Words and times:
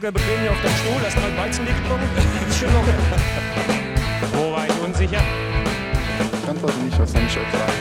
locker 0.00 0.12
bequem 0.12 0.40
hier 0.40 0.50
auf 0.50 0.62
deinem 0.62 0.76
Stuhl, 0.76 1.02
hast 1.04 1.16
mal 1.16 1.36
Weizenlicht 1.36 1.88
kommen. 1.88 2.08
Ist 2.48 2.58
schön 2.58 2.72
locker. 2.72 2.94
Wo 4.32 4.52
war 4.52 4.66
ich 4.66 4.82
unsicher? 4.82 5.20
Ich 6.42 6.48
antworte 6.48 6.78
nicht, 6.78 6.98
was 6.98 7.12
soll 7.12 7.20
ich 7.22 7.38
euch 7.38 7.52
sagen? 7.52 7.72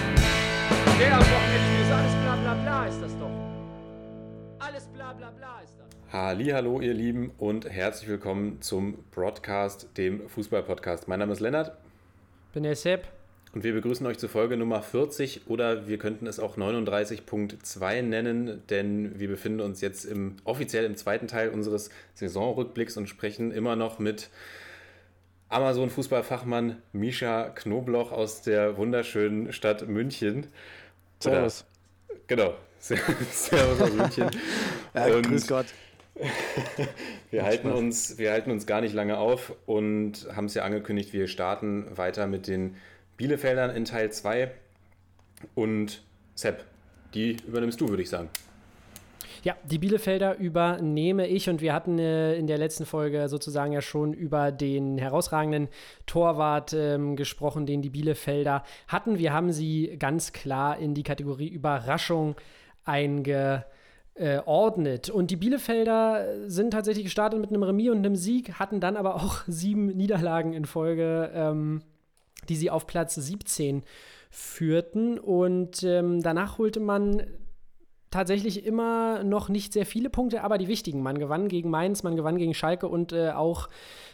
Der 1.00 1.14
am 1.14 1.22
Wochenende 1.22 1.82
ist 1.82 1.92
alles 1.92 2.14
bla 2.16 2.36
bla 2.36 2.54
bla 2.56 2.86
ist 2.88 3.02
das 3.02 3.18
doch. 3.18 3.32
Alles 4.60 4.88
bla 4.88 5.14
bla 5.14 5.32
bla 5.32 5.62
ist 5.64 5.76
das. 5.80 5.88
Hallo, 6.12 6.82
ihr 6.82 6.94
Lieben 6.94 7.32
und 7.38 7.70
herzlich 7.70 8.10
willkommen 8.10 8.62
zum 8.62 8.98
Broadcast, 9.12 9.88
dem 9.98 10.28
Fußball-Podcast. 10.28 11.08
Mein 11.08 11.20
Name 11.20 11.32
ist 11.32 11.40
Lennart 11.40 11.72
Bin 12.54 12.64
der 12.64 12.76
Sepp. 12.76 13.19
Und 13.54 13.64
wir 13.64 13.74
begrüßen 13.74 14.06
euch 14.06 14.18
zur 14.20 14.30
Folge 14.30 14.58
Nummer 14.58 14.82
40 14.82 15.48
oder 15.48 15.88
wir 15.88 15.98
könnten 15.98 16.28
es 16.28 16.40
auch 16.40 16.58
39.2 16.58 18.02
nennen, 18.04 18.62
denn 18.70 19.20
wir 19.20 19.28
befinden 19.28 19.62
uns 19.62 19.82
jetzt 19.82 20.06
im, 20.06 20.38
offiziell 20.44 20.86
im 20.86 20.96
zweiten 20.96 21.28
Teil 21.28 21.50
unseres 21.50 21.90
Saisonrückblicks 22.14 22.96
und 22.98 23.08
sprechen 23.08 23.52
immer 23.52 23.76
noch 23.76 23.98
mit 24.00 24.30
Amazon-Fußballfachmann 25.50 26.78
Misha 26.94 27.50
Knobloch 27.50 28.12
aus 28.12 28.44
der 28.44 28.78
wunderschönen 28.78 29.52
Stadt 29.52 29.88
München. 29.88 30.48
Servus. 31.20 31.66
Genau. 32.28 32.54
Servus 32.80 33.82
aus 33.82 33.94
München. 33.94 34.30
Ja, 34.94 35.06
Und- 35.06 35.28
grüß 35.28 35.48
Gott. 35.48 35.68
Wir 37.32 37.44
halten, 37.44 37.72
uns, 37.72 38.18
wir 38.18 38.32
halten 38.32 38.52
uns 38.52 38.66
gar 38.66 38.82
nicht 38.82 38.94
lange 38.94 39.18
auf 39.20 39.54
und 39.68 40.28
haben 40.36 40.46
es 40.46 40.56
ja 40.56 40.64
angekündigt, 40.64 41.14
wir 41.14 41.28
starten 41.28 41.86
weiter 41.96 42.26
mit 42.28 42.48
den 42.48 42.76
Bielefeldern 43.20 43.76
in 43.76 43.86
Teil 43.86 44.12
2. 44.12 44.50
Und 45.54 46.02
Sepp, 46.36 46.66
die 47.14 47.38
übernimmst 47.46 47.80
du, 47.82 47.90
würde 47.90 48.02
ich 48.02 48.10
sagen. 48.10 48.30
Ja, 49.44 49.56
die 49.70 49.78
Bielefelder 49.78 50.38
übernehme 50.38 51.28
ich 51.28 51.50
und 51.50 51.60
wir 51.62 51.74
hatten 51.74 52.00
äh, 52.00 52.36
in 52.36 52.48
der 52.48 52.58
letzten 52.58 52.86
Folge 52.86 53.28
sozusagen 53.28 53.74
ja 53.74 53.82
schon 53.82 54.14
über 54.14 54.54
den 54.54 54.98
herausragenden 54.98 55.68
Torwart 56.06 56.72
ähm, 56.74 57.18
gesprochen, 57.18 57.66
den 57.66 57.82
die 57.82 57.90
Bielefelder 57.90 58.64
hatten. 58.88 59.18
Wir 59.18 59.34
haben 59.34 59.52
sie 59.52 59.98
ganz 60.00 60.32
klar 60.34 60.78
in 60.78 60.94
die 60.94 61.04
Kategorie 61.04 61.50
Überraschung 61.50 62.36
eingeordnet. 62.86 65.10
Und 65.10 65.32
die 65.32 65.38
Bielefelder 65.38 66.26
sind 66.48 66.72
tatsächlich 66.72 67.04
gestartet 67.06 67.40
mit 67.40 67.50
einem 67.50 67.64
Remis 67.64 67.90
und 67.90 67.98
einem 67.98 68.16
Sieg, 68.16 68.60
hatten 68.60 68.80
dann 68.80 68.96
aber 68.96 69.16
auch 69.16 69.42
sieben 69.48 69.88
Niederlagen 69.88 70.54
in 70.54 70.66
Folge, 70.66 71.32
ähm, 71.34 71.82
die 72.50 72.56
sie 72.56 72.70
auf 72.70 72.88
Platz 72.88 73.16
17 73.16 73.84
führten. 74.30 75.18
Und 75.20 75.84
ähm, 75.84 76.22
danach 76.22 76.58
holte 76.58 76.80
man 76.80 77.24
tatsächlich 78.12 78.66
immer 78.66 79.24
noch 79.24 79.50
nicht 79.50 79.74
sehr 79.74 79.86
viele 79.86 80.10
Punkte, 80.10 80.44
aber 80.44 80.58
die 80.58 80.68
wichtigen. 80.68 81.02
Man 81.02 81.20
gewann 81.20 81.48
gegen 81.48 81.70
Mainz, 81.70 82.04
man 82.04 82.16
gewann 82.16 82.38
gegen 82.38 82.54
Schalke 82.54 82.88
und 82.88 83.14
äh, 83.14 83.32
auch 83.32 83.70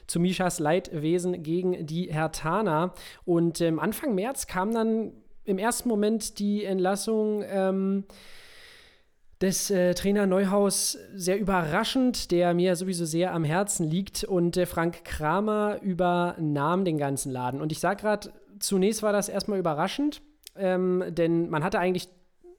zu 0.08 0.19
Mischas 0.19 0.59
Leidwesen 0.59 1.44
gegen 1.44 1.86
die 1.86 2.11
Hertaner. 2.11 2.94
Und 3.23 3.61
ähm, 3.61 3.80
Anfang 3.80 4.16
März 4.16 4.47
kam 4.47 4.73
dann 4.73 5.14
im 5.45 5.58
ersten 5.58 5.88
Moment 5.89 6.39
die 6.39 6.66
Entlassung 6.66 7.44
ähm, 7.47 8.05
des 9.41 9.69
äh, 9.69 9.94
Trainer 9.94 10.25
Neuhaus 10.28 10.97
sehr 11.14 11.39
überraschend, 11.39 12.31
der 12.31 12.53
mir 12.53 12.75
sowieso 12.75 13.05
sehr 13.05 13.33
am 13.33 13.44
Herzen 13.44 13.89
liegt. 13.89 14.23
Und 14.23 14.58
äh, 14.58 14.66
Frank 14.66 15.03
Kramer 15.03 15.80
übernahm 15.82 16.86
den 16.86 16.98
ganzen 16.98 17.32
Laden. 17.32 17.61
Und 17.61 17.71
ich 17.71 17.80
sage 17.80 18.02
gerade, 18.02 18.32
zunächst 18.59 19.04
war 19.04 19.11
das 19.11 19.30
erstmal 19.30 19.59
überraschend, 19.59 20.21
ähm, 20.55 21.04
denn 21.09 21.49
man 21.49 21.64
hatte 21.64 21.80
eigentlich 21.80 22.08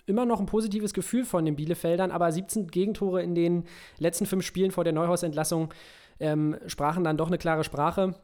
immer 0.05 0.25
noch 0.25 0.39
ein 0.39 0.47
positives 0.47 0.95
Gefühl 0.95 1.25
von 1.25 1.45
den 1.45 1.56
Bielefeldern, 1.56 2.11
aber 2.11 2.31
17 2.31 2.69
Gegentore 2.69 3.23
in 3.23 3.34
den 3.34 3.65
letzten 3.99 4.27
fünf 4.27 4.45
Spielen 4.45 4.71
vor 4.71 4.84
der 4.84 4.93
Neuhaus-Entlassung 4.93 5.73
ähm, 6.21 6.56
sprachen 6.67 7.05
dann 7.05 7.17
doch 7.17 7.27
eine 7.27 7.39
klare 7.39 7.65
Sprache. 7.65 8.15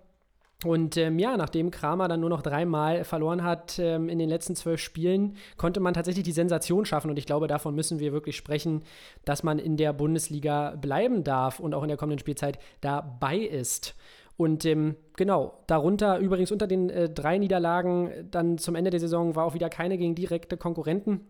Und 0.65 0.97
ähm, 0.97 1.19
ja, 1.19 1.37
nachdem 1.37 1.71
Kramer 1.71 2.09
dann 2.09 2.21
nur 2.21 2.31
noch 2.31 2.43
dreimal 2.43 3.05
verloren 3.05 3.43
hat 3.43 3.79
ähm, 3.79 4.09
in 4.09 4.19
den 4.19 4.29
letzten 4.29 4.55
zwölf 4.55 4.81
Spielen, 4.81 5.37
konnte 5.57 5.81
man 5.81 5.95
tatsächlich 5.95 6.25
die 6.25 6.33
Sensation 6.33 6.85
schaffen. 6.85 7.11
Und 7.11 7.19
ich 7.19 7.27
glaube, 7.27 7.49
davon 7.49 7.75
müssen 7.75 7.99
wir 7.99 8.13
wirklich 8.13 8.37
sprechen, 8.37 8.83
dass 9.25 9.43
man 9.43 9.59
in 9.59 9.77
der 9.77 9.93
Bundesliga 9.93 10.77
bleiben 10.77 11.25
darf 11.25 11.59
und 11.59 11.75
auch 11.75 11.83
in 11.83 11.89
der 11.89 11.97
kommenden 11.97 12.21
Spielzeit 12.21 12.59
dabei 12.81 13.39
ist. 13.39 13.95
Und 14.37 14.65
ähm, 14.65 14.97
genau, 15.17 15.63
darunter 15.67 16.19
übrigens 16.19 16.53
unter 16.53 16.67
den 16.67 16.91
äh, 16.91 17.09
drei 17.09 17.39
Niederlagen 17.39 18.29
dann 18.31 18.59
zum 18.59 18.75
Ende 18.75 18.91
der 18.91 19.01
Saison 19.01 19.37
war 19.37 19.45
auch 19.45 19.55
wieder 19.55 19.69
keine 19.69 19.99
gegen 19.99 20.15
direkte 20.15 20.57
Konkurrenten. 20.57 21.21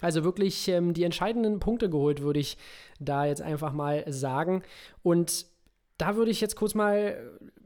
Also 0.00 0.24
wirklich 0.24 0.68
ähm, 0.68 0.94
die 0.94 1.04
entscheidenden 1.04 1.60
Punkte 1.60 1.90
geholt, 1.90 2.22
würde 2.22 2.40
ich 2.40 2.56
da 2.98 3.26
jetzt 3.26 3.42
einfach 3.42 3.72
mal 3.72 4.04
sagen. 4.10 4.62
Und 5.02 5.46
da 5.98 6.16
würde 6.16 6.30
ich 6.30 6.40
jetzt 6.40 6.56
kurz 6.56 6.74
mal 6.74 7.16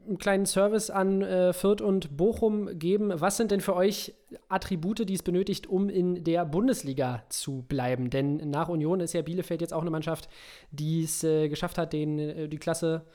einen 0.07 0.17
kleinen 0.17 0.45
Service 0.45 0.89
an 0.89 1.21
äh, 1.21 1.53
Fürth 1.53 1.81
und 1.81 2.15
Bochum 2.17 2.77
geben. 2.77 3.11
Was 3.15 3.37
sind 3.37 3.51
denn 3.51 3.61
für 3.61 3.75
euch 3.75 4.13
Attribute, 4.49 5.07
die 5.07 5.13
es 5.13 5.23
benötigt, 5.23 5.67
um 5.67 5.89
in 5.89 6.23
der 6.23 6.45
Bundesliga 6.45 7.23
zu 7.29 7.63
bleiben? 7.67 8.09
Denn 8.09 8.37
nach 8.49 8.69
Union 8.69 8.99
ist 8.99 9.13
ja 9.13 9.21
Bielefeld 9.21 9.61
jetzt 9.61 9.73
auch 9.73 9.81
eine 9.81 9.91
Mannschaft, 9.91 10.29
die 10.71 11.03
es 11.03 11.23
äh, 11.23 11.49
geschafft 11.49 11.77
hat, 11.77 11.93
den, 11.93 12.19
äh, 12.19 12.47
die 12.47 12.57
Klasse 12.57 13.05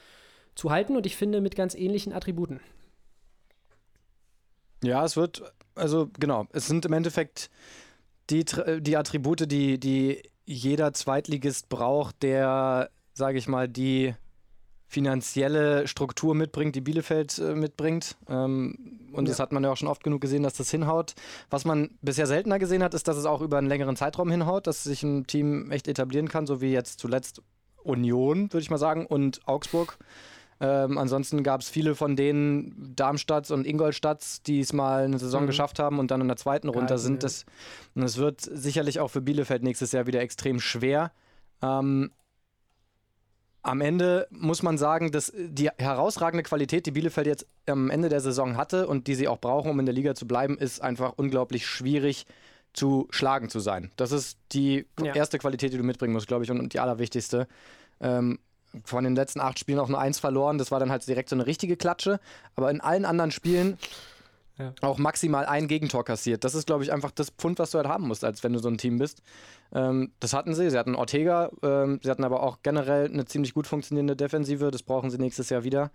zu 0.54 0.70
halten. 0.70 0.96
Und 0.96 1.06
ich 1.06 1.16
finde 1.16 1.40
mit 1.40 1.56
ganz 1.56 1.74
ähnlichen 1.74 2.12
Attributen. 2.12 2.60
Ja, 4.82 5.04
es 5.04 5.16
wird, 5.16 5.42
also 5.74 6.08
genau, 6.18 6.46
es 6.52 6.66
sind 6.66 6.86
im 6.86 6.92
Endeffekt 6.92 7.50
die, 8.30 8.44
Tr- 8.44 8.80
die 8.80 8.96
Attribute, 8.96 9.50
die, 9.50 9.78
die 9.78 10.22
jeder 10.46 10.92
Zweitligist 10.92 11.68
braucht, 11.68 12.22
der, 12.22 12.90
sage 13.12 13.38
ich 13.38 13.46
mal, 13.46 13.68
die 13.68 14.14
finanzielle 14.90 15.86
Struktur 15.86 16.34
mitbringt, 16.34 16.74
die 16.74 16.80
Bielefeld 16.80 17.38
äh, 17.38 17.54
mitbringt. 17.54 18.16
Ähm, 18.28 19.08
und 19.12 19.28
das 19.28 19.38
hat 19.38 19.52
man 19.52 19.62
ja 19.62 19.70
auch 19.70 19.76
schon 19.76 19.88
oft 19.88 20.02
genug 20.02 20.20
gesehen, 20.20 20.42
dass 20.42 20.54
das 20.54 20.70
hinhaut. 20.70 21.14
Was 21.48 21.64
man 21.64 21.90
bisher 22.02 22.26
seltener 22.26 22.58
gesehen 22.58 22.82
hat, 22.82 22.92
ist, 22.92 23.06
dass 23.06 23.16
es 23.16 23.24
auch 23.24 23.40
über 23.40 23.58
einen 23.58 23.68
längeren 23.68 23.94
Zeitraum 23.96 24.30
hinhaut, 24.30 24.66
dass 24.66 24.82
sich 24.82 25.04
ein 25.04 25.26
Team 25.28 25.70
echt 25.70 25.86
etablieren 25.86 26.28
kann, 26.28 26.46
so 26.46 26.60
wie 26.60 26.72
jetzt 26.72 26.98
zuletzt 26.98 27.40
Union, 27.84 28.52
würde 28.52 28.62
ich 28.62 28.70
mal 28.70 28.78
sagen, 28.78 29.06
und 29.06 29.40
Augsburg. 29.46 29.96
Ähm, 30.60 30.98
ansonsten 30.98 31.42
gab 31.42 31.60
es 31.62 31.70
viele 31.70 31.94
von 31.94 32.16
denen, 32.16 32.92
Darmstadt 32.94 33.50
und 33.52 33.66
Ingolstadt, 33.66 34.46
die 34.48 34.60
es 34.60 34.72
mal 34.72 35.04
eine 35.04 35.18
Saison 35.18 35.44
Mhm. 35.44 35.46
geschafft 35.46 35.78
haben 35.78 35.98
und 36.00 36.10
dann 36.10 36.20
in 36.20 36.28
der 36.28 36.36
zweiten 36.36 36.68
runter 36.68 36.96
Gehalten, 36.96 37.02
sind. 37.02 37.22
ja. 37.22 37.28
Das, 37.28 37.46
und 37.94 38.02
es 38.02 38.16
wird 38.18 38.40
sicherlich 38.42 38.98
auch 39.00 39.08
für 39.08 39.22
Bielefeld 39.22 39.62
nächstes 39.62 39.92
Jahr 39.92 40.06
wieder 40.06 40.20
extrem 40.20 40.58
schwer. 40.60 41.12
Ähm, 41.62 42.10
am 43.62 43.81
Ende 43.81 44.26
muss 44.31 44.62
man 44.62 44.78
sagen, 44.78 45.12
dass 45.12 45.32
die 45.37 45.69
herausragende 45.78 46.43
Qualität, 46.43 46.87
die 46.87 46.93
Bielefeld 46.93 47.26
jetzt 47.26 47.47
am 47.66 47.91
Ende 47.91 48.09
der 48.09 48.21
Saison 48.21 48.56
hatte 48.56 48.87
und 48.87 49.06
die 49.06 49.15
sie 49.15 49.28
auch 49.28 49.38
brauchen, 49.38 49.71
um 49.71 49.78
in 49.81 49.87
der 49.87 49.94
Liga 49.94 50.15
zu 50.15 50.26
bleiben, 50.26 50.56
ist 50.59 50.81
einfach 50.81 51.12
unglaublich 51.16 51.66
schwierig 51.66 52.26
zu 52.72 53.09
schlagen 53.10 53.50
zu 53.50 53.60
sein. 53.60 53.91
Das 53.97 54.12
ist 54.12 54.38
die 54.53 54.87
Ja. 55.03 55.15
erste 55.15 55.38
Qualität, 55.38 55.72
die 55.72 55.76
du 55.76 55.82
mitbringen 55.82 56.12
musst, 56.12 56.28
glaube 56.28 56.44
ich, 56.44 56.50
und, 56.50 56.72
die 56.72 56.81
allerwichtigste. 56.81 57.49
Ähm, 58.00 58.38
von 58.84 59.03
den 59.03 59.16
letzten 59.16 59.41
acht 59.41 59.59
Spielen 59.59 59.81
auch 59.81 59.88
nur 59.88 60.00
eins 60.00 60.20
verloren. 60.20 60.56
Das 60.56 60.70
war 60.70 60.78
dann 60.78 60.91
halt 60.91 61.06
direkt 61.06 61.28
so 61.28 61.34
eine 61.37 61.47
richtige 61.47 61.76
Klatsche. 61.76 62.20
Aber 62.54 62.70
in 62.70 62.81
allen 62.81 63.04
anderen 63.04 63.32
Spielen 63.32 63.76
Ja. 64.60 64.75
auch 64.82 64.98
maximal 64.98 65.47
ein 65.47 65.69
Gegentor 65.69 66.04
kassiert. 66.04 66.44
Das 66.44 66.54
ist, 66.54 66.66
glaube 66.66 66.84
ich, 66.84 66.93
einfach 66.93 67.10
das 67.10 67.31
Pfund, 67.31 67.59
was 67.59 67.71
du 67.72 67.78
halt 67.78 67.88
haben 67.88 68.06
musst, 68.06 68.25
als 68.25 68.43
wenn 68.44 68.53
du 68.53 68.59
so 68.59 68.69
ein 68.69 68.78
Team 68.78 68.98
bist. 68.98 69.22
Ähm, 69.73 70.12
das 70.20 70.32
hatten 70.32 70.55
sie. 70.55 70.70
Sie 70.70 70.79
hatten 70.79 70.94
Ortega. 70.94 71.50
Ähm, 71.62 72.00
sie 72.02 72.11
hatten 72.11 72.25
aber 72.25 72.43
auch 72.43 72.58
generell 72.62 73.06
eine 73.06 73.25
ziemlich 73.25 73.55
gut 73.55 73.67
funktionierende 73.67 74.17
Defensive. 74.17 74.70
Das 74.70 74.82
brauchen 74.82 75.11
sie 75.11 75.19
nächstes 75.19 75.49
Jahr 75.50 75.64
wieder. 75.64 75.90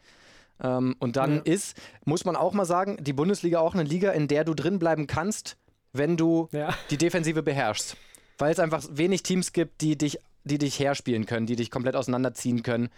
Ähm, 0.63 0.95
und 0.99 1.17
dann 1.17 1.37
Ja. 1.37 1.41
ist, 1.43 1.77
muss 2.05 2.23
man 2.25 2.35
auch 2.35 2.53
mal 2.53 2.65
sagen, 2.65 2.97
die 3.01 3.13
Bundesliga 3.13 3.59
auch 3.59 3.73
eine 3.73 3.83
Liga, 3.83 4.11
in 4.11 4.27
der 4.27 4.43
du 4.45 4.53
drin 4.53 4.79
bleiben 4.79 5.05
kannst, 5.07 5.57
wenn 5.93 6.17
du 6.17 6.47
Ja. 6.51 6.73
die 6.89 6.97
Defensive 6.97 7.43
beherrschst. 7.43 7.97
Weil 8.37 8.51
es 8.51 8.59
einfach 8.59 8.83
wenig 8.91 9.23
Teams 9.23 9.53
gibt, 9.53 9.81
die 9.81 9.97
dich, 9.97 10.19
die 10.43 10.57
dich 10.57 10.79
herspielen 10.79 11.25
können, 11.25 11.45
die 11.45 11.55
dich 11.55 11.71
komplett 11.71 11.95
auseinanderziehen 11.95 12.63
können. 12.63 12.89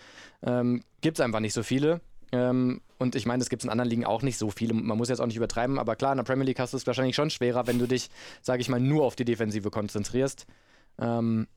Ähm, 0.44 0.84
gibt 1.02 1.18
es 1.20 1.24
einfach 1.26 1.40
nicht 1.40 1.54
so 1.54 1.64
viele. 1.64 2.02
Ähm, 2.32 2.82
und 2.98 3.16
ich 3.16 3.26
meine, 3.26 3.40
das 3.40 3.50
gibt 3.50 3.62
es 3.62 3.66
in 3.66 3.70
anderen 3.70 3.90
Ligen 3.90 4.06
auch 4.06 4.22
nicht 4.22 4.38
so 4.38 4.50
viele. 4.50 4.74
Man 4.74 4.98
muss 4.98 5.10
jetzt 5.10 5.20
auch 5.20 5.28
nicht 5.28 5.38
übertreiben, 5.38 5.80
aber 5.80 5.96
klar, 5.96 6.12
in 6.12 6.18
der 6.18 6.24
Premier 6.24 6.46
League 6.46 6.60
hast 6.60 6.74
du 6.74 6.78
es 6.78 6.88
wahrscheinlich 6.88 7.16
schon 7.16 7.30
schwerer, 7.30 7.68
wenn 7.68 7.80
du 7.80 7.88
dich, 7.88 8.10
sage 8.42 8.62
ich 8.62 8.70
mal, 8.70 8.80
nur 8.80 9.06
auf 9.06 9.16
die 9.16 9.26
Defensive 9.26 9.70
konzentrierst. 9.70 10.46
Ähm, 11.00 11.48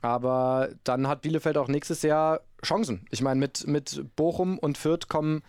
aber 0.00 0.70
dann 0.82 1.06
hat 1.06 1.22
Bielefeld 1.22 1.56
auch 1.56 1.68
nächstes 1.68 2.02
Jahr 2.02 2.40
Chancen. 2.64 3.06
Ich 3.10 3.22
meine, 3.22 3.38
mit, 3.38 3.66
mit 3.66 4.04
Bochum 4.16 4.58
und 4.58 4.78
Fürth 4.78 5.08
kommen 5.08 5.42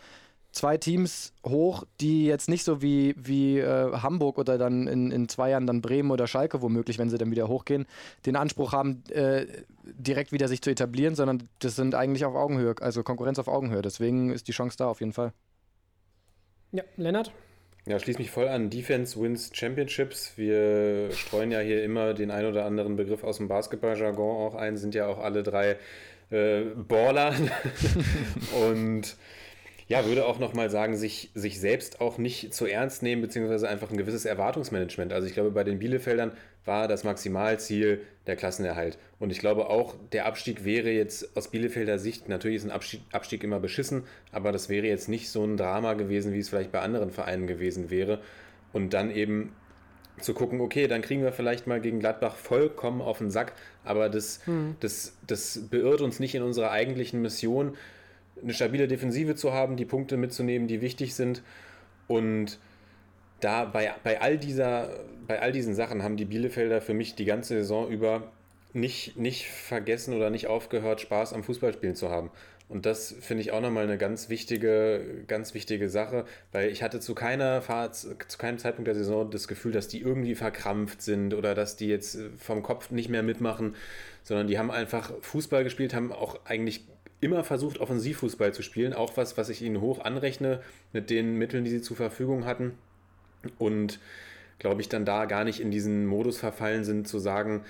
zwei 0.54 0.78
Teams 0.78 1.34
hoch, 1.46 1.84
die 2.00 2.26
jetzt 2.26 2.48
nicht 2.48 2.64
so 2.64 2.82
wie, 2.82 3.16
wie 3.18 3.60
äh, 3.60 3.92
Hamburg 3.92 4.38
oder 4.38 4.58
dann 4.58 4.88
in, 4.88 5.12
in 5.12 5.28
zwei 5.28 5.50
Jahren 5.50 5.68
dann 5.68 5.82
Bremen 5.82 6.12
oder 6.12 6.28
Schalke 6.28 6.62
womöglich, 6.62 7.00
wenn 7.00 7.10
sie 7.10 7.18
dann 7.18 7.32
wieder 7.32 7.48
hochgehen, 7.48 7.86
den 8.26 8.36
Anspruch 8.36 8.72
haben, 8.72 9.04
äh, 9.10 9.48
direkt 9.84 10.32
wieder 10.32 10.48
sich 10.48 10.62
zu 10.62 10.70
etablieren, 10.70 11.16
sondern 11.16 11.50
das 11.60 11.76
sind 11.76 11.96
eigentlich 11.96 12.24
auf 12.24 12.36
Augenhöhe, 12.36 12.76
also 12.80 13.04
Konkurrenz 13.04 13.40
auf 13.40 13.48
Augenhöhe. 13.48 13.82
Deswegen 13.82 14.32
ist 14.32 14.48
die 14.48 14.52
Chance 14.52 14.78
da 14.78 14.88
auf 14.88 15.00
jeden 15.02 15.14
Fall. 15.14 15.34
Ja, 16.72 16.84
Lennart? 16.98 17.34
Ja, 17.86 18.00
schließe 18.00 18.20
mich 18.20 18.32
voll 18.32 18.48
an. 18.48 18.70
Defense 18.70 19.20
wins 19.20 19.52
Championships. 19.54 20.34
Wir 20.38 21.12
streuen 21.12 21.52
ja 21.52 21.60
hier 21.60 21.84
immer 21.84 22.14
den 22.14 22.32
ein 22.32 22.46
oder 22.46 22.66
anderen 22.66 22.96
Begriff 22.96 23.24
aus 23.24 23.38
dem 23.38 23.50
Basketball-Jargon 23.50 24.48
auch 24.48 24.56
ein, 24.56 24.78
sind 24.78 24.96
ja 24.96 25.08
auch 25.08 25.20
alle 25.20 25.44
drei 25.44 25.78
äh, 26.30 26.62
Baller. 26.62 27.34
und 28.70 29.18
ja, 29.94 30.08
würde 30.08 30.26
auch 30.26 30.40
nochmal 30.40 30.72
sagen, 30.72 30.96
sich, 30.98 31.30
sich 31.36 31.60
selbst 31.60 32.02
auch 32.02 32.18
nicht 32.18 32.52
zu 32.52 32.66
ernst 32.66 33.04
nehmen, 33.04 33.22
beziehungsweise 33.22 33.70
einfach 33.70 33.92
ein 33.92 33.98
gewisses 33.98 34.26
Erwartungsmanagement. 34.26 35.14
Also 35.14 35.28
ich 35.28 35.36
glaube, 35.36 35.52
bei 35.52 35.64
den 35.64 35.78
Bielefeldern 35.78 36.32
war 36.66 36.88
das 36.88 37.04
Maximalziel 37.04 38.02
der 38.26 38.36
Klassenerhalt. 38.36 38.98
Und 39.20 39.30
ich 39.32 39.38
glaube 39.38 39.70
auch, 39.70 39.94
der 40.12 40.26
Abstieg 40.26 40.66
wäre 40.66 40.90
jetzt 40.90 41.38
aus 41.38 41.52
Bielefelder 41.52 42.00
Sicht, 42.00 42.28
natürlich 42.28 42.58
ist 42.58 42.64
ein 42.64 42.72
Abstieg, 42.72 43.02
Abstieg 43.12 43.44
immer 43.44 43.60
beschissen, 43.60 44.06
aber 44.32 44.52
das 44.52 44.68
wäre 44.68 44.88
jetzt 44.88 45.10
nicht 45.10 45.30
so 45.30 45.44
ein 45.44 45.58
Drama 45.58 45.94
gewesen, 45.94 46.34
wie 46.34 46.40
es 46.40 46.50
vielleicht 46.50 46.72
bei 46.72 46.80
anderen 46.80 47.12
Vereinen 47.12 47.46
gewesen 47.46 47.92
wäre. 47.92 48.20
Und 48.72 48.96
dann 48.96 49.12
eben 49.12 49.54
zu 50.22 50.34
gucken, 50.34 50.60
okay, 50.60 50.88
dann 50.88 51.04
kriegen 51.04 51.22
wir 51.22 51.34
vielleicht 51.34 51.68
mal 51.68 51.80
gegen 51.80 52.00
Gladbach 52.00 52.36
vollkommen 52.36 53.00
auf 53.00 53.20
den 53.20 53.30
Sack, 53.30 53.54
aber 53.84 54.10
das, 54.10 54.44
hm. 54.46 54.76
das, 54.80 55.16
das 55.28 55.68
beirrt 55.70 56.02
uns 56.02 56.20
nicht 56.20 56.34
in 56.34 56.42
unserer 56.42 56.72
eigentlichen 56.72 57.22
Mission, 57.22 57.78
eine 58.42 58.54
stabile 58.54 58.88
Defensive 58.88 59.36
zu 59.36 59.54
haben, 59.54 59.76
die 59.76 59.86
Punkte 59.86 60.18
mitzunehmen, 60.18 60.68
die 60.68 60.82
wichtig 60.82 61.16
sind. 61.16 61.44
Und 62.08 62.60
da 63.40 63.66
bei, 63.66 63.94
bei, 64.04 64.22
all 64.22 64.38
dieser, 64.38 64.90
bei 65.28 65.42
all 65.42 65.52
diesen 65.52 65.76
Sachen 65.76 66.04
haben 66.04 66.18
die 66.18 66.26
Bielefelder 66.26 66.82
für 66.82 66.94
mich 66.94 67.16
die 67.16 67.26
ganze 67.26 67.56
Saison 67.56 67.90
über 67.90 68.32
nicht, 68.74 69.18
nicht 69.18 69.48
vergessen 69.48 70.16
oder 70.16 70.30
nicht 70.30 70.48
aufgehört, 70.48 71.02
Spaß 71.02 71.34
am 71.34 71.44
Fußballspielen 71.44 71.96
zu 71.96 72.10
haben. 72.10 72.32
Und 72.70 72.86
das 72.86 73.14
finde 73.20 73.42
ich 73.42 73.52
auch 73.52 73.62
nochmal 73.62 73.84
eine 73.84 73.98
ganz 73.98 74.30
wichtige, 74.30 75.24
ganz 75.28 75.54
wichtige 75.54 75.90
Sache, 75.90 76.26
weil 76.52 76.70
ich 76.70 76.82
hatte 76.82 77.00
zu 77.00 77.14
keiner 77.14 77.62
Fahrt, 77.62 77.96
zu 77.96 78.38
keinem 78.38 78.58
Zeitpunkt 78.58 78.88
der 78.88 78.96
Saison 78.96 79.30
das 79.30 79.48
Gefühl, 79.48 79.74
dass 79.74 79.90
die 79.90 80.02
irgendwie 80.02 80.34
verkrampft 80.34 81.02
sind 81.02 81.34
oder 81.34 81.54
dass 81.54 81.76
die 81.76 81.88
jetzt 81.88 82.18
vom 82.40 82.64
Kopf 82.64 82.90
nicht 82.90 83.10
mehr 83.10 83.22
mitmachen, 83.22 83.76
sondern 84.24 84.48
die 84.48 84.58
haben 84.58 84.72
einfach 84.72 85.12
Fußball 85.22 85.64
gespielt, 85.64 85.94
haben 85.94 86.12
auch 86.12 86.46
eigentlich 86.46 86.86
immer 87.24 87.44
versucht, 87.44 87.80
Offensivfußball 87.80 88.54
zu 88.54 88.62
spielen, 88.62 88.94
auch 88.94 89.18
was, 89.18 89.38
was 89.38 89.50
ich 89.50 89.62
ihnen 89.62 89.82
hoch 89.82 90.04
anrechne 90.04 90.62
mit 90.92 91.10
den 91.10 91.38
Mitteln, 91.38 91.64
die 91.64 91.72
sie 91.72 91.82
zur 91.82 91.98
Verfügung 91.98 92.46
hatten. 92.46 92.74
Und 93.58 94.00
glaube 94.60 94.82
ich, 94.82 94.90
dann 94.90 95.06
da 95.06 95.26
gar 95.26 95.44
nicht 95.44 95.60
in 95.60 95.72
diesen 95.72 96.06
Modus 96.06 96.38
verfallen 96.38 96.84
sind, 96.84 97.08
zu 97.08 97.20
sagen, 97.20 97.64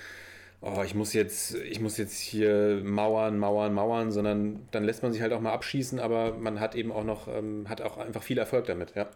oh, 0.60 0.82
ich 0.84 0.94
muss 0.94 1.12
jetzt, 1.12 1.54
ich 1.54 1.80
muss 1.80 1.98
jetzt 1.98 2.18
hier 2.18 2.80
mauern, 2.84 3.38
mauern, 3.38 3.74
mauern, 3.74 4.12
sondern 4.12 4.66
dann 4.70 4.84
lässt 4.84 5.02
man 5.02 5.12
sich 5.12 5.20
halt 5.20 5.32
auch 5.32 5.40
mal 5.40 5.52
abschießen, 5.52 6.00
aber 6.00 6.34
man 6.34 6.60
hat 6.60 6.74
eben 6.74 6.92
auch 6.92 7.04
noch, 7.04 7.28
ähm, 7.28 7.68
hat 7.68 7.82
auch 7.82 7.98
einfach 7.98 8.22
viel 8.22 8.38
Erfolg 8.38 8.66
damit, 8.66 8.94
ja. 8.94 9.08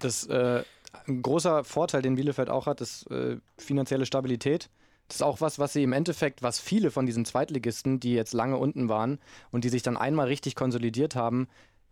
Das 0.00 0.26
äh, 0.26 0.62
ein 1.06 1.22
großer 1.22 1.64
Vorteil, 1.64 2.02
den 2.02 2.16
Bielefeld 2.16 2.48
auch 2.50 2.66
hat, 2.66 2.80
ist 2.80 3.10
äh, 3.10 3.36
finanzielle 3.58 4.06
Stabilität. 4.06 4.68
Das 5.08 5.16
ist 5.16 5.22
auch 5.22 5.40
was, 5.40 5.58
was 5.58 5.72
sie 5.72 5.82
im 5.82 5.92
Endeffekt, 5.92 6.42
was 6.42 6.58
viele 6.58 6.90
von 6.90 7.06
diesen 7.06 7.24
Zweitligisten, 7.24 8.00
die 8.00 8.14
jetzt 8.14 8.32
lange 8.32 8.56
unten 8.56 8.88
waren 8.88 9.18
und 9.50 9.64
die 9.64 9.68
sich 9.68 9.82
dann 9.82 9.96
einmal 9.96 10.26
richtig 10.26 10.54
konsolidiert 10.54 11.14
haben, 11.14 11.48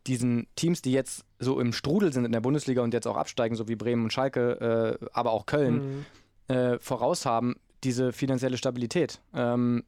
diesen 0.06 0.47
Teams, 0.56 0.82
die 0.82 0.93
jetzt 0.93 1.25
so 1.38 1.61
im 1.61 1.73
Strudel 1.73 2.12
sind 2.12 2.25
in 2.25 2.32
der 2.32 2.41
Bundesliga 2.41 2.82
und 2.82 2.94
jetzt 2.94 3.06
auch 3.06 3.17
absteigen, 3.17 3.55
so 3.55 3.69
wie 3.69 3.76
Bremen 3.76 4.05
und 4.05 4.12
Schalke, 4.12 4.99
äh, 5.00 5.06
aber 5.12 5.32
auch 5.32 5.47
Köln, 5.47 6.05
mhm. 6.49 6.55
äh, 6.55 6.79
voraus 6.79 7.26
haben, 7.26 7.56
diese 7.85 8.12
finanzielle 8.12 8.56
Stabilität. 8.56 9.20
Ähm, 9.35 9.85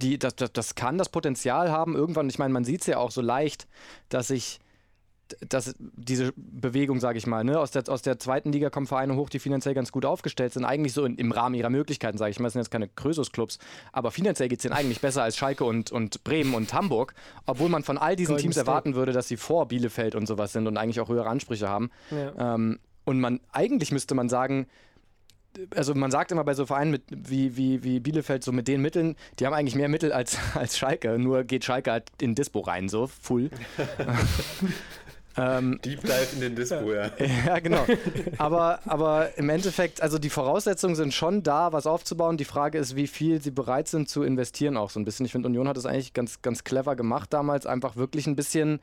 die, 0.00 0.18
das, 0.18 0.36
das, 0.36 0.52
das 0.52 0.74
kann 0.74 0.98
das 0.98 1.08
Potenzial 1.08 1.72
haben, 1.72 1.96
irgendwann, 1.96 2.28
ich 2.28 2.38
meine, 2.38 2.52
man 2.52 2.64
sieht 2.64 2.82
es 2.82 2.86
ja 2.86 2.98
auch 2.98 3.10
so 3.10 3.20
leicht, 3.20 3.66
dass 4.08 4.28
sich 4.28 4.60
dass 5.48 5.74
diese 5.78 6.32
Bewegung, 6.36 7.00
sage 7.00 7.18
ich 7.18 7.26
mal, 7.26 7.44
ne, 7.44 7.58
aus, 7.58 7.70
der, 7.70 7.88
aus 7.88 8.02
der 8.02 8.18
zweiten 8.18 8.52
Liga 8.52 8.70
kommen 8.70 8.86
Vereine 8.86 9.16
hoch, 9.16 9.28
die 9.28 9.38
finanziell 9.38 9.74
ganz 9.74 9.92
gut 9.92 10.04
aufgestellt 10.04 10.52
sind, 10.52 10.64
eigentlich 10.64 10.92
so 10.92 11.04
in, 11.04 11.16
im 11.16 11.32
Rahmen 11.32 11.54
ihrer 11.54 11.70
Möglichkeiten, 11.70 12.18
sage 12.18 12.30
ich 12.30 12.38
mal, 12.38 12.46
das 12.46 12.54
sind 12.54 12.60
jetzt 12.60 12.70
keine 12.70 12.88
Krösus-Clubs, 12.88 13.58
aber 13.92 14.10
finanziell 14.10 14.48
geht 14.48 14.60
es 14.60 14.62
denen 14.62 14.74
eigentlich 14.74 15.00
besser 15.00 15.22
als 15.22 15.36
Schalke 15.36 15.64
und, 15.64 15.92
und 15.92 16.24
Bremen 16.24 16.54
und 16.54 16.72
Hamburg, 16.72 17.14
obwohl 17.46 17.68
man 17.68 17.82
von 17.82 17.98
all 17.98 18.16
diesen 18.16 18.32
Golden 18.32 18.42
Teams 18.42 18.54
State. 18.56 18.66
erwarten 18.68 18.94
würde, 18.94 19.12
dass 19.12 19.28
sie 19.28 19.36
vor 19.36 19.68
Bielefeld 19.68 20.14
und 20.14 20.26
sowas 20.26 20.52
sind 20.52 20.66
und 20.66 20.76
eigentlich 20.76 21.00
auch 21.00 21.08
höhere 21.08 21.28
Ansprüche 21.28 21.68
haben. 21.68 21.90
Ja. 22.10 22.54
Ähm, 22.54 22.78
und 23.04 23.20
man, 23.20 23.40
eigentlich 23.52 23.92
müsste 23.92 24.14
man 24.14 24.28
sagen, 24.28 24.66
also 25.74 25.94
man 25.94 26.10
sagt 26.10 26.32
immer 26.32 26.44
bei 26.44 26.54
so 26.54 26.66
Vereinen 26.66 26.90
mit, 26.90 27.02
wie, 27.08 27.56
wie, 27.56 27.82
wie 27.82 28.00
Bielefeld, 28.00 28.44
so 28.44 28.52
mit 28.52 28.68
den 28.68 28.80
Mitteln, 28.80 29.16
die 29.38 29.46
haben 29.46 29.54
eigentlich 29.54 29.74
mehr 29.74 29.88
Mittel 29.88 30.12
als, 30.12 30.38
als 30.54 30.78
Schalke, 30.78 31.18
nur 31.18 31.44
geht 31.44 31.64
Schalke 31.64 31.90
halt 31.90 32.10
in 32.20 32.34
Dispo 32.34 32.60
rein, 32.60 32.88
so 32.88 33.06
full. 33.06 33.50
Ähm, 35.38 35.80
Deep 35.84 36.00
Dive 36.02 36.26
in 36.34 36.40
den 36.40 36.56
Dispo, 36.56 36.92
ja. 36.92 37.10
Ja, 37.46 37.58
genau. 37.60 37.84
Aber, 38.38 38.80
aber 38.86 39.36
im 39.36 39.48
Endeffekt, 39.48 40.02
also 40.02 40.18
die 40.18 40.30
Voraussetzungen 40.30 40.96
sind 40.96 41.14
schon 41.14 41.42
da, 41.42 41.72
was 41.72 41.86
aufzubauen. 41.86 42.36
Die 42.36 42.44
Frage 42.44 42.78
ist, 42.78 42.96
wie 42.96 43.06
viel 43.06 43.40
sie 43.40 43.50
bereit 43.50 43.88
sind 43.88 44.08
zu 44.08 44.22
investieren, 44.22 44.76
auch 44.76 44.90
so 44.90 44.98
ein 44.98 45.04
bisschen. 45.04 45.26
Ich 45.26 45.32
finde, 45.32 45.48
Union 45.48 45.68
hat 45.68 45.76
das 45.76 45.86
eigentlich 45.86 46.12
ganz, 46.12 46.42
ganz 46.42 46.64
clever 46.64 46.96
gemacht 46.96 47.32
damals, 47.32 47.66
einfach 47.66 47.96
wirklich 47.96 48.26
ein 48.26 48.36
bisschen 48.36 48.80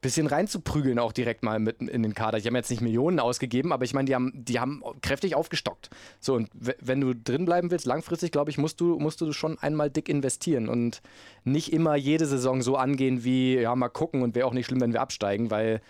bisschen 0.00 0.26
reinzuprügeln, 0.26 0.98
auch 0.98 1.12
direkt 1.12 1.42
mal 1.42 1.58
mit 1.58 1.80
in 1.80 2.02
den 2.02 2.14
Kader. 2.14 2.38
Die 2.38 2.46
haben 2.46 2.56
jetzt 2.56 2.70
nicht 2.70 2.82
Millionen 2.82 3.18
ausgegeben, 3.18 3.72
aber 3.72 3.84
ich 3.84 3.94
meine, 3.94 4.06
die 4.06 4.14
haben, 4.14 4.32
die 4.34 4.60
haben 4.60 4.82
kräftig 5.02 5.34
aufgestockt. 5.34 5.90
So, 6.20 6.34
und 6.34 6.50
wenn 6.54 7.00
du 7.00 7.14
drin 7.14 7.44
bleiben 7.44 7.70
willst, 7.70 7.86
langfristig, 7.86 8.30
glaube 8.30 8.50
ich, 8.50 8.58
musst 8.58 8.80
du, 8.80 8.98
musst 8.98 9.20
du 9.20 9.32
schon 9.32 9.58
einmal 9.58 9.90
dick 9.90 10.08
investieren 10.08 10.68
und 10.68 11.02
nicht 11.44 11.72
immer 11.72 11.96
jede 11.96 12.26
Saison 12.26 12.62
so 12.62 12.76
angehen 12.76 13.24
wie, 13.24 13.56
ja, 13.56 13.74
mal 13.74 13.88
gucken 13.88 14.22
und 14.22 14.34
wäre 14.34 14.46
auch 14.46 14.52
nicht 14.52 14.66
schlimm, 14.66 14.80
wenn 14.80 14.92
wir 14.92 15.00
absteigen, 15.00 15.50
weil, 15.50 15.80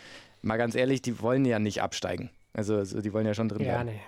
mal 0.43 0.57
ganz 0.57 0.75
ehrlich, 0.75 1.03
die 1.03 1.21
wollen 1.21 1.45
ja 1.45 1.59
nicht 1.59 1.83
absteigen. 1.83 2.31
Also, 2.53 2.77
also 2.77 3.01
die 3.01 3.13
wollen 3.13 3.27
ja 3.27 3.35
schon 3.35 3.49
drin 3.49 3.59
bleiben. 3.59 3.89
Ja, 3.89 3.95
nee. 3.95 4.01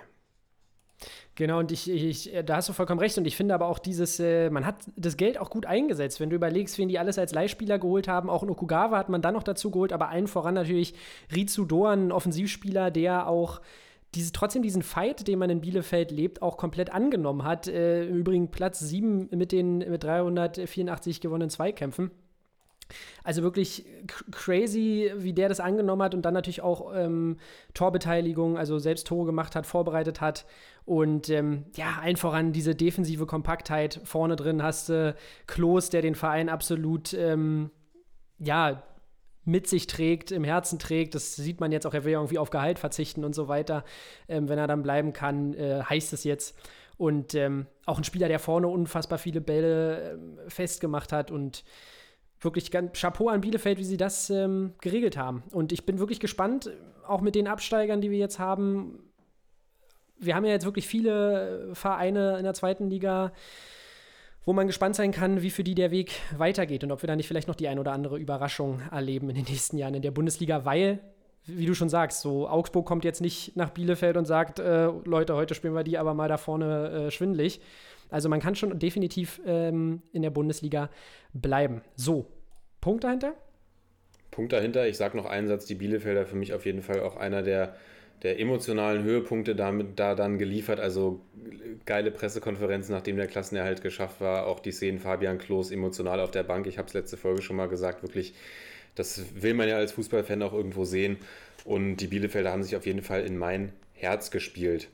Genau, 1.39 1.59
und 1.59 1.71
ich, 1.71 1.89
ich, 1.89 2.33
da 2.45 2.57
hast 2.57 2.67
du 2.67 2.73
vollkommen 2.73 2.99
recht. 2.99 3.17
Und 3.17 3.25
ich 3.25 3.37
finde 3.37 3.53
aber 3.53 3.67
auch 3.67 3.79
dieses, 3.79 4.19
äh, 4.19 4.49
man 4.49 4.65
hat 4.65 4.75
das 4.97 5.15
Geld 5.15 5.37
auch 5.37 5.49
gut 5.49 5.65
eingesetzt. 5.65 6.19
Wenn 6.19 6.29
du 6.29 6.35
überlegst, 6.35 6.77
wen 6.77 6.89
die 6.89 6.99
alles 6.99 7.17
als 7.17 7.31
Leihspieler 7.31 7.79
geholt 7.79 8.09
haben, 8.09 8.29
auch 8.29 8.43
in 8.43 8.49
Okugawa 8.49 8.97
hat 8.97 9.07
man 9.07 9.21
dann 9.21 9.35
noch 9.35 9.43
dazu 9.43 9.71
geholt, 9.71 9.93
aber 9.93 10.09
allen 10.09 10.27
voran 10.27 10.53
natürlich 10.53 10.95
Rizu 11.33 11.63
Doan, 11.63 12.07
ein 12.07 12.11
Offensivspieler, 12.11 12.91
der 12.91 13.29
auch 13.29 13.61
diese, 14.15 14.33
trotzdem 14.33 14.63
diesen 14.63 14.83
Fight, 14.83 15.29
den 15.29 15.39
man 15.39 15.49
in 15.49 15.61
Bielefeld 15.61 16.11
lebt, 16.11 16.41
auch 16.41 16.57
komplett 16.57 16.91
angenommen 16.91 17.45
hat. 17.45 17.69
Äh, 17.69 18.03
Im 18.03 18.17
Übrigen 18.17 18.51
Platz 18.51 18.81
7 18.81 19.29
mit 19.31 19.53
den 19.53 19.77
mit 19.77 20.03
384 20.03 21.21
gewonnenen 21.21 21.49
Zweikämpfen. 21.49 22.11
Also 23.23 23.43
wirklich 23.43 23.85
crazy, 24.31 25.11
wie 25.15 25.33
der 25.33 25.49
das 25.49 25.59
angenommen 25.59 26.01
hat 26.01 26.15
und 26.15 26.23
dann 26.23 26.33
natürlich 26.33 26.61
auch 26.61 26.93
ähm, 26.95 27.37
Torbeteiligung, 27.73 28.57
also 28.57 28.79
selbst 28.79 29.07
Tore 29.07 29.27
gemacht 29.27 29.55
hat, 29.55 29.65
vorbereitet 29.65 30.21
hat. 30.21 30.45
Und 30.89 31.29
ähm, 31.29 31.65
ja, 31.75 31.99
allen 32.01 32.17
voran 32.17 32.51
diese 32.51 32.73
defensive 32.73 33.27
Kompaktheit. 33.27 34.01
Vorne 34.05 34.35
drin 34.35 34.63
hast 34.63 34.89
du 34.89 35.15
Klos, 35.45 35.91
der 35.91 36.01
den 36.01 36.15
Verein 36.15 36.49
absolut, 36.49 37.13
ähm, 37.13 37.69
ja, 38.39 38.81
mit 39.45 39.67
sich 39.67 39.85
trägt, 39.85 40.31
im 40.31 40.43
Herzen 40.43 40.79
trägt. 40.79 41.13
Das 41.13 41.35
sieht 41.35 41.59
man 41.59 41.71
jetzt 41.71 41.85
auch, 41.85 41.93
er 41.93 42.05
will 42.05 42.13
irgendwie 42.13 42.39
auf 42.39 42.49
Gehalt 42.49 42.79
verzichten 42.79 43.23
und 43.23 43.35
so 43.35 43.47
weiter. 43.47 43.83
Ähm, 44.27 44.49
wenn 44.49 44.57
er 44.57 44.65
dann 44.65 44.81
bleiben 44.81 45.13
kann, 45.13 45.53
äh, 45.53 45.83
heißt 45.83 46.11
es 46.13 46.23
jetzt. 46.23 46.57
Und 46.97 47.35
ähm, 47.35 47.67
auch 47.85 47.99
ein 47.99 48.03
Spieler, 48.03 48.27
der 48.27 48.39
vorne 48.39 48.67
unfassbar 48.67 49.19
viele 49.19 49.41
Bälle 49.41 50.17
äh, 50.47 50.49
festgemacht 50.49 51.11
hat 51.11 51.29
und 51.29 51.65
wirklich 52.41 52.71
ganz 52.71 52.99
Chapeau 52.99 53.29
an 53.29 53.41
Bielefeld, 53.41 53.77
wie 53.77 53.83
sie 53.83 53.97
das 53.97 54.31
ähm, 54.31 54.73
geregelt 54.81 55.17
haben. 55.17 55.43
Und 55.51 55.71
ich 55.71 55.85
bin 55.85 55.99
wirklich 55.99 56.19
gespannt, 56.19 56.71
auch 57.07 57.21
mit 57.21 57.35
den 57.35 57.47
Absteigern, 57.47 58.01
die 58.01 58.09
wir 58.09 58.17
jetzt 58.17 58.39
haben. 58.39 59.08
Wir 60.19 60.35
haben 60.35 60.45
ja 60.45 60.51
jetzt 60.51 60.65
wirklich 60.65 60.87
viele 60.87 61.69
Vereine 61.73 62.37
in 62.37 62.43
der 62.43 62.53
zweiten 62.53 62.89
Liga, 62.89 63.31
wo 64.45 64.53
man 64.53 64.67
gespannt 64.67 64.95
sein 64.95 65.11
kann, 65.11 65.41
wie 65.41 65.49
für 65.49 65.63
die 65.63 65.75
der 65.75 65.91
Weg 65.91 66.11
weitergeht 66.37 66.83
und 66.83 66.91
ob 66.91 67.03
wir 67.03 67.07
da 67.07 67.15
nicht 67.15 67.27
vielleicht 67.27 67.47
noch 67.47 67.55
die 67.55 67.67
ein 67.67 67.79
oder 67.79 67.91
andere 67.91 68.17
Überraschung 68.17 68.81
erleben 68.91 69.29
in 69.29 69.35
den 69.35 69.45
nächsten 69.45 69.77
Jahren 69.77 69.93
in 69.93 70.01
der 70.01 70.11
Bundesliga, 70.11 70.65
weil, 70.65 70.99
wie 71.45 71.65
du 71.65 71.73
schon 71.73 71.89
sagst, 71.89 72.21
so 72.21 72.47
Augsburg 72.47 72.85
kommt 72.85 73.05
jetzt 73.05 73.21
nicht 73.21 73.55
nach 73.55 73.69
Bielefeld 73.69 74.17
und 74.17 74.25
sagt, 74.25 74.59
äh, 74.59 74.89
Leute, 75.05 75.35
heute 75.35 75.55
spielen 75.55 75.75
wir 75.75 75.83
die 75.83 75.97
aber 75.97 76.13
mal 76.13 76.27
da 76.27 76.37
vorne 76.37 76.89
äh, 76.89 77.11
schwindlig. 77.11 77.61
Also 78.09 78.27
man 78.27 78.39
kann 78.39 78.55
schon 78.55 78.77
definitiv 78.79 79.39
ähm, 79.45 80.01
in 80.11 80.21
der 80.21 80.31
Bundesliga 80.31 80.89
bleiben. 81.33 81.81
So, 81.95 82.25
Punkt 82.81 83.03
dahinter? 83.03 83.35
Punkt 84.31 84.53
dahinter. 84.53 84.87
Ich 84.87 84.97
sage 84.97 85.15
noch 85.17 85.25
einen 85.25 85.47
Satz, 85.47 85.65
die 85.65 85.75
Bielefelder 85.75 86.25
für 86.25 86.35
mich 86.35 86.53
auf 86.53 86.65
jeden 86.65 86.81
Fall 86.81 87.01
auch 87.01 87.17
einer 87.17 87.41
der, 87.43 87.75
der 88.23 88.39
emotionalen 88.39 89.03
Höhepunkte 89.03 89.55
damit 89.55 89.99
da 89.99 90.15
dann 90.15 90.37
geliefert. 90.37 90.79
Also 90.79 91.21
geile 91.85 92.11
Pressekonferenz, 92.11 92.89
nachdem 92.89 93.17
der 93.17 93.27
Klassenerhalt 93.27 93.81
geschafft 93.81 94.21
war. 94.21 94.45
Auch 94.47 94.59
die 94.59 94.71
Szenen 94.71 94.99
Fabian 94.99 95.37
Klos 95.37 95.71
emotional 95.71 96.19
auf 96.19 96.31
der 96.31 96.43
Bank. 96.43 96.67
Ich 96.67 96.77
habe 96.77 96.87
es 96.87 96.93
letzte 96.93 97.17
Folge 97.17 97.41
schon 97.41 97.55
mal 97.55 97.69
gesagt, 97.69 98.03
wirklich, 98.03 98.33
das 98.95 99.23
will 99.41 99.53
man 99.53 99.69
ja 99.69 99.77
als 99.77 99.93
Fußballfan 99.93 100.41
auch 100.43 100.53
irgendwo 100.53 100.85
sehen. 100.85 101.17
Und 101.65 101.97
die 101.97 102.07
Bielefelder 102.07 102.51
haben 102.51 102.63
sich 102.63 102.75
auf 102.75 102.85
jeden 102.85 103.01
Fall 103.01 103.23
in 103.23 103.37
mein 103.37 103.71
Herz 103.93 104.31
gespielt. 104.31 104.89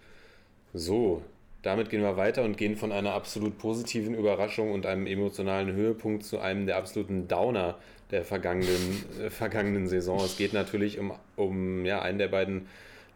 So, 0.73 1.23
damit 1.61 1.89
gehen 1.89 2.01
wir 2.01 2.17
weiter 2.17 2.43
und 2.43 2.57
gehen 2.57 2.75
von 2.75 2.91
einer 2.91 3.13
absolut 3.13 3.57
positiven 3.57 4.13
Überraschung 4.13 4.71
und 4.71 4.85
einem 4.85 5.07
emotionalen 5.07 5.73
Höhepunkt 5.73 6.23
zu 6.23 6.39
einem 6.39 6.67
der 6.67 6.77
absoluten 6.77 7.27
Downer 7.27 7.79
der 8.11 8.23
vergangenen, 8.23 9.03
äh, 9.19 9.29
vergangenen 9.31 9.87
Saison. 9.87 10.19
Es 10.23 10.37
geht 10.37 10.53
natürlich 10.53 10.99
um, 10.99 11.13
um 11.35 11.85
ja, 11.85 12.01
einen 12.01 12.19
der 12.19 12.27
beiden 12.27 12.67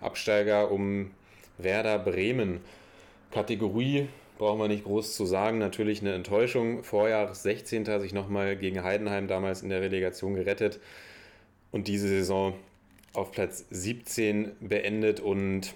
Absteiger 0.02 0.72
um 0.72 1.12
Werder 1.58 2.00
Bremen. 2.00 2.62
Kategorie 3.32 4.08
brauchen 4.38 4.60
wir 4.60 4.68
nicht 4.68 4.86
groß 4.86 5.16
zu 5.16 5.26
sagen. 5.26 5.60
Natürlich 5.60 6.02
eine 6.02 6.14
Enttäuschung. 6.14 6.84
Vorjahres 6.84 7.44
16. 7.44 8.00
sich 8.00 8.14
nochmal 8.14 8.56
gegen 8.56 8.84
Heidenheim 8.84 9.28
damals 9.28 9.62
in 9.62 9.70
der 9.70 9.82
Relegation 9.82 10.34
gerettet 10.34 10.80
und 11.72 11.88
diese 11.88 12.08
Saison 12.08 12.54
auf 13.14 13.32
Platz 13.32 13.66
17 13.70 14.54
beendet. 14.62 15.20
Und 15.20 15.74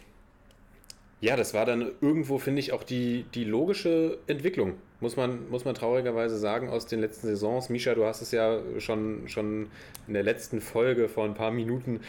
ja, 1.21 1.35
das 1.35 1.53
war 1.53 1.65
dann 1.65 1.91
irgendwo, 2.01 2.37
finde 2.37 2.59
ich, 2.59 2.71
auch 2.73 2.83
die, 2.83 3.25
die 3.33 3.43
logische 3.43 4.17
Entwicklung, 4.27 4.75
muss 4.99 5.15
man, 5.15 5.49
muss 5.49 5.65
man 5.65 5.75
traurigerweise 5.75 6.37
sagen, 6.37 6.69
aus 6.69 6.85
den 6.85 6.99
letzten 6.99 7.27
Saisons. 7.27 7.69
Misha, 7.69 7.93
du 7.93 8.05
hast 8.05 8.21
es 8.21 8.31
ja 8.31 8.59
schon, 8.79 9.27
schon 9.27 9.67
in 10.07 10.13
der 10.13 10.23
letzten 10.23 10.61
Folge 10.61 11.09
vor 11.09 11.25
ein 11.25 11.33
paar 11.33 11.51
Minuten 11.51 11.99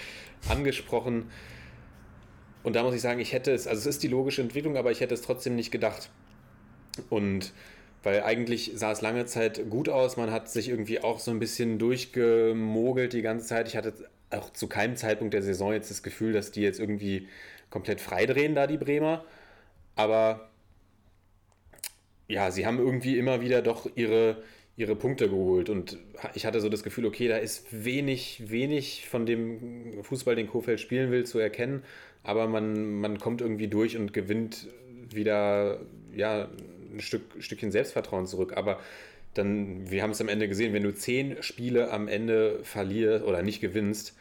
angesprochen. 0.49 1.31
Und 2.65 2.75
da 2.75 2.83
muss 2.83 2.95
ich 2.95 3.03
sagen, 3.03 3.21
ich 3.21 3.33
hätte 3.33 3.53
es, 3.53 3.69
also 3.69 3.79
es 3.79 3.87
ist 3.87 4.03
die 4.03 4.09
logische 4.09 4.43
Entwicklung, 4.43 4.77
aber 4.77 4.91
ich 4.91 5.01
hätte 5.01 5.15
es 5.15 5.23
trotzdem 5.23 5.55
nicht 5.55 5.71
gedacht. 5.71 6.11
Und 7.11 7.53
weil 8.03 8.23
eigentlich 8.23 8.73
sah 8.75 8.91
es 8.91 9.01
lange 9.01 9.27
Zeit 9.27 9.71
gut 9.71 9.89
aus, 9.89 10.17
man 10.17 10.31
hat 10.31 10.51
sich 10.51 10.69
irgendwie 10.69 11.01
auch 11.01 11.21
so 11.21 11.31
ein 11.31 11.39
bisschen 11.39 11.79
durchgemogelt 11.79 13.13
die 13.13 13.23
ganze 13.23 13.47
Zeit. 13.47 13.69
Ich 13.69 13.77
hatte 13.77 13.93
auch 14.31 14.51
zu 14.51 14.67
keinem 14.67 14.97
Zeitpunkt 14.97 15.35
der 15.35 15.43
Saison 15.43 15.73
jetzt 15.73 15.91
das 15.91 16.03
Gefühl, 16.03 16.33
dass 16.33 16.51
die 16.51 16.63
jetzt 16.63 16.81
irgendwie 16.81 17.29
komplett 17.71 18.01
freidrehen, 18.01 18.55
da 18.55 18.67
die 18.67 18.79
Bremer. 18.79 19.25
Aber 19.95 20.51
ja, 22.29 22.51
sie 22.51 22.67
haben 22.67 22.79
irgendwie 22.79 23.19
immer 23.19 23.41
wieder 23.41 23.63
doch 23.63 23.89
ihre, 23.95 24.43
ihre 24.77 24.97
Punkte 24.97 25.29
geholt. 25.29 25.69
Und 25.69 25.99
ich 26.35 26.47
hatte 26.47 26.61
so 26.61 26.69
das 26.69 26.83
Gefühl, 26.83 27.07
okay, 27.07 27.29
da 27.29 27.37
ist 27.37 27.85
wenig, 27.85 28.51
wenig 28.51 29.09
von 29.09 29.27
dem 29.27 30.03
Fußball, 30.03 30.35
den 30.35 30.49
Kofeld 30.49 30.81
spielen 30.81 31.11
will, 31.11 31.25
zu 31.25 31.39
erkennen. 31.39 31.83
Aber 32.25 32.49
man, 32.49 33.01
man 33.01 33.19
kommt 33.19 33.41
irgendwie 33.41 33.69
durch 33.69 33.97
und 33.97 34.13
gewinnt 34.13 34.69
wieder 35.11 35.79
ja, 36.15 36.49
ein 36.93 37.01
Stück, 37.01 37.23
Stückchen 37.39 37.71
Selbstvertrauen 37.71 38.27
zurück. 38.27 38.55
Aber 38.57 38.81
dann, 39.35 39.91
wir 39.91 40.03
haben 40.03 40.11
es 40.11 40.21
am 40.21 40.29
Ende 40.29 40.49
gesehen, 40.49 40.73
wenn 40.73 40.83
du 40.83 40.95
zehn 40.95 41.43
Spiele 41.43 41.91
am 41.93 42.09
Ende 42.09 42.61
verlierst 42.63 43.25
oder 43.25 43.43
nicht 43.43 43.61
gewinnst, 43.61 44.15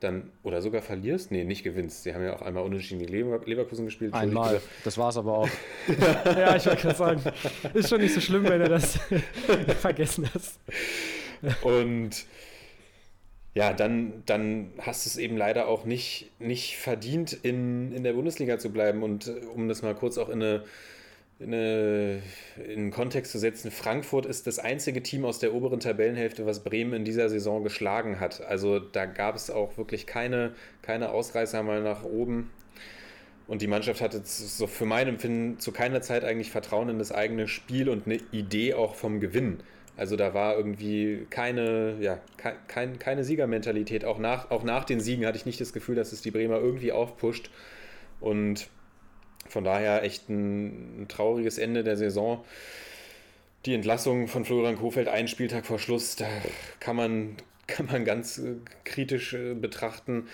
dann, 0.00 0.30
oder 0.42 0.60
sogar 0.60 0.82
verlierst? 0.82 1.30
Nee, 1.30 1.44
nicht 1.44 1.62
gewinnst. 1.62 2.02
Sie 2.02 2.14
haben 2.14 2.22
ja 2.22 2.36
auch 2.36 2.42
einmal 2.42 2.64
unentschieden 2.64 2.98
gegen 3.00 3.12
Leverkusen 3.12 3.86
gespielt. 3.86 4.12
Einmal, 4.12 4.60
das 4.84 4.98
war 4.98 5.08
es 5.08 5.16
aber 5.16 5.38
auch. 5.38 5.48
ja, 6.26 6.56
ich 6.56 6.66
wollte 6.66 6.82
gerade 6.82 6.98
sagen, 6.98 7.22
ist 7.72 7.88
schon 7.88 8.00
nicht 8.00 8.12
so 8.12 8.20
schlimm, 8.20 8.44
wenn 8.44 8.60
du 8.60 8.68
das 8.68 8.98
vergessen 9.80 10.28
hast. 10.34 10.58
Und 11.62 12.26
ja, 13.56 13.72
dann, 13.72 14.22
dann 14.26 14.70
hast 14.78 15.06
du 15.06 15.08
es 15.08 15.16
eben 15.16 15.38
leider 15.38 15.66
auch 15.66 15.86
nicht, 15.86 16.30
nicht 16.38 16.76
verdient, 16.76 17.32
in, 17.32 17.90
in 17.92 18.04
der 18.04 18.12
Bundesliga 18.12 18.58
zu 18.58 18.70
bleiben. 18.70 19.02
Und 19.02 19.28
äh, 19.28 19.46
um 19.46 19.66
das 19.66 19.80
mal 19.80 19.94
kurz 19.94 20.18
auch 20.18 20.28
in 20.28 20.42
eine 20.42 20.64
in, 21.38 21.52
eine, 21.52 22.22
in 22.66 22.78
einen 22.80 22.90
Kontext 22.90 23.32
zu 23.32 23.38
setzen, 23.38 23.70
Frankfurt 23.70 24.26
ist 24.26 24.46
das 24.46 24.58
einzige 24.58 25.02
Team 25.02 25.24
aus 25.24 25.38
der 25.38 25.54
oberen 25.54 25.80
Tabellenhälfte, 25.80 26.44
was 26.44 26.64
Bremen 26.64 26.92
in 26.92 27.04
dieser 27.04 27.30
Saison 27.30 27.62
geschlagen 27.62 28.20
hat. 28.20 28.42
Also 28.42 28.78
da 28.78 29.06
gab 29.06 29.36
es 29.36 29.50
auch 29.50 29.78
wirklich 29.78 30.06
keine, 30.06 30.52
keine 30.82 31.10
Ausreißer 31.10 31.62
mal 31.62 31.82
nach 31.82 32.04
oben. 32.04 32.50
Und 33.46 33.62
die 33.62 33.68
Mannschaft 33.68 34.02
hatte 34.02 34.20
so 34.24 34.66
für 34.66 34.86
mein 34.86 35.08
Empfinden 35.08 35.58
zu 35.58 35.72
keiner 35.72 36.02
Zeit 36.02 36.24
eigentlich 36.24 36.50
Vertrauen 36.50 36.90
in 36.90 36.98
das 36.98 37.12
eigene 37.12 37.48
Spiel 37.48 37.88
und 37.88 38.06
eine 38.06 38.18
Idee 38.32 38.74
auch 38.74 38.94
vom 38.94 39.20
Gewinn. 39.20 39.60
Also 39.96 40.16
da 40.16 40.34
war 40.34 40.56
irgendwie 40.56 41.26
keine, 41.30 41.96
ja, 42.00 42.18
kein, 42.68 42.98
keine 42.98 43.24
Siegermentalität. 43.24 44.04
Auch 44.04 44.18
nach, 44.18 44.50
auch 44.50 44.62
nach 44.62 44.84
den 44.84 45.00
Siegen 45.00 45.24
hatte 45.24 45.38
ich 45.38 45.46
nicht 45.46 45.60
das 45.60 45.72
Gefühl, 45.72 45.94
dass 45.94 46.12
es 46.12 46.20
die 46.20 46.30
Bremer 46.30 46.58
irgendwie 46.58 46.92
aufpusht. 46.92 47.50
Und 48.20 48.68
von 49.48 49.64
daher 49.64 50.02
echt 50.02 50.28
ein, 50.28 51.02
ein 51.02 51.08
trauriges 51.08 51.58
Ende 51.58 51.82
der 51.82 51.96
Saison. 51.96 52.44
Die 53.64 53.74
Entlassung 53.74 54.28
von 54.28 54.44
Florian 54.44 54.76
Kofeld 54.76 55.08
einen 55.08 55.28
Spieltag 55.28 55.66
vor 55.66 55.78
Schluss, 55.78 56.16
da 56.16 56.26
kann 56.78 56.96
man, 56.96 57.36
kann 57.66 57.86
man 57.86 58.04
ganz 58.04 58.38
äh, 58.38 58.56
kritisch 58.84 59.32
äh, 59.34 59.54
betrachten. 59.54 60.28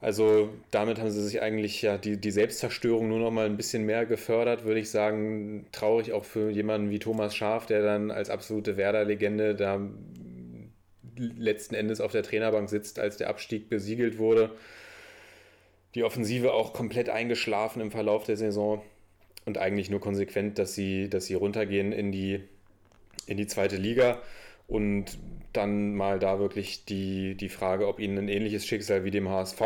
Also 0.00 0.50
damit 0.70 1.00
haben 1.00 1.10
sie 1.10 1.22
sich 1.22 1.42
eigentlich 1.42 1.82
ja 1.82 1.98
die, 1.98 2.18
die 2.18 2.30
Selbstzerstörung 2.30 3.08
nur 3.08 3.18
noch 3.18 3.32
mal 3.32 3.46
ein 3.46 3.56
bisschen 3.56 3.84
mehr 3.84 4.06
gefördert, 4.06 4.64
würde 4.64 4.80
ich 4.80 4.90
sagen. 4.90 5.66
Traurig 5.72 6.12
auch 6.12 6.24
für 6.24 6.50
jemanden 6.50 6.90
wie 6.90 7.00
Thomas 7.00 7.34
Schaf, 7.34 7.66
der 7.66 7.82
dann 7.82 8.10
als 8.10 8.30
absolute 8.30 8.76
Werder-Legende 8.76 9.54
da 9.56 9.80
letzten 11.16 11.74
Endes 11.74 12.00
auf 12.00 12.12
der 12.12 12.22
Trainerbank 12.22 12.68
sitzt, 12.68 13.00
als 13.00 13.16
der 13.16 13.28
Abstieg 13.28 13.68
besiegelt 13.68 14.18
wurde 14.18 14.52
die 15.94 16.04
Offensive 16.04 16.52
auch 16.52 16.72
komplett 16.72 17.08
eingeschlafen 17.08 17.80
im 17.80 17.90
Verlauf 17.90 18.24
der 18.24 18.36
Saison 18.36 18.82
und 19.46 19.58
eigentlich 19.58 19.90
nur 19.90 20.00
konsequent, 20.00 20.58
dass 20.58 20.74
sie, 20.74 21.08
dass 21.08 21.26
sie 21.26 21.34
runtergehen 21.34 21.92
in 21.92 22.12
die, 22.12 22.40
in 23.26 23.36
die 23.36 23.46
zweite 23.46 23.76
Liga 23.76 24.20
und 24.66 25.18
dann 25.52 25.94
mal 25.94 26.18
da 26.18 26.38
wirklich 26.38 26.84
die, 26.84 27.34
die 27.34 27.48
Frage, 27.48 27.88
ob 27.88 28.00
ihnen 28.00 28.18
ein 28.18 28.28
ähnliches 28.28 28.66
Schicksal 28.66 29.04
wie 29.04 29.10
dem 29.10 29.28
HSV 29.28 29.60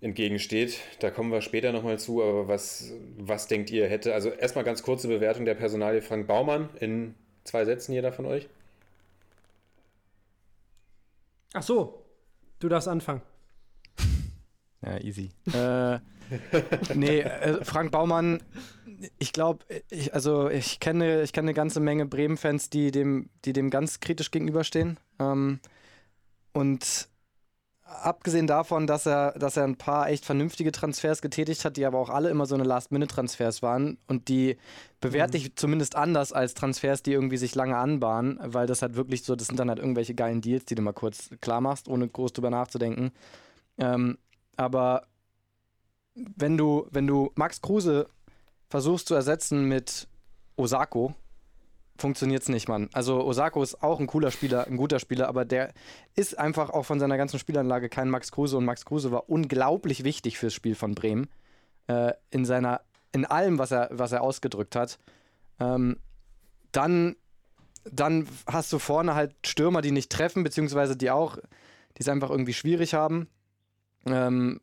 entgegensteht. 0.00 0.80
Da 1.00 1.10
kommen 1.10 1.32
wir 1.32 1.40
später 1.40 1.72
nochmal 1.72 1.98
zu, 1.98 2.22
aber 2.22 2.46
was, 2.46 2.92
was 3.16 3.46
denkt 3.46 3.70
ihr 3.70 3.88
hätte? 3.88 4.14
Also 4.14 4.30
erstmal 4.30 4.64
ganz 4.64 4.82
kurze 4.82 5.08
Bewertung 5.08 5.44
der 5.44 5.54
Personalie 5.54 6.02
Frank 6.02 6.26
Baumann 6.26 6.68
in 6.78 7.14
zwei 7.44 7.64
Sätzen 7.64 7.92
jeder 7.92 8.12
von 8.12 8.26
euch. 8.26 8.48
Ach 11.54 11.62
so, 11.62 12.04
du 12.58 12.68
darfst 12.68 12.88
anfangen. 12.88 13.22
Ja, 14.84 15.00
easy. 15.00 15.30
äh, 15.54 15.98
nee, 16.94 17.20
äh, 17.20 17.64
Frank 17.64 17.90
Baumann, 17.92 18.42
ich 19.18 19.32
glaube, 19.32 19.64
ich, 19.90 20.14
also 20.14 20.48
ich 20.48 20.80
kenne, 20.80 21.22
ich 21.22 21.32
kenne 21.32 21.46
eine 21.46 21.54
ganze 21.54 21.80
Menge 21.80 22.06
Bremen-Fans, 22.06 22.70
die 22.70 22.90
dem, 22.90 23.30
die 23.44 23.52
dem 23.52 23.70
ganz 23.70 24.00
kritisch 24.00 24.30
gegenüberstehen. 24.30 24.98
Ähm, 25.18 25.60
und 26.52 27.08
abgesehen 27.84 28.46
davon, 28.46 28.86
dass 28.86 29.06
er, 29.06 29.32
dass 29.32 29.56
er 29.56 29.64
ein 29.64 29.76
paar 29.76 30.08
echt 30.08 30.24
vernünftige 30.24 30.72
Transfers 30.72 31.20
getätigt 31.20 31.64
hat, 31.64 31.76
die 31.76 31.84
aber 31.84 31.98
auch 31.98 32.10
alle 32.10 32.30
immer 32.30 32.46
so 32.46 32.54
eine 32.54 32.64
Last-Minute-Transfers 32.64 33.62
waren 33.62 33.98
und 34.06 34.28
die 34.28 34.56
bewerte 35.00 35.38
mhm. 35.38 35.44
ich 35.44 35.56
zumindest 35.56 35.96
anders 35.96 36.32
als 36.32 36.54
Transfers, 36.54 37.02
die 37.02 37.12
irgendwie 37.12 37.36
sich 37.36 37.54
lange 37.54 37.76
anbahnen, 37.76 38.38
weil 38.42 38.66
das 38.66 38.82
halt 38.82 38.96
wirklich 38.96 39.24
so, 39.24 39.36
das 39.36 39.48
sind 39.48 39.58
dann 39.58 39.68
halt 39.68 39.78
irgendwelche 39.78 40.14
geilen 40.14 40.40
Deals, 40.40 40.64
die 40.64 40.74
du 40.74 40.82
mal 40.82 40.92
kurz 40.92 41.30
klar 41.40 41.60
machst, 41.60 41.88
ohne 41.88 42.08
groß 42.08 42.32
drüber 42.32 42.50
nachzudenken. 42.50 43.12
Ähm, 43.78 44.18
aber 44.56 45.02
wenn 46.14 46.56
du, 46.56 46.86
wenn 46.90 47.06
du 47.06 47.32
Max 47.34 47.60
Kruse 47.60 48.08
versuchst 48.68 49.08
zu 49.08 49.14
ersetzen 49.14 49.64
mit 49.64 50.08
Osako, 50.56 51.14
funktioniert 51.96 52.42
es 52.42 52.48
nicht, 52.48 52.68
Mann. 52.68 52.88
Also 52.92 53.24
Osako 53.24 53.62
ist 53.62 53.82
auch 53.82 54.00
ein 54.00 54.06
cooler 54.06 54.30
Spieler, 54.30 54.66
ein 54.66 54.76
guter 54.76 54.98
Spieler, 54.98 55.28
aber 55.28 55.44
der 55.44 55.72
ist 56.14 56.38
einfach 56.38 56.70
auch 56.70 56.84
von 56.84 56.98
seiner 56.98 57.16
ganzen 57.16 57.38
Spielanlage 57.38 57.88
kein 57.88 58.10
Max 58.10 58.32
Kruse 58.32 58.56
und 58.56 58.64
Max 58.64 58.84
Kruse 58.84 59.12
war 59.12 59.28
unglaublich 59.28 60.04
wichtig 60.04 60.38
fürs 60.38 60.54
Spiel 60.54 60.74
von 60.74 60.94
Bremen. 60.94 61.28
Äh, 61.86 62.12
in 62.30 62.44
seiner, 62.44 62.80
in 63.12 63.24
allem, 63.26 63.58
was 63.58 63.70
er, 63.70 63.90
was 63.92 64.12
er 64.12 64.22
ausgedrückt 64.22 64.74
hat. 64.74 64.98
Ähm, 65.60 65.98
dann, 66.72 67.16
dann 67.84 68.26
hast 68.46 68.72
du 68.72 68.78
vorne 68.78 69.14
halt 69.14 69.34
Stürmer, 69.46 69.82
die 69.82 69.92
nicht 69.92 70.10
treffen, 70.10 70.42
beziehungsweise 70.42 70.96
die 70.96 71.10
auch, 71.10 71.36
die 71.96 72.00
es 72.00 72.08
einfach 72.08 72.30
irgendwie 72.30 72.54
schwierig 72.54 72.94
haben. 72.94 73.28
Ähm, 74.06 74.60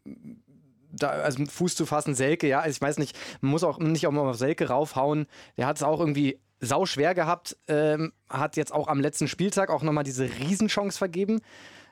da, 0.92 1.10
also 1.10 1.46
Fuß 1.46 1.76
zu 1.76 1.86
fassen, 1.86 2.16
Selke, 2.16 2.48
ja, 2.48 2.60
also 2.60 2.76
ich 2.76 2.82
weiß 2.82 2.98
nicht, 2.98 3.18
man 3.42 3.52
muss 3.52 3.64
auch 3.64 3.80
nicht 3.80 4.08
auch 4.08 4.12
mal 4.12 4.30
auf 4.30 4.38
Selke 4.38 4.68
raufhauen. 4.68 5.28
Der 5.58 5.68
hat 5.68 5.78
es 5.78 5.84
auch 5.84 6.00
irgendwie 6.00 6.40
sau 6.60 6.86
schwer 6.86 7.16
gehabt, 7.16 7.58
ähm, 7.68 8.14
hat 8.30 8.56
jetzt 8.56 8.74
auch 8.74 8.88
am 8.88 9.00
letzten 9.02 9.28
Spieltag 9.28 9.70
auch 9.70 9.84
nochmal 9.84 10.04
diese 10.04 10.26
Riesenchance 10.26 10.98
vergeben, 10.98 11.42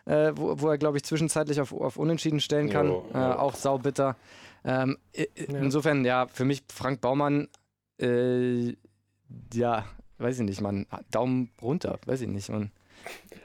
äh, 0.06 0.32
wo, 0.36 0.62
wo, 0.62 0.70
er, 0.70 0.78
glaube 0.78 0.98
ich, 0.98 1.04
zwischenzeitlich 1.04 1.60
auf, 1.60 1.74
auf 1.74 1.98
Unentschieden 1.98 2.40
stellen 2.40 2.70
kann. 2.70 2.88
Jo, 2.88 3.06
ja. 3.14 3.32
äh, 3.32 3.36
auch 3.36 3.56
saubitter. 3.56 4.16
Ähm, 4.64 4.98
ja. 5.16 5.26
Insofern, 5.36 6.06
ja, 6.06 6.28
für 6.28 6.46
mich 6.46 6.64
Frank 6.72 7.02
Baumann, 7.02 7.48
äh, 8.00 8.76
ja, 9.54 9.86
weiß 10.20 10.40
ich 10.40 10.46
nicht, 10.46 10.62
man, 10.62 10.86
Daumen 11.12 11.52
runter, 11.62 12.00
weiß 12.06 12.22
ich 12.22 12.28
nicht, 12.28 12.50
man. 12.50 12.72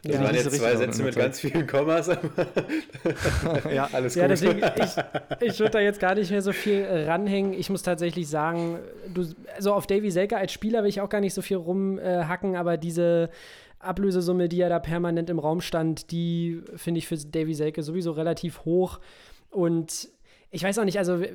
Das 0.05 0.17
ja, 0.17 0.23
waren 0.23 0.35
jetzt 0.35 0.53
zwei 0.53 0.77
Sätze 0.77 1.03
mit 1.03 1.17
ganz 1.17 1.41
vielen 1.41 1.67
Kommas. 1.67 2.09
ja, 3.73 3.89
alles 3.93 4.15
gut. 4.15 4.21
Ja, 4.21 4.29
deswegen, 4.29 4.59
ich, 4.59 5.53
ich 5.53 5.59
würde 5.59 5.71
da 5.71 5.81
jetzt 5.81 5.99
gar 5.99 6.15
nicht 6.15 6.31
mehr 6.31 6.43
so 6.43 6.53
viel 6.53 6.81
äh, 6.81 7.09
ranhängen. 7.09 7.55
Ich 7.55 7.71
muss 7.71 7.83
tatsächlich 7.83 8.29
sagen, 8.29 8.81
du, 9.15 9.27
also 9.57 9.73
auf 9.73 9.87
Davy 9.87 10.11
Selke 10.11 10.37
als 10.37 10.53
Spieler 10.53 10.83
will 10.83 10.91
ich 10.91 11.01
auch 11.01 11.09
gar 11.09 11.21
nicht 11.21 11.33
so 11.33 11.41
viel 11.41 11.57
rumhacken, 11.57 12.55
äh, 12.55 12.59
aber 12.59 12.77
diese 12.77 13.31
Ablösesumme, 13.79 14.51
die 14.51 14.59
ja 14.59 14.69
da 14.69 14.79
permanent 14.79 15.31
im 15.31 15.39
Raum 15.39 15.63
stand, 15.63 16.11
die 16.11 16.61
finde 16.77 16.99
ich 16.99 17.09
für 17.09 17.17
Davy 17.17 17.55
Selke 17.55 17.83
sowieso 17.83 18.13
relativ 18.13 18.67
hoch. 18.67 19.01
Und 19.49 20.09
ich 20.51 20.63
weiß 20.63 20.79
auch 20.79 20.85
nicht, 20.85 20.99
also 20.99 21.19
ich 21.19 21.31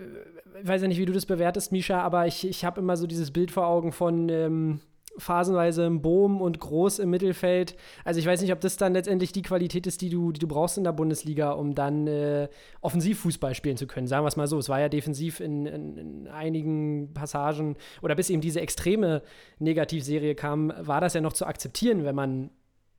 weiß 0.61 0.83
ja 0.83 0.87
nicht, 0.87 0.99
wie 0.99 1.05
du 1.05 1.13
das 1.13 1.25
bewertest, 1.25 1.71
Misha, 1.71 2.01
aber 2.01 2.27
ich, 2.27 2.47
ich 2.47 2.65
habe 2.65 2.81
immer 2.81 2.97
so 2.97 3.07
dieses 3.07 3.31
Bild 3.31 3.49
vor 3.49 3.65
Augen 3.65 3.91
von 3.91 4.29
ähm, 4.29 4.81
phasenweise 5.17 5.85
im 5.85 6.01
Boom 6.01 6.41
und 6.41 6.59
groß 6.59 6.99
im 6.99 7.09
Mittelfeld. 7.09 7.75
Also 8.03 8.19
ich 8.19 8.25
weiß 8.25 8.41
nicht, 8.41 8.53
ob 8.53 8.61
das 8.61 8.77
dann 8.77 8.93
letztendlich 8.93 9.31
die 9.31 9.41
Qualität 9.41 9.87
ist, 9.87 10.01
die 10.01 10.09
du, 10.09 10.31
die 10.31 10.39
du 10.39 10.47
brauchst 10.47 10.77
in 10.77 10.83
der 10.83 10.91
Bundesliga, 10.91 11.51
um 11.51 11.75
dann 11.75 12.07
äh, 12.07 12.47
Offensivfußball 12.81 13.55
spielen 13.55 13.77
zu 13.77 13.87
können. 13.87 14.07
Sagen 14.07 14.23
wir 14.23 14.29
es 14.29 14.35
mal 14.35 14.47
so. 14.47 14.57
Es 14.57 14.69
war 14.69 14.79
ja 14.79 14.89
defensiv 14.89 15.39
in, 15.39 15.65
in, 15.65 15.97
in, 15.97 16.27
einigen 16.27 17.13
Passagen 17.13 17.75
oder 18.01 18.15
bis 18.15 18.29
eben 18.29 18.41
diese 18.41 18.61
extreme 18.61 19.21
Negativserie 19.59 20.35
kam, 20.35 20.73
war 20.77 21.01
das 21.01 21.13
ja 21.13 21.21
noch 21.21 21.33
zu 21.33 21.45
akzeptieren, 21.45 22.05
wenn 22.05 22.15
man 22.15 22.49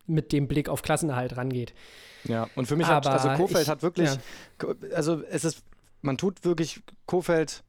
mit 0.06 0.32
dem 0.32 0.48
Blick 0.48 0.68
auf 0.68 0.82
Klassenerhalt 0.82 1.36
rangeht. 1.36 1.72
Ja, 2.24 2.48
und 2.54 2.66
für 2.66 2.76
mich 2.76 2.86
hat, 2.86 3.06
also 3.06 3.28
Kofeld 3.30 3.64
ich, 3.64 3.68
hat 3.68 3.82
wirklich, 3.82 4.10
ja. 4.10 4.74
also 4.94 5.22
es 5.30 5.44
ist, 5.44 5.62
man 6.02 6.18
tut 6.18 6.44
wirklich 6.44 6.82
Kofeld 7.06 7.62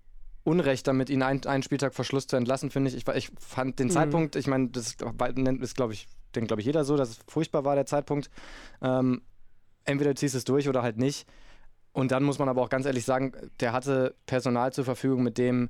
Unrecht 0.44 0.88
damit, 0.88 1.10
ihn 1.10 1.22
ein, 1.22 1.46
einen 1.46 1.64
Spieltag 1.64 1.94
vor 1.94 2.06
Schluss 2.06 2.28
zu 2.28 2.36
entlassen, 2.36 2.72
finde 2.72 2.90
ich. 2.90 2.96
ich. 2.96 3.16
Ich 3.16 3.32
fand 3.40 3.80
den 3.80 3.88
mhm. 3.88 3.92
Zeitpunkt, 3.92 4.36
ich 4.36 4.48
meine, 4.48 4.70
das 4.70 4.96
ist, 5.62 5.76
glaube 5.76 5.94
ich, 5.94 6.08
denkt, 6.36 6.48
glaube 6.48 6.62
ich, 6.62 6.66
jeder 6.66 6.84
so, 6.84 6.98
dass 6.98 7.10
es 7.10 7.20
furchtbar 7.28 7.64
war, 7.64 7.76
der 7.76 7.86
Zeitpunkt. 7.86 8.30
Ähm, 8.82 9.22
entweder 9.86 10.14
du 10.14 10.20
ziehst 10.20 10.36
es 10.36 10.44
durch 10.44 10.68
oder 10.68 10.82
halt 10.82 10.98
nicht. 10.98 11.28
Und 11.94 12.12
dann 12.12 12.24
muss 12.24 12.40
man 12.40 12.50
aber 12.50 12.62
auch 12.62 12.70
ganz 12.70 12.86
ehrlich 12.86 13.06
sagen, 13.06 13.34
der 13.60 13.74
hatte 13.74 14.16
Personal 14.26 14.72
zur 14.74 14.86
Verfügung, 14.86 15.24
mit 15.24 15.38
dem 15.38 15.70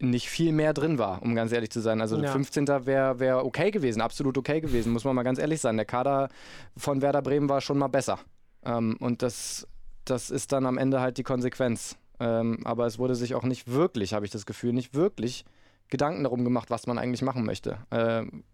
nicht 0.00 0.30
viel 0.30 0.52
mehr 0.52 0.72
drin 0.72 0.98
war, 0.98 1.22
um 1.22 1.34
ganz 1.34 1.52
ehrlich 1.52 1.70
zu 1.70 1.80
sein. 1.80 2.00
Also 2.00 2.18
ja. 2.18 2.32
15. 2.32 2.66
wäre 2.86 3.20
wär 3.20 3.44
okay 3.44 3.70
gewesen, 3.70 4.00
absolut 4.00 4.38
okay 4.38 4.60
gewesen, 4.60 4.92
muss 4.92 5.04
man 5.04 5.14
mal 5.14 5.22
ganz 5.22 5.38
ehrlich 5.38 5.60
sein. 5.60 5.76
Der 5.76 5.84
Kader 5.84 6.30
von 6.76 7.02
Werder 7.02 7.22
Bremen 7.22 7.48
war 7.48 7.60
schon 7.60 7.78
mal 7.78 7.88
besser. 7.88 8.18
Ähm, 8.64 8.96
und 9.00 9.22
das, 9.22 9.68
das 10.04 10.30
ist 10.30 10.52
dann 10.52 10.64
am 10.64 10.78
Ende 10.78 11.00
halt 11.00 11.18
die 11.18 11.22
Konsequenz. 11.22 11.96
Ähm, 12.20 12.60
aber 12.64 12.86
es 12.86 12.98
wurde 12.98 13.14
sich 13.14 13.34
auch 13.34 13.44
nicht 13.44 13.70
wirklich, 13.70 14.14
habe 14.14 14.24
ich 14.24 14.32
das 14.32 14.46
Gefühl, 14.46 14.72
nicht 14.72 14.94
wirklich 14.94 15.44
Gedanken 15.88 16.24
darum 16.24 16.44
gemacht, 16.44 16.70
was 16.70 16.86
man 16.86 16.98
eigentlich 16.98 17.22
machen 17.22 17.44
möchte. 17.44 17.78
Ähm, 17.90 18.44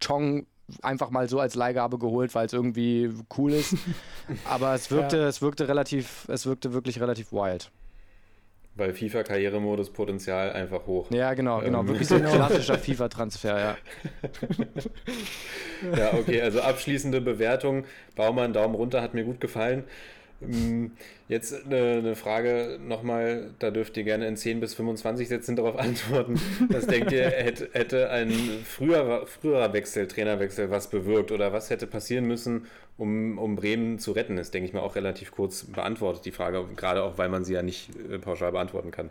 Chong 0.00 0.46
einfach 0.82 1.10
mal 1.10 1.28
so 1.28 1.40
als 1.40 1.54
Leihgabe 1.54 1.98
geholt, 1.98 2.34
weil 2.34 2.46
es 2.46 2.52
irgendwie 2.52 3.10
cool 3.36 3.52
ist. 3.52 3.76
aber 4.44 4.74
es 4.74 4.90
wirkte, 4.90 5.18
ja. 5.18 5.28
es 5.28 5.40
wirkte 5.42 5.68
relativ, 5.68 6.28
es 6.28 6.46
wirkte 6.46 6.72
wirklich 6.72 7.00
relativ 7.00 7.32
wild. 7.32 7.70
Weil 8.74 8.92
FIFA-Karrieremodus 8.92 9.90
Potenzial 9.90 10.52
einfach 10.52 10.86
hoch. 10.86 11.10
Ja, 11.10 11.32
genau, 11.32 11.60
genau. 11.60 11.80
Ähm. 11.80 11.88
Wirklich 11.88 12.08
so 12.08 12.16
ein 12.16 12.24
klassischer 12.26 12.78
FIFA-Transfer, 12.78 13.58
ja. 13.58 13.76
ja, 15.96 16.12
okay, 16.12 16.42
also 16.42 16.60
abschließende 16.60 17.22
Bewertung. 17.22 17.84
Baumann, 18.16 18.52
Daumen 18.52 18.74
runter, 18.74 19.00
hat 19.00 19.14
mir 19.14 19.24
gut 19.24 19.40
gefallen. 19.40 19.84
Ähm, 20.42 20.92
jetzt 21.28 21.64
eine, 21.64 21.98
eine 21.98 22.16
Frage 22.16 22.78
nochmal, 22.80 23.50
da 23.58 23.70
dürft 23.70 23.96
ihr 23.96 24.04
gerne 24.04 24.26
in 24.26 24.36
10 24.36 24.60
bis 24.60 24.74
25 24.74 25.28
Sätzen 25.28 25.56
darauf 25.56 25.76
antworten. 25.78 26.40
Was 26.68 26.86
denkt 26.86 27.12
ihr, 27.12 27.30
hätte, 27.30 28.10
ein 28.10 28.30
früherer, 28.64 29.26
früherer 29.26 29.72
Wechsel, 29.72 30.06
Trainerwechsel 30.08 30.70
was 30.70 30.88
bewirkt 30.88 31.32
oder 31.32 31.52
was 31.52 31.70
hätte 31.70 31.86
passieren 31.86 32.26
müssen, 32.26 32.66
um, 32.98 33.38
um 33.38 33.56
Bremen 33.56 33.98
zu 33.98 34.12
retten? 34.12 34.36
Das 34.36 34.50
denke 34.50 34.68
ich 34.68 34.74
mal 34.74 34.80
auch 34.80 34.96
relativ 34.96 35.30
kurz 35.32 35.64
beantwortet, 35.64 36.24
die 36.24 36.32
Frage, 36.32 36.64
gerade 36.76 37.02
auch, 37.02 37.18
weil 37.18 37.28
man 37.28 37.44
sie 37.44 37.54
ja 37.54 37.62
nicht 37.62 37.90
äh, 38.10 38.18
pauschal 38.18 38.52
beantworten 38.52 38.90
kann. 38.90 39.10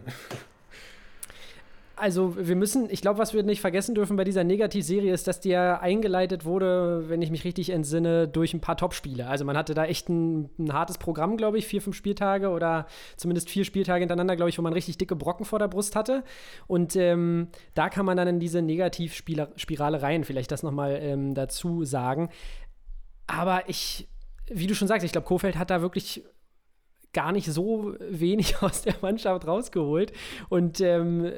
Also 1.97 2.35
wir 2.35 2.57
müssen, 2.57 2.89
ich 2.89 3.01
glaube, 3.01 3.19
was 3.19 3.33
wir 3.33 3.43
nicht 3.43 3.61
vergessen 3.61 3.95
dürfen 3.95 4.17
bei 4.17 4.25
dieser 4.25 4.43
Negativserie 4.43 5.13
ist, 5.13 5.27
dass 5.27 5.39
die 5.39 5.49
ja 5.49 5.79
eingeleitet 5.79 6.43
wurde, 6.43 7.05
wenn 7.07 7.21
ich 7.21 7.31
mich 7.31 7.45
richtig 7.45 7.69
entsinne, 7.69 8.27
durch 8.27 8.53
ein 8.53 8.59
paar 8.59 8.75
Topspiele. 8.75 9.27
Also 9.27 9.45
man 9.45 9.55
hatte 9.55 9.73
da 9.73 9.85
echt 9.85 10.09
ein, 10.09 10.49
ein 10.59 10.73
hartes 10.73 10.97
Programm, 10.97 11.37
glaube 11.37 11.57
ich, 11.57 11.67
vier, 11.67 11.81
fünf 11.81 11.95
Spieltage 11.95 12.49
oder 12.49 12.85
zumindest 13.15 13.49
vier 13.49 13.63
Spieltage 13.63 14.01
hintereinander, 14.01 14.35
glaube 14.35 14.49
ich, 14.49 14.57
wo 14.57 14.61
man 14.61 14.73
richtig 14.73 14.97
dicke 14.97 15.15
Brocken 15.15 15.45
vor 15.45 15.59
der 15.59 15.69
Brust 15.69 15.95
hatte. 15.95 16.23
Und 16.67 16.97
ähm, 16.97 17.47
da 17.75 17.89
kann 17.89 18.05
man 18.05 18.17
dann 18.17 18.27
in 18.27 18.39
diese 18.41 18.61
Negativspirale 18.61 20.01
rein, 20.01 20.25
vielleicht 20.25 20.51
das 20.51 20.63
nochmal 20.63 20.99
ähm, 21.01 21.33
dazu 21.33 21.85
sagen. 21.85 22.29
Aber 23.25 23.69
ich, 23.69 24.09
wie 24.47 24.67
du 24.67 24.75
schon 24.75 24.89
sagst, 24.89 25.05
ich 25.05 25.13
glaube, 25.13 25.27
Kofeld 25.27 25.57
hat 25.57 25.69
da 25.69 25.81
wirklich 25.81 26.25
gar 27.13 27.31
nicht 27.31 27.49
so 27.51 27.95
wenig 27.99 28.57
aus 28.61 28.81
der 28.81 28.95
Mannschaft 29.01 29.47
rausgeholt. 29.47 30.11
Und 30.49 30.81
ähm, 30.81 31.31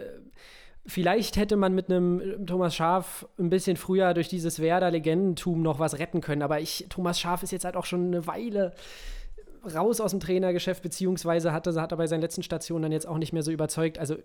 Vielleicht 0.88 1.36
hätte 1.36 1.58
man 1.58 1.76
mit 1.76 1.90
einem 1.90 2.22
äh, 2.22 2.46
Thomas 2.46 2.74
Schaf 2.74 3.28
ein 3.38 3.50
bisschen 3.50 3.76
früher 3.76 4.14
durch 4.14 4.30
dieses 4.30 4.60
Werder-Legendentum 4.60 5.62
noch 5.62 5.80
was 5.80 6.00
retten 6.00 6.22
können. 6.22 6.42
Aber 6.42 6.62
ich, 6.62 6.86
Thomas 6.90 7.20
Schaf 7.20 7.44
ist 7.44 7.52
jetzt 7.52 7.66
halt 7.66 7.76
auch 7.76 7.86
schon 7.86 8.08
eine 8.08 8.26
Weile 8.26 8.74
raus 9.76 10.00
aus 10.00 10.12
dem 10.12 10.22
Trainergeschäft, 10.22 10.82
beziehungsweise 10.82 11.52
hatte, 11.52 11.80
hat 11.82 11.92
er 11.92 11.98
bei 11.98 12.08
seinen 12.08 12.22
letzten 12.22 12.42
Stationen 12.42 12.84
dann 12.84 12.92
jetzt 12.94 13.08
auch 13.08 13.18
nicht 13.18 13.34
mehr 13.34 13.44
so 13.44 13.52
überzeugt. 13.52 14.00
Also 14.00 14.16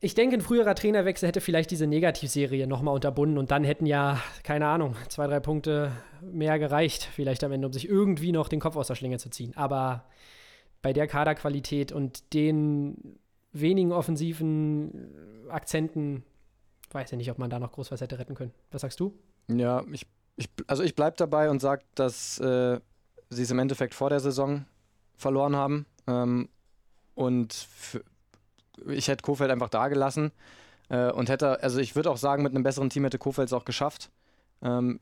ich 0.00 0.14
denke, 0.14 0.36
ein 0.36 0.40
früherer 0.40 0.74
Trainerwechsel 0.74 1.28
hätte 1.28 1.40
vielleicht 1.40 1.70
diese 1.70 1.86
Negativserie 1.86 2.66
nochmal 2.66 2.94
unterbunden 2.94 3.38
und 3.38 3.52
dann 3.52 3.62
hätten 3.62 3.86
ja, 3.86 4.20
keine 4.42 4.66
Ahnung, 4.66 4.96
zwei, 5.08 5.28
drei 5.28 5.38
Punkte 5.38 5.92
mehr 6.20 6.58
gereicht, 6.58 7.08
vielleicht 7.14 7.44
am 7.44 7.52
Ende, 7.52 7.68
um 7.68 7.72
sich 7.72 7.88
irgendwie 7.88 8.32
noch 8.32 8.48
den 8.48 8.60
Kopf 8.60 8.76
aus 8.76 8.88
der 8.88 8.96
Schlinge 8.96 9.18
zu 9.18 9.30
ziehen. 9.30 9.52
Aber 9.56 10.04
bei 10.82 10.92
der 10.92 11.06
Kaderqualität 11.06 11.92
und 11.92 12.34
den 12.34 13.18
wenigen 13.60 13.92
offensiven 13.92 15.46
Akzenten 15.48 16.24
weiß 16.90 17.12
ich 17.12 17.18
nicht, 17.18 17.30
ob 17.30 17.38
man 17.38 17.50
da 17.50 17.58
noch 17.58 17.72
groß 17.72 17.90
was 17.90 18.00
hätte 18.00 18.18
retten 18.18 18.34
können. 18.34 18.52
Was 18.70 18.82
sagst 18.82 19.00
du? 19.00 19.12
Ja, 19.48 19.84
ich, 19.92 20.06
ich 20.36 20.48
also 20.66 20.82
ich 20.82 20.94
bleibe 20.94 21.16
dabei 21.16 21.50
und 21.50 21.60
sage, 21.60 21.82
dass 21.94 22.38
äh, 22.38 22.80
sie 23.30 23.42
es 23.42 23.50
im 23.50 23.58
Endeffekt 23.58 23.94
vor 23.94 24.10
der 24.10 24.20
Saison 24.20 24.64
verloren 25.16 25.56
haben. 25.56 25.86
Ähm, 26.06 26.48
und 27.14 27.68
ich 28.86 29.08
hätte 29.08 29.22
Kofeld 29.22 29.50
einfach 29.50 29.70
da 29.70 29.88
gelassen 29.88 30.32
äh, 30.88 31.10
und 31.10 31.28
hätte, 31.28 31.62
also 31.62 31.80
ich 31.80 31.96
würde 31.96 32.10
auch 32.10 32.18
sagen, 32.18 32.42
mit 32.42 32.54
einem 32.54 32.62
besseren 32.62 32.90
Team 32.90 33.04
hätte 33.04 33.18
Kofeld 33.18 33.48
es 33.48 33.52
auch 33.52 33.64
geschafft. 33.64 34.10
Ähm, 34.62 34.98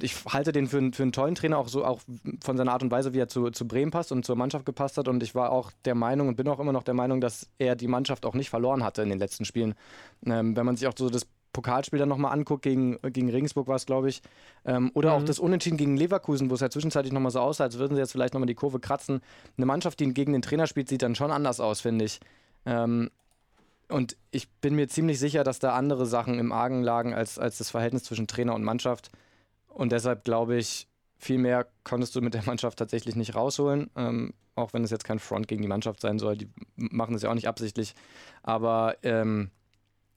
ich 0.00 0.24
halte 0.26 0.52
den 0.52 0.66
für, 0.66 0.92
für 0.92 1.02
einen 1.02 1.12
tollen 1.12 1.34
Trainer, 1.34 1.58
auch 1.58 1.68
so 1.68 1.84
auch 1.84 2.00
von 2.42 2.56
seiner 2.56 2.72
Art 2.72 2.82
und 2.82 2.90
Weise, 2.90 3.12
wie 3.12 3.18
er 3.18 3.28
zu, 3.28 3.50
zu 3.50 3.68
Bremen 3.68 3.90
passt 3.90 4.10
und 4.12 4.24
zur 4.24 4.36
Mannschaft 4.36 4.64
gepasst 4.64 4.96
hat. 4.96 5.08
Und 5.08 5.22
ich 5.22 5.34
war 5.34 5.52
auch 5.52 5.70
der 5.84 5.94
Meinung 5.94 6.28
und 6.28 6.36
bin 6.36 6.48
auch 6.48 6.60
immer 6.60 6.72
noch 6.72 6.82
der 6.82 6.94
Meinung, 6.94 7.20
dass 7.20 7.48
er 7.58 7.76
die 7.76 7.88
Mannschaft 7.88 8.24
auch 8.24 8.34
nicht 8.34 8.48
verloren 8.50 8.84
hatte 8.84 9.02
in 9.02 9.10
den 9.10 9.18
letzten 9.18 9.44
Spielen. 9.44 9.74
Ähm, 10.24 10.56
wenn 10.56 10.64
man 10.64 10.76
sich 10.76 10.88
auch 10.88 10.94
so 10.96 11.10
das 11.10 11.26
Pokalspiel 11.52 11.98
dann 11.98 12.08
nochmal 12.08 12.32
anguckt, 12.32 12.62
gegen, 12.62 12.98
gegen 13.02 13.28
Regensburg 13.28 13.68
war 13.68 13.76
es, 13.76 13.84
glaube 13.84 14.08
ich, 14.08 14.22
ähm, 14.64 14.90
oder 14.94 15.10
mhm. 15.10 15.16
auch 15.16 15.24
das 15.26 15.38
Unentschieden 15.38 15.76
gegen 15.76 15.98
Leverkusen, 15.98 16.48
wo 16.48 16.54
es 16.54 16.60
ja 16.60 16.70
zwischenzeitlich 16.70 17.12
nochmal 17.12 17.32
so 17.32 17.40
aussah, 17.40 17.64
als 17.64 17.78
würden 17.78 17.94
sie 17.94 18.00
jetzt 18.00 18.12
vielleicht 18.12 18.32
nochmal 18.32 18.46
die 18.46 18.54
Kurve 18.54 18.80
kratzen. 18.80 19.20
Eine 19.58 19.66
Mannschaft, 19.66 20.00
die 20.00 20.14
gegen 20.14 20.32
den 20.32 20.40
Trainer 20.40 20.66
spielt, 20.66 20.88
sieht 20.88 21.02
dann 21.02 21.14
schon 21.14 21.30
anders 21.30 21.60
aus, 21.60 21.82
finde 21.82 22.06
ich. 22.06 22.20
Ähm, 22.64 23.10
und 23.88 24.16
ich 24.30 24.48
bin 24.48 24.74
mir 24.74 24.88
ziemlich 24.88 25.18
sicher, 25.18 25.44
dass 25.44 25.58
da 25.58 25.74
andere 25.74 26.06
Sachen 26.06 26.38
im 26.38 26.52
Argen 26.52 26.82
lagen 26.82 27.12
als, 27.12 27.38
als 27.38 27.58
das 27.58 27.70
Verhältnis 27.70 28.04
zwischen 28.04 28.26
Trainer 28.26 28.54
und 28.54 28.64
Mannschaft. 28.64 29.10
Und 29.74 29.92
deshalb 29.92 30.24
glaube 30.24 30.56
ich, 30.56 30.88
viel 31.18 31.38
mehr 31.38 31.66
konntest 31.84 32.14
du 32.16 32.20
mit 32.20 32.34
der 32.34 32.42
Mannschaft 32.46 32.78
tatsächlich 32.78 33.16
nicht 33.16 33.34
rausholen. 33.34 33.90
Ähm, 33.96 34.34
auch 34.54 34.72
wenn 34.72 34.84
es 34.84 34.90
jetzt 34.90 35.04
kein 35.04 35.18
Front 35.18 35.48
gegen 35.48 35.62
die 35.62 35.68
Mannschaft 35.68 36.00
sein 36.00 36.18
soll. 36.18 36.36
Die 36.36 36.48
machen 36.76 37.14
das 37.14 37.22
ja 37.22 37.30
auch 37.30 37.34
nicht 37.34 37.48
absichtlich. 37.48 37.94
Aber 38.42 38.96
ähm, 39.02 39.50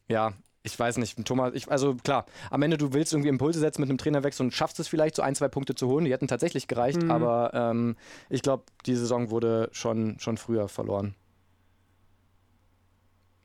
ja, 0.09 0.33
ich 0.63 0.77
weiß 0.77 0.97
nicht, 0.97 1.23
Thomas, 1.25 1.53
ich, 1.53 1.69
also 1.71 1.95
klar, 1.95 2.25
am 2.49 2.61
Ende 2.63 2.77
du 2.77 2.91
willst 2.91 3.13
irgendwie 3.13 3.29
Impulse 3.29 3.59
setzen 3.59 3.81
mit 3.81 3.89
einem 3.89 3.99
Trainerwechsel 3.99 4.45
und 4.45 4.51
schaffst 4.51 4.79
es 4.79 4.87
vielleicht 4.87 5.15
so 5.15 5.21
ein, 5.21 5.35
zwei 5.35 5.47
Punkte 5.47 5.75
zu 5.75 5.87
holen. 5.87 6.05
Die 6.05 6.11
hätten 6.11 6.27
tatsächlich 6.27 6.67
gereicht, 6.67 7.01
mhm. 7.01 7.11
aber 7.11 7.51
ähm, 7.53 7.95
ich 8.29 8.41
glaube, 8.41 8.63
die 8.85 8.95
Saison 8.95 9.29
wurde 9.29 9.69
schon, 9.71 10.19
schon 10.19 10.37
früher 10.37 10.67
verloren. 10.67 11.15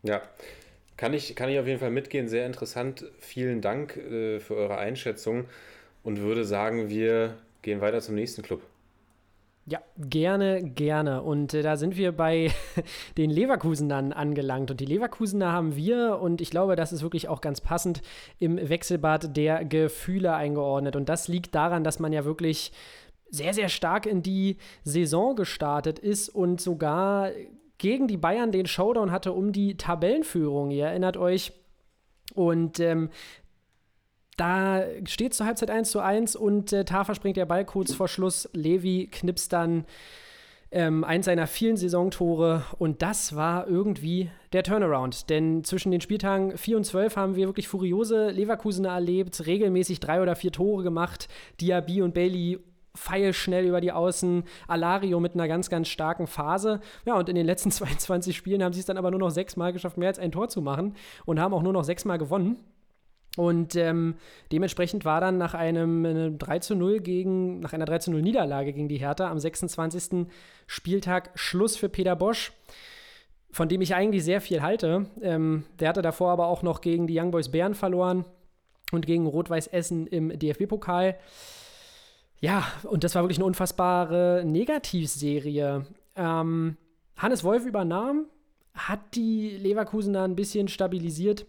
Ja, 0.03 0.23
kann 0.97 1.13
ich, 1.13 1.37
kann 1.37 1.51
ich 1.51 1.59
auf 1.59 1.67
jeden 1.67 1.79
Fall 1.79 1.91
mitgehen. 1.91 2.29
Sehr 2.29 2.47
interessant. 2.47 3.05
Vielen 3.19 3.61
Dank 3.61 3.97
äh, 3.99 4.41
für 4.41 4.57
eure 4.57 4.79
Einschätzung 4.79 5.45
und 6.03 6.21
würde 6.21 6.45
sagen, 6.45 6.89
wir 6.89 7.37
gehen 7.63 7.81
weiter 7.81 8.01
zum 8.01 8.15
nächsten 8.15 8.43
Club. 8.43 8.63
Ja, 9.67 9.81
gerne, 9.99 10.63
gerne. 10.63 11.23
Und 11.23 11.55
äh, 11.55 11.63
da 11.63 11.77
sind 11.77 11.97
wir 11.97 12.13
bei 12.13 12.51
den 13.17 13.31
Leverkusenern 13.31 14.13
angelangt. 14.13 14.71
Und 14.71 14.81
die 14.81 14.87
Leverkusener 14.87 15.53
haben 15.53 15.77
wir, 15.77 16.19
und 16.21 16.41
ich 16.41 16.51
glaube, 16.51 16.77
das 16.77 16.93
ist 16.93 17.03
wirklich 17.03 17.29
auch 17.29 17.41
ganz 17.41 17.61
passend, 17.61 18.03
im 18.39 18.57
Wechselbad 18.57 19.37
der 19.37 19.65
Gefühle 19.65 20.35
eingeordnet. 20.35 20.97
Und 20.97 21.09
das 21.09 21.29
liegt 21.29 21.55
daran, 21.55 21.85
dass 21.85 22.01
man 22.01 22.13
ja 22.13 22.25
wirklich 22.25 22.73
sehr, 23.29 23.55
sehr 23.55 23.69
stark 23.69 24.07
in 24.07 24.23
die 24.23 24.57
Saison 24.83 25.37
gestartet 25.37 25.99
ist 25.99 26.31
und 26.31 26.61
sogar 26.61 27.31
gegen 27.79 28.09
die 28.09 28.17
Bayern 28.17 28.51
den 28.51 28.67
Showdown 28.67 29.13
hatte 29.13 29.33
um 29.33 29.53
die 29.53 29.77
Tabellenführung. 29.77 30.71
Ihr 30.71 30.87
erinnert 30.87 31.17
euch. 31.17 31.53
Und 32.35 32.79
ähm, 32.81 33.11
da 34.37 34.85
steht 35.05 35.35
zur 35.35 35.47
Halbzeit 35.47 35.71
1 35.71 35.91
zu 35.91 36.01
1 36.01 36.37
und 36.37 36.73
äh, 36.73 36.85
Tafa 36.85 37.15
springt 37.15 37.37
der 37.37 37.47
Ball 37.47 37.65
kurz 37.65 37.93
vor 37.93 38.09
Schluss. 38.09 38.49
Levi 38.53 39.09
knipst 39.11 39.53
dann 39.53 39.85
ähm, 40.73 41.05
eins 41.05 41.27
seiner 41.27 41.47
vielen 41.47 41.77
Saisontore 41.77 42.65
und 42.79 43.03
das 43.03 43.35
war 43.35 43.67
irgendwie 43.67 44.31
der 44.53 44.63
Turnaround. 44.63 45.29
Denn 45.29 45.65
zwischen 45.65 45.91
den 45.91 46.01
Spieltagen 46.01 46.57
4 46.57 46.77
und 46.77 46.85
12 46.85 47.17
haben 47.17 47.37
wir 47.37 47.49
wirklich 47.49 47.69
furiose 47.69 48.31
Leverkusener 48.31 48.91
erlebt, 48.91 49.47
regelmäßig 49.47 50.01
drei 50.01 50.23
oder 50.23 50.37
vier 50.37 50.53
Tore 50.53 50.83
gemacht. 50.83 51.29
Diaby 51.61 52.03
und 52.03 52.15
Bailey 52.15 52.61
feilschnell 52.95 53.67
über 53.67 53.81
die 53.81 53.93
Außen, 53.93 54.45
Alario 54.67 55.21
mit 55.21 55.35
einer 55.35 55.49
ganz, 55.49 55.71
ganz 55.71 55.89
starken 55.89 56.27
Phase. 56.27 56.81
Ja, 57.05 57.15
und 57.17 57.29
in 57.29 57.35
den 57.35 57.47
letzten 57.47 57.71
22 57.73 58.37
Spielen 58.37 58.63
haben 58.63 58.73
sie 58.73 58.81
es 58.81 58.87
dann 58.87 58.99
aber 58.99 59.11
nur 59.11 59.21
noch 59.21 59.31
sechsmal 59.31 59.73
geschafft, 59.73 59.97
mehr 59.99 60.09
als 60.09 60.19
ein 60.19 60.33
Tor 60.33 60.49
zu 60.49 60.61
machen 60.63 60.95
und 61.25 61.41
haben 61.41 61.55
auch 61.55 61.63
nur 61.63 61.73
noch 61.73 61.85
sechsmal 61.85 62.19
gewonnen. 62.19 62.57
Und 63.37 63.77
ähm, 63.77 64.17
dementsprechend 64.51 65.05
war 65.05 65.21
dann 65.21 65.39
nach 65.39 65.55
einem, 65.55 66.05
einem 66.05 66.39
3 66.39 66.59
zu 66.59 66.75
0 66.75 67.01
gegen, 67.01 67.61
nach 67.61 67.73
einer 67.73 67.85
3 67.85 67.99
zu 67.99 68.11
0 68.11 68.23
Niederlage 68.23 68.73
gegen 68.73 68.89
die 68.89 68.99
Hertha 68.99 69.31
am 69.31 69.39
26. 69.39 70.27
Spieltag 70.67 71.31
Schluss 71.35 71.77
für 71.77 71.89
Peter 71.89 72.17
Bosch, 72.17 72.53
von 73.53 73.69
dem 73.69 73.81
ich 73.81 73.95
eigentlich 73.95 74.25
sehr 74.25 74.41
viel 74.41 74.63
halte. 74.63 75.07
Ähm, 75.23 75.65
der 75.79 75.91
hatte 75.91 76.03
davor 76.03 76.33
aber 76.33 76.49
auch 76.49 76.63
noch 76.63 76.81
gegen 76.81 77.07
die 77.07 77.19
Young 77.19 77.31
Boys 77.31 77.51
Bären 77.51 77.75
verloren 77.75 78.25
und 78.91 79.07
gegen 79.07 79.27
Rot-Weiß 79.27 79.69
Essen 79.69 80.07
im 80.09 80.37
DFB-Pokal. 80.37 81.17
Ja, 82.41 82.67
und 82.85 83.05
das 83.05 83.15
war 83.15 83.23
wirklich 83.23 83.39
eine 83.39 83.45
unfassbare 83.45 84.43
Negativserie. 84.45 85.87
Ähm, 86.17 86.77
Hannes 87.17 87.45
Wolf 87.45 87.67
übernahm, 87.67 88.27
hat 88.75 89.15
die 89.15 89.51
Leverkusener 89.51 90.25
ein 90.25 90.37
bisschen 90.37 90.69
stabilisiert, 90.69 91.47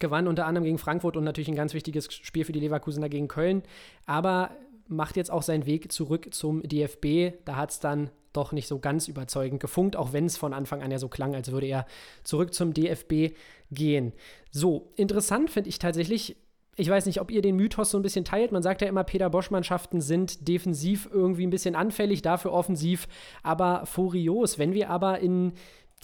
gewann 0.00 0.26
unter 0.26 0.46
anderem 0.46 0.64
gegen 0.64 0.78
Frankfurt 0.78 1.16
und 1.16 1.24
natürlich 1.24 1.48
ein 1.48 1.54
ganz 1.54 1.74
wichtiges 1.74 2.12
Spiel 2.12 2.44
für 2.44 2.52
die 2.52 2.60
Leverkusener 2.60 3.08
gegen 3.08 3.28
Köln, 3.28 3.62
aber 4.06 4.50
macht 4.88 5.16
jetzt 5.16 5.30
auch 5.30 5.42
seinen 5.42 5.66
Weg 5.66 5.92
zurück 5.92 6.32
zum 6.32 6.62
DFB. 6.62 7.34
Da 7.44 7.56
hat 7.56 7.70
es 7.70 7.80
dann 7.80 8.10
doch 8.32 8.52
nicht 8.52 8.66
so 8.66 8.78
ganz 8.78 9.08
überzeugend 9.08 9.60
gefunkt, 9.60 9.96
auch 9.96 10.12
wenn 10.12 10.24
es 10.24 10.36
von 10.36 10.54
Anfang 10.54 10.82
an 10.82 10.90
ja 10.90 10.98
so 10.98 11.08
klang, 11.08 11.34
als 11.34 11.52
würde 11.52 11.66
er 11.66 11.86
zurück 12.24 12.54
zum 12.54 12.72
DFB 12.72 13.34
gehen. 13.70 14.12
So, 14.50 14.92
interessant 14.96 15.50
finde 15.50 15.68
ich 15.68 15.78
tatsächlich, 15.78 16.36
ich 16.76 16.88
weiß 16.88 17.04
nicht, 17.06 17.20
ob 17.20 17.30
ihr 17.30 17.42
den 17.42 17.56
Mythos 17.56 17.90
so 17.90 17.98
ein 17.98 18.02
bisschen 18.02 18.24
teilt. 18.24 18.50
Man 18.50 18.62
sagt 18.62 18.80
ja 18.80 18.88
immer, 18.88 19.04
Peter 19.04 19.28
Bosch-Mannschaften 19.28 20.00
sind 20.00 20.48
defensiv 20.48 21.08
irgendwie 21.12 21.46
ein 21.46 21.50
bisschen 21.50 21.74
anfällig, 21.74 22.22
dafür 22.22 22.52
offensiv, 22.52 23.06
aber 23.42 23.84
furios. 23.84 24.58
Wenn 24.58 24.72
wir 24.72 24.88
aber 24.88 25.20
in 25.20 25.52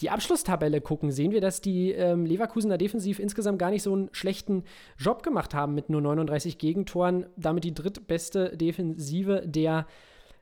die 0.01 0.11
Abschlusstabelle 0.11 0.81
gucken, 0.81 1.11
sehen 1.11 1.33
wir, 1.33 1.41
dass 1.41 1.61
die 1.61 1.93
ähm, 1.93 2.25
Leverkusener 2.25 2.79
defensiv 2.79 3.19
insgesamt 3.19 3.59
gar 3.59 3.71
nicht 3.71 3.83
so 3.83 3.93
einen 3.93 4.09
schlechten 4.13 4.65
Job 4.97 5.23
gemacht 5.23 5.55
haben 5.55 5.75
mit 5.75 5.91
nur 5.91 6.01
39 6.01 6.59
Gegentoren. 6.59 7.27
Damit 7.37 7.65
die 7.65 7.75
drittbeste 7.75 8.57
Defensive 8.57 9.43
der 9.45 9.87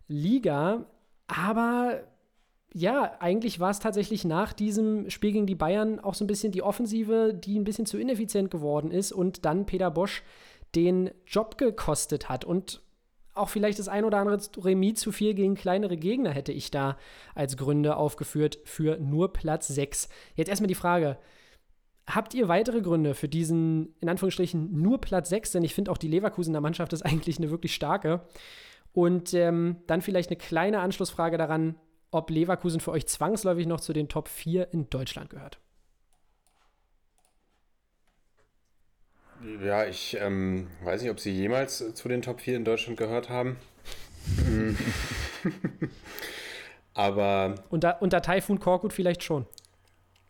Liga. 0.08 0.86
Aber 1.26 2.02
ja, 2.72 3.16
eigentlich 3.20 3.58
war 3.58 3.70
es 3.70 3.78
tatsächlich 3.78 4.24
nach 4.24 4.52
diesem 4.52 5.08
Spiel 5.08 5.32
gegen 5.32 5.46
die 5.46 5.54
Bayern 5.54 5.98
auch 5.98 6.14
so 6.14 6.24
ein 6.24 6.28
bisschen 6.28 6.52
die 6.52 6.62
Offensive, 6.62 7.32
die 7.32 7.58
ein 7.58 7.64
bisschen 7.64 7.86
zu 7.86 7.96
ineffizient 7.96 8.50
geworden 8.50 8.90
ist 8.90 9.12
und 9.12 9.46
dann 9.46 9.64
Peter 9.64 9.90
Bosch 9.90 10.22
den 10.74 11.10
Job 11.26 11.56
gekostet 11.56 12.28
hat. 12.28 12.44
Und 12.44 12.82
auch 13.36 13.48
vielleicht 13.48 13.78
das 13.78 13.88
ein 13.88 14.04
oder 14.04 14.18
andere 14.18 14.40
Remis 14.64 15.00
zu 15.00 15.12
viel 15.12 15.34
gegen 15.34 15.54
kleinere 15.54 15.96
Gegner 15.96 16.30
hätte 16.30 16.52
ich 16.52 16.70
da 16.70 16.96
als 17.34 17.56
Gründe 17.56 17.96
aufgeführt 17.96 18.58
für 18.64 18.98
nur 18.98 19.32
Platz 19.32 19.68
6. 19.68 20.08
Jetzt 20.34 20.48
erstmal 20.48 20.68
die 20.68 20.74
Frage. 20.74 21.18
Habt 22.08 22.34
ihr 22.34 22.48
weitere 22.48 22.82
Gründe 22.82 23.14
für 23.14 23.28
diesen, 23.28 23.94
in 24.00 24.08
Anführungsstrichen, 24.08 24.80
nur 24.80 25.00
Platz 25.00 25.28
6? 25.28 25.52
Denn 25.52 25.64
ich 25.64 25.74
finde 25.74 25.90
auch 25.90 25.98
die 25.98 26.08
Leverkusener 26.08 26.60
Mannschaft 26.60 26.92
ist 26.92 27.02
eigentlich 27.02 27.38
eine 27.38 27.50
wirklich 27.50 27.74
starke. 27.74 28.22
Und 28.92 29.34
ähm, 29.34 29.76
dann 29.86 30.02
vielleicht 30.02 30.30
eine 30.30 30.38
kleine 30.38 30.80
Anschlussfrage 30.80 31.36
daran, 31.36 31.74
ob 32.10 32.30
Leverkusen 32.30 32.80
für 32.80 32.92
euch 32.92 33.06
zwangsläufig 33.06 33.66
noch 33.66 33.80
zu 33.80 33.92
den 33.92 34.08
Top 34.08 34.28
4 34.28 34.72
in 34.72 34.88
Deutschland 34.88 35.30
gehört. 35.30 35.58
Ja, 39.64 39.86
ich 39.86 40.16
ähm, 40.20 40.68
weiß 40.82 41.02
nicht, 41.02 41.10
ob 41.10 41.20
Sie 41.20 41.30
jemals 41.30 41.94
zu 41.94 42.08
den 42.08 42.22
Top 42.22 42.40
4 42.40 42.56
in 42.56 42.64
Deutschland 42.64 42.98
gehört 42.98 43.28
haben. 43.28 43.56
Aber. 46.94 47.54
Unter, 47.68 48.02
unter 48.02 48.22
Taifun 48.22 48.58
Korkut 48.58 48.92
vielleicht 48.92 49.22
schon. 49.22 49.46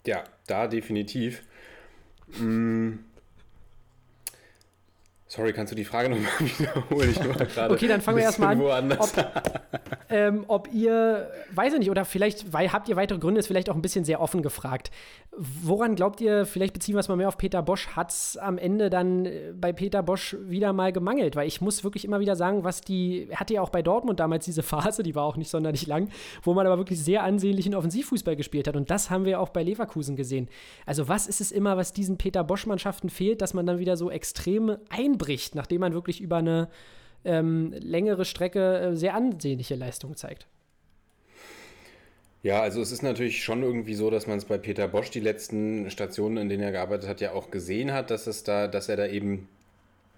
Ja, 0.07 0.25
da 0.47 0.67
definitiv. 0.67 1.43
Mm. 2.39 2.97
Sorry, 5.29 5.53
kannst 5.53 5.73
du 5.73 5.77
die 5.77 5.85
Frage 5.85 6.09
nochmal 6.09 6.31
wiederholen? 6.39 7.11
Ich 7.11 7.19
war 7.19 7.47
gerade 7.47 7.75
okay, 7.75 7.89
dann 7.89 8.01
fangen 8.01 8.19
wir 8.19 8.25
erstmal 8.25 8.61
an. 8.71 8.93
Ob, 8.99 9.11
ähm, 10.09 10.45
ob 10.47 10.73
ihr, 10.73 11.31
weiß 11.53 11.73
ich 11.73 11.79
nicht, 11.81 11.91
oder 11.91 12.05
vielleicht 12.05 12.53
weil, 12.53 12.73
habt 12.73 12.89
ihr 12.89 12.95
weitere 12.95 13.19
Gründe, 13.19 13.41
ist 13.41 13.49
vielleicht 13.49 13.69
auch 13.69 13.75
ein 13.75 13.83
bisschen 13.83 14.05
sehr 14.05 14.21
offen 14.21 14.41
gefragt. 14.41 14.93
Woran 15.37 15.97
glaubt 15.97 16.21
ihr, 16.21 16.47
vielleicht 16.47 16.75
beziehen 16.75 16.95
wir 16.95 17.01
es 17.01 17.09
mal 17.09 17.17
mehr 17.17 17.27
auf 17.27 17.39
Peter 17.39 17.61
Bosch, 17.61 17.89
hat 17.89 18.13
es 18.13 18.37
am 18.37 18.57
Ende 18.57 18.89
dann 18.89 19.27
äh, 19.27 19.53
bei 19.53 19.73
Peter 19.73 20.05
Bosch 20.05 20.37
wieder 20.41 20.73
mal 20.73 20.93
gemangelt? 20.93 21.35
Weil 21.35 21.49
ich 21.49 21.61
muss 21.61 21.83
wirklich 21.83 22.05
immer 22.05 22.21
wieder 22.21 22.37
sagen, 22.37 22.63
was 22.63 22.81
die, 22.81 23.29
hatte 23.35 23.55
ja 23.55 23.63
auch 23.63 23.71
bei 23.71 23.83
Dortmund 23.83 24.21
damals 24.21 24.45
diese 24.45 24.63
Phase, 24.63 25.03
die 25.03 25.17
war 25.17 25.25
auch 25.25 25.37
nicht 25.37 25.51
sonderlich 25.51 25.89
lang, 25.89 26.09
wo 26.45 26.55
man 26.55 26.67
aber 26.67 26.79
wirklich 26.79 27.03
sehr 27.03 27.25
ansehnlichen 27.25 27.75
Offensivfußball 27.75 28.37
gespielt 28.37 28.69
hat. 28.69 28.77
Und 28.77 28.93
das 28.93 29.11
haben 29.11 29.25
wir 29.25 29.41
auch 29.41 29.49
bei 29.49 29.65
Leverkusen 29.65 30.15
gesehen. 30.15 30.49
Also, 30.87 31.09
was 31.09 31.27
ist 31.27 31.41
es 31.41 31.51
immer, 31.51 31.77
was 31.77 31.93
diesen 31.93 32.17
Peter 32.17 32.45
Bosch-Mannschaften 32.45 33.11
fehlt, 33.11 33.43
dass 33.43 33.55
man 33.55 33.67
dann 33.67 33.81
wieder 33.81 33.97
so 33.97 34.09
extrem 34.09 34.77
einbricht, 35.17 35.55
nachdem 35.55 35.81
man 35.81 35.93
wirklich 35.93 36.21
über 36.21 36.37
eine 36.37 36.69
ähm, 37.25 37.73
längere 37.73 38.25
Strecke 38.25 38.79
äh, 38.79 38.97
sehr 38.97 39.15
ansehnliche 39.15 39.75
Leistung 39.75 40.17
zeigt. 40.17 40.47
Ja, 42.43 42.61
also 42.61 42.81
es 42.81 42.93
ist 42.93 43.03
natürlich 43.03 43.43
schon 43.43 43.63
irgendwie 43.63 43.95
so, 43.95 44.11
dass 44.11 44.29
man 44.29 44.39
es 44.39 44.45
bei 44.45 44.59
Peter 44.59 44.87
Bosch 44.87 45.11
die 45.11 45.21
letzten 45.21 45.91
Stationen, 45.91 46.37
in 46.37 46.49
denen 46.49 46.63
er 46.63 46.71
gearbeitet 46.71 47.09
hat, 47.09 47.21
ja 47.21 47.33
auch 47.33 47.51
gesehen 47.51 47.93
hat, 47.93 48.11
dass 48.11 48.29
es 48.29 48.45
da, 48.45 48.69
dass 48.69 48.89
er 48.89 48.97
da 48.97 49.07
eben 49.07 49.49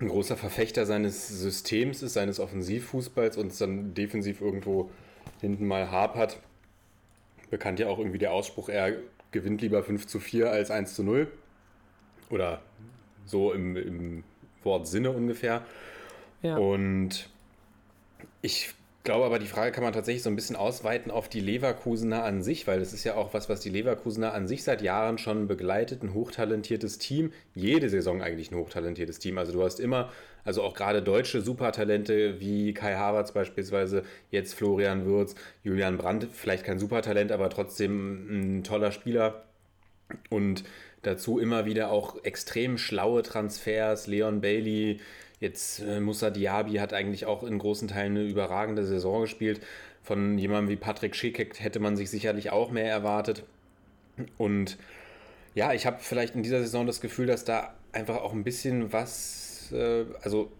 ein 0.01 0.09
großer 0.09 0.37
Verfechter 0.37 0.85
seines 0.85 1.29
Systems 1.29 2.03
ist, 2.03 2.13
seines 2.13 2.39
Offensivfußballs 2.39 3.37
und 3.39 3.53
es 3.53 3.59
dann 3.59 3.95
defensiv 3.95 4.41
irgendwo 4.43 4.91
hinten 5.41 5.67
mal 5.67 5.91
hapert. 5.91 6.39
Bekannt 7.51 7.79
ja 7.79 7.89
auch 7.89 7.99
irgendwie 7.99 8.19
der 8.19 8.33
Ausspruch, 8.33 8.69
er 8.69 8.97
gewinnt 9.31 9.63
lieber 9.63 9.83
5 9.83 10.07
zu 10.07 10.21
4 10.21 10.51
als 10.51 10.71
1 10.71 10.95
zu 10.95 11.03
0. 11.03 11.29
Oder 12.29 12.61
so 13.25 13.53
im, 13.53 13.77
im 13.77 14.25
Wortsinne 14.69 15.11
ungefähr. 15.11 15.63
Ja. 16.43 16.57
Und 16.59 17.29
ich 18.43 18.75
glaube 19.09 19.25
aber, 19.25 19.39
die 19.39 19.47
Frage 19.47 19.73
kann 19.73 19.83
man 19.83 19.95
tatsächlich 19.95 20.23
so 20.23 20.29
ein 20.29 20.37
bisschen 20.37 20.55
ausweiten 20.55 21.11
auf 21.11 21.31
die 21.31 21.41
Leverkusener 21.41 22.25
an 22.25 22.43
sich, 22.43 22.67
weil 22.67 22.79
das 22.79 22.93
ist 22.93 23.05
ja 23.05 23.15
auch 23.15 23.33
was, 23.33 23.49
was 23.49 23.61
die 23.61 23.71
Leverkusener 23.71 24.35
an 24.35 24.47
sich 24.47 24.65
seit 24.65 24.83
Jahren 24.83 25.17
schon 25.17 25.49
begleitet. 25.49 26.03
Ein 26.03 26.13
hochtalentiertes 26.13 26.99
Team, 26.99 27.33
jede 27.55 27.89
Saison 27.89 28.21
eigentlich 28.21 28.51
ein 28.51 28.59
hochtalentiertes 28.59 29.19
Team. 29.19 29.39
Also 29.39 29.53
du 29.53 29.63
hast 29.63 29.81
immer, 29.81 30.13
also 30.45 30.63
auch 30.63 30.75
gerade 30.75 31.01
deutsche 31.01 31.41
Supertalente 31.41 32.39
wie 32.39 32.75
Kai 32.75 32.97
Havertz 32.97 33.33
beispielsweise, 33.33 34.03
jetzt 34.31 34.53
Florian 34.53 35.07
Würz, 35.07 35.35
Julian 35.65 35.97
Brandt, 35.97 36.29
vielleicht 36.31 36.65
kein 36.65 36.79
Supertalent, 36.79 37.33
aber 37.33 37.49
trotzdem 37.49 38.59
ein 38.59 38.63
toller 38.63 38.93
Spieler. 38.93 39.45
Und 40.29 40.65
dazu 41.09 41.39
immer 41.39 41.65
wieder 41.65 41.91
auch 41.91 42.23
extrem 42.25 42.79
schlaue 42.79 43.23
Transfers, 43.23 44.07
Leon 44.07 44.41
Bailey, 44.41 45.01
Jetzt 45.41 45.81
äh, 45.81 46.01
Musa 46.01 46.31
Diaby 46.31 46.75
hat 46.75 46.93
eigentlich 46.93 47.27
auch 47.27 47.45
in 47.45 47.59
großen 47.59 47.89
Teilen 47.89 48.17
eine 48.17 48.27
überragende 48.27 48.85
Saison 48.85 49.23
gespielt. 49.23 49.61
Von 50.03 50.39
jemandem 50.39 50.71
wie 50.71 50.77
Patrick 50.77 51.15
Schickek 51.15 51.61
hätte 51.61 51.81
man 51.81 51.97
sich 51.97 52.11
sicherlich 52.11 52.51
auch 52.51 52.71
mehr 52.71 52.91
erwartet. 52.91 53.45
Und 54.37 54.79
ja, 55.55 55.73
ich 55.73 55.87
habe 55.87 55.99
vielleicht 56.01 56.35
in 56.35 56.43
dieser 56.43 56.61
Saison 56.61 56.87
das 56.87 57.01
Gefühl, 57.01 57.27
dass 57.27 57.45
da 57.45 57.75
einfach 57.93 58.17
auch 58.17 58.33
ein 58.33 58.43
bisschen 58.43 58.93
was, 58.93 59.71
äh, 59.73 60.07
also 60.23 60.51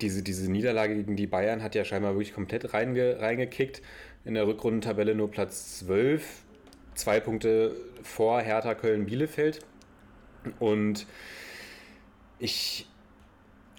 diese, 0.00 0.22
diese 0.22 0.50
Niederlage 0.50 0.96
gegen 0.96 1.16
die 1.16 1.26
Bayern 1.26 1.62
hat 1.62 1.76
ja 1.76 1.84
scheinbar 1.84 2.14
wirklich 2.14 2.34
komplett 2.34 2.74
reinge, 2.74 3.20
reingekickt. 3.20 3.82
In 4.24 4.34
der 4.34 4.46
Rückrundentabelle 4.46 5.14
nur 5.14 5.30
Platz 5.30 5.78
12, 5.80 6.24
zwei 6.94 7.20
Punkte 7.20 7.76
vor 8.04 8.40
Hertha 8.40 8.74
Köln-Bielefeld. 8.74 9.60
Und 10.60 11.06
ich 12.38 12.86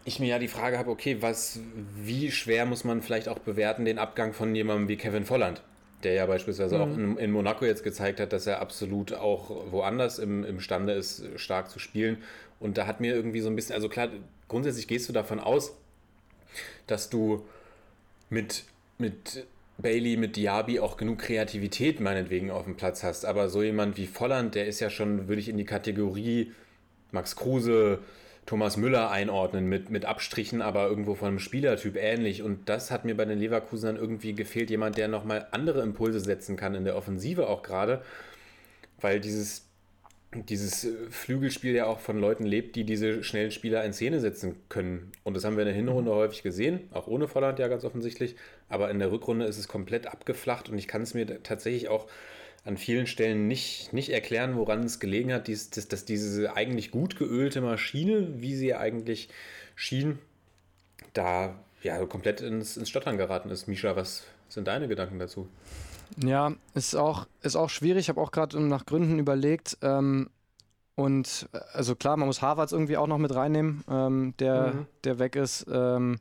ich 0.06 0.20
mir 0.20 0.28
ja 0.28 0.40
die 0.40 0.48
Frage 0.48 0.78
habe, 0.78 0.92
okay, 0.92 1.18
was, 1.22 1.60
wie 1.96 2.32
schwer 2.32 2.66
muss 2.66 2.84
man 2.84 3.02
vielleicht 3.02 3.28
auch 3.28 3.40
bewerten 3.40 3.86
den 3.86 3.98
Abgang 3.98 4.34
von 4.34 4.54
jemandem 4.54 4.88
wie 4.88 4.98
Kevin 4.98 5.26
Volland, 5.26 5.64
der 6.04 6.14
ja 6.14 6.28
beispielsweise 6.28 6.76
mhm. 6.78 6.82
auch 6.82 6.98
in, 6.98 7.18
in, 7.18 7.32
Monaco 7.32 7.66
jetzt 7.66 7.84
gezeigt 7.84 8.20
hat, 8.20 8.32
dass 8.32 8.46
er 8.46 8.62
absolut 8.62 9.14
auch 9.14 9.50
woanders 9.72 10.20
im, 10.20 10.46
imstande 10.46 10.94
ist, 10.94 11.24
stark 11.38 11.72
zu 11.72 11.80
spielen. 11.80 12.18
Und 12.60 12.78
da 12.78 12.86
hat 12.86 13.02
mir 13.02 13.16
irgendwie 13.16 13.42
so 13.42 13.50
ein 13.50 13.56
bisschen, 13.56 13.74
also 13.74 13.90
klar, 13.90 14.10
grundsätzlich 14.48 14.88
gehst 14.88 15.10
du 15.10 15.14
davon 15.14 15.40
aus, 15.40 15.76
dass 16.86 17.10
du 17.10 17.44
mit, 18.30 18.64
mit 19.00 19.48
Bailey, 19.78 20.18
mit 20.18 20.36
Diaby 20.36 20.80
auch 20.80 20.98
genug 20.98 21.20
Kreativität 21.20 22.00
meinetwegen 22.00 22.52
auf 22.52 22.64
dem 22.64 22.78
Platz 22.78 23.04
hast. 23.04 23.26
Aber 23.26 23.50
so 23.50 23.62
jemand 23.62 23.98
wie 23.98 24.08
Volland, 24.08 24.56
der 24.56 24.68
ist 24.68 24.80
ja 24.80 24.90
schon, 24.90 25.28
würde 25.28 25.42
ich 25.42 25.50
in 25.50 25.58
die 25.58 25.66
Kategorie 25.66 26.52
Max 27.12 27.36
Kruse, 27.36 28.00
Thomas 28.46 28.78
Müller 28.78 29.10
einordnen 29.10 29.68
mit, 29.68 29.90
mit 29.90 30.06
Abstrichen, 30.06 30.62
aber 30.62 30.88
irgendwo 30.88 31.16
von 31.16 31.30
einem 31.30 31.40
Spielertyp 31.40 31.98
ähnlich. 31.98 32.44
Und 32.44 32.70
das 32.70 32.92
hat 32.92 33.04
mir 33.04 33.18
bei 33.18 33.26
den 33.26 33.40
Leverkusenern 33.40 33.96
irgendwie 33.96 34.34
gefehlt. 34.34 34.70
Jemand, 34.70 34.98
der 34.98 35.08
nochmal 35.08 35.48
andere 35.52 35.82
Impulse 35.82 36.20
setzen 36.20 36.56
kann, 36.56 36.76
in 36.76 36.86
der 36.86 36.96
Offensive 36.96 37.48
auch 37.48 37.64
gerade. 37.64 38.04
Weil 39.02 39.20
dieses, 39.20 39.66
dieses 40.44 40.88
Flügelspiel 41.10 41.74
ja 41.74 41.86
auch 41.86 42.00
von 42.00 42.20
Leuten 42.20 42.46
lebt, 42.46 42.76
die 42.76 42.84
diese 42.84 43.24
schnellen 43.24 43.52
Spieler 43.52 43.84
in 43.84 43.94
Szene 43.94 44.20
setzen 44.20 44.56
können. 44.70 45.12
Und 45.24 45.36
das 45.36 45.46
haben 45.46 45.56
wir 45.56 45.64
in 45.64 45.68
der 45.68 45.76
Hinrunde 45.76 46.12
mhm. 46.12 46.16
häufig 46.16 46.44
gesehen, 46.44 46.82
auch 46.92 47.08
ohne 47.08 47.28
Volland 47.28 47.60
ja 47.60 47.68
ganz 47.68 47.86
offensichtlich. 47.86 48.36
Aber 48.70 48.90
in 48.90 49.00
der 49.00 49.12
Rückrunde 49.12 49.46
ist 49.46 49.58
es 49.58 49.68
komplett 49.68 50.08
abgeflacht 50.08 50.70
und 50.70 50.78
ich 50.78 50.88
kann 50.88 51.02
es 51.02 51.14
mir 51.14 51.42
tatsächlich 51.44 51.90
auch 51.90 52.08
an 52.66 52.78
vielen 52.78 53.06
Stellen 53.06 53.48
nicht, 53.48 53.94
nicht 53.94 54.10
erklären, 54.10 54.56
woran 54.58 54.84
es 54.84 55.00
gelegen 55.00 55.32
hat, 55.32 55.48
dies, 55.48 55.70
dass, 55.70 55.88
dass 55.88 56.04
diese 56.04 56.56
eigentlich 56.56 56.90
gut 56.90 57.16
geölte 57.16 57.62
Maschine, 57.62 58.42
wie 58.42 58.56
sie 58.56 58.74
eigentlich 58.74 59.30
schien, 59.76 60.18
da 61.14 61.64
ja 61.84 62.04
komplett 62.06 62.42
ins, 62.42 62.76
ins 62.76 62.90
Stottern 62.90 63.18
geraten 63.18 63.52
ist. 63.52 63.68
Misha, 63.68 63.96
was 63.96 64.26
sind 64.50 64.68
deine 64.68 64.88
Gedanken 64.88 65.20
dazu? 65.20 65.48
Ja, 66.24 66.54
ist 66.74 66.96
auch, 66.96 67.28
ist 67.42 67.56
auch 67.56 67.70
schwierig. 67.70 68.02
Ich 68.02 68.10
habe 68.10 68.22
auch 68.22 68.32
gerade 68.32 68.60
nach 68.60 68.86
Gründen 68.86 69.20
überlegt. 69.20 69.78
Ähm, 69.82 70.30
und 70.96 71.50
äh, 71.54 71.60
also 71.74 71.96
klar, 71.96 72.18
man 72.18 72.28
muss 72.28 72.42
Harvards 72.42 72.72
irgendwie 72.72 72.98
auch 72.98 73.08
noch 73.08 73.18
mit 73.18 73.36
reinnehmen, 73.36 73.84
ähm, 73.90 74.34
der, 74.40 74.74
mhm. 74.74 74.86
der 75.04 75.20
weg 75.20 75.36
ist. 75.36 75.66
Ähm, 75.72 76.20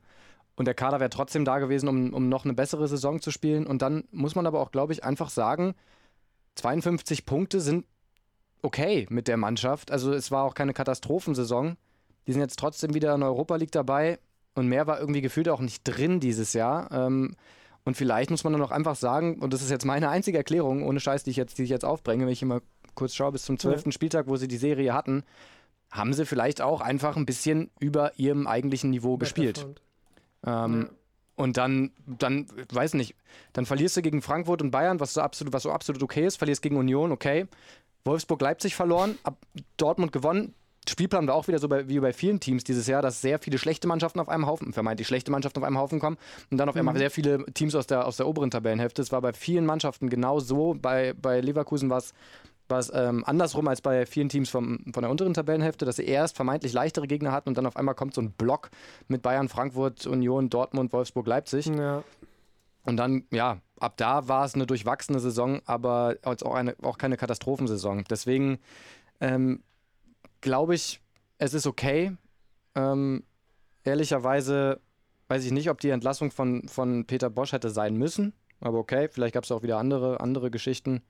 und 0.56 0.66
der 0.66 0.74
Kader 0.74 1.00
wäre 1.00 1.10
trotzdem 1.10 1.44
da 1.44 1.58
gewesen, 1.58 1.88
um, 1.88 2.12
um 2.12 2.28
noch 2.28 2.44
eine 2.44 2.54
bessere 2.54 2.86
Saison 2.86 3.20
zu 3.20 3.30
spielen. 3.30 3.66
Und 3.66 3.82
dann 3.82 4.04
muss 4.12 4.34
man 4.34 4.46
aber 4.46 4.60
auch, 4.60 4.70
glaube 4.70 4.92
ich, 4.92 5.02
einfach 5.02 5.30
sagen, 5.30 5.74
52 6.56 7.26
Punkte 7.26 7.60
sind 7.60 7.86
okay 8.62 9.06
mit 9.10 9.28
der 9.28 9.36
Mannschaft. 9.36 9.90
Also 9.90 10.12
es 10.12 10.30
war 10.30 10.44
auch 10.44 10.54
keine 10.54 10.72
Katastrophensaison. 10.72 11.76
Die 12.26 12.32
sind 12.32 12.40
jetzt 12.40 12.58
trotzdem 12.58 12.94
wieder 12.94 13.14
in 13.14 13.20
der 13.20 13.30
Europa 13.30 13.56
League 13.56 13.72
dabei. 13.72 14.18
Und 14.54 14.68
mehr 14.68 14.86
war 14.86 15.00
irgendwie 15.00 15.20
gefühlt 15.20 15.48
auch 15.48 15.60
nicht 15.60 15.82
drin 15.84 16.20
dieses 16.20 16.52
Jahr. 16.52 16.90
Ähm, 16.92 17.34
und 17.84 17.96
vielleicht 17.96 18.30
muss 18.30 18.44
man 18.44 18.52
dann 18.52 18.62
auch 18.62 18.70
einfach 18.70 18.96
sagen, 18.96 19.40
und 19.40 19.52
das 19.52 19.62
ist 19.62 19.70
jetzt 19.70 19.84
meine 19.84 20.08
einzige 20.08 20.38
Erklärung, 20.38 20.84
ohne 20.84 21.00
Scheiß, 21.00 21.24
die 21.24 21.30
ich 21.30 21.36
jetzt, 21.36 21.58
die 21.58 21.64
ich 21.64 21.70
jetzt 21.70 21.84
aufbringe, 21.84 22.24
wenn 22.24 22.32
ich 22.32 22.42
immer 22.42 22.60
kurz 22.94 23.14
schaue, 23.14 23.32
bis 23.32 23.44
zum 23.44 23.58
12. 23.58 23.86
Ja. 23.86 23.92
Spieltag, 23.92 24.26
wo 24.26 24.36
sie 24.36 24.48
die 24.48 24.56
Serie 24.56 24.94
hatten, 24.94 25.22
haben 25.90 26.12
sie 26.12 26.24
vielleicht 26.24 26.60
auch 26.60 26.80
einfach 26.80 27.16
ein 27.16 27.26
bisschen 27.26 27.70
über 27.78 28.18
ihrem 28.18 28.46
eigentlichen 28.46 28.90
Niveau 28.90 29.16
gespielt. 29.16 29.66
Ähm, 30.46 30.82
ja. 30.82 30.88
Und 31.36 31.56
dann, 31.56 31.90
dann, 32.06 32.46
weiß 32.72 32.94
nicht, 32.94 33.16
dann 33.52 33.66
verlierst 33.66 33.96
du 33.96 34.02
gegen 34.02 34.22
Frankfurt 34.22 34.62
und 34.62 34.70
Bayern, 34.70 35.00
was 35.00 35.14
so 35.14 35.20
absolut, 35.20 35.52
was 35.52 35.64
so 35.64 35.72
absolut 35.72 36.02
okay 36.02 36.24
ist, 36.24 36.36
verlierst 36.36 36.62
gegen 36.62 36.76
Union, 36.76 37.12
okay. 37.12 37.46
Wolfsburg-Leipzig 38.04 38.76
verloren, 38.76 39.18
Dortmund 39.76 40.12
gewonnen, 40.12 40.54
Spielplan 40.88 41.26
war 41.26 41.34
auch 41.34 41.48
wieder 41.48 41.58
so 41.58 41.68
bei, 41.68 41.88
wie 41.88 41.98
bei 42.00 42.12
vielen 42.12 42.40
Teams 42.40 42.64
dieses 42.64 42.86
Jahr, 42.86 43.02
dass 43.02 43.20
sehr 43.20 43.38
viele 43.38 43.58
schlechte 43.58 43.88
Mannschaften 43.88 44.20
auf 44.20 44.28
einem 44.28 44.46
Haufen, 44.46 44.72
vermeintlich 44.72 45.08
schlechte 45.08 45.30
Mannschaften 45.30 45.58
auf 45.58 45.64
einem 45.64 45.78
Haufen 45.78 45.98
kommen 45.98 46.18
und 46.50 46.58
dann 46.58 46.68
auf 46.68 46.76
einmal 46.76 46.94
mhm. 46.94 46.98
sehr 46.98 47.10
viele 47.10 47.44
Teams 47.54 47.74
aus 47.74 47.86
der, 47.86 48.06
aus 48.06 48.16
der 48.16 48.26
oberen 48.26 48.50
Tabellenhälfte. 48.50 49.02
Es 49.02 49.12
war 49.12 49.22
bei 49.22 49.32
vielen 49.32 49.66
Mannschaften 49.66 50.10
genau 50.10 50.40
so. 50.40 50.76
Bei, 50.80 51.14
bei 51.14 51.40
Leverkusen 51.40 51.90
war 51.90 51.98
es 51.98 52.12
war 52.68 52.78
es 52.78 52.90
ähm, 52.94 53.24
andersrum 53.26 53.68
als 53.68 53.82
bei 53.82 54.06
vielen 54.06 54.28
Teams 54.28 54.48
vom, 54.48 54.84
von 54.92 55.02
der 55.02 55.10
unteren 55.10 55.34
Tabellenhälfte, 55.34 55.84
dass 55.84 55.96
sie 55.96 56.06
erst 56.06 56.36
vermeintlich 56.36 56.72
leichtere 56.72 57.06
Gegner 57.06 57.32
hatten 57.32 57.50
und 57.50 57.58
dann 57.58 57.66
auf 57.66 57.76
einmal 57.76 57.94
kommt 57.94 58.14
so 58.14 58.22
ein 58.22 58.32
Block 58.32 58.70
mit 59.06 59.22
Bayern, 59.22 59.48
Frankfurt, 59.48 60.06
Union, 60.06 60.48
Dortmund, 60.48 60.92
Wolfsburg, 60.92 61.26
Leipzig. 61.26 61.66
Ja. 61.66 62.02
Und 62.84 62.96
dann, 62.96 63.24
ja, 63.30 63.58
ab 63.78 63.94
da 63.96 64.28
war 64.28 64.44
es 64.44 64.54
eine 64.54 64.66
durchwachsene 64.66 65.20
Saison, 65.20 65.60
aber 65.66 66.16
auch, 66.22 66.54
eine, 66.54 66.74
auch 66.82 66.98
keine 66.98 67.16
Katastrophensaison. 67.16 68.04
Deswegen 68.08 68.58
ähm, 69.20 69.62
glaube 70.44 70.74
ich, 70.74 71.00
es 71.38 71.54
ist 71.54 71.66
okay. 71.66 72.12
Ähm, 72.76 73.24
ehrlicherweise 73.82 74.80
weiß 75.28 75.44
ich 75.44 75.52
nicht, 75.52 75.70
ob 75.70 75.80
die 75.80 75.88
Entlassung 75.88 76.30
von, 76.30 76.68
von 76.68 77.06
Peter 77.06 77.30
Bosch 77.30 77.52
hätte 77.52 77.70
sein 77.70 77.96
müssen. 77.96 78.34
Aber 78.60 78.78
okay, 78.78 79.08
vielleicht 79.10 79.34
gab 79.34 79.44
es 79.44 79.50
auch 79.50 79.62
wieder 79.62 79.78
andere, 79.78 80.20
andere 80.20 80.50
Geschichten. 80.50 81.02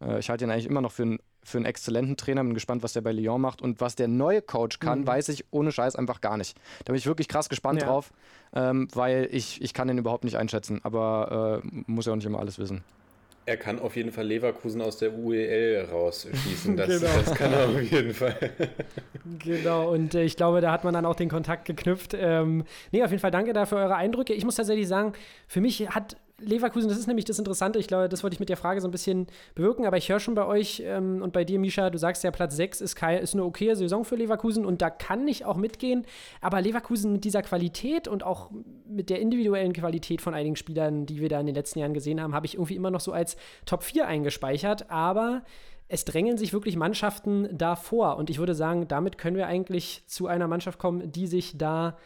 Äh, 0.00 0.18
ich 0.20 0.28
halte 0.28 0.44
ihn 0.44 0.50
eigentlich 0.50 0.66
immer 0.66 0.82
noch 0.82 0.92
für, 0.92 1.04
ein, 1.04 1.18
für 1.42 1.56
einen 1.56 1.64
exzellenten 1.64 2.18
Trainer. 2.18 2.44
Bin 2.44 2.52
gespannt, 2.52 2.82
was 2.82 2.92
der 2.92 3.00
bei 3.00 3.12
Lyon 3.12 3.40
macht. 3.40 3.62
Und 3.62 3.80
was 3.80 3.96
der 3.96 4.08
neue 4.08 4.42
Coach 4.42 4.78
kann, 4.78 5.00
mhm. 5.00 5.06
weiß 5.06 5.30
ich 5.30 5.46
ohne 5.50 5.72
Scheiß 5.72 5.96
einfach 5.96 6.20
gar 6.20 6.36
nicht. 6.36 6.56
Da 6.84 6.92
bin 6.92 6.96
ich 6.96 7.06
wirklich 7.06 7.28
krass 7.28 7.48
gespannt 7.48 7.80
ja. 7.80 7.88
drauf, 7.88 8.12
ähm, 8.52 8.88
weil 8.92 9.26
ich, 9.32 9.62
ich 9.62 9.72
kann 9.72 9.88
den 9.88 9.98
überhaupt 9.98 10.24
nicht 10.24 10.36
einschätzen. 10.36 10.80
Aber 10.84 11.62
äh, 11.64 11.82
muss 11.86 12.04
ja 12.04 12.12
auch 12.12 12.16
nicht 12.16 12.26
immer 12.26 12.40
alles 12.40 12.58
wissen 12.58 12.84
er 13.44 13.56
kann 13.56 13.78
auf 13.78 13.96
jeden 13.96 14.12
Fall 14.12 14.26
Leverkusen 14.26 14.80
aus 14.80 14.98
der 14.98 15.16
UEL 15.16 15.88
rausschießen. 15.90 16.76
Das, 16.82 16.88
genau. 16.88 17.12
das 17.24 17.34
kann 17.34 17.52
er 17.52 17.68
auf 17.68 17.80
jeden 17.80 18.14
Fall. 18.14 18.36
genau, 19.38 19.92
und 19.92 20.14
äh, 20.14 20.22
ich 20.22 20.36
glaube, 20.36 20.60
da 20.60 20.72
hat 20.72 20.84
man 20.84 20.94
dann 20.94 21.04
auch 21.04 21.14
den 21.14 21.28
Kontakt 21.28 21.64
geknüpft. 21.64 22.14
Ähm, 22.18 22.64
nee, 22.92 23.02
auf 23.02 23.10
jeden 23.10 23.20
Fall 23.20 23.30
danke 23.30 23.52
da 23.52 23.66
für 23.66 23.76
eure 23.76 23.96
Eindrücke. 23.96 24.32
Ich 24.32 24.44
muss 24.44 24.56
tatsächlich 24.56 24.88
sagen, 24.88 25.12
für 25.46 25.60
mich 25.60 25.88
hat 25.90 26.16
Leverkusen, 26.44 26.88
das 26.88 26.98
ist 26.98 27.06
nämlich 27.06 27.24
das 27.24 27.38
Interessante. 27.38 27.78
Ich 27.78 27.86
glaube, 27.86 28.08
das 28.08 28.22
wollte 28.22 28.34
ich 28.34 28.40
mit 28.40 28.48
der 28.48 28.56
Frage 28.56 28.80
so 28.80 28.88
ein 28.88 28.90
bisschen 28.90 29.26
bewirken, 29.54 29.86
aber 29.86 29.96
ich 29.96 30.08
höre 30.08 30.20
schon 30.20 30.34
bei 30.34 30.46
euch 30.46 30.82
ähm, 30.84 31.22
und 31.22 31.32
bei 31.32 31.44
dir, 31.44 31.58
Misha, 31.58 31.90
du 31.90 31.98
sagst 31.98 32.24
ja, 32.24 32.30
Platz 32.30 32.56
6 32.56 32.80
ist, 32.80 32.96
kein, 32.96 33.18
ist 33.18 33.34
eine 33.34 33.44
okaye 33.44 33.74
Saison 33.74 34.04
für 34.04 34.16
Leverkusen 34.16 34.66
und 34.66 34.82
da 34.82 34.90
kann 34.90 35.26
ich 35.28 35.44
auch 35.44 35.56
mitgehen. 35.56 36.04
Aber 36.40 36.60
Leverkusen 36.60 37.12
mit 37.12 37.24
dieser 37.24 37.42
Qualität 37.42 38.08
und 38.08 38.24
auch 38.24 38.50
mit 38.86 39.10
der 39.10 39.20
individuellen 39.20 39.72
Qualität 39.72 40.20
von 40.20 40.34
einigen 40.34 40.56
Spielern, 40.56 41.06
die 41.06 41.20
wir 41.20 41.28
da 41.28 41.40
in 41.40 41.46
den 41.46 41.54
letzten 41.54 41.78
Jahren 41.78 41.94
gesehen 41.94 42.20
haben, 42.20 42.34
habe 42.34 42.46
ich 42.46 42.54
irgendwie 42.54 42.76
immer 42.76 42.90
noch 42.90 43.00
so 43.00 43.12
als 43.12 43.36
Top 43.66 43.82
4 43.82 44.06
eingespeichert. 44.06 44.90
Aber 44.90 45.42
es 45.92 46.06
drängeln 46.06 46.38
sich 46.38 46.54
wirklich 46.54 46.76
Mannschaften 46.76 47.48
davor 47.56 48.16
und 48.16 48.30
ich 48.30 48.38
würde 48.38 48.54
sagen, 48.54 48.88
damit 48.88 49.18
können 49.18 49.36
wir 49.36 49.46
eigentlich 49.46 50.02
zu 50.06 50.26
einer 50.26 50.48
Mannschaft 50.48 50.78
kommen, 50.78 51.12
die 51.12 51.26
sich 51.26 51.58
da, 51.58 51.98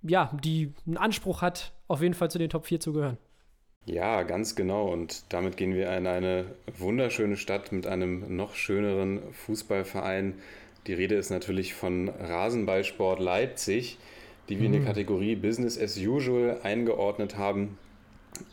ja, 0.00 0.30
die 0.42 0.72
einen 0.86 0.96
Anspruch 0.96 1.42
hat, 1.42 1.72
auf 1.88 2.00
jeden 2.00 2.14
Fall 2.14 2.30
zu 2.30 2.38
den 2.38 2.48
Top 2.48 2.64
4 2.64 2.80
zu 2.80 2.94
gehören. 2.94 3.18
Ja, 3.84 4.22
ganz 4.22 4.54
genau. 4.54 4.92
Und 4.92 5.24
damit 5.30 5.56
gehen 5.56 5.74
wir 5.74 5.94
in 5.96 6.06
eine 6.06 6.44
wunderschöne 6.78 7.36
Stadt 7.36 7.72
mit 7.72 7.86
einem 7.86 8.36
noch 8.36 8.54
schöneren 8.54 9.20
Fußballverein. 9.32 10.34
Die 10.86 10.94
Rede 10.94 11.16
ist 11.16 11.30
natürlich 11.30 11.74
von 11.74 12.08
Rasenballsport 12.08 13.18
Leipzig, 13.18 13.98
die 14.48 14.58
wir 14.58 14.66
in 14.66 14.72
die 14.72 14.80
mhm. 14.80 14.84
Kategorie 14.84 15.34
Business 15.34 15.80
as 15.80 15.96
usual 15.98 16.60
eingeordnet 16.62 17.36
haben. 17.36 17.78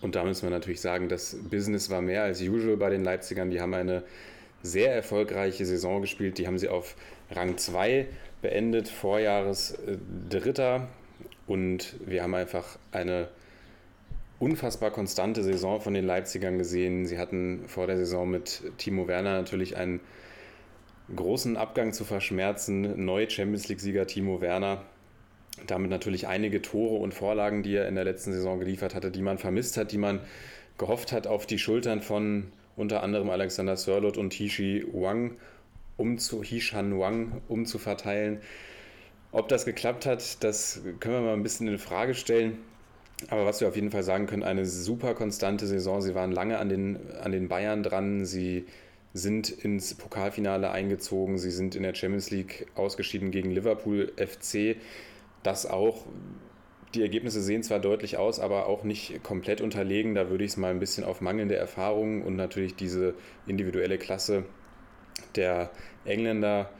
Und 0.01 0.15
da 0.15 0.23
müssen 0.23 0.43
wir 0.43 0.49
natürlich 0.49 0.81
sagen, 0.81 1.09
das 1.09 1.35
Business 1.49 1.89
war 1.89 2.01
mehr 2.01 2.23
als 2.23 2.41
usual 2.41 2.77
bei 2.77 2.89
den 2.89 3.03
Leipzigern. 3.03 3.51
Die 3.51 3.61
haben 3.61 3.73
eine 3.73 4.03
sehr 4.61 4.93
erfolgreiche 4.93 5.65
Saison 5.65 6.01
gespielt. 6.01 6.37
Die 6.37 6.47
haben 6.47 6.57
sie 6.57 6.69
auf 6.69 6.95
Rang 7.31 7.57
2 7.57 8.07
beendet, 8.41 8.89
Vorjahres 8.89 9.71
äh, 9.71 9.97
Dritter. 10.29 10.87
Und 11.47 11.95
wir 12.05 12.23
haben 12.23 12.35
einfach 12.35 12.77
eine 12.91 13.29
unfassbar 14.39 14.91
konstante 14.91 15.43
Saison 15.43 15.81
von 15.81 15.93
den 15.93 16.05
Leipzigern 16.05 16.57
gesehen. 16.57 17.05
Sie 17.05 17.17
hatten 17.17 17.67
vor 17.67 17.87
der 17.87 17.97
Saison 17.97 18.29
mit 18.29 18.63
Timo 18.77 19.07
Werner 19.07 19.33
natürlich 19.33 19.77
einen 19.77 19.99
großen 21.13 21.57
Abgang 21.57 21.91
zu 21.93 22.05
verschmerzen. 22.05 23.05
Neu 23.05 23.27
Champions 23.29 23.67
League-Sieger 23.67 24.07
Timo 24.07 24.41
Werner. 24.41 24.83
Damit 25.67 25.89
natürlich 25.89 26.27
einige 26.27 26.61
Tore 26.61 26.95
und 26.95 27.13
Vorlagen, 27.13 27.63
die 27.63 27.75
er 27.75 27.87
in 27.87 27.95
der 27.95 28.05
letzten 28.05 28.31
Saison 28.31 28.59
geliefert 28.59 28.95
hatte, 28.95 29.11
die 29.11 29.21
man 29.21 29.37
vermisst 29.37 29.75
hat, 29.75 29.91
die 29.91 29.97
man 29.97 30.21
gehofft 30.77 31.11
hat, 31.11 31.27
auf 31.27 31.45
die 31.45 31.59
Schultern 31.59 32.01
von 32.01 32.51
unter 32.77 33.03
anderem 33.03 33.29
Alexander 33.29 33.75
Sörlot 33.75 34.17
und 34.17 34.33
Hishi 34.33 34.85
Wang 34.93 35.35
umzu, 35.97 36.41
Hishan 36.43 36.97
Wang 36.97 37.41
umzuverteilen. 37.49 38.39
Ob 39.33 39.49
das 39.49 39.65
geklappt 39.65 40.05
hat, 40.05 40.43
das 40.45 40.81
können 41.01 41.15
wir 41.15 41.21
mal 41.21 41.33
ein 41.33 41.43
bisschen 41.43 41.67
in 41.67 41.77
Frage 41.77 42.15
stellen. 42.15 42.57
Aber 43.27 43.45
was 43.45 43.59
wir 43.59 43.67
auf 43.67 43.75
jeden 43.75 43.91
Fall 43.91 44.03
sagen 44.03 44.27
können, 44.27 44.43
eine 44.43 44.65
super 44.65 45.13
konstante 45.13 45.67
Saison. 45.67 46.01
Sie 46.01 46.15
waren 46.15 46.31
lange 46.31 46.57
an 46.57 46.69
den, 46.69 47.11
an 47.21 47.31
den 47.31 47.49
Bayern 47.49 47.83
dran. 47.83 48.25
Sie 48.25 48.65
sind 49.13 49.49
ins 49.49 49.93
Pokalfinale 49.95 50.71
eingezogen. 50.71 51.37
Sie 51.37 51.51
sind 51.51 51.75
in 51.75 51.83
der 51.83 51.95
Champions 51.95 52.31
League 52.31 52.67
ausgeschieden 52.75 53.31
gegen 53.31 53.51
Liverpool 53.51 54.13
FC. 54.15 54.77
Das 55.43 55.65
auch. 55.65 56.05
Die 56.95 57.03
Ergebnisse 57.03 57.41
sehen 57.41 57.61
zwar 57.61 57.79
deutlich 57.79 58.17
aus, 58.17 58.39
aber 58.39 58.65
auch 58.65 58.83
nicht 58.83 59.21
komplett 59.21 59.61
unterlegen. 59.61 60.15
Da 60.15 60.31
würde 60.31 60.43
ich 60.43 60.51
es 60.51 60.57
mal 60.57 60.71
ein 60.71 60.79
bisschen 60.79 61.03
auf 61.03 61.21
mangelnde 61.21 61.55
Erfahrung 61.55 62.23
und 62.23 62.35
natürlich 62.35 62.75
diese 62.75 63.13
individuelle 63.45 63.99
Klasse 63.99 64.45
der 65.35 65.69
Engländer 66.05 66.71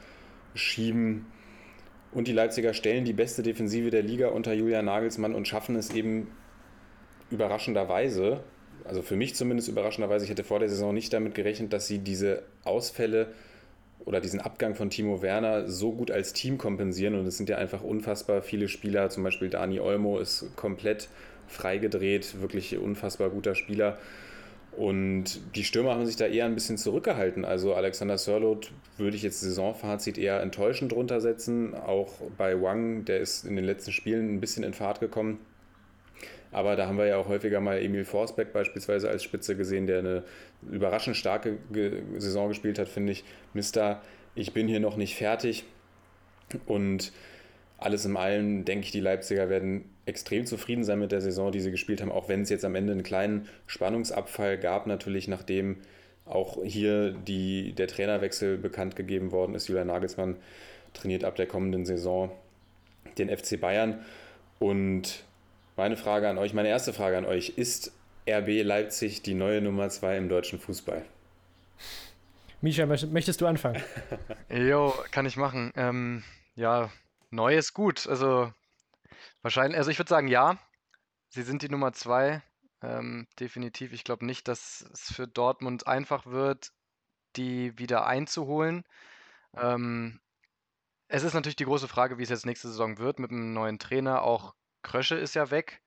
schieben. 0.54 1.26
Und 2.12 2.26
die 2.26 2.32
Leipziger 2.32 2.74
stellen 2.74 3.04
die 3.04 3.12
beste 3.12 3.42
Defensive 3.42 3.90
der 3.90 4.02
Liga 4.02 4.28
unter 4.28 4.52
Julian 4.52 4.86
Nagelsmann 4.86 5.34
und 5.34 5.46
schaffen 5.46 5.76
es 5.76 5.94
eben 5.94 6.28
überraschenderweise, 7.30 8.40
also 8.84 9.02
für 9.02 9.16
mich 9.16 9.34
zumindest 9.34 9.68
überraschenderweise, 9.68 10.24
ich 10.24 10.30
hätte 10.30 10.44
vor 10.44 10.58
der 10.58 10.68
Saison 10.68 10.92
nicht 10.92 11.12
damit 11.12 11.34
gerechnet, 11.34 11.72
dass 11.72 11.86
sie 11.86 11.98
diese 11.98 12.42
Ausfälle 12.64 13.28
oder 14.04 14.20
diesen 14.20 14.40
Abgang 14.40 14.74
von 14.74 14.90
Timo 14.90 15.22
Werner 15.22 15.68
so 15.68 15.92
gut 15.92 16.10
als 16.10 16.32
Team 16.32 16.58
kompensieren. 16.58 17.14
Und 17.14 17.26
es 17.26 17.36
sind 17.36 17.48
ja 17.48 17.58
einfach 17.58 17.82
unfassbar 17.82 18.42
viele 18.42 18.68
Spieler, 18.68 19.10
zum 19.10 19.22
Beispiel 19.22 19.50
Dani 19.50 19.78
Olmo 19.78 20.18
ist 20.18 20.56
komplett 20.56 21.08
freigedreht, 21.46 22.40
wirklich 22.40 22.76
unfassbar 22.78 23.30
guter 23.30 23.54
Spieler. 23.54 23.98
Und 24.80 25.56
die 25.56 25.64
Stürmer 25.64 25.90
haben 25.90 26.06
sich 26.06 26.16
da 26.16 26.24
eher 26.24 26.46
ein 26.46 26.54
bisschen 26.54 26.78
zurückgehalten. 26.78 27.44
Also 27.44 27.74
Alexander 27.74 28.16
Sörlot 28.16 28.72
würde 28.96 29.14
ich 29.14 29.22
jetzt 29.22 29.42
Saisonfazit 29.42 30.16
eher 30.16 30.40
enttäuschend 30.40 30.92
drunter 30.92 31.20
setzen. 31.20 31.74
Auch 31.74 32.14
bei 32.38 32.58
Wang, 32.62 33.04
der 33.04 33.20
ist 33.20 33.44
in 33.44 33.56
den 33.56 33.66
letzten 33.66 33.92
Spielen 33.92 34.32
ein 34.32 34.40
bisschen 34.40 34.64
in 34.64 34.72
Fahrt 34.72 35.00
gekommen. 35.00 35.38
Aber 36.50 36.76
da 36.76 36.86
haben 36.86 36.96
wir 36.96 37.04
ja 37.04 37.18
auch 37.18 37.28
häufiger 37.28 37.60
mal 37.60 37.78
Emil 37.78 38.06
Forsbeck 38.06 38.54
beispielsweise 38.54 39.10
als 39.10 39.22
Spitze 39.22 39.54
gesehen, 39.54 39.86
der 39.86 39.98
eine 39.98 40.22
überraschend 40.72 41.14
starke 41.14 41.58
Saison 42.16 42.48
gespielt 42.48 42.78
hat, 42.78 42.88
finde 42.88 43.12
ich. 43.12 43.22
Mister, 43.52 44.00
ich 44.34 44.54
bin 44.54 44.66
hier 44.66 44.80
noch 44.80 44.96
nicht 44.96 45.14
fertig. 45.14 45.64
Und 46.64 47.12
alles 47.80 48.04
in 48.04 48.16
allem 48.16 48.64
denke 48.64 48.84
ich, 48.84 48.92
die 48.92 49.00
Leipziger 49.00 49.48
werden 49.48 49.84
extrem 50.06 50.46
zufrieden 50.46 50.84
sein 50.84 50.98
mit 50.98 51.12
der 51.12 51.20
Saison, 51.20 51.50
die 51.50 51.60
sie 51.60 51.70
gespielt 51.70 52.00
haben, 52.00 52.12
auch 52.12 52.28
wenn 52.28 52.42
es 52.42 52.50
jetzt 52.50 52.64
am 52.64 52.74
Ende 52.74 52.92
einen 52.92 53.02
kleinen 53.02 53.48
Spannungsabfall 53.66 54.58
gab, 54.58 54.86
natürlich 54.86 55.28
nachdem 55.28 55.78
auch 56.26 56.62
hier 56.62 57.12
die, 57.12 57.72
der 57.72 57.88
Trainerwechsel 57.88 58.58
bekannt 58.58 58.96
gegeben 58.96 59.32
worden 59.32 59.54
ist. 59.54 59.68
Julian 59.68 59.88
Nagelsmann 59.88 60.36
trainiert 60.92 61.24
ab 61.24 61.36
der 61.36 61.46
kommenden 61.46 61.86
Saison 61.86 62.30
den 63.18 63.34
FC 63.34 63.60
Bayern. 63.60 64.04
Und 64.58 65.24
meine 65.76 65.96
Frage 65.96 66.28
an 66.28 66.38
euch, 66.38 66.52
meine 66.52 66.68
erste 66.68 66.92
Frage 66.92 67.16
an 67.16 67.24
euch, 67.24 67.54
ist 67.56 67.92
RB 68.28 68.62
Leipzig 68.62 69.22
die 69.22 69.34
neue 69.34 69.60
Nummer 69.60 69.88
zwei 69.88 70.16
im 70.16 70.28
deutschen 70.28 70.58
Fußball? 70.58 71.02
Misha, 72.60 72.84
möchtest 72.84 73.40
du 73.40 73.46
anfangen? 73.46 73.82
Jo, 74.50 74.92
kann 75.10 75.24
ich 75.24 75.36
machen. 75.36 75.72
Ähm, 75.76 76.22
ja, 76.54 76.90
neu 77.30 77.56
ist 77.56 77.74
gut. 77.74 78.06
Also 78.06 78.52
wahrscheinlich, 79.42 79.78
also 79.78 79.90
ich 79.90 79.98
würde 79.98 80.08
sagen, 80.08 80.28
ja, 80.28 80.58
sie 81.28 81.42
sind 81.42 81.62
die 81.62 81.68
Nummer 81.68 81.92
zwei. 81.92 82.42
Ähm, 82.82 83.26
definitiv. 83.38 83.92
Ich 83.92 84.04
glaube 84.04 84.24
nicht, 84.24 84.48
dass 84.48 84.82
es 84.92 85.12
für 85.12 85.26
Dortmund 85.28 85.86
einfach 85.86 86.26
wird, 86.26 86.72
die 87.36 87.78
wieder 87.78 88.06
einzuholen. 88.06 88.84
Ähm, 89.56 90.20
es 91.08 91.24
ist 91.24 91.34
natürlich 91.34 91.56
die 91.56 91.64
große 91.64 91.88
Frage, 91.88 92.18
wie 92.18 92.22
es 92.22 92.30
jetzt 92.30 92.46
nächste 92.46 92.68
Saison 92.68 92.98
wird 92.98 93.18
mit 93.18 93.30
einem 93.30 93.52
neuen 93.52 93.78
Trainer. 93.78 94.22
Auch 94.22 94.54
Krösche 94.82 95.16
ist 95.16 95.34
ja 95.34 95.50
weg, 95.50 95.82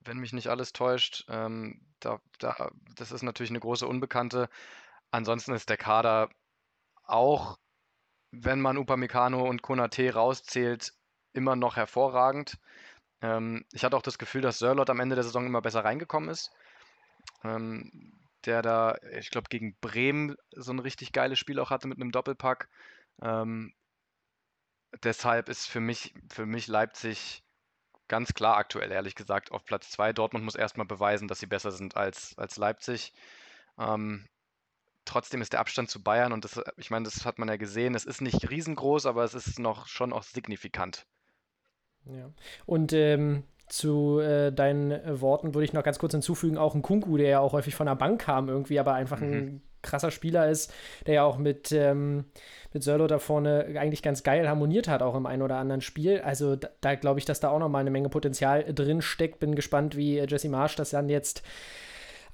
wenn 0.00 0.18
mich 0.18 0.32
nicht 0.32 0.48
alles 0.48 0.72
täuscht. 0.72 1.24
Ähm, 1.28 1.80
da, 2.00 2.20
da, 2.38 2.70
das 2.94 3.12
ist 3.12 3.22
natürlich 3.22 3.50
eine 3.50 3.60
große 3.60 3.86
Unbekannte. 3.86 4.48
Ansonsten 5.10 5.52
ist 5.52 5.68
der 5.68 5.76
Kader 5.76 6.30
auch, 7.04 7.58
wenn 8.42 8.60
man 8.60 8.76
Upamecano 8.76 9.42
und 9.48 9.62
Konate 9.62 10.12
rauszählt, 10.12 10.92
immer 11.32 11.56
noch 11.56 11.76
hervorragend. 11.76 12.58
Ähm, 13.22 13.64
ich 13.72 13.84
hatte 13.84 13.96
auch 13.96 14.02
das 14.02 14.18
Gefühl, 14.18 14.42
dass 14.42 14.58
Sörlot 14.58 14.90
am 14.90 15.00
Ende 15.00 15.14
der 15.14 15.24
Saison 15.24 15.46
immer 15.46 15.62
besser 15.62 15.84
reingekommen 15.84 16.28
ist. 16.28 16.50
Ähm, 17.42 18.12
der 18.44 18.62
da, 18.62 18.96
ich 19.18 19.30
glaube, 19.30 19.48
gegen 19.48 19.76
Bremen 19.80 20.36
so 20.50 20.72
ein 20.72 20.78
richtig 20.78 21.12
geiles 21.12 21.38
Spiel 21.38 21.58
auch 21.58 21.70
hatte 21.70 21.88
mit 21.88 21.98
einem 21.98 22.12
Doppelpack. 22.12 22.68
Ähm, 23.22 23.72
deshalb 25.02 25.48
ist 25.48 25.66
für 25.66 25.80
mich, 25.80 26.14
für 26.32 26.46
mich 26.46 26.66
Leipzig 26.66 27.42
ganz 28.08 28.34
klar 28.34 28.56
aktuell, 28.56 28.92
ehrlich 28.92 29.14
gesagt, 29.14 29.50
auf 29.50 29.64
Platz 29.64 29.90
2. 29.90 30.12
Dortmund 30.12 30.44
muss 30.44 30.54
erstmal 30.54 30.86
beweisen, 30.86 31.28
dass 31.28 31.40
sie 31.40 31.46
besser 31.46 31.72
sind 31.72 31.96
als, 31.96 32.36
als 32.36 32.56
Leipzig. 32.56 33.12
Ähm, 33.78 34.26
trotzdem 35.04 35.42
ist 35.42 35.52
der 35.52 35.60
Abstand 35.60 35.90
zu 35.90 36.02
Bayern, 36.02 36.32
und 36.32 36.44
das, 36.44 36.60
ich 36.76 36.90
meine, 36.90 37.04
das 37.04 37.24
hat 37.24 37.38
man 37.38 37.48
ja 37.48 37.56
gesehen, 37.56 37.94
es 37.94 38.04
ist 38.04 38.20
nicht 38.20 38.50
riesengroß, 38.50 39.06
aber 39.06 39.24
es 39.24 39.34
ist 39.34 39.58
noch 39.58 39.86
schon 39.86 40.12
auch 40.12 40.22
signifikant. 40.22 41.06
Ja. 42.06 42.30
Und 42.66 42.92
ähm, 42.92 43.44
zu 43.68 44.20
äh, 44.20 44.52
deinen 44.52 44.90
äh, 44.90 45.20
Worten 45.20 45.54
würde 45.54 45.64
ich 45.64 45.72
noch 45.72 45.82
ganz 45.82 45.98
kurz 45.98 46.12
hinzufügen, 46.12 46.58
auch 46.58 46.74
ein 46.74 46.82
Kunku, 46.82 47.16
der 47.16 47.28
ja 47.28 47.40
auch 47.40 47.52
häufig 47.52 47.74
von 47.74 47.86
der 47.86 47.94
Bank 47.94 48.22
kam 48.22 48.48
irgendwie, 48.48 48.78
aber 48.78 48.94
einfach 48.94 49.20
mhm. 49.20 49.32
ein 49.32 49.62
krasser 49.82 50.10
Spieler 50.10 50.48
ist, 50.48 50.72
der 51.06 51.14
ja 51.14 51.24
auch 51.24 51.38
mit, 51.38 51.70
ähm, 51.72 52.24
mit 52.72 52.82
Sörlo 52.82 53.06
da 53.06 53.18
vorne 53.18 53.66
eigentlich 53.78 54.02
ganz 54.02 54.22
geil 54.22 54.48
harmoniert 54.48 54.88
hat, 54.88 55.02
auch 55.02 55.14
im 55.14 55.26
einen 55.26 55.42
oder 55.42 55.56
anderen 55.56 55.80
Spiel. 55.80 56.20
Also 56.20 56.56
da, 56.56 56.68
da 56.80 56.94
glaube 56.94 57.18
ich, 57.18 57.24
dass 57.24 57.40
da 57.40 57.50
auch 57.50 57.58
noch 57.58 57.68
mal 57.68 57.80
eine 57.80 57.90
Menge 57.90 58.08
Potenzial 58.08 58.64
drin 58.74 59.02
steckt. 59.02 59.38
Bin 59.40 59.54
gespannt, 59.54 59.96
wie 59.96 60.18
äh, 60.18 60.26
Jesse 60.26 60.48
Marsch 60.48 60.76
das 60.76 60.90
dann 60.90 61.08
jetzt 61.08 61.42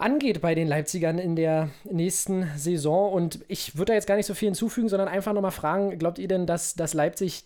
angeht 0.00 0.40
bei 0.40 0.54
den 0.54 0.68
Leipzigern 0.68 1.18
in 1.18 1.36
der 1.36 1.70
nächsten 1.84 2.48
Saison. 2.56 3.12
Und 3.12 3.40
ich 3.48 3.76
würde 3.76 3.92
da 3.92 3.94
jetzt 3.94 4.06
gar 4.06 4.16
nicht 4.16 4.26
so 4.26 4.34
viel 4.34 4.48
hinzufügen, 4.48 4.88
sondern 4.88 5.08
einfach 5.08 5.32
nochmal 5.32 5.50
fragen, 5.50 5.98
glaubt 5.98 6.18
ihr 6.18 6.28
denn, 6.28 6.46
dass, 6.46 6.74
dass 6.74 6.94
Leipzig 6.94 7.44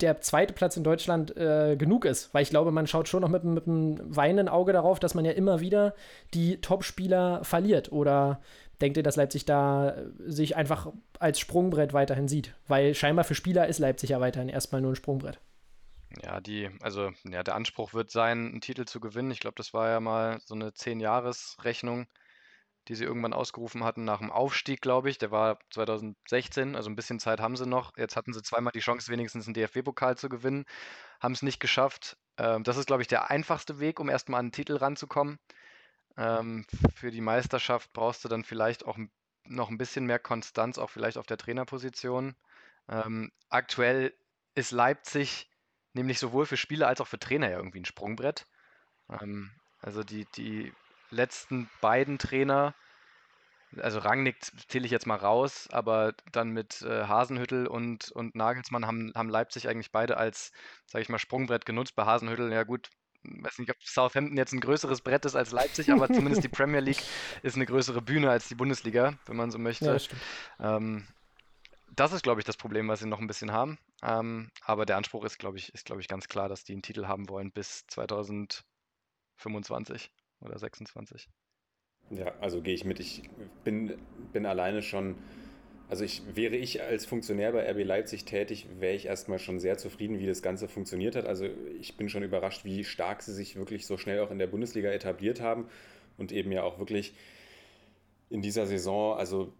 der 0.00 0.20
zweite 0.20 0.52
Platz 0.52 0.76
in 0.76 0.84
Deutschland 0.84 1.36
äh, 1.36 1.76
genug 1.76 2.04
ist. 2.04 2.32
Weil 2.34 2.42
ich 2.42 2.50
glaube, 2.50 2.70
man 2.70 2.86
schaut 2.86 3.08
schon 3.08 3.22
noch 3.22 3.28
mit, 3.28 3.44
mit 3.44 3.66
einem 3.66 3.98
weinenden 4.02 4.48
Auge 4.48 4.72
darauf, 4.72 5.00
dass 5.00 5.14
man 5.14 5.24
ja 5.24 5.32
immer 5.32 5.60
wieder 5.60 5.94
die 6.34 6.60
Top-Spieler 6.60 7.44
verliert. 7.44 7.92
Oder 7.92 8.40
denkt 8.80 8.98
ihr, 8.98 9.02
dass 9.02 9.16
Leipzig 9.16 9.46
da 9.46 9.90
äh, 9.90 10.04
sich 10.26 10.56
einfach 10.56 10.92
als 11.18 11.38
Sprungbrett 11.40 11.94
weiterhin 11.94 12.28
sieht? 12.28 12.54
Weil 12.68 12.94
scheinbar 12.94 13.24
für 13.24 13.34
Spieler 13.34 13.68
ist 13.68 13.78
Leipzig 13.78 14.10
ja 14.10 14.20
weiterhin 14.20 14.48
erstmal 14.48 14.82
nur 14.82 14.92
ein 14.92 14.96
Sprungbrett. 14.96 15.38
Ja, 16.22 16.40
die, 16.40 16.70
also 16.80 17.12
ja, 17.24 17.42
der 17.42 17.54
Anspruch 17.54 17.92
wird 17.92 18.10
sein, 18.10 18.48
einen 18.48 18.60
Titel 18.60 18.84
zu 18.86 19.00
gewinnen. 19.00 19.30
Ich 19.30 19.40
glaube, 19.40 19.56
das 19.56 19.74
war 19.74 19.90
ja 19.90 20.00
mal 20.00 20.40
so 20.44 20.54
eine 20.54 20.72
Zehn-Jahres-Rechnung 20.72 22.06
die 22.88 22.94
sie 22.94 23.04
irgendwann 23.04 23.32
ausgerufen 23.32 23.84
hatten 23.84 24.04
nach 24.04 24.18
dem 24.18 24.30
Aufstieg, 24.30 24.80
glaube 24.80 25.10
ich. 25.10 25.18
Der 25.18 25.30
war 25.30 25.58
2016, 25.70 26.76
also 26.76 26.88
ein 26.88 26.96
bisschen 26.96 27.18
Zeit 27.18 27.40
haben 27.40 27.56
sie 27.56 27.66
noch. 27.66 27.96
Jetzt 27.96 28.16
hatten 28.16 28.32
sie 28.32 28.42
zweimal 28.42 28.72
die 28.72 28.80
Chance, 28.80 29.10
wenigstens 29.10 29.46
einen 29.46 29.54
DFB-Pokal 29.54 30.16
zu 30.16 30.28
gewinnen, 30.28 30.64
haben 31.20 31.32
es 31.32 31.42
nicht 31.42 31.58
geschafft. 31.58 32.16
Ähm, 32.38 32.62
das 32.62 32.76
ist, 32.76 32.86
glaube 32.86 33.02
ich, 33.02 33.08
der 33.08 33.30
einfachste 33.30 33.80
Weg, 33.80 33.98
um 33.98 34.08
erstmal 34.08 34.40
an 34.40 34.46
den 34.46 34.52
Titel 34.52 34.76
ranzukommen. 34.76 35.38
Ähm, 36.16 36.64
für 36.94 37.10
die 37.10 37.20
Meisterschaft 37.20 37.92
brauchst 37.92 38.24
du 38.24 38.28
dann 38.28 38.44
vielleicht 38.44 38.86
auch 38.86 38.98
noch 39.44 39.70
ein 39.70 39.78
bisschen 39.78 40.06
mehr 40.06 40.18
Konstanz, 40.18 40.78
auch 40.78 40.90
vielleicht 40.90 41.18
auf 41.18 41.26
der 41.26 41.38
Trainerposition. 41.38 42.36
Ähm, 42.88 43.32
aktuell 43.48 44.14
ist 44.54 44.70
Leipzig 44.70 45.50
nämlich 45.96 46.18
sowohl 46.18 46.46
für 46.46 46.56
Spieler 46.56 46.86
als 46.86 47.00
auch 47.00 47.08
für 47.08 47.18
Trainer 47.18 47.50
ja 47.50 47.56
irgendwie 47.56 47.80
ein 47.80 47.84
Sprungbrett. 47.84 48.46
Ähm, 49.10 49.50
also 49.80 50.04
die, 50.04 50.26
die 50.36 50.72
letzten 51.10 51.68
beiden 51.80 52.18
Trainer, 52.18 52.74
also 53.78 53.98
Rangnick 53.98 54.36
zähle 54.68 54.86
ich 54.86 54.92
jetzt 54.92 55.06
mal 55.06 55.16
raus, 55.16 55.68
aber 55.72 56.14
dann 56.32 56.50
mit 56.50 56.82
äh, 56.82 57.04
Hasenhüttel 57.04 57.66
und, 57.66 58.12
und 58.12 58.34
Nagelsmann 58.34 58.86
haben, 58.86 59.12
haben 59.14 59.28
Leipzig 59.28 59.68
eigentlich 59.68 59.90
beide 59.90 60.16
als, 60.16 60.52
sage 60.86 61.02
ich 61.02 61.08
mal, 61.08 61.18
Sprungbrett 61.18 61.66
genutzt. 61.66 61.96
Bei 61.96 62.04
Hasenhüttel, 62.04 62.52
ja 62.52 62.62
gut, 62.62 62.90
weiß 63.24 63.58
nicht, 63.58 63.70
ob 63.70 63.82
Southampton 63.82 64.36
jetzt 64.36 64.52
ein 64.52 64.60
größeres 64.60 65.00
Brett 65.00 65.24
ist 65.24 65.34
als 65.34 65.52
Leipzig, 65.52 65.90
aber 65.90 66.08
zumindest 66.08 66.44
die 66.44 66.48
Premier 66.56 66.80
League 66.80 67.02
ist 67.42 67.56
eine 67.56 67.66
größere 67.66 68.02
Bühne 68.02 68.30
als 68.30 68.48
die 68.48 68.54
Bundesliga, 68.54 69.14
wenn 69.26 69.36
man 69.36 69.50
so 69.50 69.58
möchte. 69.58 69.86
Ja, 69.86 69.92
das, 69.94 70.08
ähm, 70.60 71.06
das 71.94 72.12
ist, 72.12 72.22
glaube 72.22 72.40
ich, 72.40 72.44
das 72.44 72.56
Problem, 72.56 72.88
was 72.88 73.00
sie 73.00 73.08
noch 73.08 73.20
ein 73.20 73.26
bisschen 73.26 73.52
haben. 73.52 73.78
Ähm, 74.02 74.50
aber 74.62 74.86
der 74.86 74.96
Anspruch 74.96 75.24
ist, 75.24 75.38
glaube 75.38 75.58
ich, 75.58 75.72
ist, 75.74 75.86
glaube 75.86 76.00
ich, 76.00 76.08
ganz 76.08 76.28
klar, 76.28 76.48
dass 76.48 76.64
die 76.64 76.72
einen 76.72 76.82
Titel 76.82 77.06
haben 77.06 77.28
wollen 77.28 77.52
bis 77.52 77.86
2025 77.86 80.10
oder 80.40 80.58
26. 80.58 81.28
Ja, 82.10 82.34
also 82.40 82.62
gehe 82.62 82.74
ich 82.74 82.84
mit. 82.84 83.00
Ich 83.00 83.22
bin, 83.64 83.94
bin 84.32 84.46
alleine 84.46 84.82
schon, 84.82 85.16
also 85.88 86.04
ich 86.04 86.22
wäre 86.36 86.56
ich 86.56 86.82
als 86.82 87.06
Funktionär 87.06 87.52
bei 87.52 87.68
RB 87.68 87.84
Leipzig 87.84 88.24
tätig, 88.24 88.66
wäre 88.78 88.94
ich 88.94 89.06
erstmal 89.06 89.38
schon 89.38 89.58
sehr 89.58 89.78
zufrieden, 89.78 90.18
wie 90.18 90.26
das 90.26 90.42
Ganze 90.42 90.68
funktioniert 90.68 91.16
hat. 91.16 91.26
Also 91.26 91.46
ich 91.80 91.96
bin 91.96 92.08
schon 92.08 92.22
überrascht, 92.22 92.64
wie 92.64 92.84
stark 92.84 93.22
sie 93.22 93.34
sich 93.34 93.56
wirklich 93.56 93.86
so 93.86 93.96
schnell 93.96 94.20
auch 94.20 94.30
in 94.30 94.38
der 94.38 94.46
Bundesliga 94.46 94.90
etabliert 94.90 95.40
haben 95.40 95.68
und 96.16 96.32
eben 96.32 96.52
ja 96.52 96.62
auch 96.62 96.78
wirklich 96.78 97.14
in 98.28 98.42
dieser 98.42 98.66
Saison, 98.66 99.16
also 99.16 99.52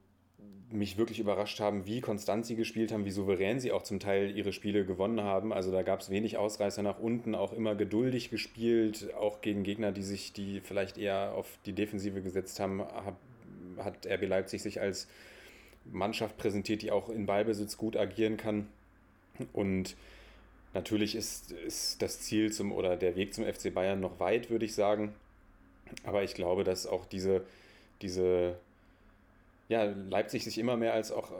mich 0.71 0.99
wirklich 0.99 1.21
überrascht 1.21 1.61
haben, 1.61 1.87
wie 1.87 2.01
konstant 2.01 2.45
sie 2.45 2.57
gespielt 2.57 2.93
haben, 2.93 3.05
wie 3.05 3.11
souverän 3.11 3.61
sie 3.61 3.73
auch 3.73 3.83
zum 3.83 4.01
Teil 4.01 4.37
ihre 4.37 4.53
Spiele 4.53 4.85
gewonnen 4.85 5.21
haben. 5.21 5.53
Also 5.53 5.71
da 5.71 5.83
gab 5.83 6.01
es 6.01 6.11
wenig 6.11 6.37
Ausreißer 6.39 6.83
nach 6.83 6.99
unten, 6.99 7.35
auch 7.35 7.53
immer 7.53 7.75
geduldig 7.75 8.31
gespielt, 8.31 9.15
auch 9.15 9.41
gegen 9.41 9.63
Gegner, 9.63 9.93
die 9.93 10.03
sich, 10.03 10.33
die 10.33 10.61
vielleicht 10.61 10.99
eher 10.99 11.35
auf 11.35 11.59
die 11.67 11.73
Defensive 11.73 12.21
gesetzt 12.21 12.59
haben, 12.59 12.83
hat 13.79 14.07
RB 14.07 14.27
Leipzig 14.27 14.63
sich 14.63 14.81
als 14.81 15.09
Mannschaft 15.85 16.37
präsentiert, 16.37 16.83
die 16.83 16.91
auch 16.91 17.09
in 17.09 17.27
Ballbesitz 17.27 17.77
gut 17.77 17.97
agieren 17.97 18.37
kann. 18.37 18.67
Und 19.53 19.97
natürlich 20.75 21.15
ist, 21.15 21.53
ist 21.53 22.03
das 22.03 22.21
Ziel 22.21 22.53
zum 22.53 22.73
oder 22.73 22.97
der 22.97 23.15
Weg 23.15 23.35
zum 23.35 23.45
FC 23.45 23.73
Bayern 23.73 24.01
noch 24.01 24.19
weit, 24.19 24.51
würde 24.51 24.65
ich 24.65 24.75
sagen. 24.75 25.15
Aber 26.03 26.25
ich 26.25 26.35
glaube, 26.35 26.65
dass 26.65 26.87
auch 26.87 27.07
diese, 27.07 27.45
diese 28.03 28.57
ja, 29.69 29.85
Leipzig 29.85 30.45
sich 30.45 30.59
immer 30.59 30.77
mehr 30.77 30.93
als 30.93 31.11
auch 31.13 31.31
äh, 31.33 31.35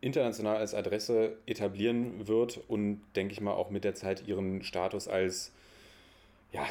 international 0.00 0.56
als 0.56 0.74
Adresse 0.74 1.36
etablieren 1.46 2.28
wird 2.28 2.60
und 2.68 3.00
denke 3.16 3.32
ich 3.32 3.40
mal 3.40 3.52
auch 3.52 3.70
mit 3.70 3.84
der 3.84 3.94
Zeit 3.94 4.26
ihren 4.26 4.62
Status 4.62 5.08
als 5.08 5.52
ja, 6.52 6.66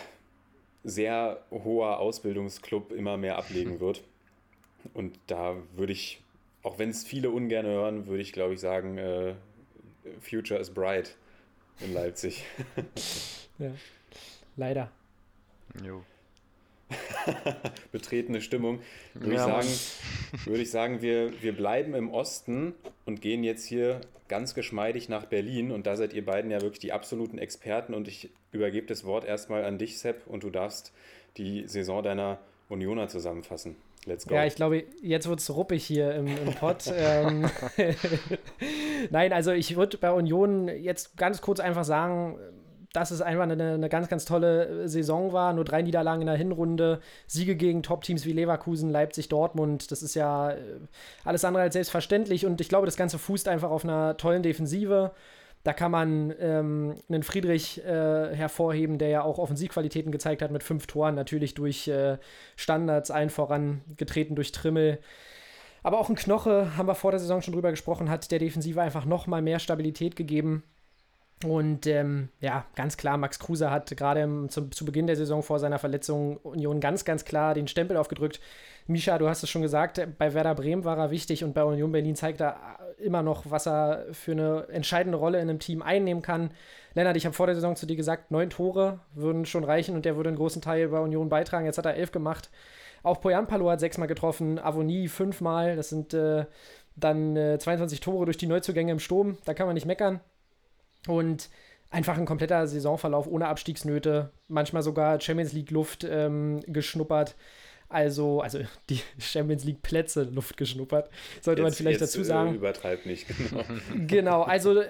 sehr 0.83 1.43
hoher 1.51 1.99
Ausbildungsclub 1.99 2.91
immer 2.91 3.17
mehr 3.17 3.37
ablegen 3.37 3.79
wird. 3.79 4.03
Und 4.93 5.17
da 5.27 5.55
würde 5.75 5.93
ich, 5.93 6.21
auch 6.61 6.77
wenn 6.77 6.89
es 6.89 7.05
viele 7.05 7.29
ungern 7.29 7.65
hören, 7.65 8.05
würde 8.05 8.21
ich 8.21 8.33
glaube 8.33 8.53
ich 8.53 8.59
sagen, 8.59 8.97
äh, 8.97 9.33
Future 10.19 10.59
is 10.59 10.69
bright 10.69 11.15
in 11.79 11.93
Leipzig. 11.93 12.43
ja, 13.59 13.71
leider. 14.57 14.91
Jo. 15.83 16.03
betretene 17.91 18.41
Stimmung, 18.41 18.79
würde 19.13 19.35
ja, 19.35 19.59
ich 19.59 19.65
sagen, 19.65 20.45
würde 20.45 20.61
ich 20.61 20.71
sagen 20.71 21.01
wir, 21.01 21.31
wir 21.41 21.53
bleiben 21.53 21.93
im 21.93 22.11
Osten 22.11 22.73
und 23.05 23.21
gehen 23.21 23.43
jetzt 23.43 23.65
hier 23.65 24.01
ganz 24.27 24.55
geschmeidig 24.55 25.09
nach 25.09 25.25
Berlin. 25.25 25.71
Und 25.71 25.85
da 25.85 25.95
seid 25.95 26.13
ihr 26.13 26.25
beiden 26.25 26.49
ja 26.49 26.61
wirklich 26.61 26.79
die 26.79 26.91
absoluten 26.91 27.37
Experten. 27.37 27.93
Und 27.93 28.07
ich 28.07 28.29
übergebe 28.51 28.87
das 28.87 29.03
Wort 29.03 29.25
erstmal 29.25 29.63
an 29.63 29.77
dich, 29.77 29.99
Sepp, 29.99 30.25
und 30.27 30.43
du 30.43 30.49
darfst 30.49 30.91
die 31.37 31.67
Saison 31.67 32.03
deiner 32.03 32.39
Unioner 32.69 33.07
zusammenfassen. 33.07 33.75
Let's 34.05 34.27
go. 34.27 34.35
Ja, 34.35 34.45
ich 34.45 34.55
glaube, 34.55 34.83
jetzt 35.01 35.29
wird 35.29 35.39
es 35.39 35.55
ruppig 35.55 35.85
hier 35.85 36.13
im, 36.15 36.27
im 36.27 36.53
Pod. 36.55 36.91
ähm, 36.97 37.49
Nein, 39.11 39.31
also 39.33 39.51
ich 39.51 39.75
würde 39.75 39.97
bei 39.97 40.11
Union 40.11 40.67
jetzt 40.67 41.15
ganz 41.15 41.41
kurz 41.41 41.59
einfach 41.59 41.85
sagen, 41.85 42.37
dass 42.93 43.11
es 43.11 43.21
einfach 43.21 43.43
eine, 43.43 43.73
eine, 43.73 43.89
ganz, 43.89 44.07
ganz 44.07 44.23
tolle 44.23 44.87
Saison 44.87 45.33
war. 45.33 45.51
Nur 45.53 45.65
drei 45.65 45.81
Niederlagen 45.81 46.21
in 46.21 46.27
der 46.27 46.37
Hinrunde, 46.37 46.99
Siege 47.27 47.55
gegen 47.55 47.83
Top-Teams 47.83 48.25
wie 48.25 48.33
Leverkusen, 48.33 48.91
Leipzig, 48.91 49.29
Dortmund. 49.29 49.91
Das 49.91 50.03
ist 50.03 50.13
ja 50.13 50.51
äh, 50.51 50.57
alles 51.25 51.43
andere 51.43 51.63
als 51.63 51.73
selbstverständlich. 51.73 52.45
Und 52.45 52.61
ich 52.61 52.69
glaube, 52.69 52.85
das 52.85 52.95
Ganze 52.95 53.17
fußt 53.17 53.47
einfach 53.47 53.71
auf 53.71 53.83
einer 53.83 54.15
tollen 54.15 54.43
Defensive. 54.43 55.11
Da 55.63 55.73
kann 55.73 55.91
man 55.91 56.33
ähm, 56.39 56.95
einen 57.09 57.23
Friedrich 57.23 57.83
äh, 57.83 58.35
hervorheben, 58.35 58.97
der 58.97 59.09
ja 59.09 59.23
auch 59.23 59.39
Offensivqualitäten 59.39 60.11
gezeigt 60.11 60.41
hat 60.41 60.51
mit 60.51 60.61
fünf 60.61 60.87
Toren, 60.87 61.15
natürlich 61.15 61.55
durch 61.55 61.87
äh, 61.87 62.17
Standards, 62.55 63.11
allen 63.11 63.29
voran 63.29 63.81
getreten 63.97 64.35
durch 64.35 64.51
Trimmel. 64.51 64.99
Aber 65.81 65.99
auch 65.99 66.09
ein 66.09 66.15
Knoche, 66.15 66.77
haben 66.77 66.87
wir 66.87 66.95
vor 66.95 67.11
der 67.11 67.19
Saison 67.19 67.41
schon 67.41 67.53
drüber 67.53 67.71
gesprochen, 67.71 68.09
hat 68.09 68.29
der 68.31 68.39
Defensive 68.39 68.81
einfach 68.81 69.05
nochmal 69.05 69.41
mehr 69.41 69.59
Stabilität 69.59 70.15
gegeben. 70.15 70.63
Und 71.43 71.87
ähm, 71.87 72.29
ja, 72.39 72.65
ganz 72.75 72.95
klar, 72.95 73.17
Max 73.17 73.37
Kruse 73.37 73.69
hat 73.69 73.95
gerade 73.97 74.47
zu, 74.47 74.85
Beginn 74.85 75.07
der 75.07 75.17
Saison 75.17 75.43
vor 75.43 75.59
seiner 75.59 75.79
Verletzung 75.79 76.37
Union 76.37 76.79
ganz, 76.79 77.03
ganz 77.03 77.25
klar 77.25 77.53
den 77.53 77.67
Stempel 77.67 77.97
aufgedrückt. 77.97 78.39
Misha, 78.87 79.17
du 79.17 79.27
hast 79.27 79.43
es 79.43 79.49
schon 79.49 79.61
gesagt, 79.61 80.01
bei 80.17 80.33
Werder 80.33 80.55
Bremen 80.55 80.85
war 80.85 80.97
er 80.97 81.11
wichtig 81.11 81.43
und 81.43 81.53
bei 81.53 81.63
Union 81.63 81.91
Berlin 81.91 82.15
zeigt 82.15 82.41
er 82.41 82.79
immer 82.97 83.23
noch, 83.23 83.43
was 83.49 83.67
er 83.67 84.05
für 84.11 84.31
eine 84.31 84.67
entscheidende 84.69 85.17
Rolle 85.17 85.39
in 85.39 85.49
einem 85.49 85.59
Team 85.59 85.81
einnehmen 85.81 86.23
kann. 86.23 86.51
Lennart, 86.93 87.17
ich 87.17 87.25
habe 87.25 87.35
vor 87.35 87.47
der 87.47 87.55
Saison 87.55 87.75
zu 87.75 87.85
dir 87.85 87.95
gesagt, 87.95 88.31
neun 88.31 88.49
Tore 88.49 88.99
würden 89.13 89.45
schon 89.45 89.63
reichen 89.63 89.95
und 89.95 90.05
der 90.05 90.15
würde 90.15 90.29
einen 90.29 90.37
großen 90.37 90.61
Teil 90.61 90.89
bei 90.89 90.99
Union 90.99 91.29
beitragen. 91.29 91.65
Jetzt 91.65 91.77
hat 91.77 91.85
er 91.85 91.95
elf 91.95 92.11
gemacht. 92.11 92.49
Auch 93.03 93.19
Poyan 93.19 93.47
Palo 93.47 93.69
hat 93.69 93.81
sechsmal 93.81 94.07
getroffen, 94.07 94.59
Avoni 94.59 95.09
fünfmal. 95.09 95.75
Das 95.75 95.89
sind 95.89 96.13
äh, 96.13 96.45
dann 96.95 97.35
äh, 97.35 97.59
22 97.59 97.99
Tore 97.99 98.25
durch 98.25 98.37
die 98.37 98.47
Neuzugänge 98.47 98.91
im 98.91 98.99
Sturm. 98.99 99.37
Da 99.45 99.53
kann 99.53 99.65
man 99.67 99.73
nicht 99.73 99.85
meckern. 99.85 100.21
Und 101.07 101.49
einfach 101.93 102.17
ein 102.17 102.25
kompletter 102.25 102.65
Saisonverlauf 102.67 103.27
ohne 103.27 103.47
Abstiegsnöte, 103.47 104.31
manchmal 104.47 104.81
sogar 104.81 105.21
Champions 105.21 105.53
League 105.53 105.71
Luft 105.71 106.05
ähm, 106.09 106.61
geschnuppert. 106.67 107.35
Also, 107.87 108.41
also 108.41 108.59
die 108.89 108.99
Champions 109.19 109.63
League 109.63 109.83
Plätze 109.83 110.23
Luft 110.23 110.57
geschnuppert, 110.57 111.09
sollte 111.41 111.61
jetzt, 111.61 111.69
man 111.69 111.73
vielleicht 111.73 112.01
jetzt, 112.01 112.15
dazu 112.15 112.21
äh, 112.21 112.25
sagen. 112.25 112.53
Äh, 112.53 112.55
übertreibt 112.55 113.05
nicht, 113.05 113.27
genau. 113.27 113.63
genau, 114.07 114.41
also 114.41 114.81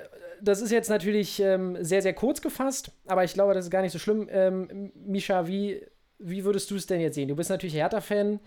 das 0.42 0.62
ist 0.62 0.72
jetzt 0.72 0.90
natürlich 0.90 1.40
ähm, 1.42 1.78
sehr, 1.82 2.02
sehr 2.02 2.14
kurz 2.14 2.42
gefasst, 2.42 2.92
aber 3.06 3.24
ich 3.24 3.34
glaube, 3.34 3.54
das 3.54 3.66
ist 3.66 3.72
gar 3.72 3.82
nicht 3.82 3.92
so 3.92 4.00
schlimm. 4.00 4.28
Ähm, 4.32 4.92
Misha, 4.96 5.48
wie, 5.48 5.86
wie 6.20 6.46
würdest 6.46 6.72
du 6.72 6.76
es 6.76 6.86
denn 6.86 7.02
jetzt 7.02 7.16
sehen? 7.16 7.28
Du 7.28 7.36
bist 7.36 7.50
natürlich 7.50 7.76
Hertha-Fan, 7.76 8.40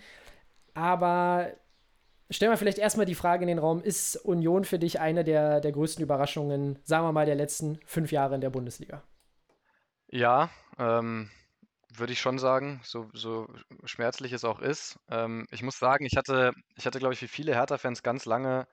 aber 0.74 1.52
Stell 2.31 2.49
mal 2.49 2.57
vielleicht 2.57 2.79
erstmal 2.79 3.07
die 3.07 3.14
Frage 3.14 3.43
in 3.43 3.49
den 3.49 3.59
Raum: 3.59 3.83
Ist 3.83 4.16
Union 4.16 4.64
für 4.64 4.79
dich 4.79 5.01
eine 5.01 5.24
der, 5.24 5.61
der 5.61 5.72
größten 5.72 6.03
Überraschungen, 6.03 6.79
sagen 6.83 7.07
wir 7.07 7.12
mal, 7.12 7.27
der 7.27 7.37
letzten 7.37 7.79
fünf 7.87 8.11
Jahre 8.12 8.35
in 8.35 8.41
der 8.41 8.51
Bundesliga? 8.51 9.03
Ja, 10.09 10.51
ähm, 10.79 11.31
würde 11.95 12.12
ich 12.12 12.20
schon 12.20 12.39
sagen, 12.39 12.81
so, 12.85 13.09
so 13.12 13.49
schmerzlich 13.85 14.33
es 14.33 14.45
auch 14.45 14.61
ist. 14.61 14.99
Ähm, 15.11 15.47
ich 15.51 15.62
muss 15.62 15.79
sagen, 15.79 16.05
ich 16.05 16.16
hatte, 16.16 16.53
ich 16.77 16.87
hatte, 16.87 16.99
glaube 16.99 17.14
ich, 17.14 17.22
wie 17.22 17.29
viele 17.29 17.55
Hertha-Fans 17.55 18.03
ganz 18.03 18.24
lange 18.24 18.66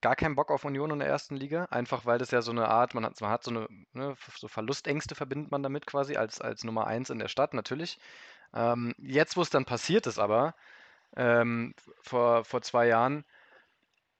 gar 0.00 0.16
keinen 0.16 0.36
Bock 0.36 0.50
auf 0.50 0.64
Union 0.64 0.90
in 0.90 1.00
der 1.00 1.08
ersten 1.08 1.36
Liga, 1.36 1.64
einfach 1.70 2.06
weil 2.06 2.18
das 2.18 2.30
ja 2.30 2.40
so 2.42 2.52
eine 2.52 2.68
Art, 2.68 2.94
man 2.94 3.04
hat, 3.04 3.20
man 3.20 3.30
hat 3.30 3.42
so 3.42 3.50
eine, 3.50 3.66
ne, 3.92 4.14
so 4.36 4.46
Verlustängste 4.46 5.14
verbindet 5.14 5.50
man 5.50 5.62
damit 5.62 5.86
quasi 5.86 6.16
als, 6.16 6.40
als 6.40 6.64
Nummer 6.64 6.86
eins 6.86 7.10
in 7.10 7.18
der 7.18 7.28
Stadt, 7.28 7.52
natürlich. 7.54 7.98
Ähm, 8.54 8.94
jetzt, 8.98 9.36
wo 9.36 9.42
es 9.42 9.50
dann 9.50 9.64
passiert 9.64 10.06
ist, 10.06 10.18
aber 10.18 10.54
ähm, 11.16 11.74
vor, 12.02 12.44
vor 12.44 12.62
zwei 12.62 12.86
Jahren. 12.86 13.24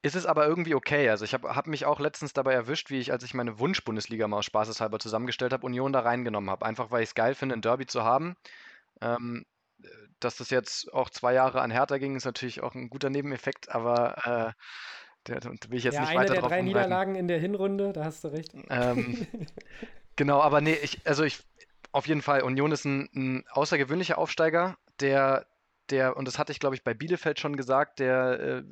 Ist 0.02 0.14
es 0.14 0.26
aber 0.26 0.46
irgendwie 0.46 0.74
okay. 0.74 1.08
Also 1.10 1.24
ich 1.24 1.34
habe 1.34 1.54
hab 1.56 1.66
mich 1.66 1.84
auch 1.84 1.98
letztens 1.98 2.32
dabei 2.32 2.54
erwischt, 2.54 2.90
wie 2.90 3.00
ich, 3.00 3.10
als 3.10 3.24
ich 3.24 3.34
meine 3.34 3.58
Wunsch-Bundesliga 3.58 4.28
mal 4.28 4.38
aus 4.38 4.44
spaßeshalber 4.44 5.00
zusammengestellt 5.00 5.52
habe, 5.52 5.66
Union 5.66 5.92
da 5.92 6.00
reingenommen 6.00 6.50
habe. 6.50 6.64
Einfach 6.64 6.90
weil 6.90 7.02
ich 7.02 7.10
es 7.10 7.14
geil 7.14 7.34
finde, 7.34 7.56
ein 7.56 7.62
Derby 7.62 7.86
zu 7.86 8.04
haben. 8.04 8.36
Ähm, 9.00 9.44
dass 10.20 10.36
das 10.36 10.50
jetzt 10.50 10.92
auch 10.92 11.10
zwei 11.10 11.34
Jahre 11.34 11.60
an 11.60 11.70
Hertha 11.70 11.98
ging, 11.98 12.16
ist 12.16 12.24
natürlich 12.24 12.62
auch 12.62 12.74
ein 12.74 12.90
guter 12.90 13.10
Nebeneffekt, 13.10 13.72
aber 13.72 14.16
äh, 14.24 14.52
da 15.24 15.50
will 15.68 15.78
ich 15.78 15.84
jetzt 15.84 15.94
ja, 15.94 16.00
nicht 16.00 16.10
eine 16.10 16.20
weiter 16.20 16.32
der 16.32 16.40
drauf 16.40 16.50
drei 16.50 16.60
umreiten. 16.60 16.78
Niederlagen 16.78 17.14
in 17.14 17.28
der 17.28 17.38
Hinrunde, 17.38 17.92
da 17.92 18.04
hast 18.04 18.24
du 18.24 18.28
recht. 18.28 18.52
Ähm, 18.70 19.26
genau, 20.16 20.40
aber 20.40 20.60
nee, 20.60 20.76
ich, 20.82 21.06
also 21.06 21.22
ich, 21.22 21.44
auf 21.92 22.06
jeden 22.06 22.22
Fall, 22.22 22.42
Union 22.42 22.72
ist 22.72 22.84
ein, 22.84 23.08
ein 23.14 23.44
außergewöhnlicher 23.50 24.18
Aufsteiger, 24.18 24.76
der 25.00 25.46
der, 25.90 26.16
und 26.16 26.26
das 26.26 26.38
hatte 26.38 26.52
ich, 26.52 26.60
glaube 26.60 26.76
ich, 26.76 26.84
bei 26.84 26.94
Bielefeld 26.94 27.38
schon 27.40 27.56
gesagt, 27.56 27.98
der 27.98 28.40
äh, 28.40 28.62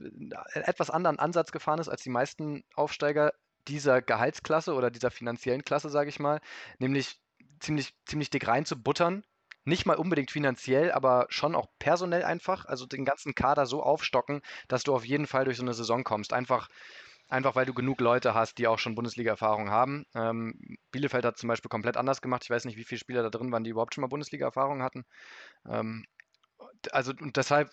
etwas 0.55 0.91
anderen 0.91 1.19
Ansatz 1.19 1.53
gefahren 1.53 1.79
ist 1.79 1.89
als 1.89 2.03
die 2.03 2.11
meisten 2.11 2.65
Aufsteiger 2.75 3.33
dieser 3.69 4.03
Gehaltsklasse 4.03 4.75
oder 4.75 4.91
dieser 4.91 5.11
finanziellen 5.11 5.65
Klasse, 5.65 5.91
sage 5.91 6.09
ich 6.09 6.19
mal, 6.21 6.41
nämlich 6.79 7.21
ziemlich, 7.61 7.95
ziemlich 8.07 8.31
dick 8.31 8.47
reinzubuttern. 8.49 9.25
Nicht 9.65 9.85
mal 9.85 9.97
unbedingt 9.97 10.31
finanziell, 10.31 10.93
aber 10.93 11.27
schon 11.29 11.57
auch 11.57 11.67
personell 11.81 12.23
einfach. 12.23 12.67
Also 12.67 12.87
den 12.87 13.05
ganzen 13.05 13.35
Kader 13.35 13.67
so 13.67 13.83
aufstocken, 13.83 14.41
dass 14.69 14.85
du 14.85 14.95
auf 14.95 15.05
jeden 15.05 15.27
Fall 15.27 15.45
durch 15.45 15.57
so 15.57 15.65
eine 15.65 15.75
Saison 15.75 16.05
kommst. 16.05 16.33
Einfach, 16.33 16.69
einfach 17.29 17.57
weil 17.57 17.67
du 17.67 17.75
genug 17.75 18.01
Leute 18.01 18.35
hast, 18.35 18.59
die 18.59 18.69
auch 18.69 18.79
schon 18.79 18.95
Bundesliga-Erfahrung 18.95 19.71
haben. 19.71 20.07
Ähm, 20.15 20.79
Bielefeld 20.93 21.25
hat 21.25 21.39
zum 21.39 21.49
Beispiel 21.49 21.69
komplett 21.69 21.97
anders 21.97 22.23
gemacht. 22.23 22.45
Ich 22.45 22.51
weiß 22.51 22.65
nicht, 22.65 22.77
wie 22.77 22.85
viele 22.85 23.01
Spieler 23.01 23.25
da 23.25 23.31
drin 23.31 23.51
waren, 23.51 23.65
die 23.65 23.71
überhaupt 23.71 23.95
schon 23.95 24.03
mal 24.03 24.09
Bundesliga-Erfahrung 24.09 24.83
hatten. 24.83 25.05
Ähm, 25.69 26.05
also 26.93 27.13
und 27.21 27.37
deshalb, 27.37 27.71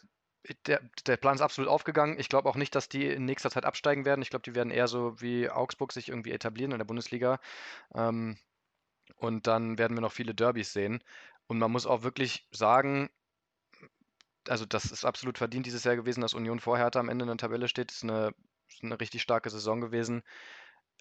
der, 0.67 0.81
der 1.07 1.17
Plan 1.17 1.35
ist 1.35 1.41
absolut 1.41 1.69
aufgegangen. 1.69 2.19
Ich 2.19 2.29
glaube 2.29 2.49
auch 2.49 2.55
nicht, 2.55 2.75
dass 2.75 2.89
die 2.89 3.07
in 3.07 3.25
nächster 3.25 3.49
Zeit 3.51 3.65
absteigen 3.65 4.05
werden. 4.05 4.21
Ich 4.21 4.29
glaube, 4.29 4.43
die 4.43 4.55
werden 4.55 4.71
eher 4.71 4.87
so 4.87 5.19
wie 5.21 5.49
Augsburg 5.49 5.93
sich 5.93 6.09
irgendwie 6.09 6.31
etablieren 6.31 6.71
in 6.71 6.79
der 6.79 6.85
Bundesliga. 6.85 7.39
Ähm, 7.95 8.37
und 9.17 9.47
dann 9.47 9.77
werden 9.77 9.95
wir 9.95 10.01
noch 10.01 10.11
viele 10.11 10.35
Derbys 10.35 10.73
sehen. 10.73 11.03
Und 11.47 11.59
man 11.59 11.71
muss 11.71 11.85
auch 11.85 12.03
wirklich 12.03 12.47
sagen, 12.51 13.09
also 14.47 14.65
das 14.65 14.85
ist 14.85 15.05
absolut 15.05 15.37
verdient 15.37 15.65
dieses 15.65 15.83
Jahr 15.83 15.95
gewesen, 15.95 16.21
dass 16.21 16.33
Union 16.33 16.59
vor 16.59 16.77
Hertha 16.77 16.99
am 16.99 17.09
Ende 17.09 17.23
in 17.23 17.27
der 17.27 17.37
Tabelle 17.37 17.67
steht. 17.67 17.89
Das 17.89 17.97
ist 17.97 18.03
eine, 18.03 18.33
eine 18.81 18.99
richtig 18.99 19.21
starke 19.21 19.49
Saison 19.49 19.81
gewesen. 19.81 20.23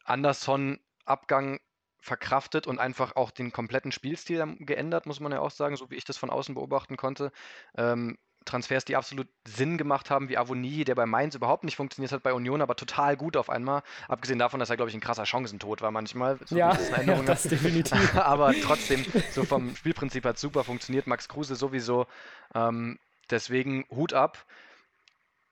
Anderson 0.05 0.81
Abgang 1.05 1.61
verkraftet 2.03 2.67
und 2.67 2.81
einfach 2.81 3.15
auch 3.15 3.31
den 3.31 3.53
kompletten 3.53 3.93
Spielstil 3.93 4.57
geändert, 4.59 5.07
muss 5.07 5.21
man 5.21 5.31
ja 5.31 5.39
auch 5.39 5.53
sagen, 5.53 5.77
so 5.77 5.89
wie 5.91 5.95
ich 5.95 6.05
das 6.05 6.17
von 6.17 6.31
außen 6.31 6.55
beobachten 6.57 6.97
konnte. 6.97 7.31
Ähm, 7.77 8.19
Transfers, 8.45 8.85
die 8.85 8.97
absolut 8.97 9.29
Sinn 9.47 9.79
gemacht 9.79 10.11
haben, 10.11 10.29
wie 10.29 10.37
Avoni, 10.37 10.83
der 10.83 10.97
bei 10.97 11.07
Mainz 11.07 11.37
überhaupt 11.37 11.63
nicht 11.63 11.77
funktioniert 11.77 12.11
hat, 12.11 12.25
bei 12.25 12.33
Union 12.33 12.61
aber 12.61 12.75
total 12.75 13.17
gut 13.17 13.37
auf 13.37 13.49
einmal. 13.49 13.85
Abgesehen 14.09 14.41
davon, 14.41 14.59
dass 14.59 14.69
er, 14.69 14.75
glaube 14.75 14.91
ich, 14.91 14.97
ein 14.97 15.01
krasser 15.01 15.27
Chancentod 15.27 15.81
war 15.81 15.93
manchmal. 15.93 16.41
So 16.45 16.57
ja, 16.57 16.77
ja, 17.07 17.23
das 17.23 17.45
definitiv. 17.45 18.17
aber 18.17 18.53
trotzdem, 18.61 19.07
so 19.31 19.45
vom 19.45 19.77
Spielprinzip 19.77 20.25
hat 20.25 20.41
super 20.41 20.65
funktioniert. 20.65 21.07
Max 21.07 21.29
Kruse 21.29 21.55
sowieso. 21.55 22.07
Ähm, 22.53 22.99
deswegen 23.31 23.85
Hut 23.91 24.13
ab. 24.13 24.45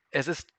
Es 0.09 0.27
ist 0.27 0.49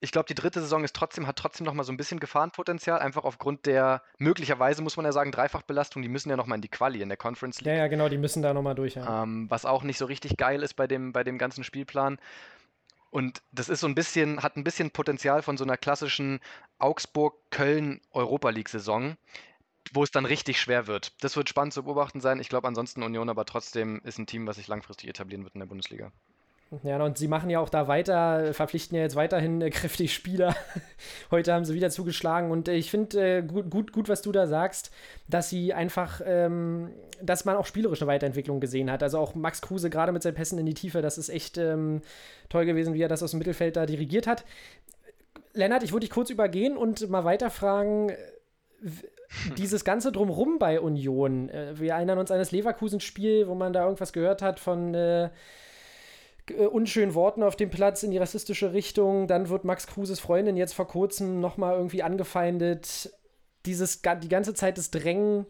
ich 0.00 0.12
glaube, 0.12 0.26
die 0.26 0.34
dritte 0.34 0.60
Saison 0.60 0.82
ist 0.82 0.96
trotzdem, 0.96 1.26
hat 1.26 1.36
trotzdem 1.36 1.66
noch 1.66 1.74
mal 1.74 1.84
so 1.84 1.92
ein 1.92 1.98
bisschen 1.98 2.20
Gefahrenpotenzial, 2.20 3.00
einfach 3.00 3.24
aufgrund 3.24 3.66
der 3.66 4.02
möglicherweise, 4.16 4.80
muss 4.80 4.96
man 4.96 5.04
ja 5.04 5.12
sagen, 5.12 5.30
Dreifachbelastung. 5.30 6.02
Die 6.02 6.08
müssen 6.08 6.30
ja 6.30 6.36
noch 6.36 6.46
mal 6.46 6.54
in 6.54 6.62
die 6.62 6.68
Quali, 6.68 7.02
in 7.02 7.08
der 7.10 7.18
Conference 7.18 7.60
League. 7.60 7.66
Ja, 7.66 7.80
ja, 7.80 7.88
genau, 7.88 8.08
die 8.08 8.16
müssen 8.16 8.42
da 8.42 8.54
noch 8.54 8.62
mal 8.62 8.74
durch. 8.74 8.94
Ja. 8.94 9.22
Ähm, 9.22 9.50
was 9.50 9.66
auch 9.66 9.82
nicht 9.82 9.98
so 9.98 10.06
richtig 10.06 10.38
geil 10.38 10.62
ist 10.62 10.74
bei 10.74 10.86
dem, 10.86 11.12
bei 11.12 11.22
dem 11.22 11.36
ganzen 11.36 11.64
Spielplan. 11.64 12.18
Und 13.10 13.42
das 13.52 13.68
ist 13.68 13.80
so 13.80 13.88
ein 13.88 13.94
bisschen, 13.94 14.42
hat 14.42 14.56
ein 14.56 14.64
bisschen 14.64 14.90
Potenzial 14.90 15.42
von 15.42 15.58
so 15.58 15.64
einer 15.64 15.76
klassischen 15.76 16.40
Augsburg-Köln-Europa 16.78 18.48
League-Saison, 18.50 19.16
wo 19.92 20.02
es 20.02 20.12
dann 20.12 20.24
richtig 20.24 20.60
schwer 20.60 20.86
wird. 20.86 21.22
Das 21.22 21.36
wird 21.36 21.48
spannend 21.48 21.74
zu 21.74 21.82
beobachten 21.82 22.20
sein. 22.20 22.40
Ich 22.40 22.48
glaube 22.48 22.68
ansonsten 22.68 23.02
Union 23.02 23.28
aber 23.28 23.44
trotzdem 23.44 24.00
ist 24.04 24.18
ein 24.18 24.26
Team, 24.26 24.46
was 24.46 24.56
sich 24.56 24.68
langfristig 24.68 25.10
etablieren 25.10 25.44
wird 25.44 25.54
in 25.54 25.60
der 25.60 25.66
Bundesliga. 25.66 26.12
Ja, 26.84 27.02
und 27.04 27.18
sie 27.18 27.26
machen 27.26 27.50
ja 27.50 27.58
auch 27.58 27.68
da 27.68 27.88
weiter, 27.88 28.54
verpflichten 28.54 28.96
ja 28.96 29.02
jetzt 29.02 29.16
weiterhin 29.16 29.60
äh, 29.60 29.70
kräftig 29.70 30.14
Spieler. 30.14 30.54
Heute 31.32 31.52
haben 31.52 31.64
sie 31.64 31.74
wieder 31.74 31.90
zugeschlagen 31.90 32.52
und 32.52 32.68
äh, 32.68 32.74
ich 32.74 32.92
finde 32.92 33.38
äh, 33.38 33.42
gut, 33.42 33.70
gut, 33.70 33.92
gut, 33.92 34.08
was 34.08 34.22
du 34.22 34.30
da 34.30 34.46
sagst, 34.46 34.92
dass 35.26 35.50
sie 35.50 35.74
einfach, 35.74 36.20
ähm, 36.24 36.92
dass 37.20 37.44
man 37.44 37.56
auch 37.56 37.66
spielerische 37.66 38.06
Weiterentwicklung 38.06 38.60
gesehen 38.60 38.88
hat. 38.88 39.02
Also 39.02 39.18
auch 39.18 39.34
Max 39.34 39.62
Kruse 39.62 39.90
gerade 39.90 40.12
mit 40.12 40.22
seinen 40.22 40.34
Pässen 40.34 40.60
in 40.60 40.66
die 40.66 40.74
Tiefe, 40.74 41.02
das 41.02 41.18
ist 41.18 41.28
echt 41.28 41.58
ähm, 41.58 42.02
toll 42.48 42.66
gewesen, 42.66 42.94
wie 42.94 43.02
er 43.02 43.08
das 43.08 43.24
aus 43.24 43.32
dem 43.32 43.38
Mittelfeld 43.38 43.74
da 43.74 43.84
dirigiert 43.84 44.28
hat. 44.28 44.44
Lennart, 45.54 45.82
ich 45.82 45.90
würde 45.90 46.06
dich 46.06 46.14
kurz 46.14 46.30
übergehen 46.30 46.76
und 46.76 47.10
mal 47.10 47.24
weiterfragen. 47.24 48.12
Dieses 49.58 49.84
ganze 49.84 50.12
Drumrum 50.12 50.58
bei 50.60 50.80
Union. 50.80 51.48
Äh, 51.48 51.80
wir 51.80 51.94
erinnern 51.94 52.18
uns 52.18 52.30
an 52.30 52.38
das 52.38 52.52
Leverkusen-Spiel, 52.52 53.48
wo 53.48 53.56
man 53.56 53.72
da 53.72 53.82
irgendwas 53.82 54.12
gehört 54.12 54.40
hat 54.40 54.60
von 54.60 54.94
äh, 56.48 56.66
unschönen 56.66 57.14
Worten 57.14 57.42
auf 57.42 57.56
dem 57.56 57.70
Platz 57.70 58.02
in 58.02 58.10
die 58.10 58.18
rassistische 58.18 58.72
Richtung. 58.72 59.26
Dann 59.26 59.48
wird 59.48 59.64
Max 59.64 59.86
Kruses 59.86 60.20
Freundin 60.20 60.56
jetzt 60.56 60.74
vor 60.74 60.88
kurzem 60.88 61.40
nochmal 61.40 61.76
irgendwie 61.76 62.02
angefeindet. 62.02 63.10
Dieses, 63.66 64.02
die 64.02 64.28
ganze 64.28 64.54
Zeit 64.54 64.78
das 64.78 64.90
Drängen 64.90 65.46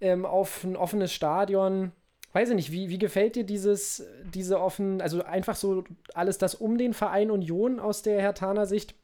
ähm, 0.00 0.24
auf 0.26 0.64
ein 0.64 0.76
offenes 0.76 1.12
Stadion. 1.12 1.92
Weiß 2.32 2.48
ich 2.48 2.54
nicht, 2.54 2.72
wie, 2.72 2.88
wie 2.88 2.98
gefällt 2.98 3.36
dir 3.36 3.44
dieses, 3.44 4.06
diese 4.24 4.60
offen, 4.60 5.02
also 5.02 5.22
einfach 5.22 5.56
so 5.56 5.84
alles 6.14 6.38
das 6.38 6.54
um 6.54 6.78
den 6.78 6.94
Verein 6.94 7.30
Union 7.30 7.78
aus 7.78 8.02
der 8.02 8.20
Hertaner 8.20 8.66
Sicht? 8.66 8.94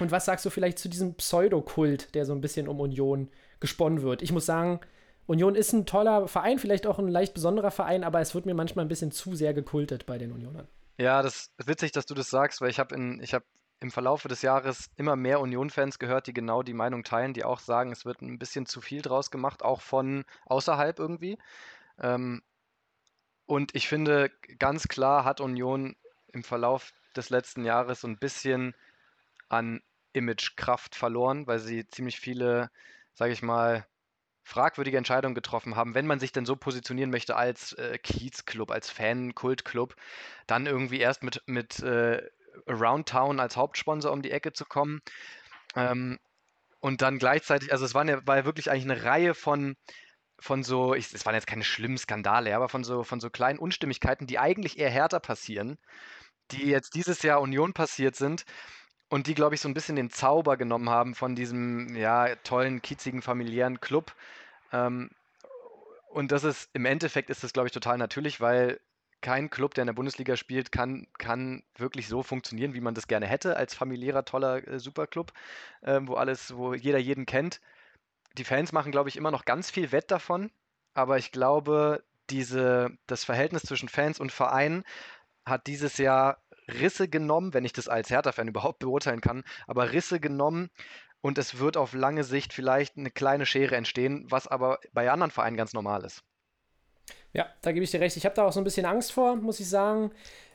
Und 0.00 0.10
was 0.10 0.24
sagst 0.24 0.44
du 0.44 0.50
vielleicht 0.50 0.78
zu 0.78 0.88
diesem 0.88 1.14
Pseudokult, 1.14 2.14
der 2.14 2.24
so 2.24 2.32
ein 2.32 2.40
bisschen 2.40 2.68
um 2.68 2.80
Union 2.80 3.28
gesponnen 3.60 4.02
wird? 4.02 4.22
Ich 4.22 4.32
muss 4.32 4.46
sagen, 4.46 4.80
Union 5.28 5.54
ist 5.54 5.74
ein 5.74 5.84
toller 5.84 6.26
Verein, 6.26 6.58
vielleicht 6.58 6.86
auch 6.86 6.98
ein 6.98 7.06
leicht 7.06 7.34
besonderer 7.34 7.70
Verein, 7.70 8.02
aber 8.02 8.20
es 8.20 8.34
wird 8.34 8.46
mir 8.46 8.54
manchmal 8.54 8.86
ein 8.86 8.88
bisschen 8.88 9.12
zu 9.12 9.36
sehr 9.36 9.52
gekultet 9.52 10.06
bei 10.06 10.16
den 10.16 10.32
Unionern. 10.32 10.66
Ja, 10.96 11.20
das 11.22 11.50
ist 11.58 11.68
witzig, 11.68 11.92
dass 11.92 12.06
du 12.06 12.14
das 12.14 12.30
sagst, 12.30 12.62
weil 12.62 12.70
ich 12.70 12.78
habe 12.78 12.96
habe 12.96 13.44
im 13.80 13.90
Verlauf 13.90 14.22
des 14.22 14.40
Jahres 14.40 14.90
immer 14.96 15.16
mehr 15.16 15.40
Union-Fans 15.40 15.98
gehört, 15.98 16.28
die 16.28 16.32
genau 16.32 16.62
die 16.62 16.72
Meinung 16.72 17.04
teilen, 17.04 17.34
die 17.34 17.44
auch 17.44 17.60
sagen, 17.60 17.92
es 17.92 18.06
wird 18.06 18.22
ein 18.22 18.38
bisschen 18.38 18.64
zu 18.64 18.80
viel 18.80 19.02
draus 19.02 19.30
gemacht, 19.30 19.62
auch 19.62 19.82
von 19.82 20.24
außerhalb 20.46 20.98
irgendwie. 20.98 21.38
Ähm, 22.00 22.42
und 23.44 23.74
ich 23.74 23.86
finde, 23.86 24.30
ganz 24.58 24.88
klar 24.88 25.24
hat 25.24 25.42
Union 25.42 25.94
im 26.32 26.42
Verlauf 26.42 26.94
des 27.14 27.28
letzten 27.28 27.66
Jahres 27.66 28.00
so 28.00 28.08
ein 28.08 28.18
bisschen 28.18 28.74
an 29.50 29.82
Imagekraft 30.14 30.94
verloren, 30.94 31.46
weil 31.46 31.58
sie 31.58 31.86
ziemlich 31.86 32.18
viele, 32.18 32.70
sage 33.12 33.32
ich 33.32 33.42
mal, 33.42 33.86
fragwürdige 34.48 34.96
Entscheidungen 34.96 35.34
getroffen 35.34 35.76
haben, 35.76 35.94
wenn 35.94 36.06
man 36.06 36.18
sich 36.18 36.32
denn 36.32 36.46
so 36.46 36.56
positionieren 36.56 37.10
möchte 37.10 37.36
als 37.36 37.74
äh, 37.74 37.98
Kiez-Club, 37.98 38.70
als 38.70 38.90
Fan-Kult-Club, 38.90 39.94
dann 40.46 40.66
irgendwie 40.66 41.00
erst 41.00 41.22
mit, 41.22 41.42
mit 41.46 41.80
äh, 41.80 42.26
Around 42.66 43.08
Town 43.10 43.40
als 43.40 43.56
Hauptsponsor 43.56 44.10
um 44.10 44.22
die 44.22 44.30
Ecke 44.30 44.54
zu 44.54 44.64
kommen. 44.64 45.02
Ähm, 45.76 46.18
und 46.80 47.02
dann 47.02 47.18
gleichzeitig, 47.18 47.72
also 47.72 47.84
es 47.84 47.92
waren 47.92 48.08
ja, 48.08 48.26
war 48.26 48.38
ja 48.38 48.44
wirklich 48.46 48.70
eigentlich 48.70 48.90
eine 48.90 49.04
Reihe 49.04 49.34
von, 49.34 49.76
von 50.40 50.64
so, 50.64 50.94
ich, 50.94 51.12
es 51.12 51.26
waren 51.26 51.34
jetzt 51.34 51.46
keine 51.46 51.64
schlimmen 51.64 51.98
Skandale, 51.98 52.56
aber 52.56 52.70
von 52.70 52.84
so, 52.84 53.04
von 53.04 53.20
so 53.20 53.28
kleinen 53.28 53.58
Unstimmigkeiten, 53.58 54.26
die 54.26 54.38
eigentlich 54.38 54.78
eher 54.78 54.90
härter 54.90 55.20
passieren, 55.20 55.76
die 56.52 56.68
jetzt 56.68 56.94
dieses 56.94 57.22
Jahr 57.22 57.42
Union 57.42 57.74
passiert 57.74 58.16
sind 58.16 58.46
und 59.08 59.26
die, 59.26 59.34
glaube 59.34 59.54
ich, 59.54 59.60
so 59.60 59.68
ein 59.68 59.74
bisschen 59.74 59.96
den 59.96 60.10
Zauber 60.10 60.56
genommen 60.56 60.90
haben 60.90 61.14
von 61.14 61.34
diesem, 61.34 61.96
ja, 61.96 62.34
tollen, 62.36 62.82
kiezigen, 62.82 63.22
familiären 63.22 63.80
Club. 63.80 64.14
Ähm, 64.72 65.10
und 66.10 66.32
das 66.32 66.44
ist, 66.44 66.70
im 66.74 66.84
Endeffekt 66.84 67.30
ist 67.30 67.42
das, 67.44 67.52
glaube 67.52 67.68
ich, 67.68 67.72
total 67.72 67.98
natürlich, 67.98 68.40
weil 68.40 68.80
kein 69.20 69.50
Club, 69.50 69.74
der 69.74 69.82
in 69.82 69.86
der 69.86 69.94
Bundesliga 69.94 70.36
spielt, 70.36 70.70
kann, 70.72 71.06
kann 71.18 71.62
wirklich 71.76 72.08
so 72.08 72.22
funktionieren, 72.22 72.74
wie 72.74 72.80
man 72.80 72.94
das 72.94 73.08
gerne 73.08 73.26
hätte, 73.26 73.56
als 73.56 73.74
familiärer, 73.74 74.24
toller 74.24 74.66
äh, 74.66 74.78
Superclub, 74.78 75.32
äh, 75.82 76.00
wo 76.04 76.14
alles, 76.14 76.54
wo 76.56 76.74
jeder 76.74 76.98
jeden 76.98 77.26
kennt. 77.26 77.60
Die 78.36 78.44
Fans 78.44 78.72
machen, 78.72 78.92
glaube 78.92 79.08
ich, 79.08 79.16
immer 79.16 79.30
noch 79.30 79.44
ganz 79.44 79.70
viel 79.70 79.90
Wett 79.90 80.10
davon, 80.10 80.50
aber 80.94 81.18
ich 81.18 81.32
glaube, 81.32 82.04
diese, 82.30 82.90
das 83.06 83.24
Verhältnis 83.24 83.62
zwischen 83.62 83.88
Fans 83.88 84.20
und 84.20 84.30
Verein 84.32 84.84
hat 85.44 85.66
dieses 85.66 85.96
Jahr 85.96 86.38
Risse 86.68 87.08
genommen, 87.08 87.54
wenn 87.54 87.64
ich 87.64 87.72
das 87.72 87.88
als 87.88 88.10
Hertha-Fan 88.10 88.48
überhaupt 88.48 88.78
beurteilen 88.80 89.20
kann, 89.20 89.44
aber 89.66 89.92
Risse 89.92 90.20
genommen 90.20 90.70
und 91.20 91.38
es 91.38 91.58
wird 91.58 91.76
auf 91.76 91.94
lange 91.94 92.24
Sicht 92.24 92.52
vielleicht 92.52 92.96
eine 92.96 93.10
kleine 93.10 93.46
Schere 93.46 93.76
entstehen, 93.76 94.26
was 94.28 94.46
aber 94.46 94.78
bei 94.92 95.10
anderen 95.10 95.30
Vereinen 95.30 95.56
ganz 95.56 95.72
normal 95.72 96.04
ist. 96.04 96.22
Ja, 97.32 97.46
da 97.62 97.72
gebe 97.72 97.84
ich 97.84 97.90
dir 97.90 98.00
recht. 98.00 98.16
Ich 98.16 98.24
habe 98.24 98.34
da 98.34 98.46
auch 98.46 98.52
so 98.52 98.60
ein 98.60 98.64
bisschen 98.64 98.86
Angst 98.86 99.12
vor, 99.12 99.36
muss 99.36 99.60
ich 99.60 99.68
sagen, 99.68 100.10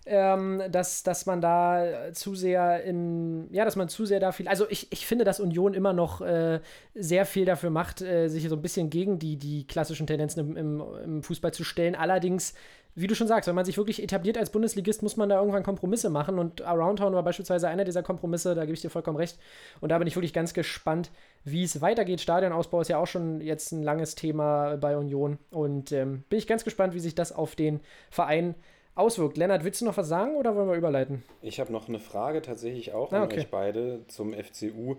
ähm, 0.06 0.62
dass, 0.70 1.04
dass 1.04 1.26
man 1.26 1.40
da 1.40 2.12
zu 2.14 2.36
sehr 2.36 2.84
in, 2.84 3.48
ja, 3.54 3.64
dass 3.64 3.76
man 3.76 3.88
zu 3.90 4.06
sehr 4.06 4.20
da 4.20 4.32
viel, 4.32 4.48
also 4.48 4.66
ich, 4.70 4.92
ich 4.92 5.06
finde, 5.06 5.24
dass 5.24 5.40
Union 5.40 5.74
immer 5.74 5.94
noch 5.94 6.22
äh, 6.22 6.60
sehr 6.94 7.26
viel 7.26 7.46
dafür 7.46 7.70
macht, 7.70 8.02
äh, 8.02 8.28
sich 8.28 8.48
so 8.50 8.56
ein 8.56 8.62
bisschen 8.62 8.90
gegen 8.90 9.20
die, 9.20 9.38
die 9.38 9.66
klassischen 9.66 10.08
Tendenzen 10.08 10.40
im, 10.40 10.58
im, 10.58 10.84
im 11.04 11.24
Fußball 11.24 11.54
zu 11.54 11.64
stellen. 11.64 11.96
Allerdings 11.96 12.54
wie 12.96 13.08
du 13.08 13.16
schon 13.16 13.28
sagst, 13.28 13.48
wenn 13.48 13.56
man 13.56 13.66
sich 13.66 13.78
wirklich 13.78 14.02
etabliert 14.02 14.38
als 14.38 14.52
Bundesligist, 14.52 15.02
muss 15.02 15.18
man 15.18 15.30
da 15.30 15.40
irgendwann 15.40 15.64
Kompromisse 15.64 16.10
machen. 16.10 16.38
Und 16.38 16.62
Aroundtown 16.62 17.14
war 17.14 17.24
beispielsweise 17.24 17.68
einer 17.68 17.86
dieser 17.86 18.04
Kompromisse, 18.04 18.54
da 18.54 18.66
gebe 18.66 18.76
ich 18.76 18.82
dir 18.82 18.90
vollkommen 18.90 19.18
recht. 19.18 19.40
Und 19.82 19.90
da 19.90 19.98
bin 19.98 20.08
ich 20.08 20.16
wirklich 20.16 20.34
ganz 20.34 20.54
gespannt, 20.54 21.10
wie 21.44 21.64
es 21.64 21.82
weitergeht. 21.82 22.22
Stadionausbau 22.22 22.82
ist 22.82 22.90
ja 22.90 22.98
auch 22.98 23.08
schon 23.08 23.42
jetzt 23.42 23.72
ein 23.72 23.82
langes 23.82 24.16
Thema 24.16 24.78
bei 24.78 24.96
Union. 24.96 25.40
Und 25.50 25.92
ähm, 25.92 26.24
bin 26.30 26.38
ich 26.38 26.48
ganz 26.48 26.64
gespannt, 26.64 26.94
wie 26.94 27.00
sich 27.00 27.16
das 27.16 27.32
auf 27.32 27.56
den 27.56 27.80
Verein 28.12 28.56
auswirkt. 28.96 29.38
Lennart, 29.38 29.64
willst 29.64 29.82
du 29.82 29.86
noch 29.86 29.98
was 29.98 30.08
sagen 30.08 30.36
oder 30.36 30.56
wollen 30.56 30.70
wir 30.70 30.76
überleiten? 30.76 31.24
Ich 31.42 31.60
habe 31.60 31.72
noch 31.72 31.88
eine 31.88 32.00
Frage 32.00 32.42
tatsächlich 32.44 32.94
auch 32.94 33.12
ah, 33.12 33.24
okay. 33.24 33.34
an 33.34 33.40
euch 33.40 33.50
beide 33.50 34.08
zum 34.08 34.34
FCU. 34.34 34.98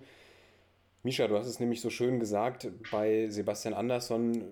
Misha, 1.04 1.28
du 1.28 1.36
hast 1.36 1.46
es 1.46 1.60
nämlich 1.60 1.80
so 1.80 1.90
schön 1.90 2.18
gesagt, 2.18 2.66
bei 2.90 3.28
Sebastian 3.28 3.74
Andersson 3.74 4.42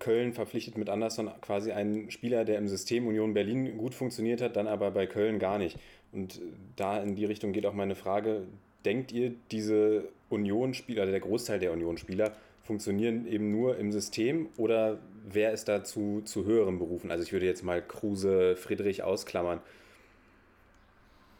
Köln 0.00 0.32
verpflichtet 0.32 0.76
mit 0.76 0.90
Anderson 0.90 1.30
quasi 1.40 1.70
einen 1.70 2.10
Spieler, 2.10 2.44
der 2.44 2.58
im 2.58 2.66
System 2.66 3.06
Union 3.06 3.34
Berlin 3.34 3.78
gut 3.78 3.94
funktioniert 3.94 4.40
hat, 4.40 4.56
dann 4.56 4.66
aber 4.66 4.90
bei 4.90 5.06
Köln 5.06 5.38
gar 5.38 5.58
nicht. 5.58 5.78
Und 6.10 6.40
da 6.74 7.00
in 7.00 7.14
die 7.14 7.24
Richtung 7.24 7.52
geht 7.52 7.66
auch 7.66 7.74
meine 7.74 7.94
Frage, 7.94 8.42
denkt 8.84 9.12
ihr, 9.12 9.32
diese 9.52 10.08
Union-Spieler, 10.28 11.06
der 11.06 11.20
Großteil 11.20 11.60
der 11.60 11.72
Union-Spieler, 11.72 12.32
funktionieren 12.62 13.26
eben 13.26 13.50
nur 13.50 13.78
im 13.78 13.92
System 13.92 14.48
oder 14.56 14.98
wer 15.28 15.52
ist 15.52 15.68
da 15.68 15.84
zu, 15.84 16.22
zu 16.24 16.44
höheren 16.44 16.78
Berufen? 16.78 17.10
Also 17.10 17.24
ich 17.24 17.32
würde 17.32 17.46
jetzt 17.46 17.62
mal 17.62 17.82
Kruse, 17.82 18.56
Friedrich 18.56 19.02
ausklammern. 19.02 19.60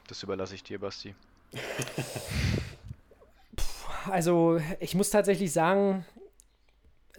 Das 0.08 0.22
überlasse 0.22 0.54
ich 0.54 0.62
dir, 0.62 0.80
Basti. 0.80 1.14
also 4.10 4.60
ich 4.80 4.94
muss 4.94 5.10
tatsächlich 5.10 5.52
sagen, 5.52 6.04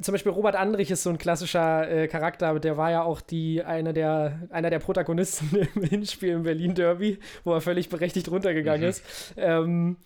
zum 0.01 0.13
Beispiel 0.13 0.31
Robert 0.31 0.55
Andrich 0.55 0.91
ist 0.91 1.03
so 1.03 1.09
ein 1.09 1.17
klassischer 1.17 1.89
äh, 1.89 2.07
Charakter, 2.07 2.59
der 2.59 2.77
war 2.77 2.91
ja 2.91 3.03
auch 3.03 3.21
die, 3.21 3.63
eine 3.63 3.93
der, 3.93 4.47
einer 4.49 4.69
der 4.69 4.79
Protagonisten 4.79 5.55
im 5.75 5.83
Hinspiel 5.83 6.29
im 6.29 6.43
Berlin 6.43 6.75
Derby, 6.75 7.19
wo 7.43 7.53
er 7.53 7.61
völlig 7.61 7.89
berechtigt 7.89 8.29
runtergegangen 8.29 8.83
mhm. 8.83 8.89
ist. 8.89 9.03
Ähm, 9.37 9.97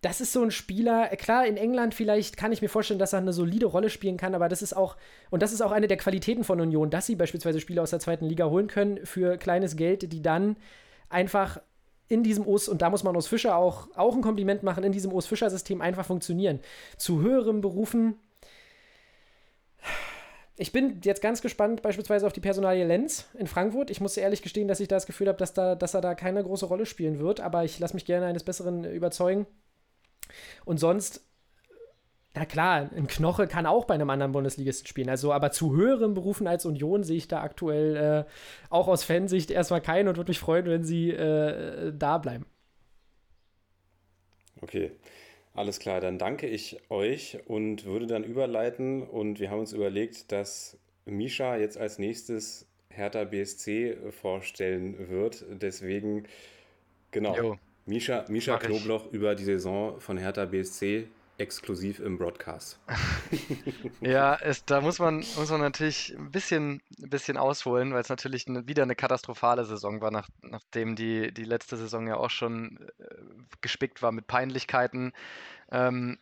das 0.00 0.20
ist 0.20 0.32
so 0.32 0.42
ein 0.42 0.50
Spieler, 0.50 1.12
äh, 1.12 1.16
klar, 1.16 1.46
in 1.46 1.56
England 1.56 1.94
vielleicht 1.94 2.36
kann 2.36 2.52
ich 2.52 2.60
mir 2.60 2.68
vorstellen, 2.68 2.98
dass 2.98 3.12
er 3.12 3.20
eine 3.20 3.32
solide 3.32 3.66
Rolle 3.66 3.88
spielen 3.88 4.16
kann, 4.16 4.34
aber 4.34 4.48
das 4.48 4.62
ist 4.62 4.76
auch, 4.76 4.96
und 5.30 5.42
das 5.42 5.52
ist 5.52 5.60
auch 5.60 5.72
eine 5.72 5.88
der 5.88 5.96
Qualitäten 5.96 6.44
von 6.44 6.60
Union, 6.60 6.90
dass 6.90 7.06
sie 7.06 7.16
beispielsweise 7.16 7.60
Spieler 7.60 7.82
aus 7.82 7.90
der 7.90 8.00
zweiten 8.00 8.26
Liga 8.26 8.46
holen 8.46 8.66
können 8.66 9.04
für 9.06 9.38
kleines 9.38 9.76
Geld, 9.76 10.12
die 10.12 10.22
dann 10.22 10.56
einfach 11.08 11.60
in 12.08 12.22
diesem 12.22 12.46
Os, 12.46 12.68
und 12.68 12.82
da 12.82 12.90
muss 12.90 13.04
man 13.04 13.16
Os 13.16 13.28
Fischer 13.28 13.56
auch, 13.56 13.88
auch 13.96 14.14
ein 14.14 14.22
Kompliment 14.22 14.62
machen, 14.62 14.84
in 14.84 14.92
diesem 14.92 15.12
Os 15.12 15.26
Fischer-System 15.26 15.80
einfach 15.80 16.04
funktionieren. 16.04 16.60
Zu 16.96 17.22
höheren 17.22 17.60
Berufen 17.60 18.16
ich 20.56 20.72
bin 20.72 21.00
jetzt 21.02 21.22
ganz 21.22 21.40
gespannt 21.40 21.82
beispielsweise 21.82 22.26
auf 22.26 22.32
die 22.32 22.40
Personalie 22.40 22.84
Lenz 22.84 23.28
in 23.38 23.46
Frankfurt. 23.46 23.90
Ich 23.90 24.00
muss 24.00 24.16
ehrlich 24.16 24.42
gestehen, 24.42 24.68
dass 24.68 24.80
ich 24.80 24.88
da 24.88 24.96
das 24.96 25.06
Gefühl 25.06 25.28
habe, 25.28 25.38
dass, 25.38 25.54
da, 25.54 25.74
dass 25.74 25.94
er 25.94 26.02
da 26.02 26.14
keine 26.14 26.42
große 26.42 26.66
Rolle 26.66 26.84
spielen 26.86 27.18
wird, 27.18 27.40
aber 27.40 27.64
ich 27.64 27.78
lasse 27.78 27.94
mich 27.94 28.04
gerne 28.04 28.26
eines 28.26 28.44
Besseren 28.44 28.84
überzeugen. 28.84 29.46
Und 30.64 30.78
sonst, 30.78 31.26
na 32.34 32.44
klar, 32.44 32.90
ein 32.94 33.06
Knoche 33.06 33.46
kann 33.46 33.66
auch 33.66 33.86
bei 33.86 33.94
einem 33.94 34.10
anderen 34.10 34.32
Bundesligisten 34.32 34.86
spielen. 34.86 35.08
Also, 35.08 35.32
aber 35.32 35.52
zu 35.52 35.74
höheren 35.74 36.14
Berufen 36.14 36.46
als 36.46 36.66
Union 36.66 37.02
sehe 37.02 37.16
ich 37.16 37.28
da 37.28 37.42
aktuell 37.42 37.96
äh, 37.96 38.30
auch 38.68 38.88
aus 38.88 39.04
Fansicht 39.04 39.50
erstmal 39.50 39.80
keinen 39.80 40.08
und 40.08 40.16
würde 40.16 40.30
mich 40.30 40.38
freuen, 40.38 40.66
wenn 40.66 40.84
sie 40.84 41.10
äh, 41.10 41.92
da 41.96 42.18
bleiben. 42.18 42.44
Okay. 44.60 44.92
Alles 45.54 45.78
klar, 45.80 46.00
dann 46.00 46.18
danke 46.18 46.46
ich 46.46 46.80
euch 46.88 47.38
und 47.46 47.84
würde 47.84 48.06
dann 48.06 48.24
überleiten. 48.24 49.02
Und 49.02 49.38
wir 49.38 49.50
haben 49.50 49.60
uns 49.60 49.72
überlegt, 49.72 50.32
dass 50.32 50.78
Misha 51.04 51.56
jetzt 51.56 51.76
als 51.76 51.98
nächstes 51.98 52.66
Hertha 52.88 53.24
BSC 53.24 53.96
vorstellen 54.10 55.10
wird. 55.10 55.44
Deswegen, 55.50 56.24
genau, 57.10 57.36
jo, 57.36 57.58
Misha, 57.84 58.24
Misha 58.28 58.56
Knobloch 58.58 59.06
ich. 59.08 59.12
über 59.12 59.34
die 59.34 59.44
Saison 59.44 60.00
von 60.00 60.16
Hertha 60.16 60.46
BSC 60.46 61.06
exklusiv 61.38 61.98
im 62.00 62.18
Broadcast. 62.18 62.78
ja, 64.00 64.36
es, 64.36 64.64
da 64.64 64.80
muss 64.80 64.98
man, 64.98 65.16
muss 65.16 65.50
man 65.50 65.60
natürlich 65.60 66.14
ein 66.16 66.30
bisschen, 66.30 66.82
ein 67.02 67.10
bisschen 67.10 67.36
ausholen, 67.36 67.92
weil 67.92 68.02
es 68.02 68.08
natürlich 68.08 68.46
eine, 68.46 68.66
wieder 68.68 68.82
eine 68.82 68.94
katastrophale 68.94 69.64
Saison 69.64 70.00
war, 70.00 70.10
nach, 70.10 70.28
nachdem 70.42 70.94
die, 70.94 71.32
die 71.32 71.44
letzte 71.44 71.76
Saison 71.76 72.06
ja 72.06 72.16
auch 72.16 72.30
schon 72.30 72.78
äh, 72.98 73.04
gespickt 73.60 74.02
war 74.02 74.12
mit 74.12 74.26
Peinlichkeiten. 74.26 75.12
Ähm, 75.70 76.18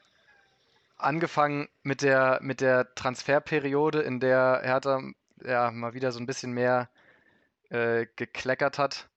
angefangen 0.96 1.68
mit 1.82 2.02
der, 2.02 2.38
mit 2.42 2.60
der 2.60 2.94
Transferperiode, 2.94 4.00
in 4.00 4.20
der 4.20 4.60
Hertha 4.62 5.02
ja 5.42 5.70
mal 5.70 5.94
wieder 5.94 6.12
so 6.12 6.20
ein 6.20 6.26
bisschen 6.26 6.52
mehr 6.52 6.90
äh, 7.70 8.06
gekleckert 8.16 8.78
hat 8.78 9.08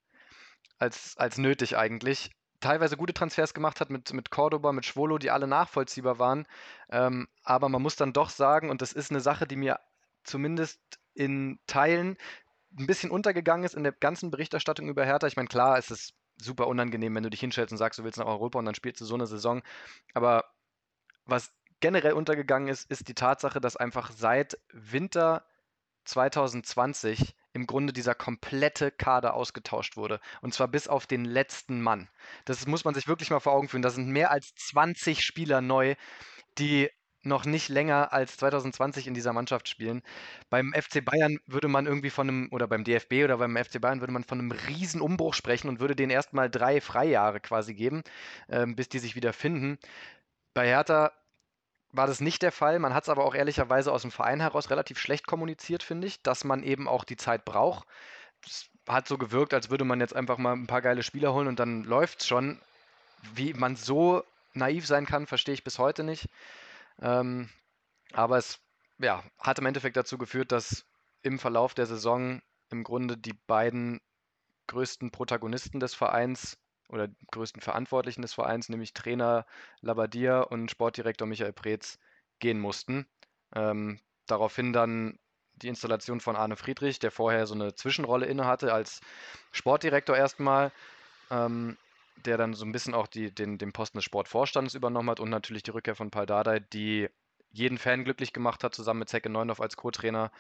als, 0.80 1.18
als 1.18 1.38
nötig 1.38 1.78
eigentlich 1.78 2.32
teilweise 2.64 2.97
gute 2.97 3.14
Transfers 3.14 3.53
gemacht 3.53 3.80
hat 3.82 3.89
mit, 3.89 4.14
mit 4.14 4.32
Cordoba, 4.32 4.72
mit 4.72 4.86
Schwolo, 4.86 5.18
die 5.18 5.32
alle 5.32 5.47
nachvollziehbar 5.47 6.18
waren. 6.18 6.47
Ähm, 6.89 7.28
aber 7.43 7.70
man 7.70 7.82
muss 7.82 7.95
dann 7.95 8.14
doch 8.14 8.30
sagen, 8.30 8.70
und 8.70 8.82
das 8.82 8.93
ist 8.93 9.11
eine 9.11 9.20
Sache, 9.20 9.45
die 9.45 9.55
mir 9.57 9.80
zumindest 10.24 10.80
in 11.14 11.59
Teilen 11.68 12.18
ein 12.80 12.88
bisschen 12.88 13.11
untergegangen 13.11 13.66
ist 13.66 13.76
in 13.76 13.84
der 13.84 13.91
ganzen 13.91 14.32
Berichterstattung 14.32 14.88
über 14.88 15.05
Hertha. 15.05 15.28
Ich 15.28 15.36
meine, 15.36 15.49
klar, 15.49 15.78
es 15.78 15.91
ist 15.91 16.14
super 16.38 16.68
unangenehm, 16.68 17.14
wenn 17.14 17.24
du 17.24 17.30
dich 17.30 17.41
hinstellst 17.41 17.72
und 17.72 17.78
sagst, 17.78 17.99
du 17.99 18.03
willst 18.03 18.18
nach 18.18 18.26
Europa 18.26 18.57
und 18.59 18.66
dann 18.66 18.76
spielst 18.76 19.01
du 19.01 19.05
so 19.05 19.16
eine 19.16 19.28
Saison. 19.28 19.61
Aber 20.14 20.45
was 21.26 21.53
generell 21.82 22.14
untergegangen 22.14 22.70
ist, 22.70 22.89
ist 22.89 23.07
die 23.07 23.14
Tatsache, 23.14 23.59
dass 23.59 23.76
einfach 23.78 24.11
seit 24.11 24.57
Winter 24.72 25.45
2020 26.05 27.36
im 27.54 27.68
Grunde 27.68 27.93
dieser 27.93 28.16
komplette 28.16 28.91
Kader 28.91 29.36
ausgetauscht 29.36 29.95
wurde. 29.95 30.20
Und 30.41 30.54
zwar 30.54 30.68
bis 30.68 30.88
auf 30.88 31.08
den 31.08 31.26
letzten 31.26 31.82
Mann. 31.82 32.10
Das 32.45 32.66
muss 32.68 32.84
man 32.84 32.93
sich 32.95 33.08
wirklich 33.08 33.30
mal 33.30 33.39
vor 33.39 33.54
Augen 33.54 33.70
führen. 33.70 33.84
Da 33.84 33.91
sind 33.91 34.10
mehr 34.10 34.32
als 34.32 34.54
20 34.56 35.24
Spieler 35.24 35.62
neu, 35.62 35.95
die 36.58 36.89
noch 37.26 37.45
nicht 37.45 37.70
länger 37.70 38.12
als 38.12 38.38
2020 38.38 39.08
in 39.08 39.14
dieser 39.14 39.34
Mannschaft 39.34 39.70
spielen. 39.70 40.01
Beim 40.49 40.74
FC 40.74 41.04
Bayern 41.04 41.38
würde 41.47 41.68
man 41.70 41.86
irgendwie 41.86 42.10
von 42.10 42.28
einem, 42.28 42.49
oder 42.51 42.68
beim 42.68 42.84
DFB 42.84 43.24
oder 43.24 43.38
beim 43.38 43.56
FC 43.56 43.80
Bayern 43.80 44.01
würde 44.01 44.14
man 44.14 44.24
von 44.26 44.39
einem 44.39 44.51
riesen 44.51 45.01
Umbruch 45.01 45.34
sprechen 45.34 45.70
und 45.70 45.80
würde 45.80 45.95
denen 45.95 46.12
erstmal 46.12 46.49
drei 46.49 46.82
Freijahre 46.82 47.39
quasi 47.39 47.74
geben, 47.74 48.04
ähm, 48.49 48.76
bis 48.76 48.89
die 48.89 48.99
sich 48.99 49.16
wieder 49.16 49.32
finden. 49.34 49.78
Bei 50.54 50.68
Hertha 50.68 51.14
war 51.94 52.08
das 52.08 52.20
nicht 52.20 52.41
der 52.41 52.52
Fall. 52.52 52.80
Man 52.80 52.94
hat 52.94 53.04
es 53.04 53.10
aber 53.10 53.24
auch 53.24 53.36
ehrlicherweise 53.36 53.91
aus 53.91 54.02
dem 54.02 54.12
Verein 54.12 54.41
heraus 54.41 54.70
relativ 54.70 55.00
schlecht 55.00 55.28
kommuniziert, 55.28 55.84
finde 55.84 56.08
ich, 56.08 56.22
dass 56.22 56.44
man 56.44 56.64
eben 56.64 56.88
auch 56.88 57.04
die 57.06 57.16
Zeit 57.16 57.46
braucht. 57.46 57.88
Es 58.46 58.70
hat 58.88 59.08
so 59.08 59.18
gewirkt, 59.18 59.54
als 59.54 59.70
würde 59.70 59.86
man 59.86 60.02
jetzt 60.02 60.16
einfach 60.16 60.38
mal 60.38 60.54
ein 60.54 60.68
paar 60.68 60.82
geile 60.82 61.04
Spieler 61.04 61.34
holen 61.34 61.48
und 61.48 61.60
dann 61.60 61.84
läuft 61.84 62.22
es 62.22 62.28
schon. 62.28 62.60
Wie 63.36 63.54
man 63.54 63.78
so 63.78 64.24
naiv 64.54 64.86
sein 64.86 65.06
kann, 65.06 65.28
verstehe 65.28 65.54
ich 65.54 65.64
bis 65.64 65.80
heute 65.80 66.04
nicht. 66.04 66.28
Ähm, 67.00 67.50
aber 68.12 68.38
es 68.38 68.60
ja, 68.98 69.24
hat 69.39 69.60
im 69.60 69.66
Endeffekt 69.66 69.96
dazu 69.96 70.18
geführt, 70.18 70.52
dass 70.52 70.86
im 71.22 71.39
Verlauf 71.39 71.74
der 71.74 71.86
Saison 71.86 72.41
im 72.70 72.84
Grunde 72.84 73.18
die 73.18 73.34
beiden 73.34 74.02
größten 74.68 75.12
Protagonisten 75.12 75.80
des 75.80 75.94
Vereins 75.94 76.58
oder 76.94 77.10
größten 77.32 77.62
Verantwortlichen 77.62 78.22
des 78.22 78.34
Vereins, 78.34 78.70
nämlich 78.70 78.94
Trainer 78.94 79.46
Labadia 79.82 80.41
und 80.41 80.70
Sportdirektor 80.70 81.28
Michael 81.28 81.54
Preetz, 81.54 82.00
gehen 82.39 82.60
mussten. 82.60 83.08
Ähm, 83.56 84.00
daraufhin 84.28 84.74
dann 84.74 85.18
die 85.56 85.68
Installation 85.68 86.20
von 86.20 86.36
Arne 86.36 86.56
Friedrich, 86.56 87.00
der 87.00 87.12
vorher 87.12 87.48
so 87.48 87.54
eine 87.54 87.76
Zwischenrolle 87.76 88.26
innehatte 88.26 88.74
als 88.74 89.02
Sportdirektor 89.52 90.16
erstmal, 90.16 90.72
ähm, 91.30 91.78
der 92.26 92.38
dann 92.38 92.54
so 92.54 92.66
ein 92.66 92.72
bisschen 92.72 92.94
auch 92.94 93.08
die, 93.08 93.34
den, 93.34 93.58
den 93.58 93.74
Posten 93.74 93.98
des 93.98 94.06
Sportvorstandes 94.06 94.76
übernommen 94.76 95.10
hat 95.10 95.20
und 95.20 95.30
natürlich 95.30 95.64
die 95.64 95.72
Rückkehr 95.72 95.96
von 95.96 96.12
Paul 96.12 96.26
Dardai, 96.26 96.60
die 96.60 97.10
jeden 97.52 97.78
Fan 97.78 98.04
glücklich 98.04 98.34
gemacht 98.34 98.64
hat, 98.64 98.74
zusammen 98.74 99.00
mit 99.00 99.10
Zecke 99.10 99.30
Neundorf 99.30 99.62
als 99.62 99.78
Co-Trainer. 99.78 100.32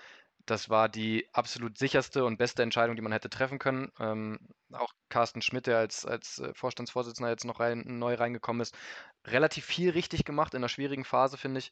Das 0.45 0.69
war 0.69 0.89
die 0.89 1.29
absolut 1.31 1.77
sicherste 1.77 2.25
und 2.25 2.37
beste 2.37 2.63
Entscheidung, 2.63 2.95
die 2.95 3.01
man 3.01 3.13
hätte 3.13 3.29
treffen 3.29 3.59
können. 3.59 3.91
Ähm, 3.99 4.39
auch 4.73 4.93
Carsten 5.09 5.41
Schmidt, 5.41 5.67
der 5.67 5.77
als, 5.77 6.05
als 6.05 6.39
äh, 6.39 6.53
Vorstandsvorsitzender 6.53 7.29
jetzt 7.29 7.45
noch 7.45 7.61
rein, 7.61 7.83
neu 7.85 8.15
reingekommen 8.15 8.61
ist, 8.61 8.75
relativ 9.25 9.65
viel 9.65 9.91
richtig 9.91 10.25
gemacht 10.25 10.53
in 10.53 10.57
einer 10.57 10.69
schwierigen 10.69 11.05
Phase, 11.05 11.37
finde 11.37 11.59
ich. 11.59 11.71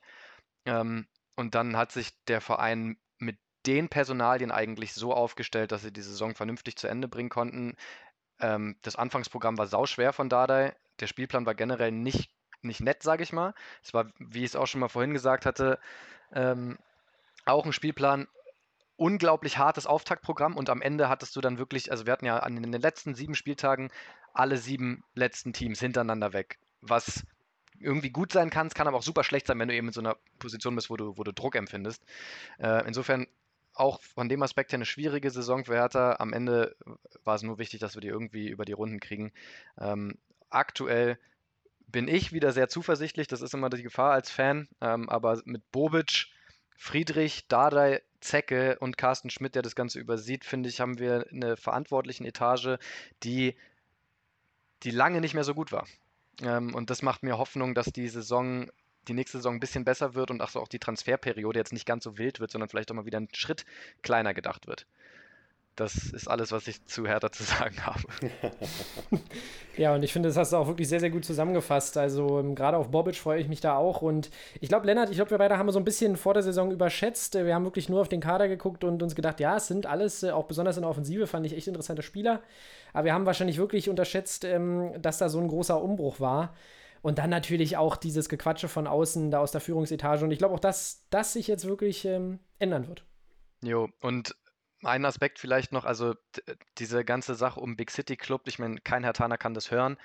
Ähm, 0.65 1.05
und 1.36 1.55
dann 1.55 1.76
hat 1.76 1.91
sich 1.91 2.11
der 2.28 2.39
Verein 2.39 2.97
mit 3.17 3.38
den 3.65 3.89
Personalien 3.89 4.51
eigentlich 4.51 4.93
so 4.93 5.13
aufgestellt, 5.13 5.72
dass 5.72 5.82
sie 5.82 5.91
die 5.91 6.01
Saison 6.01 6.34
vernünftig 6.36 6.78
zu 6.78 6.88
Ende 6.88 7.09
bringen 7.09 7.30
konnten. 7.30 7.76
Ähm, 8.39 8.78
das 8.84 8.95
Anfangsprogramm 8.95 9.57
war 9.57 9.67
sauschwer 9.67 10.13
von 10.13 10.30
Dardai. 10.30 10.76
Der 10.99 11.07
Spielplan 11.07 11.45
war 11.45 11.55
generell 11.55 11.91
nicht, 11.91 12.32
nicht 12.61 12.80
nett, 12.80 13.03
sage 13.03 13.24
ich 13.24 13.34
mal. 13.34 13.53
Es 13.84 13.93
war, 13.93 14.11
wie 14.17 14.39
ich 14.39 14.51
es 14.51 14.55
auch 14.55 14.67
schon 14.67 14.80
mal 14.80 14.88
vorhin 14.88 15.13
gesagt 15.13 15.45
hatte, 15.45 15.80
ähm, 16.34 16.78
auch 17.45 17.65
ein 17.65 17.74
Spielplan, 17.74 18.28
unglaublich 19.01 19.57
hartes 19.57 19.87
Auftaktprogramm 19.87 20.55
und 20.55 20.69
am 20.69 20.79
Ende 20.79 21.09
hattest 21.09 21.35
du 21.35 21.41
dann 21.41 21.57
wirklich, 21.57 21.89
also 21.89 22.05
wir 22.05 22.13
hatten 22.13 22.27
ja 22.27 22.37
an 22.37 22.61
den 22.61 22.71
letzten 22.71 23.15
sieben 23.15 23.33
Spieltagen 23.33 23.89
alle 24.31 24.57
sieben 24.57 25.03
letzten 25.15 25.53
Teams 25.53 25.79
hintereinander 25.79 26.33
weg, 26.33 26.59
was 26.81 27.25
irgendwie 27.79 28.11
gut 28.11 28.31
sein 28.31 28.51
kann, 28.51 28.67
es 28.67 28.75
kann 28.75 28.87
aber 28.87 28.97
auch 28.97 29.01
super 29.01 29.23
schlecht 29.23 29.47
sein, 29.47 29.57
wenn 29.57 29.69
du 29.69 29.73
eben 29.73 29.87
in 29.87 29.93
so 29.93 30.01
einer 30.01 30.17
Position 30.37 30.75
bist, 30.75 30.91
wo 30.91 30.97
du, 30.97 31.17
wo 31.17 31.23
du 31.23 31.33
Druck 31.33 31.55
empfindest. 31.55 32.03
Äh, 32.59 32.85
insofern 32.85 33.25
auch 33.73 34.03
von 34.03 34.29
dem 34.29 34.43
Aspekt 34.43 34.71
her 34.71 34.77
eine 34.77 34.85
schwierige 34.85 35.31
Saison 35.31 35.65
für 35.65 35.73
Hertha. 35.73 36.17
Am 36.19 36.31
Ende 36.31 36.75
war 37.23 37.33
es 37.33 37.41
nur 37.41 37.57
wichtig, 37.57 37.79
dass 37.79 37.95
wir 37.95 38.01
die 38.01 38.09
irgendwie 38.09 38.49
über 38.49 38.65
die 38.65 38.73
Runden 38.73 38.99
kriegen. 38.99 39.31
Ähm, 39.79 40.19
aktuell 40.51 41.17
bin 41.87 42.07
ich 42.07 42.33
wieder 42.33 42.51
sehr 42.51 42.69
zuversichtlich, 42.69 43.27
das 43.27 43.41
ist 43.41 43.55
immer 43.55 43.71
die 43.71 43.81
Gefahr 43.81 44.11
als 44.11 44.29
Fan, 44.29 44.67
ähm, 44.79 45.09
aber 45.09 45.41
mit 45.45 45.71
Bobic, 45.71 46.27
Friedrich, 46.76 47.47
Dardai, 47.47 48.01
Zecke 48.19 48.78
und 48.80 48.97
Carsten 48.97 49.30
Schmidt, 49.30 49.55
der 49.55 49.61
das 49.61 49.76
Ganze 49.76 49.99
übersieht, 49.99 50.45
finde 50.45 50.69
ich, 50.69 50.80
haben 50.80 50.99
wir 50.99 51.28
eine 51.32 51.57
verantwortlichen 51.57 52.26
Etage, 52.26 52.78
die, 53.24 53.55
die 54.84 54.91
lange 54.91 55.22
nicht 55.22 55.34
mehr 55.34 55.43
so 55.43 55.53
gut 55.53 55.72
war. 55.72 55.88
Ähm, 56.41 56.74
und 56.76 56.89
das 56.89 57.01
macht 57.01 57.24
mir 57.24 57.38
Hoffnung, 57.38 57.76
dass 57.76 57.88
die 57.88 58.07
Saison 58.07 58.69
die 59.07 59.13
nächste 59.13 59.39
Saison 59.39 59.55
ein 59.55 59.59
bisschen 59.59 59.84
besser 59.84 60.13
wird 60.13 60.30
und 60.30 60.41
auch 60.41 60.67
die 60.67 60.80
Transferperiode 60.80 61.59
jetzt 61.59 61.74
nicht 61.74 61.88
ganz 61.88 62.03
so 62.03 62.17
wild 62.17 62.39
wird, 62.39 62.51
sondern 62.51 62.69
vielleicht 62.69 62.91
auch 62.91 62.95
mal 62.95 63.05
wieder 63.05 63.17
einen 63.17 63.34
Schritt 63.34 63.65
kleiner 64.03 64.34
gedacht 64.34 64.67
wird. 64.67 64.86
Das 65.82 65.95
ist 65.95 66.27
alles, 66.27 66.51
was 66.51 66.67
ich 66.67 66.86
zu 66.86 67.07
Hertha 67.07 67.32
zu 67.32 67.41
sagen 67.43 67.75
habe. 67.84 68.03
ja, 69.77 69.95
und 69.95 70.03
ich 70.03 70.13
finde, 70.13 70.29
das 70.29 70.38
hast 70.38 70.53
du 70.53 70.57
auch 70.57 70.67
wirklich 70.67 70.88
sehr, 70.88 70.99
sehr 70.99 71.09
gut 71.09 71.25
zusammengefasst. 71.25 71.97
Also 71.97 72.39
ähm, 72.39 72.53
gerade 72.53 72.77
auf 72.77 72.91
Bobic 72.91 73.15
freue 73.15 73.41
ich 73.41 73.47
mich 73.47 73.61
da 73.61 73.75
auch. 73.75 74.03
Und 74.03 74.29
ich 74.59 74.69
glaube, 74.69 74.86
Lennart, 74.86 75.09
ich 75.09 75.15
glaube, 75.15 75.32
wir 75.32 75.39
beide 75.39 75.57
haben 75.57 75.71
so 75.71 75.79
ein 75.79 75.86
bisschen 75.86 76.17
vor 76.17 76.36
der 76.36 76.43
Saison 76.43 76.69
überschätzt. 76.71 77.34
Wir 77.34 77.55
haben 77.55 77.63
wirklich 77.63 77.89
nur 77.89 78.01
auf 78.01 78.09
den 78.09 78.21
Kader 78.21 78.47
geguckt 78.47 78.84
und 78.84 79.01
uns 79.01 79.15
gedacht, 79.15 79.39
ja, 79.39 79.57
es 79.57 79.67
sind 79.67 79.88
alles, 79.88 80.21
äh, 80.21 80.29
auch 80.29 80.45
besonders 80.45 80.77
in 80.77 80.84
der 80.84 80.91
Offensive, 80.91 81.25
fand 81.25 81.47
ich 81.47 81.57
echt 81.57 81.67
interessante 81.67 82.03
Spieler. 82.03 82.43
Aber 82.93 83.05
wir 83.05 83.13
haben 83.15 83.25
wahrscheinlich 83.25 83.57
wirklich 83.57 83.89
unterschätzt, 83.89 84.43
ähm, 84.43 84.93
dass 85.01 85.17
da 85.17 85.29
so 85.29 85.39
ein 85.39 85.47
großer 85.47 85.82
Umbruch 85.82 86.19
war. 86.19 86.53
Und 87.01 87.17
dann 87.17 87.32
natürlich 87.32 87.77
auch 87.77 87.95
dieses 87.95 88.29
Gequatsche 88.29 88.67
von 88.67 88.86
außen, 88.86 89.32
da 89.32 89.39
aus 89.39 89.51
der 89.51 89.61
Führungsetage. 89.61 90.23
Und 90.23 90.29
ich 90.29 90.38
glaube 90.38 90.53
auch, 90.53 90.59
dass 90.59 91.07
das 91.09 91.34
sich 91.34 91.47
jetzt 91.47 91.65
wirklich 91.65 92.05
ähm, 92.05 92.38
ändern 92.59 92.88
wird. 92.88 93.03
Jo, 93.63 93.89
und 94.01 94.36
ein 94.84 95.05
Aspekt 95.05 95.39
vielleicht 95.39 95.71
noch, 95.71 95.86
also 95.86 96.15
diese 96.77 97.05
ganze 97.05 97.36
Sache 97.36 97.59
um 97.59 97.75
Big 97.75 97.91
City 97.91 98.17
Club, 98.17 98.43
ich 98.45 98.59
meine, 98.59 98.79
kein 98.82 99.03
Herr 99.03 99.13
Tana 99.13 99.38
kann 99.38 99.53
das 99.53 99.71
hören. 99.71 99.97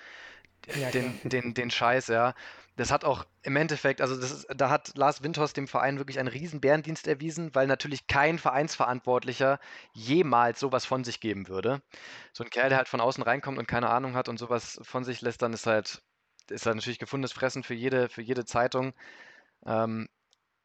Ja, 0.74 0.90
den, 0.90 1.20
den, 1.22 1.54
den 1.54 1.70
Scheiß, 1.70 2.08
ja. 2.08 2.34
Das 2.76 2.90
hat 2.90 3.04
auch 3.04 3.24
im 3.42 3.56
Endeffekt, 3.56 4.00
also 4.00 4.20
das 4.20 4.32
ist, 4.32 4.46
da 4.54 4.68
hat 4.68 4.96
Lars 4.96 5.22
Windhorst 5.22 5.56
dem 5.56 5.68
Verein 5.68 5.98
wirklich 5.98 6.18
einen 6.18 6.28
riesen 6.28 6.60
Bärendienst 6.60 7.06
erwiesen, 7.06 7.54
weil 7.54 7.66
natürlich 7.66 8.06
kein 8.06 8.38
Vereinsverantwortlicher 8.38 9.60
jemals 9.92 10.60
sowas 10.60 10.84
von 10.84 11.04
sich 11.04 11.20
geben 11.20 11.48
würde. 11.48 11.82
So 12.32 12.44
ein 12.44 12.50
Kerl, 12.50 12.68
der 12.68 12.78
halt 12.78 12.88
von 12.88 13.00
außen 13.00 13.22
reinkommt 13.22 13.58
und 13.58 13.68
keine 13.68 13.88
Ahnung 13.88 14.14
hat 14.14 14.28
und 14.28 14.38
sowas 14.38 14.78
von 14.82 15.04
sich 15.04 15.20
lässt, 15.20 15.40
dann 15.40 15.52
ist 15.52 15.66
halt, 15.66 16.02
ist 16.50 16.66
halt 16.66 16.76
natürlich 16.76 16.98
gefundenes 16.98 17.32
Fressen 17.32 17.62
für 17.62 17.74
jede, 17.74 18.08
für 18.08 18.22
jede 18.22 18.44
Zeitung. 18.44 18.92
Ähm, 19.64 20.08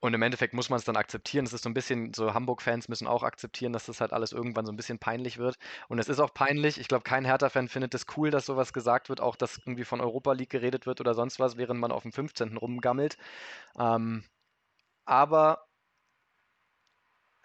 und 0.02 0.16
im 0.16 0.22
Endeffekt 0.24 0.56
muss 0.56 0.70
man 0.70 0.80
es 0.80 0.84
dann 0.84 0.98
akzeptieren. 0.98 1.46
Es 1.46 1.54
ist 1.54 1.64
so 1.64 1.70
ein 1.70 1.76
bisschen, 1.76 2.14
so 2.14 2.34
Hamburg-Fans 2.34 2.90
müssen 2.90 3.06
auch 3.06 3.22
akzeptieren, 3.22 3.72
dass 3.72 3.86
das 3.86 4.02
halt 4.02 4.14
alles 4.14 4.32
irgendwann 4.32 4.66
so 4.66 4.72
ein 4.72 4.76
bisschen 4.76 4.98
peinlich 4.98 5.38
wird. 5.38 5.58
Und 5.90 6.00
es 6.00 6.10
ist 6.10 6.20
auch 6.20 6.34
peinlich. 6.34 6.80
Ich 6.80 6.88
glaube, 6.88 7.04
kein 7.04 7.24
Hertha-Fan 7.24 7.68
findet 7.68 7.94
es 7.94 8.08
cool, 8.18 8.32
dass 8.32 8.48
sowas 8.48 8.74
gesagt 8.74 9.10
wird, 9.10 9.22
auch 9.22 9.36
dass 9.36 9.60
irgendwie 9.60 9.86
von 9.86 10.02
Europa 10.02 10.34
League 10.34 10.50
geredet 10.50 10.88
wird 10.88 11.02
oder 11.02 11.14
sonst 11.14 11.40
was, 11.40 11.56
während 11.56 11.80
man 11.80 11.92
auf 11.92 12.02
dem 12.02 12.12
15. 12.12 12.58
rumgammelt. 12.58 13.16
Ähm, 13.78 14.24
aber 15.06 15.68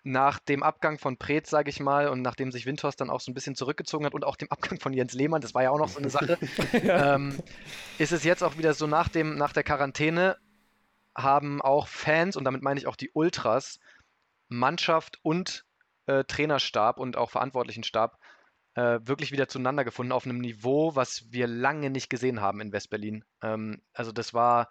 nach 0.02 0.38
dem 0.38 0.62
Abgang 0.62 0.98
von 0.98 1.18
Preetz, 1.18 1.50
sage 1.50 1.68
ich 1.68 1.80
mal, 1.80 2.08
und 2.08 2.22
nachdem 2.22 2.52
sich 2.52 2.64
Windhorst 2.64 3.00
dann 3.00 3.10
auch 3.10 3.20
so 3.20 3.30
ein 3.30 3.34
bisschen 3.34 3.56
zurückgezogen 3.56 4.06
hat 4.06 4.14
und 4.14 4.24
auch 4.24 4.36
dem 4.36 4.50
Abgang 4.50 4.80
von 4.80 4.94
Jens 4.94 5.12
Lehmann, 5.12 5.42
das 5.42 5.52
war 5.52 5.64
ja 5.64 5.70
auch 5.70 5.78
noch 5.78 5.88
so 5.88 5.98
eine 5.98 6.08
Sache, 6.08 6.38
ja. 6.84 7.16
ähm, 7.16 7.36
ist 7.98 8.12
es 8.12 8.24
jetzt 8.24 8.42
auch 8.42 8.56
wieder 8.56 8.72
so 8.72 8.86
nach, 8.86 9.08
dem, 9.08 9.36
nach 9.36 9.52
der 9.52 9.64
Quarantäne, 9.64 10.36
haben 11.16 11.62
auch 11.62 11.88
Fans, 11.88 12.36
und 12.36 12.44
damit 12.44 12.62
meine 12.62 12.78
ich 12.78 12.86
auch 12.86 12.96
die 12.96 13.10
Ultras, 13.12 13.80
Mannschaft 14.48 15.18
und 15.22 15.64
äh, 16.06 16.24
Trainerstab 16.24 16.98
und 16.98 17.16
auch 17.16 17.30
Verantwortlichenstab 17.30 18.18
äh, 18.74 19.00
wirklich 19.02 19.32
wieder 19.32 19.48
zueinander 19.48 19.84
gefunden 19.84 20.12
auf 20.12 20.24
einem 20.24 20.38
Niveau, 20.38 20.94
was 20.94 21.24
wir 21.30 21.46
lange 21.46 21.90
nicht 21.90 22.10
gesehen 22.10 22.40
haben 22.40 22.60
in 22.60 22.72
Westberlin. 22.72 23.24
Ähm, 23.42 23.82
also 23.92 24.12
das 24.12 24.34
war 24.34 24.68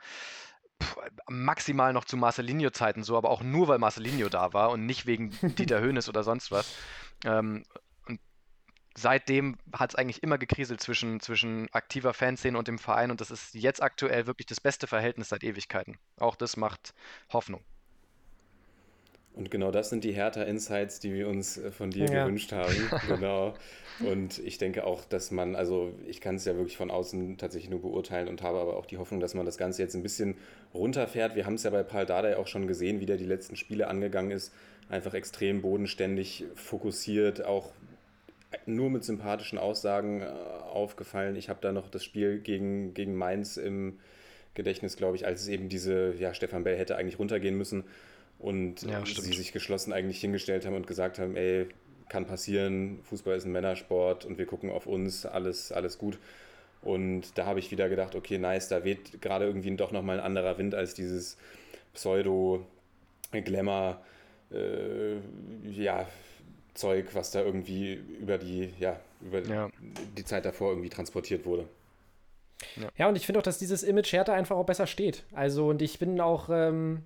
pff, 0.81 0.97
maximal 1.27 1.91
noch 1.91 2.05
zu 2.05 2.15
Marcelinho-Zeiten 2.15 3.03
so, 3.03 3.17
aber 3.17 3.31
auch 3.31 3.41
nur, 3.41 3.67
weil 3.67 3.79
Marcelinho 3.79 4.29
da 4.29 4.53
war 4.53 4.69
und 4.69 4.85
nicht 4.85 5.05
wegen 5.05 5.31
Dieter 5.57 5.81
Höhnes 5.81 6.07
oder 6.07 6.23
sonst 6.23 6.51
was. 6.51 6.73
Ähm, 7.25 7.65
seitdem 8.95 9.57
hat 9.73 9.91
es 9.91 9.95
eigentlich 9.95 10.23
immer 10.23 10.37
gekriselt 10.37 10.81
zwischen, 10.81 11.19
zwischen 11.19 11.67
aktiver 11.73 12.13
Fanszene 12.13 12.57
und 12.57 12.67
dem 12.67 12.79
Verein 12.79 13.11
und 13.11 13.21
das 13.21 13.31
ist 13.31 13.53
jetzt 13.53 13.83
aktuell 13.83 14.25
wirklich 14.25 14.47
das 14.47 14.61
beste 14.61 14.87
Verhältnis 14.87 15.29
seit 15.29 15.43
Ewigkeiten. 15.43 15.97
Auch 16.17 16.35
das 16.35 16.57
macht 16.57 16.93
Hoffnung. 17.31 17.61
Und 19.33 19.51
genau 19.51 19.69
das 19.69 19.89
sind 19.89 20.05
die 20.05 20.13
Hertha-Insights, 20.13 21.01
die 21.01 21.13
wir 21.13 21.27
uns 21.27 21.57
äh, 21.57 21.69
von 21.71 21.91
dir 21.91 22.05
ja. 22.05 22.23
gewünscht 22.23 22.53
haben. 22.53 22.73
genau. 23.07 23.53
Und 23.99 24.39
ich 24.39 24.57
denke 24.57 24.85
auch, 24.85 25.03
dass 25.03 25.29
man, 25.29 25.57
also 25.57 25.93
ich 26.07 26.21
kann 26.21 26.35
es 26.35 26.45
ja 26.45 26.55
wirklich 26.55 26.77
von 26.77 26.89
außen 26.89 27.37
tatsächlich 27.37 27.69
nur 27.69 27.81
beurteilen 27.81 28.29
und 28.29 28.41
habe 28.41 28.59
aber 28.59 28.77
auch 28.77 28.85
die 28.85 28.97
Hoffnung, 28.97 29.19
dass 29.19 29.33
man 29.33 29.45
das 29.45 29.57
Ganze 29.57 29.81
jetzt 29.81 29.93
ein 29.93 30.03
bisschen 30.03 30.35
runterfährt. 30.73 31.35
Wir 31.35 31.45
haben 31.45 31.55
es 31.55 31.63
ja 31.63 31.69
bei 31.69 31.83
Paul 31.83 32.05
Dardai 32.05 32.37
auch 32.37 32.47
schon 32.47 32.65
gesehen, 32.65 33.01
wie 33.01 33.05
der 33.05 33.17
die 33.17 33.25
letzten 33.25 33.57
Spiele 33.57 33.87
angegangen 33.87 34.31
ist. 34.31 34.53
Einfach 34.87 35.13
extrem 35.13 35.61
bodenständig, 35.61 36.45
fokussiert, 36.55 37.43
auch 37.43 37.73
nur 38.65 38.89
mit 38.89 39.03
sympathischen 39.03 39.57
Aussagen 39.57 40.21
äh, 40.21 40.25
aufgefallen. 40.25 41.35
Ich 41.35 41.49
habe 41.49 41.59
da 41.61 41.71
noch 41.71 41.89
das 41.89 42.03
Spiel 42.03 42.39
gegen, 42.39 42.93
gegen 42.93 43.15
Mainz 43.15 43.57
im 43.57 43.99
Gedächtnis, 44.53 44.95
glaube 44.95 45.17
ich, 45.17 45.25
als 45.25 45.41
es 45.41 45.47
eben 45.47 45.69
diese, 45.69 46.13
ja, 46.17 46.33
Stefan 46.33 46.63
Bell 46.63 46.77
hätte 46.77 46.95
eigentlich 46.95 47.19
runtergehen 47.19 47.57
müssen 47.57 47.83
und 48.39 48.83
ja, 48.83 49.05
sie 49.05 49.33
sich 49.33 49.51
geschlossen 49.51 49.93
eigentlich 49.93 50.19
hingestellt 50.19 50.65
haben 50.65 50.75
und 50.75 50.87
gesagt 50.87 51.19
haben, 51.19 51.35
ey, 51.35 51.67
kann 52.09 52.25
passieren, 52.25 52.99
Fußball 53.03 53.35
ist 53.35 53.45
ein 53.45 53.51
Männersport 53.51 54.25
und 54.25 54.37
wir 54.37 54.45
gucken 54.45 54.69
auf 54.69 54.87
uns, 54.87 55.25
alles, 55.25 55.71
alles 55.71 55.97
gut. 55.97 56.19
Und 56.81 57.37
da 57.37 57.45
habe 57.45 57.59
ich 57.59 57.71
wieder 57.71 57.89
gedacht, 57.89 58.15
okay, 58.15 58.37
nice, 58.37 58.69
da 58.69 58.83
weht 58.83 59.21
gerade 59.21 59.45
irgendwie 59.45 59.75
doch 59.75 59.91
nochmal 59.91 60.19
ein 60.19 60.25
anderer 60.25 60.57
Wind 60.57 60.75
als 60.75 60.93
dieses 60.93 61.37
Pseudo-Glamour, 61.93 64.01
äh, 64.51 65.15
ja, 65.71 66.07
Zeug, 66.75 67.07
was 67.13 67.31
da 67.31 67.41
irgendwie 67.41 67.93
über 67.93 68.37
die, 68.37 68.73
ja, 68.79 68.99
über 69.21 69.41
ja. 69.41 69.69
die 70.17 70.25
Zeit 70.25 70.45
davor 70.45 70.71
irgendwie 70.71 70.89
transportiert 70.89 71.45
wurde. 71.45 71.67
Ja, 72.75 72.89
ja 72.97 73.09
und 73.09 73.15
ich 73.15 73.25
finde 73.25 73.39
auch, 73.39 73.43
dass 73.43 73.57
dieses 73.57 73.83
Image 73.83 74.11
Hertha 74.13 74.33
einfach 74.33 74.55
auch 74.55 74.65
besser 74.65 74.87
steht. 74.87 75.23
Also, 75.33 75.69
und 75.69 75.81
ich 75.81 75.99
bin 75.99 76.19
auch, 76.21 76.49
ähm, 76.51 77.03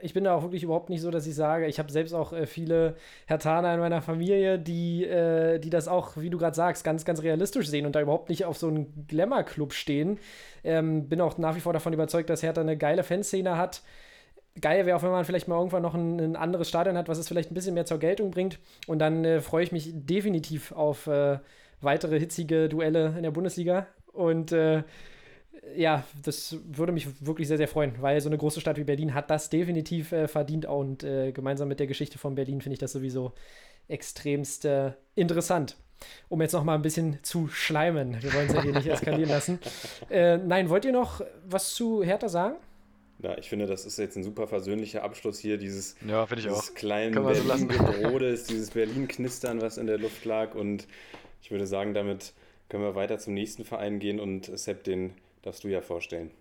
ich 0.00 0.12
bin 0.12 0.24
da 0.24 0.34
auch 0.34 0.42
wirklich 0.42 0.62
überhaupt 0.62 0.90
nicht 0.90 1.00
so, 1.00 1.10
dass 1.10 1.26
ich 1.26 1.34
sage, 1.34 1.66
ich 1.66 1.78
habe 1.78 1.90
selbst 1.90 2.12
auch 2.12 2.32
äh, 2.32 2.46
viele 2.46 2.96
Hertaner 3.26 3.72
in 3.74 3.80
meiner 3.80 4.02
Familie, 4.02 4.58
die, 4.58 5.04
äh, 5.04 5.58
die 5.58 5.70
das 5.70 5.88
auch, 5.88 6.16
wie 6.16 6.30
du 6.30 6.36
gerade 6.36 6.54
sagst, 6.54 6.84
ganz, 6.84 7.04
ganz 7.04 7.22
realistisch 7.22 7.68
sehen 7.68 7.86
und 7.86 7.94
da 7.94 8.00
überhaupt 8.00 8.28
nicht 8.28 8.44
auf 8.44 8.58
so 8.58 8.68
einen 8.68 9.06
Glamour-Club 9.08 9.72
stehen. 9.72 10.18
Ähm, 10.62 11.08
bin 11.08 11.20
auch 11.20 11.38
nach 11.38 11.56
wie 11.56 11.60
vor 11.60 11.72
davon 11.72 11.92
überzeugt, 11.92 12.28
dass 12.28 12.42
Hertha 12.42 12.60
eine 12.60 12.76
geile 12.76 13.02
Fanszene 13.02 13.56
hat. 13.56 13.82
Geil 14.60 14.86
wäre 14.86 14.96
auch, 14.96 15.02
wenn 15.02 15.10
man 15.10 15.24
vielleicht 15.24 15.48
mal 15.48 15.56
irgendwann 15.56 15.82
noch 15.82 15.94
ein, 15.94 16.20
ein, 16.20 16.36
anderes 16.36 16.68
Stadion 16.68 16.96
hat, 16.96 17.08
was 17.08 17.18
es 17.18 17.26
vielleicht 17.26 17.50
ein 17.50 17.54
bisschen 17.54 17.74
mehr 17.74 17.86
zur 17.86 17.98
Geltung 17.98 18.30
bringt. 18.30 18.58
Und 18.86 19.00
dann 19.00 19.24
äh, 19.24 19.40
freue 19.40 19.64
ich 19.64 19.72
mich 19.72 19.90
definitiv 19.92 20.70
auf 20.72 21.08
äh, 21.08 21.38
weitere 21.80 22.18
hitzige 22.20 22.68
Duelle 22.68 23.14
in 23.16 23.24
der 23.24 23.32
Bundesliga. 23.32 23.86
Und 24.12 24.52
äh, 24.52 24.84
ja, 25.76 26.04
das 26.22 26.56
würde 26.66 26.92
mich 26.92 27.26
wirklich 27.26 27.48
sehr, 27.48 27.56
sehr 27.56 27.68
freuen, 27.68 27.94
weil 28.00 28.20
so 28.20 28.28
eine 28.28 28.38
große 28.38 28.60
Stadt 28.60 28.76
wie 28.76 28.84
Berlin 28.84 29.14
hat 29.14 29.30
das 29.30 29.50
definitiv 29.50 30.12
äh, 30.12 30.28
verdient 30.28 30.66
und 30.66 31.02
äh, 31.04 31.32
gemeinsam 31.32 31.68
mit 31.68 31.80
der 31.80 31.86
Geschichte 31.86 32.18
von 32.18 32.34
Berlin 32.34 32.60
finde 32.60 32.74
ich 32.74 32.80
das 32.80 32.92
sowieso 32.92 33.32
extremst 33.88 34.64
äh, 34.64 34.92
interessant. 35.14 35.76
Um 36.28 36.42
jetzt 36.42 36.52
noch 36.52 36.64
mal 36.64 36.74
ein 36.74 36.82
bisschen 36.82 37.18
zu 37.22 37.48
schleimen. 37.48 38.22
Wir 38.22 38.34
wollen 38.34 38.48
es 38.48 38.54
ja 38.54 38.62
hier 38.62 38.72
nicht 38.72 38.86
eskalieren 38.88 39.30
lassen. 39.30 39.58
Äh, 40.10 40.36
nein, 40.38 40.68
wollt 40.68 40.84
ihr 40.84 40.92
noch 40.92 41.22
was 41.46 41.74
zu 41.74 42.02
Hertha 42.02 42.28
sagen? 42.28 42.56
Ja, 43.24 43.38
ich 43.38 43.48
finde, 43.48 43.66
das 43.66 43.86
ist 43.86 43.98
jetzt 43.98 44.16
ein 44.16 44.22
super 44.22 44.46
versöhnlicher 44.46 45.02
Abschluss 45.02 45.38
hier, 45.38 45.56
dieses, 45.56 45.96
ja, 46.06 46.26
dieses 46.26 46.74
kleinen 46.74 47.14
Berlin-Gebrodes, 47.14 48.44
dieses 48.44 48.72
Berlin-Knistern, 48.72 49.62
was 49.62 49.78
in 49.78 49.86
der 49.86 49.96
Luft 49.96 50.26
lag. 50.26 50.54
Und 50.54 50.86
ich 51.40 51.50
würde 51.50 51.66
sagen, 51.66 51.94
damit 51.94 52.34
können 52.68 52.82
wir 52.82 52.94
weiter 52.94 53.18
zum 53.18 53.32
nächsten 53.32 53.64
Verein 53.64 53.98
gehen 53.98 54.20
und 54.20 54.50
Sepp, 54.58 54.84
den 54.84 55.14
darfst 55.40 55.64
du 55.64 55.68
ja 55.68 55.80
vorstellen. 55.80 56.32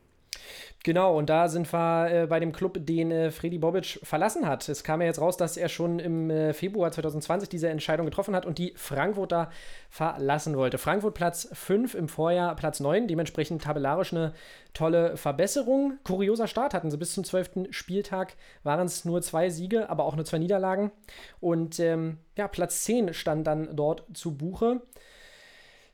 Genau, 0.83 1.17
und 1.17 1.29
da 1.29 1.47
sind 1.47 1.71
wir 1.71 2.11
äh, 2.11 2.27
bei 2.27 2.41
dem 2.41 2.51
Club, 2.51 2.77
den 2.81 3.09
äh, 3.09 3.31
Freddy 3.31 3.57
Bobic 3.57 3.99
verlassen 4.03 4.45
hat. 4.45 4.67
Es 4.67 4.83
kam 4.83 4.99
ja 4.99 5.07
jetzt 5.07 5.21
raus, 5.21 5.37
dass 5.37 5.55
er 5.55 5.69
schon 5.69 5.99
im 5.99 6.29
äh, 6.29 6.53
Februar 6.53 6.91
2020 6.91 7.47
diese 7.47 7.69
Entscheidung 7.69 8.05
getroffen 8.05 8.35
hat 8.35 8.45
und 8.45 8.57
die 8.57 8.73
Frankfurter 8.75 9.49
verlassen 9.89 10.57
wollte. 10.57 10.77
Frankfurt 10.77 11.13
Platz 11.13 11.47
5 11.53 11.95
im 11.95 12.09
Vorjahr, 12.09 12.53
Platz 12.57 12.81
9, 12.81 13.07
dementsprechend 13.07 13.63
tabellarisch 13.63 14.11
eine 14.11 14.33
tolle 14.73 15.15
Verbesserung. 15.15 15.99
Kurioser 16.03 16.47
Start 16.47 16.73
hatten 16.73 16.91
sie 16.91 16.97
bis 16.97 17.13
zum 17.13 17.23
12. 17.23 17.69
Spieltag, 17.69 18.35
waren 18.63 18.85
es 18.85 19.05
nur 19.05 19.21
zwei 19.21 19.49
Siege, 19.49 19.89
aber 19.89 20.03
auch 20.03 20.17
nur 20.17 20.25
zwei 20.25 20.39
Niederlagen. 20.39 20.91
Und 21.39 21.79
ähm, 21.79 22.17
ja, 22.35 22.49
Platz 22.49 22.83
10 22.83 23.13
stand 23.13 23.47
dann 23.47 23.73
dort 23.73 24.05
zu 24.13 24.35
Buche. 24.35 24.81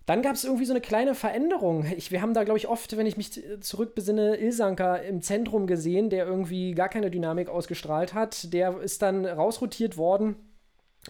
Dann 0.09 0.23
gab 0.23 0.33
es 0.33 0.43
irgendwie 0.43 0.65
so 0.65 0.73
eine 0.73 0.81
kleine 0.81 1.13
Veränderung. 1.13 1.85
Ich, 1.95 2.09
wir 2.11 2.23
haben 2.23 2.33
da, 2.33 2.43
glaube 2.43 2.57
ich, 2.57 2.67
oft, 2.67 2.97
wenn 2.97 3.05
ich 3.05 3.15
mich 3.15 3.43
zurückbesinne, 3.59 4.37
Ilsanka 4.37 4.95
im 4.95 5.21
Zentrum 5.21 5.67
gesehen, 5.67 6.09
der 6.09 6.25
irgendwie 6.25 6.71
gar 6.71 6.89
keine 6.89 7.11
Dynamik 7.11 7.47
ausgestrahlt 7.47 8.15
hat. 8.15 8.51
Der 8.51 8.79
ist 8.79 9.03
dann 9.03 9.27
rausrotiert 9.27 9.97
worden. 9.97 10.35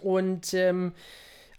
Und 0.02 0.54
ähm, 0.54 0.92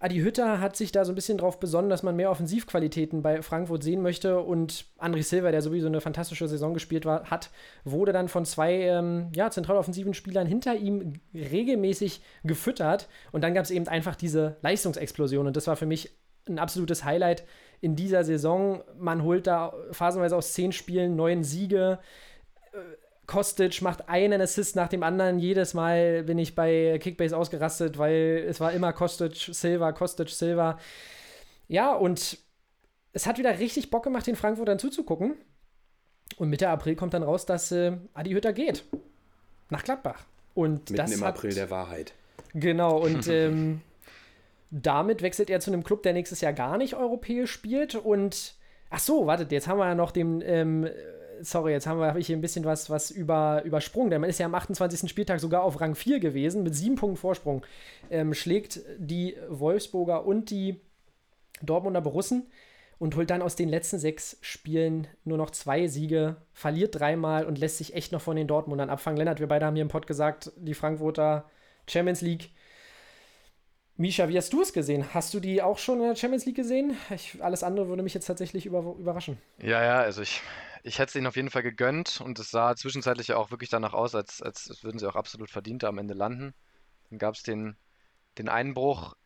Adi 0.00 0.18
Hütter 0.18 0.60
hat 0.60 0.76
sich 0.76 0.92
da 0.92 1.06
so 1.06 1.12
ein 1.12 1.14
bisschen 1.14 1.38
drauf 1.38 1.58
besonnen, 1.58 1.88
dass 1.88 2.02
man 2.02 2.14
mehr 2.14 2.30
Offensivqualitäten 2.30 3.22
bei 3.22 3.40
Frankfurt 3.40 3.84
sehen 3.84 4.02
möchte. 4.02 4.40
Und 4.40 4.84
André 4.98 5.22
Silva, 5.22 5.50
der 5.50 5.62
sowieso 5.62 5.86
eine 5.86 6.02
fantastische 6.02 6.46
Saison 6.46 6.74
gespielt 6.74 7.06
war, 7.06 7.30
hat, 7.30 7.48
wurde 7.84 8.12
dann 8.12 8.28
von 8.28 8.44
zwei 8.44 8.82
ähm, 8.82 9.28
ja, 9.34 9.50
zentraloffensiven 9.50 10.12
Spielern 10.12 10.46
hinter 10.46 10.76
ihm 10.76 11.14
regelmäßig 11.32 12.20
gefüttert. 12.44 13.08
Und 13.32 13.40
dann 13.44 13.54
gab 13.54 13.64
es 13.64 13.70
eben 13.70 13.88
einfach 13.88 14.14
diese 14.14 14.58
Leistungsexplosion. 14.60 15.46
Und 15.46 15.56
das 15.56 15.66
war 15.68 15.76
für 15.76 15.86
mich 15.86 16.19
ein 16.48 16.58
absolutes 16.58 17.04
Highlight 17.04 17.44
in 17.80 17.96
dieser 17.96 18.24
Saison. 18.24 18.82
Man 18.98 19.22
holt 19.22 19.46
da 19.46 19.72
phasenweise 19.92 20.36
aus 20.36 20.52
zehn 20.52 20.72
Spielen 20.72 21.16
neun 21.16 21.44
Siege. 21.44 21.98
Äh, 22.72 22.78
Kostic 23.26 23.80
macht 23.80 24.08
einen 24.08 24.40
Assist 24.40 24.74
nach 24.74 24.88
dem 24.88 25.02
anderen. 25.02 25.38
Jedes 25.38 25.72
Mal 25.72 26.24
bin 26.24 26.38
ich 26.38 26.54
bei 26.54 26.98
Kickbase 27.00 27.36
ausgerastet, 27.36 27.96
weil 27.96 28.44
es 28.48 28.58
war 28.58 28.72
immer 28.72 28.92
Kostic, 28.92 29.36
Silva, 29.36 29.92
Kostic, 29.92 30.30
Silva. 30.30 30.78
Ja, 31.68 31.92
und 31.94 32.38
es 33.12 33.26
hat 33.26 33.38
wieder 33.38 33.58
richtig 33.58 33.90
Bock 33.90 34.02
gemacht, 34.02 34.26
den 34.26 34.36
Frankfurtern 34.36 34.80
zuzugucken. 34.80 35.36
Und 36.36 36.48
Mitte 36.48 36.68
April 36.68 36.96
kommt 36.96 37.14
dann 37.14 37.22
raus, 37.22 37.46
dass 37.46 37.70
äh, 37.72 37.92
Adi 38.14 38.32
Hütter 38.32 38.52
geht. 38.52 38.84
Nach 39.68 39.84
Gladbach. 39.84 40.24
Und 40.54 40.90
Mitten 40.90 40.96
das 40.96 41.12
im 41.12 41.20
hat, 41.20 41.36
April 41.36 41.54
der 41.54 41.70
Wahrheit. 41.70 42.14
Genau, 42.54 42.98
und 42.98 43.26
ähm, 43.28 43.80
damit 44.70 45.22
wechselt 45.22 45.50
er 45.50 45.60
zu 45.60 45.70
einem 45.70 45.84
Club, 45.84 46.02
der 46.02 46.12
nächstes 46.12 46.40
Jahr 46.40 46.52
gar 46.52 46.78
nicht 46.78 46.94
europäisch 46.94 47.50
spielt. 47.50 47.94
Und 47.94 48.54
ach 48.90 49.00
so, 49.00 49.26
wartet, 49.26 49.52
jetzt 49.52 49.68
haben 49.68 49.78
wir 49.78 49.86
ja 49.86 49.94
noch 49.94 50.12
den. 50.12 50.42
Ähm, 50.42 50.88
sorry, 51.42 51.72
jetzt 51.72 51.86
habe 51.86 52.06
hab 52.06 52.16
ich 52.16 52.26
hier 52.26 52.36
ein 52.36 52.42
bisschen 52.42 52.64
was, 52.64 52.90
was 52.90 53.10
über, 53.10 53.62
übersprungen. 53.64 54.10
Denn 54.10 54.20
man 54.20 54.30
ist 54.30 54.38
ja 54.38 54.46
am 54.46 54.54
28. 54.54 55.08
Spieltag 55.10 55.40
sogar 55.40 55.62
auf 55.62 55.80
Rang 55.80 55.94
4 55.94 56.20
gewesen, 56.20 56.62
mit 56.62 56.74
sieben 56.74 56.96
Punkten 56.96 57.16
Vorsprung. 57.16 57.64
Ähm, 58.10 58.34
schlägt 58.34 58.80
die 58.98 59.36
Wolfsburger 59.48 60.24
und 60.24 60.50
die 60.50 60.80
Dortmunder 61.62 62.00
Borussen 62.00 62.46
und 62.98 63.16
holt 63.16 63.30
dann 63.30 63.42
aus 63.42 63.56
den 63.56 63.68
letzten 63.70 63.98
sechs 63.98 64.36
Spielen 64.42 65.08
nur 65.24 65.38
noch 65.38 65.50
zwei 65.50 65.86
Siege, 65.86 66.36
verliert 66.52 67.00
dreimal 67.00 67.46
und 67.46 67.58
lässt 67.58 67.78
sich 67.78 67.94
echt 67.94 68.12
noch 68.12 68.20
von 68.20 68.36
den 68.36 68.46
Dortmundern 68.46 68.90
abfangen. 68.90 69.16
Lennart, 69.16 69.40
wir 69.40 69.48
beide 69.48 69.66
haben 69.66 69.74
hier 69.74 69.82
im 69.82 69.88
Pod 69.88 70.06
gesagt, 70.06 70.52
die 70.56 70.74
Frankfurter 70.74 71.46
Champions 71.88 72.20
League 72.20 72.50
Misha, 74.00 74.30
wie 74.30 74.38
hast 74.38 74.50
du 74.54 74.62
es 74.62 74.72
gesehen? 74.72 75.12
Hast 75.12 75.34
du 75.34 75.40
die 75.40 75.60
auch 75.60 75.76
schon 75.76 76.00
in 76.00 76.06
der 76.06 76.16
Champions 76.16 76.46
League 76.46 76.56
gesehen? 76.56 76.96
Ich, 77.14 77.36
alles 77.44 77.62
andere 77.62 77.90
würde 77.90 78.02
mich 78.02 78.14
jetzt 78.14 78.24
tatsächlich 78.24 78.64
über, 78.64 78.78
überraschen. 78.98 79.36
Ja, 79.58 79.84
ja, 79.84 79.98
also 80.00 80.22
ich, 80.22 80.40
ich 80.82 80.98
hätte 80.98 81.10
es 81.10 81.16
ihnen 81.16 81.26
auf 81.26 81.36
jeden 81.36 81.50
Fall 81.50 81.62
gegönnt 81.62 82.22
und 82.22 82.38
es 82.38 82.50
sah 82.50 82.74
zwischenzeitlich 82.74 83.28
ja 83.28 83.36
auch 83.36 83.50
wirklich 83.50 83.68
danach 83.68 83.92
aus, 83.92 84.14
als, 84.14 84.40
als 84.40 84.82
würden 84.82 84.98
sie 84.98 85.06
auch 85.06 85.16
absolut 85.16 85.50
verdient 85.50 85.84
am 85.84 85.98
Ende 85.98 86.14
landen. 86.14 86.54
Dann 87.10 87.18
gab 87.18 87.34
es 87.34 87.42
den, 87.42 87.76
den 88.38 88.48
Einbruch, 88.48 89.16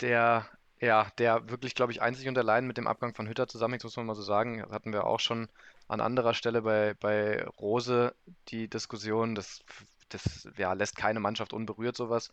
der, 0.00 0.48
ja, 0.80 1.12
der 1.18 1.50
wirklich, 1.50 1.74
glaube 1.74 1.92
ich, 1.92 2.00
einzig 2.00 2.28
und 2.28 2.38
allein 2.38 2.66
mit 2.66 2.78
dem 2.78 2.86
Abgang 2.86 3.14
von 3.14 3.28
Hütter 3.28 3.46
zusammenhängt, 3.46 3.84
muss 3.84 3.98
man 3.98 4.06
mal 4.06 4.14
so 4.14 4.22
sagen. 4.22 4.60
Das 4.62 4.70
hatten 4.70 4.94
wir 4.94 5.04
auch 5.04 5.20
schon 5.20 5.50
an 5.86 6.00
anderer 6.00 6.32
Stelle 6.32 6.62
bei, 6.62 6.94
bei 6.98 7.44
Rose 7.60 8.14
die 8.48 8.68
Diskussion, 8.68 9.34
das, 9.34 9.60
das 10.08 10.48
ja, 10.56 10.72
lässt 10.72 10.96
keine 10.96 11.20
Mannschaft 11.20 11.52
unberührt, 11.52 11.98
sowas. 11.98 12.32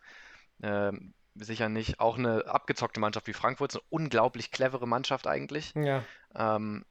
Ähm, 0.64 1.14
sicher 1.36 1.70
nicht. 1.70 2.00
Auch 2.00 2.18
eine 2.18 2.46
abgezockte 2.48 3.00
Mannschaft 3.00 3.28
wie 3.28 3.34
Frankfurt, 3.34 3.72
ist 3.72 3.78
eine 3.78 3.86
unglaublich 3.90 4.52
clevere 4.52 4.88
Mannschaft 4.88 5.28
eigentlich. 5.28 5.74
Ja. 5.76 6.04
Ähm, 6.36 6.86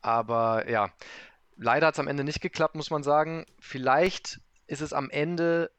aber 0.00 0.68
ja, 0.68 0.90
leider 1.56 1.86
hat 1.86 1.94
es 1.94 2.00
am 2.00 2.08
Ende 2.08 2.24
nicht 2.24 2.40
geklappt, 2.40 2.74
muss 2.74 2.90
man 2.90 3.02
sagen. 3.02 3.46
Vielleicht 3.58 4.40
ist 4.66 4.82
es 4.82 4.92
am 4.92 5.10
Ende 5.10 5.70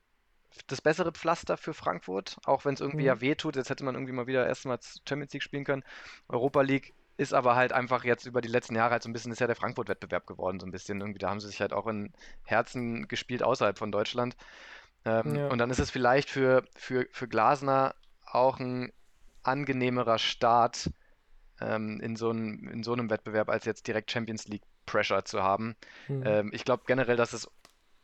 das 0.67 0.81
bessere 0.81 1.11
Pflaster 1.11 1.57
für 1.57 1.73
Frankfurt, 1.73 2.37
auch 2.45 2.65
wenn 2.65 2.73
es 2.73 2.81
irgendwie 2.81 3.03
mhm. 3.03 3.07
ja 3.07 3.21
wehtut. 3.21 3.55
Jetzt 3.55 3.69
hätte 3.69 3.83
man 3.83 3.95
irgendwie 3.95 4.13
mal 4.13 4.27
wieder 4.27 4.47
erstmals 4.47 5.01
Champions 5.07 5.33
League 5.33 5.43
spielen 5.43 5.65
können. 5.65 5.83
Europa 6.27 6.61
League 6.61 6.93
ist 7.17 7.33
aber 7.33 7.55
halt 7.55 7.71
einfach 7.71 8.03
jetzt 8.03 8.25
über 8.25 8.41
die 8.41 8.49
letzten 8.49 8.75
Jahre 8.75 8.91
halt 8.91 9.03
so 9.03 9.09
ein 9.09 9.13
bisschen, 9.13 9.31
ist 9.31 9.39
ja 9.39 9.47
der 9.47 9.55
Frankfurt-Wettbewerb 9.55 10.27
geworden, 10.27 10.59
so 10.59 10.65
ein 10.65 10.71
bisschen. 10.71 10.99
Irgendwie, 10.99 11.19
da 11.19 11.29
haben 11.29 11.39
sie 11.39 11.47
sich 11.47 11.61
halt 11.61 11.73
auch 11.73 11.87
in 11.87 12.11
Herzen 12.43 13.07
gespielt 13.07 13.43
außerhalb 13.43 13.77
von 13.77 13.91
Deutschland. 13.91 14.35
Ähm, 15.05 15.35
ja. 15.35 15.47
Und 15.47 15.57
dann 15.59 15.69
ist 15.69 15.79
es 15.79 15.91
vielleicht 15.91 16.29
für, 16.29 16.63
für, 16.75 17.07
für 17.11 17.27
Glasner 17.27 17.95
auch 18.25 18.59
ein 18.59 18.91
angenehmerer 19.43 20.17
Start 20.17 20.89
ähm, 21.61 21.99
in, 22.01 22.15
so 22.15 22.31
ein, 22.31 22.67
in 22.67 22.83
so 22.83 22.93
einem 22.93 23.09
Wettbewerb, 23.09 23.49
als 23.49 23.65
jetzt 23.65 23.87
direkt 23.87 24.11
Champions 24.11 24.47
League 24.47 24.63
Pressure 24.85 25.25
zu 25.25 25.43
haben. 25.43 25.75
Mhm. 26.07 26.23
Ähm, 26.25 26.49
ich 26.53 26.65
glaube 26.65 26.83
generell, 26.85 27.15
dass 27.15 27.33
es 27.33 27.49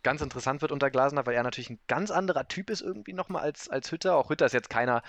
ganz 0.03 0.21
interessant 0.21 0.61
wird 0.61 0.71
unter 0.71 0.89
Glasner, 0.89 1.25
weil 1.25 1.35
er 1.35 1.43
natürlich 1.43 1.69
ein 1.69 1.79
ganz 1.87 2.11
anderer 2.11 2.47
Typ 2.47 2.69
ist 2.69 2.81
irgendwie 2.81 3.13
nochmal 3.13 3.43
als, 3.43 3.69
als 3.69 3.91
Hütter. 3.91 4.15
Auch 4.15 4.29
Hütter 4.29 4.45
ist 4.45 4.53
jetzt 4.53 4.69
keiner, 4.69 5.03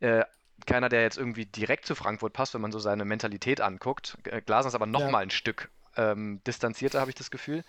äh, 0.00 0.24
keiner, 0.66 0.88
der 0.88 1.02
jetzt 1.02 1.18
irgendwie 1.18 1.46
direkt 1.46 1.86
zu 1.86 1.94
Frankfurt 1.94 2.32
passt, 2.32 2.54
wenn 2.54 2.60
man 2.60 2.72
so 2.72 2.78
seine 2.78 3.04
Mentalität 3.04 3.60
anguckt. 3.60 4.18
Glasner 4.46 4.68
ist 4.68 4.74
aber 4.74 4.86
nochmal 4.86 5.12
ja. 5.12 5.18
ein 5.26 5.30
Stück 5.30 5.70
ähm, 5.96 6.40
distanzierter, 6.46 7.00
habe 7.00 7.10
ich 7.10 7.16
das 7.16 7.30
Gefühl. 7.30 7.64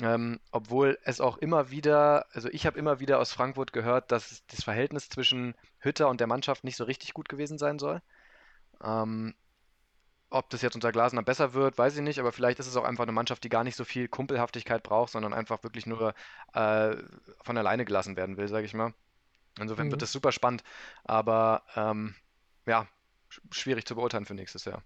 Ähm, 0.00 0.40
obwohl 0.50 0.98
es 1.04 1.20
auch 1.20 1.38
immer 1.38 1.70
wieder, 1.70 2.26
also 2.32 2.48
ich 2.50 2.66
habe 2.66 2.78
immer 2.78 3.00
wieder 3.00 3.18
aus 3.18 3.32
Frankfurt 3.32 3.72
gehört, 3.72 4.12
dass 4.12 4.44
das 4.46 4.62
Verhältnis 4.62 5.08
zwischen 5.08 5.54
Hütter 5.78 6.08
und 6.08 6.20
der 6.20 6.26
Mannschaft 6.26 6.64
nicht 6.64 6.76
so 6.76 6.84
richtig 6.84 7.14
gut 7.14 7.28
gewesen 7.30 7.56
sein 7.56 7.78
soll. 7.78 8.02
Ähm, 8.84 9.34
ob 10.28 10.50
das 10.50 10.60
jetzt 10.60 10.74
unter 10.74 10.92
Glasner 10.92 11.22
besser 11.22 11.54
wird, 11.54 11.78
weiß 11.78 11.96
ich 11.96 12.02
nicht, 12.02 12.18
aber 12.18 12.32
vielleicht 12.32 12.58
ist 12.58 12.66
es 12.66 12.76
auch 12.76 12.84
einfach 12.84 13.04
eine 13.04 13.12
Mannschaft, 13.12 13.44
die 13.44 13.48
gar 13.48 13.64
nicht 13.64 13.76
so 13.76 13.84
viel 13.84 14.08
Kumpelhaftigkeit 14.08 14.82
braucht, 14.82 15.12
sondern 15.12 15.32
einfach 15.32 15.62
wirklich 15.62 15.86
nur 15.86 16.14
äh, 16.52 16.96
von 17.42 17.56
alleine 17.56 17.84
gelassen 17.84 18.16
werden 18.16 18.36
will, 18.36 18.48
sage 18.48 18.66
ich 18.66 18.74
mal. 18.74 18.92
Insofern 19.58 19.86
mhm. 19.86 19.92
wird 19.92 20.02
das 20.02 20.12
super 20.12 20.32
spannend, 20.32 20.62
aber 21.04 21.62
ähm, 21.74 22.14
ja, 22.66 22.86
schwierig 23.50 23.86
zu 23.86 23.94
beurteilen 23.94 24.26
für 24.26 24.34
nächstes 24.34 24.64
Jahr. 24.66 24.82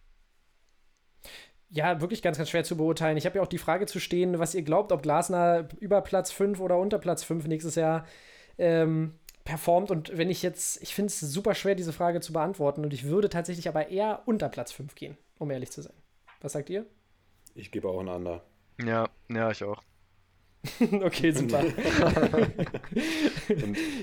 Ja, 1.70 2.00
wirklich 2.00 2.22
ganz, 2.22 2.36
ganz 2.36 2.50
schwer 2.50 2.64
zu 2.64 2.76
beurteilen. 2.76 3.16
Ich 3.16 3.26
habe 3.26 3.36
ja 3.36 3.42
auch 3.42 3.48
die 3.48 3.58
Frage 3.58 3.86
zu 3.86 4.00
stehen, 4.00 4.38
was 4.38 4.54
ihr 4.54 4.62
glaubt, 4.62 4.90
ob 4.92 5.02
Glasner 5.02 5.68
über 5.78 6.00
Platz 6.00 6.32
5 6.32 6.60
oder 6.60 6.78
unter 6.78 6.98
Platz 6.98 7.22
5 7.22 7.46
nächstes 7.46 7.76
Jahr 7.76 8.06
ähm, 8.58 9.14
performt. 9.44 9.90
Und 9.90 10.16
wenn 10.16 10.30
ich 10.30 10.42
jetzt, 10.42 10.82
ich 10.82 10.94
finde 10.94 11.08
es 11.08 11.20
super 11.20 11.54
schwer, 11.54 11.76
diese 11.76 11.92
Frage 11.92 12.20
zu 12.20 12.32
beantworten. 12.32 12.84
Und 12.84 12.92
ich 12.92 13.04
würde 13.04 13.28
tatsächlich 13.28 13.68
aber 13.68 13.88
eher 13.88 14.22
unter 14.26 14.48
Platz 14.48 14.72
5 14.72 14.94
gehen, 14.96 15.16
um 15.38 15.50
ehrlich 15.50 15.70
zu 15.70 15.82
sein. 15.82 15.94
Was 16.40 16.52
sagt 16.52 16.70
ihr? 16.70 16.86
Ich 17.54 17.70
gebe 17.70 17.88
auch 17.88 18.00
ein 18.00 18.08
Under. 18.08 18.42
Ja, 18.84 19.08
ja, 19.28 19.50
ich 19.50 19.62
auch. 19.62 19.82
okay, 21.02 21.30
super. 21.30 21.64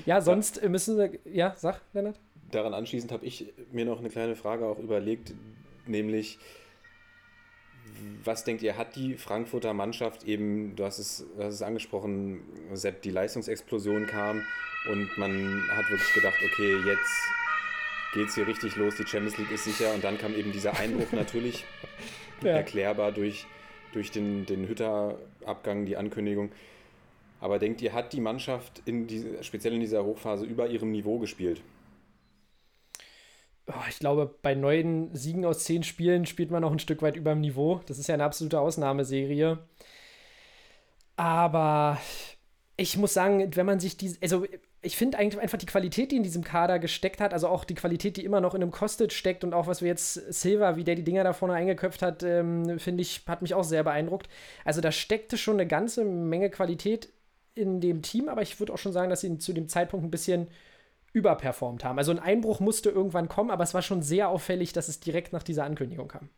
ja, 0.06 0.20
sonst 0.20 0.62
müssen 0.68 0.96
wir. 0.98 1.18
Ja, 1.24 1.54
sag, 1.56 1.80
Lennart. 1.92 2.18
Daran 2.50 2.74
anschließend 2.74 3.12
habe 3.12 3.26
ich 3.26 3.52
mir 3.70 3.84
noch 3.84 3.98
eine 3.98 4.08
kleine 4.08 4.34
Frage 4.34 4.66
auch 4.66 4.78
überlegt, 4.78 5.34
nämlich 5.86 6.38
was 8.24 8.44
denkt 8.44 8.62
ihr, 8.62 8.76
hat 8.76 8.96
die 8.96 9.14
Frankfurter 9.14 9.72
Mannschaft 9.72 10.24
eben, 10.24 10.76
du 10.76 10.84
hast 10.84 10.98
es, 10.98 11.26
du 11.36 11.42
hast 11.42 11.54
es 11.54 11.62
angesprochen, 11.62 12.42
Sepp, 12.74 13.02
die 13.02 13.10
Leistungsexplosion 13.10 14.06
kam 14.06 14.42
und 14.90 15.16
man 15.16 15.62
hat 15.70 15.88
wirklich 15.90 16.12
gedacht, 16.14 16.38
okay, 16.44 16.76
jetzt 16.86 17.10
geht 18.12 18.28
es 18.28 18.34
hier 18.34 18.46
richtig 18.46 18.76
los, 18.76 18.96
die 18.96 19.06
Champions 19.06 19.38
League 19.38 19.50
ist 19.50 19.64
sicher 19.64 19.92
und 19.94 20.04
dann 20.04 20.18
kam 20.18 20.34
eben 20.34 20.52
dieser 20.52 20.78
Einbruch 20.78 21.12
natürlich 21.12 21.64
ja. 22.42 22.50
erklärbar 22.50 23.12
durch, 23.12 23.46
durch 23.92 24.10
den, 24.10 24.46
den 24.46 24.68
Hütter-Abgang, 24.68 25.86
die 25.86 25.96
Ankündigung. 25.96 26.50
Aber 27.40 27.58
denkt 27.58 27.80
ihr, 27.82 27.92
hat 27.92 28.12
die 28.12 28.20
Mannschaft 28.20 28.82
in 28.84 29.06
die, 29.06 29.24
speziell 29.42 29.74
in 29.74 29.80
dieser 29.80 30.04
Hochphase 30.04 30.44
über 30.44 30.68
ihrem 30.68 30.90
Niveau 30.90 31.18
gespielt? 31.18 31.62
Oh, 33.68 33.84
ich 33.88 33.98
glaube, 33.98 34.34
bei 34.42 34.54
neun 34.54 35.14
Siegen 35.14 35.44
aus 35.44 35.64
zehn 35.64 35.82
Spielen 35.82 36.26
spielt 36.26 36.50
man 36.50 36.62
noch 36.62 36.72
ein 36.72 36.78
Stück 36.78 37.02
weit 37.02 37.16
über 37.16 37.32
dem 37.32 37.40
Niveau. 37.40 37.80
Das 37.86 37.98
ist 37.98 38.08
ja 38.08 38.14
eine 38.14 38.24
absolute 38.24 38.60
Ausnahmeserie. 38.60 39.58
Aber 41.16 41.98
ich 42.76 42.96
muss 42.96 43.14
sagen, 43.14 43.54
wenn 43.56 43.66
man 43.66 43.80
sich 43.80 43.96
die, 43.96 44.16
also 44.22 44.46
ich 44.80 44.96
finde 44.96 45.18
eigentlich 45.18 45.42
einfach 45.42 45.58
die 45.58 45.66
Qualität, 45.66 46.12
die 46.12 46.16
in 46.16 46.22
diesem 46.22 46.44
Kader 46.44 46.78
gesteckt 46.78 47.20
hat, 47.20 47.32
also 47.32 47.48
auch 47.48 47.64
die 47.64 47.74
Qualität, 47.74 48.16
die 48.16 48.24
immer 48.24 48.40
noch 48.40 48.54
in 48.54 48.62
einem 48.62 48.70
Kostet 48.70 49.12
steckt 49.12 49.42
und 49.42 49.52
auch 49.52 49.66
was 49.66 49.82
wir 49.82 49.88
jetzt 49.88 50.14
Silva, 50.14 50.76
wie 50.76 50.84
der 50.84 50.94
die 50.94 51.02
Dinger 51.02 51.24
da 51.24 51.32
vorne 51.32 51.54
eingeköpft 51.54 52.02
hat, 52.02 52.22
ähm, 52.22 52.78
finde 52.78 53.02
ich, 53.02 53.22
hat 53.26 53.42
mich 53.42 53.54
auch 53.54 53.64
sehr 53.64 53.82
beeindruckt. 53.82 54.28
Also 54.64 54.80
da 54.80 54.92
steckte 54.92 55.36
schon 55.36 55.56
eine 55.56 55.66
ganze 55.66 56.04
Menge 56.04 56.50
Qualität 56.50 57.08
in 57.56 57.80
dem 57.80 58.02
Team, 58.02 58.28
aber 58.28 58.42
ich 58.42 58.60
würde 58.60 58.72
auch 58.72 58.78
schon 58.78 58.92
sagen, 58.92 59.10
dass 59.10 59.20
sie 59.20 59.38
zu 59.38 59.52
dem 59.52 59.68
Zeitpunkt 59.68 60.06
ein 60.06 60.12
bisschen 60.12 60.48
überperformt 61.12 61.84
haben. 61.84 61.98
Also 61.98 62.12
ein 62.12 62.18
Einbruch 62.18 62.60
musste 62.60 62.90
irgendwann 62.90 63.28
kommen, 63.28 63.50
aber 63.50 63.64
es 63.64 63.74
war 63.74 63.82
schon 63.82 64.02
sehr 64.02 64.28
auffällig, 64.28 64.72
dass 64.72 64.88
es 64.88 65.00
direkt 65.00 65.32
nach 65.32 65.42
dieser 65.42 65.64
Ankündigung 65.64 66.08
kam. 66.08 66.28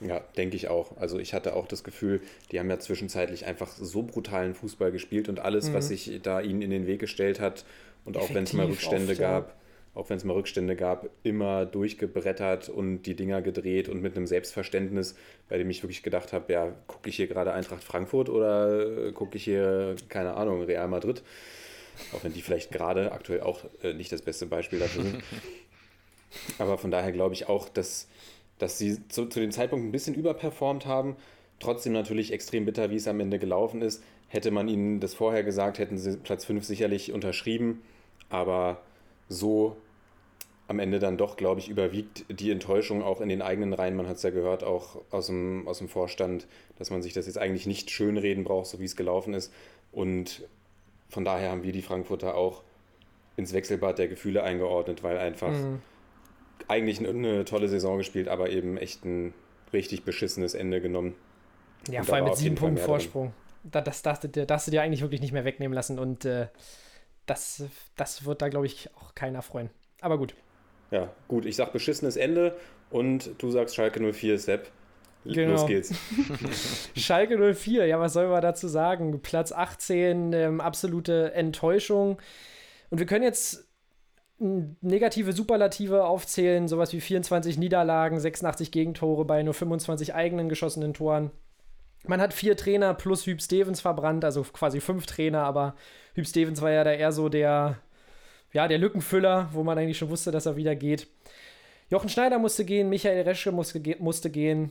Ja, 0.00 0.20
denke 0.36 0.56
ich 0.56 0.68
auch. 0.68 0.96
Also 0.98 1.18
ich 1.18 1.32
hatte 1.32 1.56
auch 1.56 1.66
das 1.66 1.82
Gefühl, 1.82 2.20
die 2.50 2.58
haben 2.58 2.68
ja 2.68 2.78
zwischenzeitlich 2.78 3.46
einfach 3.46 3.68
so 3.68 4.02
brutalen 4.02 4.54
Fußball 4.54 4.92
gespielt 4.92 5.28
und 5.28 5.40
alles, 5.40 5.70
mhm. 5.70 5.74
was 5.74 5.88
sich 5.88 6.20
da 6.22 6.40
ihnen 6.40 6.62
in 6.62 6.70
den 6.70 6.86
Weg 6.86 7.00
gestellt 7.00 7.40
hat 7.40 7.64
und 8.04 8.16
Effektiv 8.16 8.30
auch 8.30 8.34
wenn 8.34 8.44
es 8.44 8.52
mal 8.52 8.66
Rückstände 8.66 9.12
oft, 9.12 9.20
gab, 9.20 9.56
auch 9.94 10.10
wenn 10.10 10.16
es 10.16 10.24
mal 10.24 10.34
Rückstände 10.34 10.74
gab, 10.74 11.08
immer 11.22 11.66
durchgebrettert 11.66 12.68
und 12.68 13.02
die 13.02 13.14
Dinger 13.14 13.42
gedreht 13.42 13.88
und 13.88 14.02
mit 14.02 14.16
einem 14.16 14.26
Selbstverständnis, 14.26 15.14
bei 15.48 15.56
dem 15.56 15.70
ich 15.70 15.82
wirklich 15.82 16.02
gedacht 16.02 16.32
habe, 16.32 16.52
ja, 16.52 16.74
gucke 16.86 17.08
ich 17.08 17.16
hier 17.16 17.28
gerade 17.28 17.52
Eintracht 17.52 17.84
Frankfurt 17.84 18.28
oder 18.28 19.12
gucke 19.12 19.36
ich 19.36 19.44
hier, 19.44 19.94
keine 20.08 20.34
Ahnung, 20.34 20.62
Real 20.62 20.88
Madrid? 20.88 21.22
Auch 22.12 22.24
wenn 22.24 22.32
die 22.32 22.42
vielleicht 22.42 22.72
gerade 22.72 23.12
aktuell 23.12 23.40
auch 23.40 23.60
äh, 23.82 23.94
nicht 23.94 24.10
das 24.10 24.22
beste 24.22 24.46
Beispiel 24.46 24.80
dafür 24.80 25.04
sind. 25.04 25.22
Aber 26.58 26.78
von 26.78 26.90
daher 26.90 27.12
glaube 27.12 27.34
ich 27.34 27.48
auch, 27.48 27.68
dass, 27.68 28.08
dass 28.58 28.78
sie 28.78 29.06
zu, 29.08 29.26
zu 29.26 29.38
dem 29.38 29.52
Zeitpunkt 29.52 29.86
ein 29.86 29.92
bisschen 29.92 30.14
überperformt 30.14 30.86
haben. 30.86 31.16
Trotzdem 31.60 31.92
natürlich 31.92 32.32
extrem 32.32 32.64
bitter, 32.64 32.90
wie 32.90 32.96
es 32.96 33.06
am 33.06 33.20
Ende 33.20 33.38
gelaufen 33.38 33.80
ist. 33.80 34.02
Hätte 34.26 34.50
man 34.50 34.66
ihnen 34.66 34.98
das 34.98 35.14
vorher 35.14 35.44
gesagt, 35.44 35.78
hätten 35.78 35.98
sie 35.98 36.16
Platz 36.16 36.44
5 36.44 36.64
sicherlich 36.64 37.12
unterschrieben. 37.12 37.82
Aber 38.28 38.80
so 39.28 39.76
am 40.66 40.78
Ende 40.78 40.98
dann 40.98 41.18
doch, 41.18 41.36
glaube 41.36 41.60
ich, 41.60 41.68
überwiegt 41.68 42.24
die 42.28 42.50
Enttäuschung 42.50 43.02
auch 43.02 43.20
in 43.20 43.28
den 43.28 43.42
eigenen 43.42 43.74
Reihen. 43.74 43.96
Man 43.96 44.08
hat 44.08 44.16
es 44.16 44.22
ja 44.22 44.30
gehört, 44.30 44.64
auch 44.64 45.02
aus 45.10 45.26
dem, 45.26 45.68
aus 45.68 45.78
dem 45.78 45.88
Vorstand, 45.88 46.46
dass 46.78 46.90
man 46.90 47.02
sich 47.02 47.12
das 47.12 47.26
jetzt 47.26 47.36
eigentlich 47.36 47.66
nicht 47.66 47.90
schönreden 47.90 48.44
braucht, 48.44 48.66
so 48.66 48.78
wie 48.80 48.84
es 48.84 48.96
gelaufen 48.96 49.34
ist. 49.34 49.52
Und 49.92 50.48
von 51.08 51.24
daher 51.24 51.50
haben 51.50 51.62
wir 51.62 51.72
die 51.72 51.82
Frankfurter 51.82 52.34
auch 52.34 52.62
ins 53.36 53.52
Wechselbad 53.52 53.98
der 53.98 54.08
Gefühle 54.08 54.42
eingeordnet, 54.42 55.02
weil 55.02 55.18
einfach 55.18 55.52
mhm. 55.52 55.82
eigentlich 56.68 57.06
eine 57.06 57.44
tolle 57.44 57.68
Saison 57.68 57.98
gespielt, 57.98 58.28
aber 58.28 58.50
eben 58.50 58.78
echt 58.78 59.04
ein 59.04 59.34
richtig 59.72 60.04
beschissenes 60.04 60.54
Ende 60.54 60.80
genommen. 60.80 61.14
Ja, 61.90 62.00
und 62.00 62.06
vor 62.06 62.16
allem 62.16 62.24
mit 62.24 62.36
sieben 62.36 62.54
Punkten 62.54 62.82
Vorsprung. 62.82 63.34
Da, 63.64 63.80
das 63.80 64.02
darfst 64.02 64.24
du, 64.24 64.28
dir, 64.28 64.46
darfst 64.46 64.66
du 64.66 64.70
dir 64.70 64.82
eigentlich 64.82 65.02
wirklich 65.02 65.20
nicht 65.20 65.32
mehr 65.32 65.44
wegnehmen 65.44 65.74
lassen 65.74 65.98
und 65.98 66.24
äh, 66.24 66.48
das, 67.26 67.64
das 67.96 68.24
wird 68.24 68.40
da, 68.42 68.48
glaube 68.48 68.66
ich, 68.66 68.88
auch 68.96 69.14
keiner 69.14 69.42
freuen. 69.42 69.70
Aber 70.00 70.18
gut. 70.18 70.34
Ja, 70.94 71.10
gut, 71.26 71.44
ich 71.44 71.56
sag 71.56 71.72
beschissenes 71.72 72.14
Ende 72.14 72.56
und 72.88 73.30
du 73.38 73.50
sagst 73.50 73.74
Schalke 73.74 74.00
04, 74.12 74.38
Sepp. 74.38 74.70
Genau. 75.24 75.54
Los 75.54 75.66
geht's. 75.66 75.92
Schalke 76.96 77.36
04, 77.52 77.86
ja, 77.86 77.98
was 77.98 78.12
soll 78.12 78.28
man 78.28 78.40
dazu 78.40 78.68
sagen? 78.68 79.20
Platz 79.20 79.50
18, 79.50 80.32
ähm, 80.32 80.60
absolute 80.60 81.32
Enttäuschung. 81.34 82.18
Und 82.90 82.98
wir 83.00 83.06
können 83.06 83.24
jetzt 83.24 83.66
negative 84.38 85.32
Superlative 85.32 86.04
aufzählen, 86.04 86.68
sowas 86.68 86.92
wie 86.92 87.00
24 87.00 87.58
Niederlagen, 87.58 88.20
86 88.20 88.70
Gegentore 88.70 89.24
bei 89.24 89.42
nur 89.42 89.54
25 89.54 90.14
eigenen 90.14 90.48
geschossenen 90.48 90.94
Toren. 90.94 91.32
Man 92.06 92.20
hat 92.20 92.32
vier 92.32 92.56
Trainer 92.56 92.94
plus 92.94 93.26
Hüb 93.26 93.42
Stevens 93.42 93.80
verbrannt, 93.80 94.24
also 94.24 94.44
quasi 94.44 94.80
fünf 94.80 95.06
Trainer, 95.06 95.42
aber 95.42 95.74
Hüb 96.14 96.28
Stevens 96.28 96.62
war 96.62 96.70
ja 96.70 96.84
da 96.84 96.92
eher 96.92 97.10
so 97.10 97.28
der 97.28 97.78
ja, 98.54 98.68
der 98.68 98.78
Lückenfüller, 98.78 99.50
wo 99.52 99.62
man 99.62 99.76
eigentlich 99.76 99.98
schon 99.98 100.08
wusste, 100.08 100.30
dass 100.30 100.46
er 100.46 100.56
wieder 100.56 100.74
geht. 100.74 101.08
Jochen 101.90 102.08
Schneider 102.08 102.38
musste 102.38 102.64
gehen, 102.64 102.88
Michael 102.88 103.22
Reschke 103.22 103.52
musste, 103.52 103.82
musste 103.98 104.30
gehen. 104.30 104.70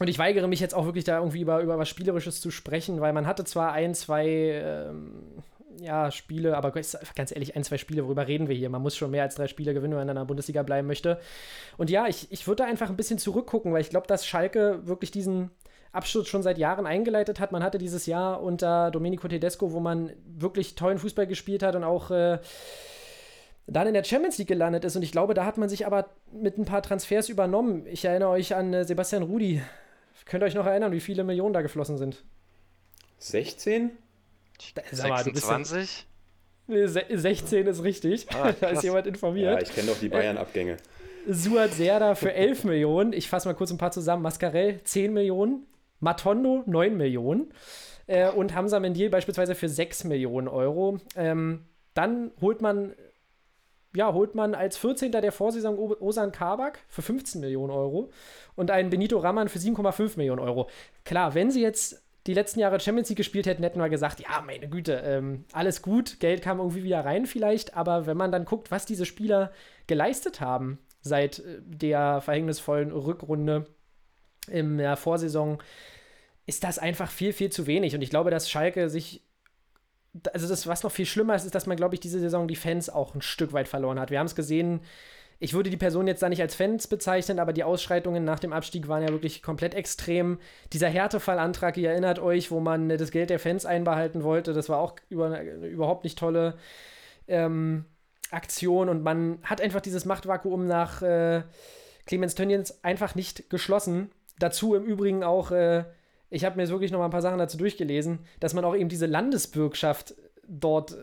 Und 0.00 0.08
ich 0.08 0.18
weigere 0.18 0.48
mich 0.48 0.60
jetzt 0.60 0.74
auch 0.74 0.86
wirklich 0.86 1.04
da 1.04 1.18
irgendwie 1.18 1.42
über, 1.42 1.60
über 1.60 1.78
was 1.78 1.88
Spielerisches 1.88 2.40
zu 2.40 2.50
sprechen, 2.50 3.00
weil 3.00 3.12
man 3.12 3.26
hatte 3.26 3.44
zwar 3.44 3.72
ein, 3.72 3.94
zwei 3.94 4.26
ähm, 4.26 5.42
ja, 5.78 6.10
Spiele, 6.10 6.56
aber 6.56 6.70
ganz 6.70 7.32
ehrlich, 7.32 7.54
ein, 7.54 7.64
zwei 7.64 7.76
Spiele, 7.76 8.04
worüber 8.04 8.26
reden 8.26 8.48
wir 8.48 8.56
hier? 8.56 8.70
Man 8.70 8.82
muss 8.82 8.96
schon 8.96 9.10
mehr 9.10 9.22
als 9.22 9.34
drei 9.34 9.46
Spiele 9.46 9.74
gewinnen, 9.74 9.92
wenn 9.92 10.06
man 10.06 10.08
in 10.08 10.16
der 10.16 10.24
Bundesliga 10.24 10.62
bleiben 10.62 10.88
möchte. 10.88 11.20
Und 11.76 11.90
ja, 11.90 12.06
ich, 12.06 12.32
ich 12.32 12.46
würde 12.46 12.62
da 12.62 12.68
einfach 12.68 12.88
ein 12.88 12.96
bisschen 12.96 13.18
zurückgucken, 13.18 13.72
weil 13.72 13.82
ich 13.82 13.90
glaube, 13.90 14.06
dass 14.06 14.26
Schalke 14.26 14.86
wirklich 14.86 15.10
diesen 15.10 15.50
Absturz 15.92 16.28
schon 16.28 16.42
seit 16.42 16.56
Jahren 16.56 16.86
eingeleitet 16.86 17.38
hat. 17.38 17.52
Man 17.52 17.62
hatte 17.62 17.76
dieses 17.76 18.06
Jahr 18.06 18.42
unter 18.42 18.90
Domenico 18.90 19.28
Tedesco, 19.28 19.72
wo 19.72 19.80
man 19.80 20.12
wirklich 20.26 20.74
tollen 20.74 20.98
Fußball 20.98 21.26
gespielt 21.26 21.62
hat 21.62 21.76
und 21.76 21.84
auch 21.84 22.10
äh, 22.10 22.38
dann 23.66 23.86
in 23.86 23.94
der 23.94 24.04
Champions 24.04 24.38
League 24.38 24.48
gelandet 24.48 24.84
ist. 24.84 24.96
Und 24.96 25.02
ich 25.02 25.12
glaube, 25.12 25.34
da 25.34 25.44
hat 25.44 25.58
man 25.58 25.68
sich 25.68 25.86
aber 25.86 26.10
mit 26.32 26.58
ein 26.58 26.64
paar 26.64 26.82
Transfers 26.82 27.28
übernommen. 27.28 27.86
Ich 27.86 28.04
erinnere 28.04 28.30
euch 28.30 28.54
an 28.54 28.72
äh, 28.74 28.84
Sebastian 28.84 29.22
Rudi. 29.22 29.62
Könnt 30.24 30.42
ihr 30.42 30.46
euch 30.46 30.54
noch 30.54 30.66
erinnern, 30.66 30.92
wie 30.92 31.00
viele 31.00 31.24
Millionen 31.24 31.52
da 31.52 31.62
geflossen 31.62 31.98
sind? 31.98 32.24
16? 33.18 33.90
26? 34.90 36.06
Nee, 36.68 36.86
16 36.86 37.66
ist 37.66 37.82
richtig. 37.82 38.26
Ah, 38.34 38.52
da 38.60 38.68
ist 38.68 38.82
jemand 38.82 39.06
informiert. 39.06 39.52
Ja, 39.52 39.60
ich 39.60 39.74
kenne 39.74 39.88
doch 39.88 39.98
die 39.98 40.08
Bayern-Abgänge. 40.08 40.76
Suat 41.28 41.74
Serda 41.74 42.14
für 42.14 42.32
11 42.32 42.64
Millionen. 42.64 43.12
Ich 43.12 43.28
fasse 43.28 43.48
mal 43.48 43.54
kurz 43.54 43.70
ein 43.70 43.78
paar 43.78 43.92
zusammen. 43.92 44.22
Mascarell 44.22 44.82
10 44.82 45.12
Millionen. 45.12 45.66
Matondo 46.00 46.64
9 46.66 46.96
Millionen. 46.96 47.52
Äh, 48.06 48.30
und 48.30 48.54
Hamza 48.54 48.80
Mendil 48.80 49.10
beispielsweise 49.10 49.54
für 49.54 49.68
6 49.68 50.04
Millionen 50.04 50.48
Euro. 50.48 50.98
Ähm, 51.16 51.64
dann 51.94 52.32
holt 52.40 52.60
man 52.60 52.94
ja, 53.94 54.12
holt 54.12 54.34
man 54.34 54.54
als 54.54 54.76
14. 54.76 55.12
der 55.12 55.32
Vorsaison 55.32 55.78
Osan 55.78 56.32
Kabak 56.32 56.80
für 56.88 57.02
15 57.02 57.40
Millionen 57.40 57.70
Euro 57.70 58.10
und 58.54 58.70
einen 58.70 58.90
Benito 58.90 59.18
Raman 59.18 59.48
für 59.48 59.58
7,5 59.58 60.16
Millionen 60.16 60.40
Euro. 60.40 60.68
Klar, 61.04 61.34
wenn 61.34 61.50
sie 61.50 61.62
jetzt 61.62 62.02
die 62.26 62.34
letzten 62.34 62.60
Jahre 62.60 62.78
Champions 62.78 63.08
League 63.08 63.18
gespielt 63.18 63.46
hätten, 63.46 63.62
hätten 63.62 63.80
wir 63.80 63.88
gesagt, 63.88 64.20
ja, 64.20 64.42
meine 64.46 64.68
Güte, 64.68 65.02
ähm, 65.04 65.44
alles 65.52 65.82
gut, 65.82 66.20
Geld 66.20 66.42
kam 66.42 66.58
irgendwie 66.58 66.84
wieder 66.84 67.04
rein 67.04 67.26
vielleicht, 67.26 67.76
aber 67.76 68.06
wenn 68.06 68.16
man 68.16 68.30
dann 68.30 68.44
guckt, 68.44 68.70
was 68.70 68.86
diese 68.86 69.06
Spieler 69.06 69.52
geleistet 69.88 70.40
haben 70.40 70.78
seit 71.00 71.40
äh, 71.40 71.60
der 71.60 72.20
verhängnisvollen 72.20 72.92
Rückrunde 72.92 73.66
in 74.48 74.78
der 74.78 74.96
Vorsaison, 74.96 75.58
ist 76.46 76.64
das 76.64 76.78
einfach 76.78 77.10
viel, 77.10 77.32
viel 77.32 77.50
zu 77.50 77.66
wenig. 77.66 77.94
Und 77.94 78.02
ich 78.02 78.10
glaube, 78.10 78.30
dass 78.30 78.50
Schalke 78.50 78.88
sich 78.88 79.22
also 80.32 80.48
das, 80.48 80.66
was 80.66 80.82
noch 80.82 80.92
viel 80.92 81.06
schlimmer 81.06 81.34
ist, 81.34 81.44
ist, 81.44 81.54
dass 81.54 81.66
man, 81.66 81.76
glaube 81.76 81.94
ich, 81.94 82.00
diese 82.00 82.20
Saison 82.20 82.48
die 82.48 82.56
Fans 82.56 82.90
auch 82.90 83.14
ein 83.14 83.22
Stück 83.22 83.52
weit 83.52 83.68
verloren 83.68 83.98
hat. 83.98 84.10
Wir 84.10 84.18
haben 84.18 84.26
es 84.26 84.34
gesehen, 84.34 84.80
ich 85.38 85.54
würde 85.54 85.70
die 85.70 85.76
Person 85.76 86.06
jetzt 86.06 86.22
da 86.22 86.28
nicht 86.28 86.40
als 86.40 86.54
Fans 86.54 86.86
bezeichnen, 86.86 87.40
aber 87.40 87.52
die 87.52 87.64
Ausschreitungen 87.64 88.24
nach 88.24 88.38
dem 88.38 88.52
Abstieg 88.52 88.86
waren 88.86 89.02
ja 89.02 89.08
wirklich 89.08 89.42
komplett 89.42 89.74
extrem. 89.74 90.38
Dieser 90.72 90.88
Härtefallantrag, 90.88 91.76
ihr 91.76 91.90
erinnert 91.90 92.20
euch, 92.20 92.52
wo 92.52 92.60
man 92.60 92.88
das 92.88 93.10
Geld 93.10 93.28
der 93.28 93.40
Fans 93.40 93.66
einbehalten 93.66 94.22
wollte, 94.22 94.52
das 94.52 94.68
war 94.68 94.78
auch 94.78 94.94
über, 95.08 95.26
eine 95.26 95.66
überhaupt 95.66 96.04
nicht 96.04 96.16
tolle 96.16 96.54
ähm, 97.26 97.86
Aktion 98.30 98.88
und 98.88 99.02
man 99.02 99.38
hat 99.42 99.60
einfach 99.60 99.80
dieses 99.80 100.04
Machtvakuum 100.04 100.66
nach 100.66 101.02
äh, 101.02 101.42
Clemens 102.06 102.36
Tönnies 102.36 102.78
einfach 102.84 103.14
nicht 103.14 103.50
geschlossen. 103.50 104.10
Dazu 104.38 104.76
im 104.76 104.84
Übrigen 104.84 105.24
auch, 105.24 105.50
äh, 105.50 105.84
ich 106.32 106.44
habe 106.44 106.56
mir 106.56 106.68
wirklich 106.68 106.90
noch 106.90 106.98
mal 106.98 107.04
ein 107.04 107.10
paar 107.10 107.22
Sachen 107.22 107.38
dazu 107.38 107.58
durchgelesen, 107.58 108.20
dass 108.40 108.54
man 108.54 108.64
auch 108.64 108.74
eben 108.74 108.88
diese 108.88 109.06
Landesbürgschaft 109.06 110.14
dort 110.48 110.92
äh, 110.92 110.96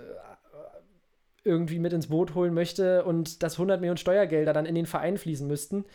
irgendwie 1.43 1.79
mit 1.79 1.93
ins 1.93 2.07
Boot 2.07 2.33
holen 2.33 2.53
möchte 2.53 3.05
und 3.05 3.43
dass 3.43 3.53
100 3.53 3.79
Millionen 3.79 3.97
Steuergelder 3.97 4.53
dann 4.53 4.65
in 4.65 4.75
den 4.75 4.87
Verein 4.87 5.17
fließen 5.17 5.47
müssten. 5.47 5.85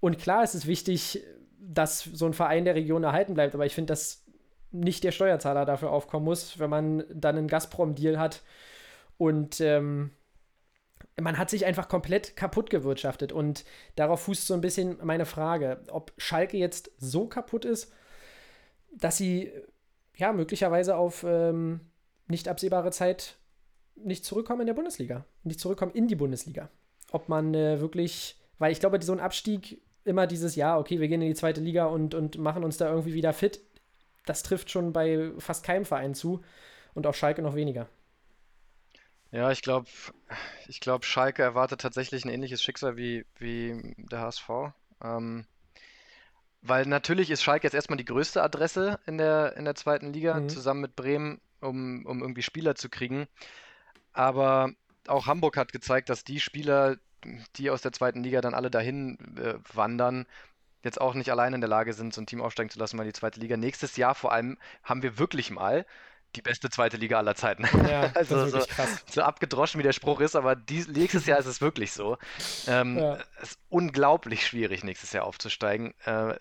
Und 0.00 0.18
klar 0.18 0.44
ist 0.44 0.54
es 0.54 0.66
wichtig, 0.66 1.24
dass 1.58 2.04
so 2.04 2.26
ein 2.26 2.34
Verein 2.34 2.66
der 2.66 2.74
Region 2.74 3.04
erhalten 3.04 3.32
bleibt, 3.32 3.54
aber 3.54 3.64
ich 3.64 3.74
finde, 3.74 3.92
dass 3.92 4.22
nicht 4.70 5.02
der 5.02 5.12
Steuerzahler 5.12 5.64
dafür 5.64 5.90
aufkommen 5.90 6.26
muss, 6.26 6.58
wenn 6.58 6.68
man 6.68 7.04
dann 7.12 7.38
einen 7.38 7.48
Gazprom-Deal 7.48 8.18
hat 8.18 8.42
und 9.16 9.60
ähm, 9.60 10.10
man 11.18 11.38
hat 11.38 11.48
sich 11.48 11.64
einfach 11.64 11.88
komplett 11.88 12.36
kaputt 12.36 12.68
gewirtschaftet 12.68 13.32
und 13.32 13.64
darauf 13.96 14.22
fußt 14.22 14.46
so 14.46 14.52
ein 14.52 14.60
bisschen 14.60 14.98
meine 15.02 15.26
Frage, 15.26 15.80
ob 15.90 16.12
Schalke 16.18 16.58
jetzt 16.58 16.90
so 16.98 17.28
kaputt 17.28 17.64
ist, 17.64 17.92
dass 18.96 19.16
sie 19.16 19.52
ja 20.16 20.32
möglicherweise 20.32 20.96
auf 20.96 21.24
ähm, 21.26 21.80
nicht 22.26 22.48
absehbare 22.48 22.90
Zeit 22.90 23.36
nicht 23.96 24.24
zurückkommen 24.24 24.62
in 24.62 24.66
der 24.66 24.74
Bundesliga, 24.74 25.24
nicht 25.42 25.60
zurückkommen 25.60 25.92
in 25.92 26.08
die 26.08 26.16
Bundesliga. 26.16 26.68
Ob 27.12 27.28
man 27.28 27.54
äh, 27.54 27.80
wirklich, 27.80 28.40
weil 28.58 28.72
ich 28.72 28.80
glaube, 28.80 29.00
so 29.02 29.12
ein 29.12 29.20
Abstieg 29.20 29.80
immer 30.04 30.26
dieses 30.26 30.56
Jahr, 30.56 30.78
okay, 30.78 31.00
wir 31.00 31.08
gehen 31.08 31.22
in 31.22 31.28
die 31.28 31.34
zweite 31.34 31.60
Liga 31.60 31.86
und, 31.86 32.14
und 32.14 32.38
machen 32.38 32.64
uns 32.64 32.76
da 32.76 32.90
irgendwie 32.90 33.14
wieder 33.14 33.32
fit, 33.32 33.60
das 34.26 34.42
trifft 34.42 34.70
schon 34.70 34.92
bei 34.92 35.32
fast 35.38 35.64
keinem 35.64 35.84
Verein 35.84 36.14
zu 36.14 36.42
und 36.94 37.06
auf 37.06 37.16
Schalke 37.16 37.42
noch 37.42 37.54
weniger. 37.54 37.88
Ja, 39.30 39.50
ich 39.50 39.62
glaube, 39.62 39.88
ich 40.68 40.80
glaube, 40.80 41.04
Schalke 41.04 41.42
erwartet 41.42 41.80
tatsächlich 41.80 42.24
ein 42.24 42.30
ähnliches 42.30 42.62
Schicksal 42.62 42.96
wie, 42.96 43.24
wie 43.36 43.94
der 44.10 44.20
HSV. 44.20 44.48
Ähm, 45.02 45.46
weil 46.66 46.86
natürlich 46.86 47.30
ist 47.30 47.42
Schalke 47.42 47.66
jetzt 47.66 47.74
erstmal 47.74 47.98
die 47.98 48.06
größte 48.06 48.42
Adresse 48.42 48.98
in 49.06 49.18
der, 49.18 49.54
in 49.56 49.66
der 49.66 49.74
zweiten 49.74 50.12
Liga, 50.14 50.40
mhm. 50.40 50.48
zusammen 50.48 50.80
mit 50.80 50.96
Bremen, 50.96 51.40
um, 51.60 52.06
um 52.06 52.20
irgendwie 52.20 52.42
Spieler 52.42 52.74
zu 52.74 52.88
kriegen. 52.88 53.26
Aber 54.14 54.72
auch 55.06 55.26
Hamburg 55.26 55.58
hat 55.58 55.72
gezeigt, 55.72 56.08
dass 56.08 56.24
die 56.24 56.40
Spieler, 56.40 56.96
die 57.56 57.68
aus 57.68 57.82
der 57.82 57.92
zweiten 57.92 58.22
Liga 58.22 58.40
dann 58.40 58.54
alle 58.54 58.70
dahin 58.70 59.18
äh, 59.36 59.54
wandern, 59.74 60.26
jetzt 60.82 61.00
auch 61.00 61.14
nicht 61.14 61.30
allein 61.30 61.52
in 61.52 61.60
der 61.60 61.68
Lage 61.68 61.92
sind, 61.92 62.14
so 62.14 62.22
ein 62.22 62.26
Team 62.26 62.40
aufsteigen 62.40 62.70
zu 62.70 62.78
lassen, 62.78 62.98
weil 62.98 63.06
die 63.06 63.12
zweite 63.12 63.40
Liga 63.40 63.58
nächstes 63.58 63.96
Jahr 63.98 64.14
vor 64.14 64.32
allem 64.32 64.56
haben 64.82 65.02
wir 65.02 65.18
wirklich 65.18 65.50
mal 65.50 65.84
die 66.36 66.42
beste 66.42 66.70
zweite 66.70 66.96
Liga 66.96 67.18
aller 67.18 67.34
Zeiten. 67.34 67.64
Ja, 67.88 68.10
also 68.14 68.46
so, 68.46 68.60
so, 69.10 69.22
abgedroschen 69.22 69.78
wie 69.78 69.84
der 69.84 69.92
Spruch 69.92 70.20
ist, 70.20 70.36
aber 70.36 70.56
dies, 70.56 70.88
nächstes 70.88 71.26
Jahr 71.26 71.38
ist 71.38 71.46
es 71.46 71.60
wirklich 71.60 71.92
so. 71.92 72.18
Ähm, 72.66 72.98
ja. 72.98 73.18
Es 73.40 73.52
ist 73.52 73.60
unglaublich 73.68 74.46
schwierig, 74.46 74.84
nächstes 74.84 75.12
Jahr 75.12 75.24
aufzusteigen. 75.24 75.94
Äh, 76.04 76.34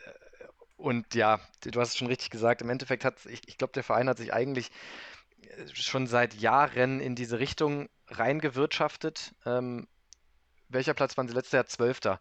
und 0.78 1.16
ja, 1.16 1.40
du 1.62 1.80
hast 1.80 1.90
es 1.90 1.98
schon 1.98 2.08
richtig 2.08 2.30
gesagt, 2.30 2.62
im 2.62 2.70
Endeffekt 2.70 3.06
hat, 3.06 3.26
ich, 3.26 3.48
ich 3.48 3.58
glaube, 3.58 3.74
der 3.74 3.84
Verein 3.84 4.10
hat 4.10 4.18
sich 4.18 4.34
eigentlich 4.34 4.72
schon 5.74 6.08
seit 6.08 6.34
Jahren 6.34 7.00
in 7.00 7.16
diese 7.16 7.40
Richtung 7.40 7.90
reingewirtschaftet. 8.08 9.34
Ähm, 9.46 9.88
welcher 10.70 10.94
Platz 10.94 11.18
waren 11.18 11.28
sie 11.28 11.34
letztes 11.34 11.54
Jahr? 11.54 11.66
Zwölfter. 11.68 12.20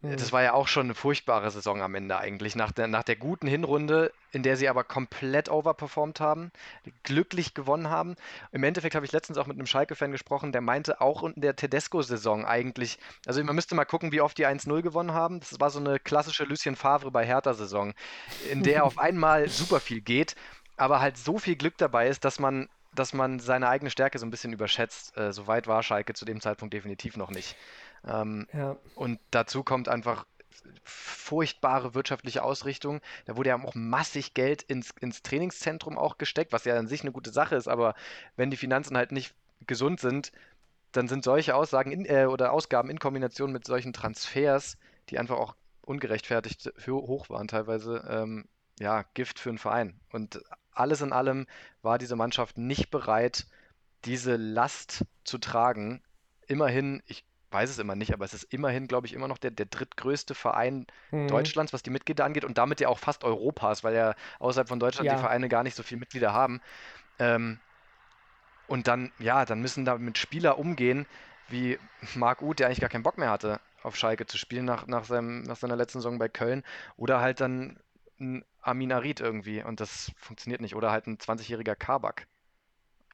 Mhm. 0.00 0.16
Das 0.16 0.32
war 0.32 0.42
ja 0.42 0.52
auch 0.52 0.68
schon 0.68 0.86
eine 0.86 0.94
furchtbare 0.94 1.50
Saison 1.50 1.82
am 1.82 1.94
Ende 1.94 2.18
eigentlich. 2.18 2.54
Nach 2.54 2.70
der, 2.70 2.86
nach 2.86 3.02
der 3.02 3.16
guten 3.16 3.48
Hinrunde, 3.48 4.12
in 4.30 4.44
der 4.44 4.56
sie 4.56 4.68
aber 4.68 4.84
komplett 4.84 5.50
overperformed 5.50 6.20
haben, 6.20 6.52
glücklich 7.02 7.54
gewonnen 7.54 7.90
haben. 7.90 8.14
Im 8.52 8.62
Endeffekt 8.62 8.94
habe 8.94 9.04
ich 9.04 9.12
letztens 9.12 9.38
auch 9.38 9.46
mit 9.46 9.56
einem 9.56 9.66
Schalke-Fan 9.66 10.12
gesprochen, 10.12 10.52
der 10.52 10.60
meinte 10.60 11.00
auch 11.00 11.24
in 11.24 11.40
der 11.40 11.56
Tedesco-Saison 11.56 12.44
eigentlich, 12.44 12.98
also 13.26 13.42
man 13.42 13.56
müsste 13.56 13.74
mal 13.74 13.84
gucken, 13.84 14.12
wie 14.12 14.20
oft 14.20 14.38
die 14.38 14.46
1-0 14.46 14.82
gewonnen 14.82 15.14
haben. 15.14 15.40
Das 15.40 15.58
war 15.58 15.70
so 15.70 15.80
eine 15.80 15.98
klassische 15.98 16.44
Lucien 16.44 16.76
Favre 16.76 17.10
bei 17.10 17.26
Hertha-Saison, 17.26 17.94
in 18.50 18.62
der 18.62 18.84
auf 18.84 18.98
einmal 18.98 19.48
super 19.48 19.80
viel 19.80 20.00
geht, 20.00 20.36
aber 20.76 21.00
halt 21.00 21.16
so 21.16 21.38
viel 21.38 21.56
Glück 21.56 21.76
dabei 21.76 22.08
ist, 22.08 22.24
dass 22.24 22.38
man 22.38 22.68
dass 22.94 23.12
man 23.12 23.38
seine 23.38 23.68
eigene 23.68 23.90
Stärke 23.90 24.18
so 24.18 24.26
ein 24.26 24.30
bisschen 24.30 24.52
überschätzt. 24.52 25.16
Äh, 25.16 25.32
so 25.32 25.46
weit 25.46 25.66
war 25.66 25.82
Schalke 25.82 26.14
zu 26.14 26.24
dem 26.24 26.40
Zeitpunkt 26.40 26.74
definitiv 26.74 27.16
noch 27.16 27.30
nicht. 27.30 27.54
Ähm, 28.06 28.46
ja. 28.52 28.76
Und 28.94 29.20
dazu 29.30 29.62
kommt 29.62 29.88
einfach 29.88 30.26
furchtbare 30.82 31.94
wirtschaftliche 31.94 32.42
Ausrichtung. 32.42 33.00
Da 33.26 33.36
wurde 33.36 33.50
ja 33.50 33.62
auch 33.62 33.74
massig 33.74 34.34
Geld 34.34 34.62
ins, 34.62 34.90
ins 35.00 35.22
Trainingszentrum 35.22 35.98
auch 35.98 36.18
gesteckt, 36.18 36.52
was 36.52 36.64
ja 36.64 36.76
an 36.76 36.88
sich 36.88 37.02
eine 37.02 37.12
gute 37.12 37.30
Sache 37.30 37.56
ist, 37.56 37.68
aber 37.68 37.94
wenn 38.36 38.50
die 38.50 38.56
Finanzen 38.56 38.96
halt 38.96 39.12
nicht 39.12 39.34
gesund 39.66 40.00
sind, 40.00 40.32
dann 40.92 41.08
sind 41.08 41.24
solche 41.24 41.54
Aussagen 41.54 41.92
in, 41.92 42.06
äh, 42.06 42.26
oder 42.26 42.52
Ausgaben 42.52 42.90
in 42.90 42.98
Kombination 42.98 43.52
mit 43.52 43.66
solchen 43.66 43.92
Transfers, 43.92 44.78
die 45.10 45.18
einfach 45.18 45.36
auch 45.36 45.54
ungerechtfertigt 45.82 46.70
hoch 46.88 47.28
waren 47.30 47.48
teilweise, 47.48 48.04
ähm, 48.08 48.46
ja, 48.78 49.04
Gift 49.14 49.38
für 49.38 49.50
einen 49.50 49.58
Verein. 49.58 50.00
Und 50.12 50.40
alles 50.72 51.00
in 51.00 51.12
allem 51.12 51.46
war 51.82 51.98
diese 51.98 52.16
Mannschaft 52.16 52.56
nicht 52.56 52.90
bereit, 52.90 53.46
diese 54.04 54.36
Last 54.36 55.04
zu 55.24 55.38
tragen. 55.38 56.02
Immerhin, 56.46 57.02
ich 57.06 57.24
weiß 57.50 57.70
es 57.70 57.78
immer 57.78 57.94
nicht, 57.94 58.12
aber 58.12 58.24
es 58.24 58.34
ist 58.34 58.44
immerhin, 58.52 58.86
glaube 58.86 59.06
ich, 59.06 59.14
immer 59.14 59.28
noch 59.28 59.38
der, 59.38 59.50
der 59.50 59.66
drittgrößte 59.66 60.34
Verein 60.34 60.86
mhm. 61.10 61.28
Deutschlands, 61.28 61.72
was 61.72 61.82
die 61.82 61.90
Mitglieder 61.90 62.24
angeht 62.24 62.44
und 62.44 62.58
damit 62.58 62.80
ja 62.80 62.88
auch 62.88 62.98
fast 62.98 63.24
Europas, 63.24 63.84
weil 63.84 63.94
ja 63.94 64.14
außerhalb 64.38 64.68
von 64.68 64.80
Deutschland 64.80 65.06
ja. 65.06 65.14
die 65.14 65.20
Vereine 65.20 65.48
gar 65.48 65.62
nicht 65.62 65.74
so 65.74 65.82
viele 65.82 66.00
Mitglieder 66.00 66.32
haben. 66.32 66.60
Ähm, 67.18 67.58
und 68.66 68.86
dann, 68.86 69.12
ja, 69.18 69.44
dann 69.44 69.60
müssen 69.60 69.84
da 69.84 69.96
mit 69.96 70.18
Spieler 70.18 70.58
umgehen, 70.58 71.06
wie 71.48 71.78
Marc 72.14 72.42
Uth, 72.42 72.58
der 72.58 72.66
eigentlich 72.66 72.80
gar 72.80 72.90
keinen 72.90 73.02
Bock 73.02 73.16
mehr 73.16 73.30
hatte, 73.30 73.60
auf 73.82 73.96
Schalke 73.96 74.26
zu 74.26 74.36
spielen 74.36 74.66
nach, 74.66 74.86
nach, 74.86 75.04
seinem, 75.04 75.42
nach 75.42 75.56
seiner 75.56 75.76
letzten 75.76 76.00
Saison 76.00 76.18
bei 76.18 76.28
Köln. 76.28 76.62
Oder 76.96 77.20
halt 77.20 77.40
dann 77.40 77.78
ein 78.20 78.44
Amin 78.60 78.92
Arid 78.92 79.20
irgendwie 79.20 79.62
und 79.62 79.80
das 79.80 80.12
funktioniert 80.18 80.60
nicht. 80.60 80.76
Oder 80.76 80.90
halt 80.90 81.06
ein 81.06 81.16
20-jähriger 81.16 81.74
Kabak. 81.74 82.26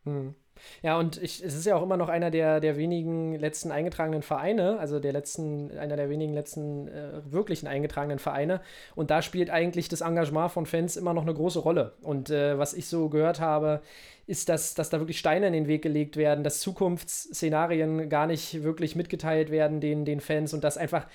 Mhm. 0.02 0.34
Ja, 0.82 0.98
und 0.98 1.22
ich, 1.22 1.42
es 1.42 1.54
ist 1.54 1.66
ja 1.66 1.76
auch 1.76 1.82
immer 1.82 1.96
noch 1.96 2.08
einer 2.08 2.30
der, 2.30 2.60
der 2.60 2.76
wenigen 2.76 3.34
letzten 3.34 3.70
eingetragenen 3.70 4.22
Vereine, 4.22 4.78
also 4.78 5.00
der 5.00 5.12
letzten, 5.12 5.76
einer 5.78 5.96
der 5.96 6.10
wenigen 6.10 6.32
letzten 6.32 6.88
äh, 6.88 7.20
wirklichen 7.30 7.66
eingetragenen 7.66 8.18
Vereine. 8.18 8.60
Und 8.94 9.10
da 9.10 9.22
spielt 9.22 9.50
eigentlich 9.50 9.88
das 9.88 10.00
Engagement 10.00 10.52
von 10.52 10.66
Fans 10.66 10.96
immer 10.96 11.14
noch 11.14 11.22
eine 11.22 11.34
große 11.34 11.58
Rolle. 11.58 11.94
Und 12.02 12.30
äh, 12.30 12.58
was 12.58 12.74
ich 12.74 12.86
so 12.86 13.08
gehört 13.08 13.40
habe, 13.40 13.82
ist, 14.26 14.48
dass, 14.48 14.74
dass 14.74 14.90
da 14.90 15.00
wirklich 15.00 15.18
Steine 15.18 15.46
in 15.46 15.52
den 15.52 15.66
Weg 15.66 15.82
gelegt 15.82 16.16
werden, 16.16 16.44
dass 16.44 16.60
Zukunftsszenarien 16.60 18.08
gar 18.08 18.26
nicht 18.26 18.62
wirklich 18.62 18.96
mitgeteilt 18.96 19.50
werden 19.50 19.80
den, 19.80 20.04
den 20.04 20.20
Fans 20.20 20.54
und 20.54 20.64
dass 20.64 20.78
einfach 20.78 21.06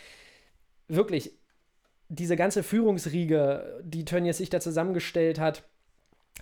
wirklich 0.88 1.32
diese 2.10 2.36
ganze 2.36 2.64
Führungsriege, 2.64 3.82
die 3.84 4.06
Tönnies 4.06 4.38
sich 4.38 4.50
da 4.50 4.60
zusammengestellt 4.60 5.40
hat, 5.40 5.64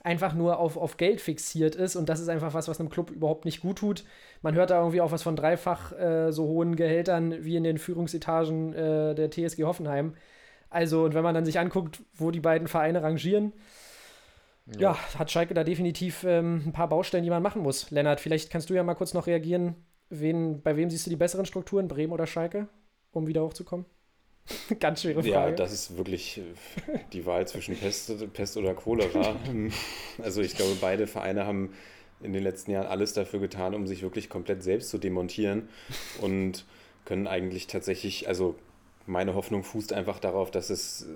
einfach 0.03 0.33
nur 0.33 0.59
auf, 0.59 0.77
auf 0.77 0.97
Geld 0.97 1.21
fixiert 1.21 1.75
ist 1.75 1.95
und 1.95 2.09
das 2.09 2.19
ist 2.19 2.29
einfach 2.29 2.53
was, 2.53 2.67
was 2.67 2.79
einem 2.79 2.89
Club 2.89 3.11
überhaupt 3.11 3.45
nicht 3.45 3.61
gut 3.61 3.77
tut. 3.79 4.03
Man 4.41 4.55
hört 4.55 4.69
da 4.69 4.79
irgendwie 4.79 5.01
auch 5.01 5.11
was 5.11 5.23
von 5.23 5.35
dreifach 5.35 5.91
äh, 5.93 6.31
so 6.31 6.45
hohen 6.47 6.75
Gehältern 6.75 7.43
wie 7.43 7.55
in 7.55 7.63
den 7.63 7.77
Führungsetagen 7.77 8.73
äh, 8.73 9.15
der 9.15 9.31
TSG 9.31 9.63
Hoffenheim. 9.63 10.15
Also, 10.69 11.03
und 11.05 11.13
wenn 11.13 11.23
man 11.23 11.33
dann 11.33 11.45
sich 11.45 11.59
anguckt, 11.59 12.01
wo 12.13 12.31
die 12.31 12.39
beiden 12.39 12.67
Vereine 12.67 13.01
rangieren, 13.01 13.53
ja, 14.65 14.79
ja 14.79 14.97
hat 15.19 15.31
Schalke 15.31 15.53
da 15.53 15.63
definitiv 15.63 16.23
ähm, 16.23 16.63
ein 16.65 16.73
paar 16.73 16.89
Baustellen, 16.89 17.23
die 17.23 17.29
man 17.29 17.43
machen 17.43 17.61
muss. 17.61 17.89
Lennart, 17.91 18.19
vielleicht 18.19 18.49
kannst 18.49 18.69
du 18.69 18.73
ja 18.73 18.83
mal 18.83 18.95
kurz 18.95 19.13
noch 19.13 19.27
reagieren. 19.27 19.75
Wen, 20.09 20.61
bei 20.61 20.75
wem 20.75 20.89
siehst 20.89 21.05
du 21.05 21.09
die 21.09 21.15
besseren 21.15 21.45
Strukturen, 21.45 21.87
Bremen 21.87 22.13
oder 22.13 22.27
Schalke, 22.27 22.67
um 23.11 23.27
wieder 23.27 23.43
hochzukommen? 23.43 23.85
Ganz 24.79 25.01
schwere 25.01 25.21
Frage. 25.21 25.29
Ja, 25.31 25.51
das 25.51 25.73
ist 25.73 25.97
wirklich 25.97 26.39
äh, 26.39 26.99
die 27.13 27.25
Wahl 27.25 27.47
zwischen 27.47 27.75
Pest, 27.75 28.11
Pest 28.33 28.57
oder 28.57 28.73
Cholera. 28.73 29.35
also 30.21 30.41
ich 30.41 30.55
glaube, 30.55 30.77
beide 30.79 31.07
Vereine 31.07 31.45
haben 31.45 31.73
in 32.21 32.33
den 32.33 32.43
letzten 32.43 32.71
Jahren 32.71 32.87
alles 32.87 33.13
dafür 33.13 33.39
getan, 33.39 33.75
um 33.75 33.85
sich 33.87 34.01
wirklich 34.01 34.29
komplett 34.29 34.63
selbst 34.63 34.89
zu 34.89 34.97
demontieren 34.97 35.69
und 36.19 36.65
können 37.05 37.27
eigentlich 37.27 37.67
tatsächlich, 37.67 38.27
also 38.27 38.55
meine 39.05 39.35
Hoffnung 39.35 39.63
fußt 39.63 39.93
einfach 39.93 40.19
darauf, 40.19 40.49
dass 40.49 40.69
es 40.69 41.07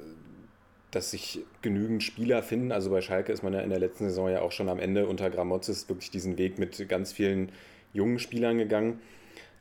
dass 0.92 1.12
sich 1.12 1.40
genügend 1.62 2.04
Spieler 2.04 2.44
finden. 2.44 2.72
Also 2.72 2.90
bei 2.90 3.02
Schalke 3.02 3.32
ist 3.32 3.44
man 3.44 3.54
ja 3.54 3.62
in 3.62 3.70
der 3.70 3.80
letzten 3.80 4.06
Saison 4.06 4.30
ja 4.30 4.42
auch 4.42 4.52
schon 4.52 4.70
am 4.70 4.78
Ende 4.78 5.08
unter 5.08 5.30
Gramozis 5.30 5.88
wirklich 5.90 6.12
diesen 6.12 6.38
Weg 6.38 6.60
mit 6.60 6.88
ganz 6.90 7.14
vielen 7.14 7.52
jungen 7.94 8.20
Spielern 8.20 8.58
gegangen. 8.58 9.00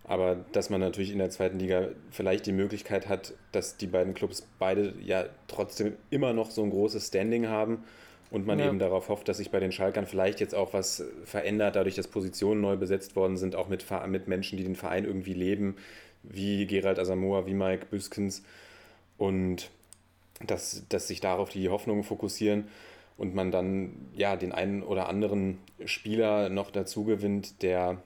Aber 0.05 0.45
dass 0.53 0.71
man 0.71 0.81
natürlich 0.81 1.13
in 1.13 1.19
der 1.19 1.31
zweiten 1.31 1.59
Liga 1.59 1.89
vielleicht 2.11 2.47
die 2.47 2.53
Möglichkeit 2.53 3.09
hat, 3.09 3.35
dass 3.53 3.77
die 3.77 3.87
beiden 3.87 4.15
Clubs 4.15 4.47
beide 4.59 4.95
ja 5.05 5.27
trotzdem 5.47 5.95
immer 6.11 6.33
noch 6.33 6.51
so 6.51 6.63
ein 6.63 6.71
großes 6.71 7.07
Standing 7.07 7.49
haben 7.49 7.85
und 8.31 8.47
man 8.47 8.59
ja. 8.59 8.67
eben 8.67 8.79
darauf 8.79 9.09
hofft, 9.09 9.29
dass 9.29 9.39
sich 9.39 9.51
bei 9.51 9.61
den 9.61 9.73
Schalkern 9.73 10.07
vielleicht 10.07 10.41
jetzt 10.41 10.55
auch 10.55 10.73
was 10.73 11.05
verändert, 11.25 11.77
dadurch, 11.77 11.97
dass 11.97 12.09
Positionen 12.09 12.61
neu 12.61 12.77
besetzt 12.77 13.17
worden 13.17 13.37
sind, 13.37 13.57
auch 13.57 13.69
mit, 13.69 13.85
mit 14.09 14.29
Menschen, 14.29 14.57
die 14.57 14.65
den 14.65 14.77
Verein 14.77 15.05
irgendwie 15.05 15.35
leben, 15.35 15.77
wie 16.23 16.67
Gerald 16.67 16.99
Asamoah, 16.99 17.47
wie 17.47 17.55
Mike 17.55 17.87
Büskens 17.91 18.43
und 19.19 19.71
dass, 20.47 20.85
dass 20.89 21.09
sich 21.09 21.21
darauf 21.21 21.51
die 21.51 21.69
Hoffnungen 21.69 22.05
fokussieren 22.05 22.69
und 23.17 23.35
man 23.35 23.51
dann 23.51 23.93
ja 24.15 24.37
den 24.37 24.53
einen 24.53 24.83
oder 24.83 25.09
anderen 25.09 25.59
Spieler 25.85 26.49
noch 26.49 26.71
dazu 26.71 27.05
gewinnt, 27.05 27.63
der 27.63 28.03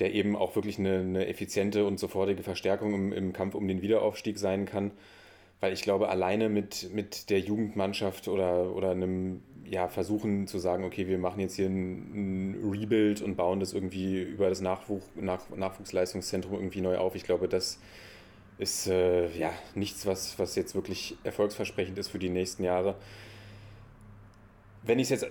der 0.00 0.14
eben 0.14 0.34
auch 0.34 0.56
wirklich 0.56 0.78
eine, 0.78 0.98
eine 0.98 1.26
effiziente 1.26 1.84
und 1.84 2.00
sofortige 2.00 2.42
Verstärkung 2.42 2.94
im, 2.94 3.12
im, 3.12 3.32
Kampf 3.32 3.54
um 3.54 3.68
den 3.68 3.82
Wiederaufstieg 3.82 4.38
sein 4.38 4.64
kann. 4.64 4.90
Weil 5.60 5.74
ich 5.74 5.82
glaube, 5.82 6.08
alleine 6.08 6.48
mit, 6.48 6.92
mit 6.94 7.28
der 7.28 7.40
Jugendmannschaft 7.40 8.28
oder, 8.28 8.74
oder 8.74 8.92
einem 8.92 9.42
ja, 9.66 9.88
Versuchen 9.88 10.46
zu 10.46 10.58
sagen, 10.58 10.84
okay, 10.84 11.06
wir 11.06 11.18
machen 11.18 11.38
jetzt 11.40 11.54
hier 11.54 11.66
ein, 11.66 12.54
ein 12.54 12.70
Rebuild 12.72 13.20
und 13.20 13.36
bauen 13.36 13.60
das 13.60 13.74
irgendwie 13.74 14.22
über 14.22 14.48
das 14.48 14.62
Nachwuch, 14.62 15.02
Nach, 15.14 15.48
Nachwuchsleistungszentrum 15.50 16.54
irgendwie 16.54 16.80
neu 16.80 16.96
auf. 16.96 17.14
Ich 17.14 17.24
glaube, 17.24 17.46
das 17.46 17.78
ist 18.58 18.88
äh, 18.88 19.28
ja 19.38 19.52
nichts, 19.74 20.06
was, 20.06 20.38
was 20.38 20.56
jetzt 20.56 20.74
wirklich 20.74 21.16
erfolgsversprechend 21.24 21.98
ist 21.98 22.08
für 22.08 22.18
die 22.18 22.30
nächsten 22.30 22.64
Jahre. 22.64 22.94
Wenn 24.82 24.98
ich 24.98 25.10
es 25.10 25.20
jetzt, 25.20 25.26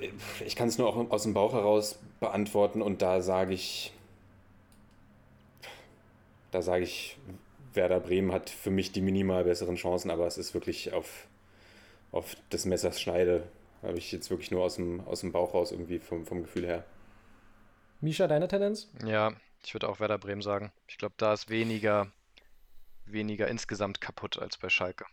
ich 0.45 0.55
kann 0.55 0.67
es 0.67 0.77
nur 0.77 0.87
auch 0.87 1.09
aus 1.11 1.23
dem 1.23 1.33
Bauch 1.33 1.53
heraus 1.53 1.99
beantworten 2.19 2.83
und 2.83 3.01
da 3.01 3.21
sage 3.21 3.53
ich, 3.53 3.93
da 6.51 6.61
sage 6.61 6.83
ich, 6.83 7.17
Werder 7.73 7.99
Bremen 7.99 8.31
hat 8.31 8.49
für 8.49 8.71
mich 8.71 8.91
die 8.91 9.01
minimal 9.01 9.43
besseren 9.43 9.75
Chancen, 9.75 10.09
aber 10.09 10.25
es 10.25 10.37
ist 10.37 10.53
wirklich 10.53 10.93
auf, 10.93 11.27
auf 12.11 12.35
des 12.51 12.65
Messers 12.65 12.99
Schneide. 12.99 13.47
Habe 13.83 13.97
ich 13.97 14.11
jetzt 14.11 14.29
wirklich 14.29 14.51
nur 14.51 14.63
aus 14.63 14.75
dem, 14.75 15.01
aus 15.01 15.21
dem 15.21 15.31
Bauch 15.31 15.53
raus 15.53 15.71
irgendwie 15.71 15.99
vom, 15.99 16.25
vom 16.25 16.41
Gefühl 16.41 16.65
her. 16.65 16.83
Misha, 18.01 18.27
deine 18.27 18.47
Tendenz? 18.47 18.89
Ja, 19.05 19.33
ich 19.63 19.73
würde 19.73 19.87
auch 19.87 19.99
Werder 19.99 20.17
Bremen 20.17 20.41
sagen. 20.41 20.71
Ich 20.87 20.97
glaube, 20.97 21.15
da 21.17 21.33
ist 21.33 21.49
weniger, 21.49 22.11
weniger 23.05 23.47
insgesamt 23.47 24.01
kaputt 24.01 24.39
als 24.39 24.57
bei 24.57 24.69
Schalke. 24.69 25.05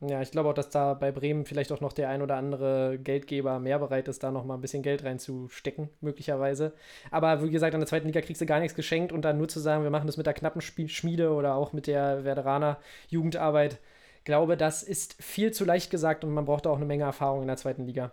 Ja, 0.00 0.22
ich 0.22 0.30
glaube 0.30 0.48
auch, 0.48 0.54
dass 0.54 0.70
da 0.70 0.94
bei 0.94 1.10
Bremen 1.10 1.44
vielleicht 1.44 1.72
auch 1.72 1.80
noch 1.80 1.92
der 1.92 2.08
ein 2.08 2.22
oder 2.22 2.36
andere 2.36 2.98
Geldgeber 2.98 3.58
mehr 3.58 3.80
bereit 3.80 4.06
ist, 4.06 4.22
da 4.22 4.30
noch 4.30 4.44
mal 4.44 4.54
ein 4.54 4.60
bisschen 4.60 4.84
Geld 4.84 5.02
reinzustecken, 5.02 5.88
möglicherweise. 6.00 6.72
Aber 7.10 7.42
wie 7.42 7.50
gesagt, 7.50 7.74
an 7.74 7.80
der 7.80 7.88
zweiten 7.88 8.06
Liga 8.06 8.20
kriegst 8.20 8.40
du 8.40 8.46
gar 8.46 8.60
nichts 8.60 8.76
geschenkt 8.76 9.10
und 9.10 9.22
dann 9.22 9.38
nur 9.38 9.48
zu 9.48 9.58
sagen, 9.58 9.82
wir 9.82 9.90
machen 9.90 10.06
das 10.06 10.16
mit 10.16 10.26
der 10.26 10.34
knappen 10.34 10.60
Schmiede 10.60 11.32
oder 11.32 11.56
auch 11.56 11.72
mit 11.72 11.88
der 11.88 12.22
Werderaner 12.22 12.78
Jugendarbeit, 13.08 13.80
glaube, 14.28 14.58
das 14.58 14.82
ist 14.82 15.16
viel 15.22 15.52
zu 15.52 15.64
leicht 15.64 15.90
gesagt 15.90 16.22
und 16.22 16.34
man 16.34 16.44
braucht 16.44 16.66
auch 16.66 16.76
eine 16.76 16.84
Menge 16.84 17.04
Erfahrung 17.04 17.40
in 17.40 17.46
der 17.46 17.56
zweiten 17.56 17.86
Liga. 17.86 18.12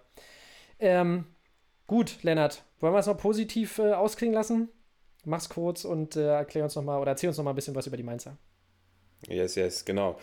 Ähm, 0.79 1.25
gut, 1.87 2.23
Lennart, 2.23 2.63
wollen 2.79 2.93
wir 2.93 2.99
es 2.99 3.07
noch 3.07 3.17
positiv 3.17 3.79
äh, 3.79 3.91
ausklingen 3.91 4.33
lassen? 4.33 4.69
Mach's 5.25 5.49
kurz 5.49 5.83
und 5.83 6.15
äh, 6.15 6.27
erklär 6.27 6.63
uns 6.63 6.75
noch 6.75 6.83
mal 6.83 7.01
oder 7.01 7.11
erzähl 7.11 7.27
uns 7.27 7.37
noch 7.37 7.43
mal 7.43 7.51
ein 7.51 7.55
bisschen 7.57 7.75
was 7.75 7.87
über 7.87 7.97
die 7.97 8.03
Mainzer. 8.03 8.37
Yes, 9.27 9.55
yes, 9.55 9.83
genau. 9.83 10.17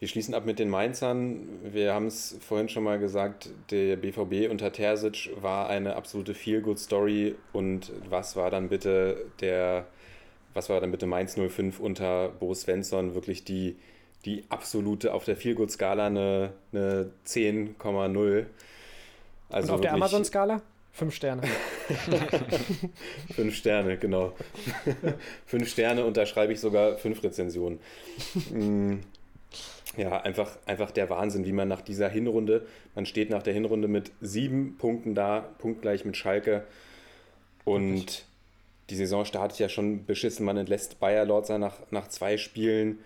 Wir 0.00 0.08
schließen 0.08 0.34
ab 0.34 0.44
mit 0.44 0.58
den 0.58 0.68
Mainzern. 0.68 1.48
Wir 1.62 1.94
haben 1.94 2.06
es 2.06 2.36
vorhin 2.40 2.68
schon 2.68 2.82
mal 2.82 2.98
gesagt, 2.98 3.50
der 3.70 3.96
BVB 3.96 4.50
unter 4.50 4.72
Terzic 4.72 5.30
war 5.40 5.68
eine 5.68 5.96
absolute 5.96 6.34
Feel-Good-Story. 6.34 7.36
Und 7.52 7.92
was 8.08 8.36
war 8.36 8.50
dann 8.50 8.68
bitte 8.68 9.26
der, 9.40 9.86
was 10.52 10.68
war 10.68 10.80
dann 10.80 10.90
bitte 10.90 11.06
Mainz 11.06 11.36
05 11.36 11.78
unter 11.80 12.28
Bo 12.28 12.52
Svensson? 12.54 13.14
Wirklich 13.14 13.44
die, 13.44 13.76
die 14.24 14.44
absolute, 14.48 15.14
auf 15.14 15.24
der 15.24 15.36
Feel-Good-Skala 15.36 16.06
eine, 16.06 16.52
eine 16.72 17.10
10,0. 17.26 18.46
Also 19.48 19.68
Und 19.68 19.74
auf 19.74 19.80
der 19.80 19.94
Amazon-Skala? 19.94 20.60
Fünf 20.92 21.14
Sterne. 21.14 21.42
fünf 23.34 23.56
Sterne, 23.56 23.96
genau. 23.98 24.32
fünf 25.46 25.68
Sterne 25.68 26.04
unterschreibe 26.04 26.52
ich 26.52 26.60
sogar 26.60 26.98
fünf 26.98 27.22
Rezensionen. 27.22 27.80
Ja, 29.96 30.20
einfach, 30.22 30.56
einfach 30.66 30.90
der 30.90 31.08
Wahnsinn, 31.08 31.44
wie 31.44 31.52
man 31.52 31.68
nach 31.68 31.80
dieser 31.80 32.08
Hinrunde, 32.08 32.66
man 32.94 33.06
steht 33.06 33.30
nach 33.30 33.42
der 33.42 33.54
Hinrunde 33.54 33.86
mit 33.86 34.10
sieben 34.20 34.76
Punkten 34.76 35.14
da, 35.14 35.48
punktgleich 35.58 36.04
mit 36.04 36.16
Schalke. 36.16 36.64
Und 37.64 38.24
die 38.90 38.96
Saison 38.96 39.24
startet 39.24 39.58
ja 39.58 39.68
schon 39.68 40.04
beschissen. 40.04 40.44
Man 40.44 40.56
entlässt 40.56 41.00
Bayer 41.00 41.24
Lorzer 41.24 41.58
nach, 41.58 41.78
nach 41.90 42.08
zwei 42.08 42.36
Spielen, 42.36 42.98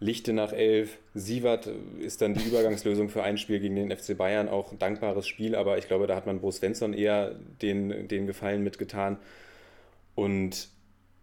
Lichte 0.00 0.32
nach 0.32 0.52
elf. 0.52 0.98
Sievert 1.14 1.68
ist 1.98 2.22
dann 2.22 2.34
die 2.34 2.44
Übergangslösung 2.48 3.08
für 3.08 3.24
ein 3.24 3.36
Spiel 3.36 3.58
gegen 3.58 3.74
den 3.74 3.90
FC 3.90 4.16
Bayern. 4.16 4.48
Auch 4.48 4.70
ein 4.70 4.78
dankbares 4.78 5.26
Spiel, 5.26 5.56
aber 5.56 5.76
ich 5.78 5.88
glaube, 5.88 6.06
da 6.06 6.14
hat 6.14 6.26
man 6.26 6.40
Bo 6.40 6.50
Svensson 6.52 6.94
eher 6.94 7.34
den, 7.60 8.06
den 8.06 8.26
Gefallen 8.26 8.62
mitgetan. 8.62 9.18
Und 10.14 10.68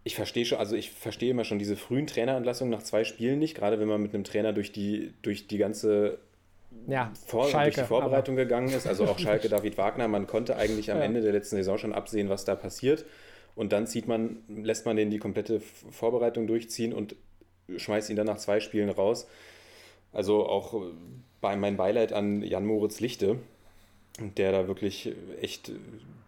ich 0.06 0.14
verstehe 0.14 0.44
schon, 0.44 0.58
also 0.58 0.76
ich 0.76 0.92
verstehe 0.92 1.32
immer 1.32 1.42
schon 1.42 1.58
diese 1.58 1.74
frühen 1.74 2.06
Trainerentlassungen 2.06 2.70
nach 2.70 2.84
zwei 2.84 3.02
Spielen 3.02 3.40
nicht, 3.40 3.56
gerade 3.56 3.80
wenn 3.80 3.88
man 3.88 4.00
mit 4.00 4.14
einem 4.14 4.22
Trainer 4.22 4.52
durch 4.52 4.70
die, 4.70 5.12
durch 5.22 5.48
die 5.48 5.58
ganze 5.58 6.18
ja, 6.86 7.10
Vor 7.26 7.48
Schalke, 7.48 7.74
durch 7.74 7.84
die 7.86 7.88
Vorbereitung 7.88 8.36
aber. 8.36 8.44
gegangen 8.44 8.68
ist, 8.68 8.86
also 8.86 9.04
auch 9.06 9.18
Schalke 9.18 9.48
David 9.48 9.76
Wagner, 9.78 10.06
man 10.06 10.28
konnte 10.28 10.54
eigentlich 10.54 10.92
am 10.92 10.98
ja. 10.98 11.04
Ende 11.04 11.22
der 11.22 11.32
letzten 11.32 11.56
Saison 11.56 11.76
schon 11.76 11.92
absehen, 11.92 12.28
was 12.28 12.44
da 12.44 12.54
passiert. 12.54 13.04
Und 13.56 13.72
dann 13.72 13.88
zieht 13.88 14.06
man, 14.06 14.36
lässt 14.46 14.86
man 14.86 14.96
den 14.96 15.10
die 15.10 15.18
komplette 15.18 15.60
Vorbereitung 15.90 16.46
durchziehen 16.46 16.92
und 16.92 17.16
schmeißt 17.76 18.08
ihn 18.08 18.16
dann 18.16 18.26
nach 18.26 18.38
zwei 18.38 18.60
Spielen 18.60 18.90
raus. 18.90 19.26
Also 20.12 20.46
auch 20.46 20.82
bei 21.40 21.56
mein 21.56 21.76
Beileid 21.76 22.12
an 22.12 22.42
Jan 22.42 22.64
Moritz 22.64 23.00
Lichte, 23.00 23.40
der 24.20 24.52
da 24.52 24.68
wirklich 24.68 25.12
echt 25.40 25.72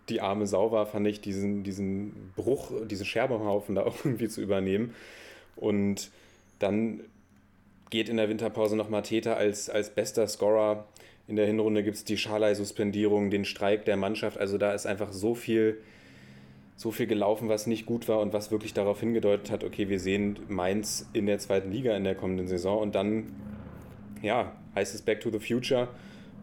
die 0.08 0.20
arme 0.20 0.46
Sau 0.46 0.72
war, 0.72 0.86
fand 0.86 1.06
ich, 1.06 1.20
diesen, 1.20 1.62
diesen 1.62 2.32
Bruch, 2.36 2.72
diesen 2.86 3.06
Scherbenhaufen 3.06 3.74
da 3.74 3.84
irgendwie 4.04 4.28
zu 4.28 4.40
übernehmen. 4.40 4.94
Und 5.56 6.10
dann 6.58 7.00
geht 7.90 8.08
in 8.08 8.16
der 8.16 8.28
Winterpause 8.28 8.76
nochmal 8.76 9.02
Täter 9.02 9.36
als, 9.36 9.70
als 9.70 9.90
bester 9.90 10.26
Scorer. 10.26 10.86
In 11.26 11.36
der 11.36 11.46
Hinrunde 11.46 11.82
gibt 11.82 11.96
es 11.96 12.04
die 12.04 12.16
Schalei-Suspendierung, 12.16 13.30
den 13.30 13.44
Streik 13.44 13.84
der 13.84 13.96
Mannschaft. 13.96 14.38
Also 14.38 14.58
da 14.58 14.72
ist 14.72 14.86
einfach 14.86 15.12
so 15.12 15.34
viel, 15.34 15.78
so 16.76 16.90
viel 16.90 17.06
gelaufen, 17.06 17.48
was 17.48 17.66
nicht 17.66 17.86
gut 17.86 18.08
war 18.08 18.20
und 18.20 18.32
was 18.32 18.50
wirklich 18.50 18.72
darauf 18.72 19.00
hingedeutet 19.00 19.50
hat, 19.50 19.64
okay, 19.64 19.88
wir 19.88 20.00
sehen 20.00 20.38
Mainz 20.48 21.08
in 21.12 21.26
der 21.26 21.38
zweiten 21.38 21.70
Liga 21.70 21.96
in 21.96 22.04
der 22.04 22.14
kommenden 22.14 22.48
Saison. 22.48 22.78
Und 22.78 22.94
dann, 22.94 23.34
ja, 24.22 24.52
heißt 24.74 24.94
es 24.94 25.02
Back 25.02 25.20
to 25.20 25.30
the 25.30 25.38
Future. 25.38 25.88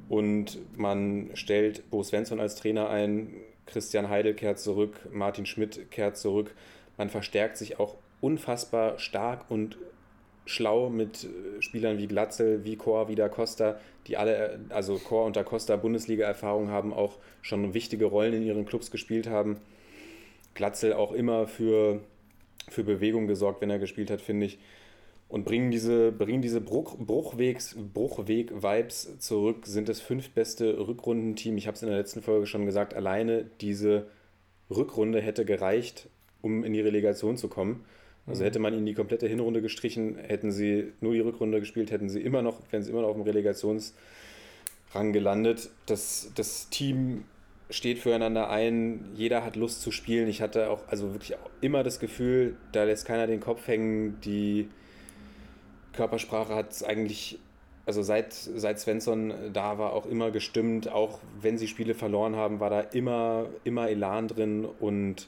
Und 0.07 0.59
man 0.77 1.31
stellt 1.33 1.89
Bo 1.89 2.03
Svensson 2.03 2.39
als 2.39 2.55
Trainer 2.55 2.89
ein, 2.89 3.33
Christian 3.65 4.09
Heidel 4.09 4.33
kehrt 4.33 4.59
zurück, 4.59 4.99
Martin 5.11 5.45
Schmidt 5.45 5.91
kehrt 5.91 6.17
zurück. 6.17 6.53
Man 6.97 7.09
verstärkt 7.09 7.57
sich 7.57 7.79
auch 7.79 7.95
unfassbar 8.21 8.99
stark 8.99 9.49
und 9.49 9.77
schlau 10.45 10.89
mit 10.89 11.23
äh, 11.23 11.61
Spielern 11.61 11.97
wie 11.97 12.07
Glatzel, 12.07 12.63
wie 12.63 12.75
Chor, 12.75 13.07
wie 13.07 13.15
Da 13.15 13.29
Costa, 13.29 13.79
die 14.07 14.17
alle, 14.17 14.59
also 14.69 14.97
Chor 14.97 15.25
und 15.25 15.35
Da 15.35 15.43
Costa 15.43 15.75
Bundesliga-Erfahrung 15.75 16.69
haben, 16.69 16.93
auch 16.93 17.17
schon 17.41 17.73
wichtige 17.73 18.05
Rollen 18.05 18.33
in 18.33 18.43
ihren 18.43 18.65
Clubs 18.65 18.91
gespielt 18.91 19.27
haben. 19.27 19.57
Glatzel 20.53 20.93
auch 20.93 21.11
immer 21.11 21.47
für, 21.47 22.01
für 22.69 22.83
Bewegung 22.83 23.27
gesorgt, 23.27 23.61
wenn 23.61 23.69
er 23.69 23.79
gespielt 23.79 24.11
hat, 24.11 24.21
finde 24.21 24.45
ich 24.45 24.59
und 25.27 25.43
bringen 25.43 25.71
diese, 25.71 26.11
bringen 26.11 26.41
diese 26.41 26.61
Bruch, 26.61 26.97
Bruchwegs, 26.97 27.75
Bruchweg-Vibes 27.93 29.19
zurück, 29.19 29.65
sind 29.65 29.89
das 29.89 29.99
fünftbeste 29.99 30.87
Rückrundenteam. 30.87 31.57
Ich 31.57 31.67
habe 31.67 31.75
es 31.75 31.81
in 31.81 31.89
der 31.89 31.97
letzten 31.97 32.21
Folge 32.21 32.45
schon 32.45 32.65
gesagt, 32.65 32.93
alleine 32.93 33.45
diese 33.61 34.07
Rückrunde 34.69 35.21
hätte 35.21 35.45
gereicht, 35.45 36.09
um 36.41 36.63
in 36.63 36.73
die 36.73 36.81
Relegation 36.81 37.37
zu 37.37 37.47
kommen. 37.47 37.85
Also 38.27 38.41
mhm. 38.41 38.45
hätte 38.45 38.59
man 38.59 38.73
ihnen 38.73 38.85
die 38.85 38.93
komplette 38.93 39.27
Hinrunde 39.27 39.61
gestrichen, 39.61 40.17
hätten 40.17 40.51
sie 40.51 40.93
nur 41.01 41.13
die 41.13 41.19
Rückrunde 41.19 41.59
gespielt, 41.59 41.91
hätten 41.91 42.09
sie 42.09 42.21
immer 42.21 42.41
noch, 42.41 42.59
wären 42.71 42.83
sie 42.83 42.91
immer 42.91 43.01
noch 43.01 43.09
auf 43.09 43.15
dem 43.15 43.23
Relegationsrang 43.23 45.11
gelandet. 45.11 45.69
Das, 45.85 46.31
das 46.35 46.69
Team 46.69 47.25
steht 47.69 47.97
füreinander 47.97 48.49
ein, 48.49 49.05
jeder 49.15 49.43
hat 49.43 49.55
Lust 49.55 49.81
zu 49.81 49.91
spielen. 49.91 50.27
Ich 50.27 50.41
hatte 50.41 50.69
auch 50.69 50.87
also 50.87 51.13
wirklich 51.13 51.35
auch 51.35 51.49
immer 51.61 51.83
das 51.83 51.99
Gefühl, 51.99 52.57
da 52.71 52.83
lässt 52.83 53.05
keiner 53.05 53.25
den 53.25 53.39
Kopf 53.39 53.67
hängen, 53.67 54.19
die 54.21 54.69
Körpersprache 55.95 56.55
hat 56.55 56.71
es 56.71 56.83
eigentlich, 56.83 57.39
also 57.85 58.03
seit, 58.03 58.33
seit 58.33 58.79
Svensson 58.79 59.33
da 59.53 59.77
war, 59.77 59.93
auch 59.93 60.05
immer 60.05 60.31
gestimmt. 60.31 60.91
Auch 60.91 61.19
wenn 61.41 61.57
sie 61.57 61.67
Spiele 61.67 61.93
verloren 61.93 62.35
haben, 62.35 62.59
war 62.59 62.69
da 62.69 62.81
immer, 62.81 63.47
immer 63.63 63.89
Elan 63.89 64.27
drin 64.27 64.65
und 64.79 65.27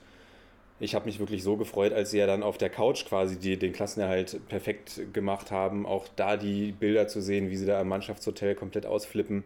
ich 0.79 0.93
habe 0.93 1.05
mich 1.05 1.19
wirklich 1.19 1.41
so 1.41 1.57
gefreut, 1.57 1.91
als 1.91 2.11
sie 2.11 2.19
ja 2.19 2.27
dann 2.27 2.43
auf 2.43 2.57
der 2.57 2.69
Couch 2.69 3.05
quasi 3.05 3.37
die, 3.39 3.57
den 3.57 3.73
Klassenerhalt 3.73 4.47
perfekt 4.47 5.01
gemacht 5.11 5.49
haben. 5.49 5.87
Auch 5.87 6.07
da 6.15 6.37
die 6.37 6.71
Bilder 6.71 7.07
zu 7.07 7.19
sehen, 7.21 7.49
wie 7.49 7.57
sie 7.57 7.65
da 7.65 7.81
im 7.81 7.87
Mannschaftshotel 7.87 8.53
komplett 8.53 8.85
ausflippen. 8.85 9.43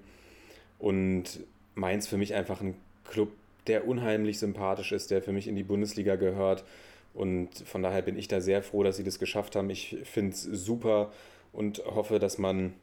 Und 0.77 1.39
Mainz 1.75 2.07
für 2.07 2.17
mich 2.17 2.33
einfach 2.33 2.59
ein 2.59 2.75
Club, 3.09 3.31
der 3.67 3.87
unheimlich 3.87 4.39
sympathisch 4.39 4.91
ist, 4.91 5.11
der 5.11 5.21
für 5.21 5.31
mich 5.31 5.47
in 5.47 5.55
die 5.55 5.63
Bundesliga 5.63 6.15
gehört. 6.15 6.65
Und 7.13 7.49
von 7.65 7.83
daher 7.83 8.01
bin 8.01 8.17
ich 8.17 8.27
da 8.27 8.41
sehr 8.41 8.63
froh, 8.63 8.83
dass 8.83 8.97
sie 8.97 9.03
das 9.03 9.19
geschafft 9.19 9.55
haben. 9.55 9.69
Ich 9.69 9.97
finde 10.03 10.31
es 10.31 10.43
super 10.43 11.11
und 11.51 11.83
hoffe, 11.85 12.19
dass 12.19 12.37
man, 12.37 12.73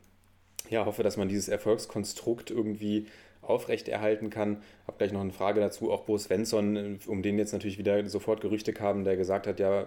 ja, 0.68 0.84
hoffe, 0.84 1.02
dass 1.02 1.16
man 1.16 1.28
dieses 1.28 1.48
Erfolgskonstrukt 1.48 2.50
irgendwie 2.50 3.06
aufrechterhalten 3.42 4.28
kann. 4.30 4.62
Habe 4.86 4.98
gleich 4.98 5.12
noch 5.12 5.22
eine 5.22 5.32
Frage 5.32 5.60
dazu. 5.60 5.90
Auch 5.90 6.02
Bo 6.02 6.18
Svensson, 6.18 6.98
um 7.06 7.22
den 7.22 7.38
jetzt 7.38 7.52
natürlich 7.52 7.78
wieder 7.78 8.06
sofort 8.08 8.40
Gerüchte 8.40 8.72
kamen, 8.72 9.04
der 9.04 9.16
gesagt 9.16 9.46
hat, 9.46 9.58
ja, 9.58 9.86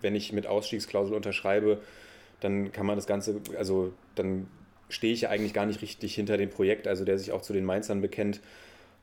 wenn 0.00 0.14
ich 0.14 0.32
mit 0.32 0.46
Ausstiegsklausel 0.46 1.14
unterschreibe, 1.14 1.80
dann 2.40 2.72
kann 2.72 2.86
man 2.86 2.96
das 2.96 3.06
Ganze, 3.06 3.40
also 3.56 3.92
dann 4.14 4.48
stehe 4.88 5.12
ich 5.12 5.22
ja 5.22 5.30
eigentlich 5.30 5.54
gar 5.54 5.66
nicht 5.66 5.82
richtig 5.82 6.14
hinter 6.14 6.36
dem 6.36 6.50
Projekt, 6.50 6.86
also 6.86 7.04
der 7.04 7.18
sich 7.18 7.32
auch 7.32 7.42
zu 7.42 7.52
den 7.52 7.64
Mainzern 7.64 8.00
bekennt 8.00 8.40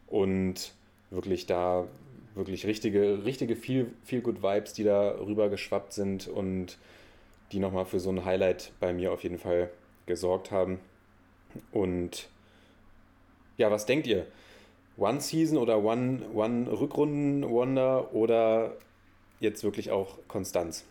und 0.07 0.73
wirklich 1.09 1.45
da 1.45 1.87
wirklich 2.35 2.65
richtige, 2.65 3.25
richtige 3.25 3.55
viel, 3.55 3.93
viel 4.03 4.21
Good 4.21 4.41
Vibes, 4.41 4.73
die 4.73 4.83
da 4.83 5.15
rüber 5.19 5.49
geschwappt 5.49 5.93
sind 5.93 6.27
und 6.27 6.77
die 7.51 7.59
nochmal 7.59 7.85
für 7.85 7.99
so 7.99 8.09
ein 8.09 8.25
Highlight 8.25 8.71
bei 8.79 8.93
mir 8.93 9.11
auf 9.11 9.23
jeden 9.23 9.37
Fall 9.37 9.69
gesorgt 10.05 10.51
haben. 10.51 10.79
Und 11.71 12.27
ja, 13.57 13.69
was 13.69 13.85
denkt 13.85 14.07
ihr? 14.07 14.25
One 14.97 15.21
Season 15.21 15.57
oder 15.57 15.83
One, 15.83 16.27
One 16.33 16.71
Rückrunden 16.71 17.49
Wonder 17.49 18.13
oder 18.13 18.77
jetzt 19.39 19.63
wirklich 19.63 19.91
auch 19.91 20.17
Konstanz? 20.27 20.85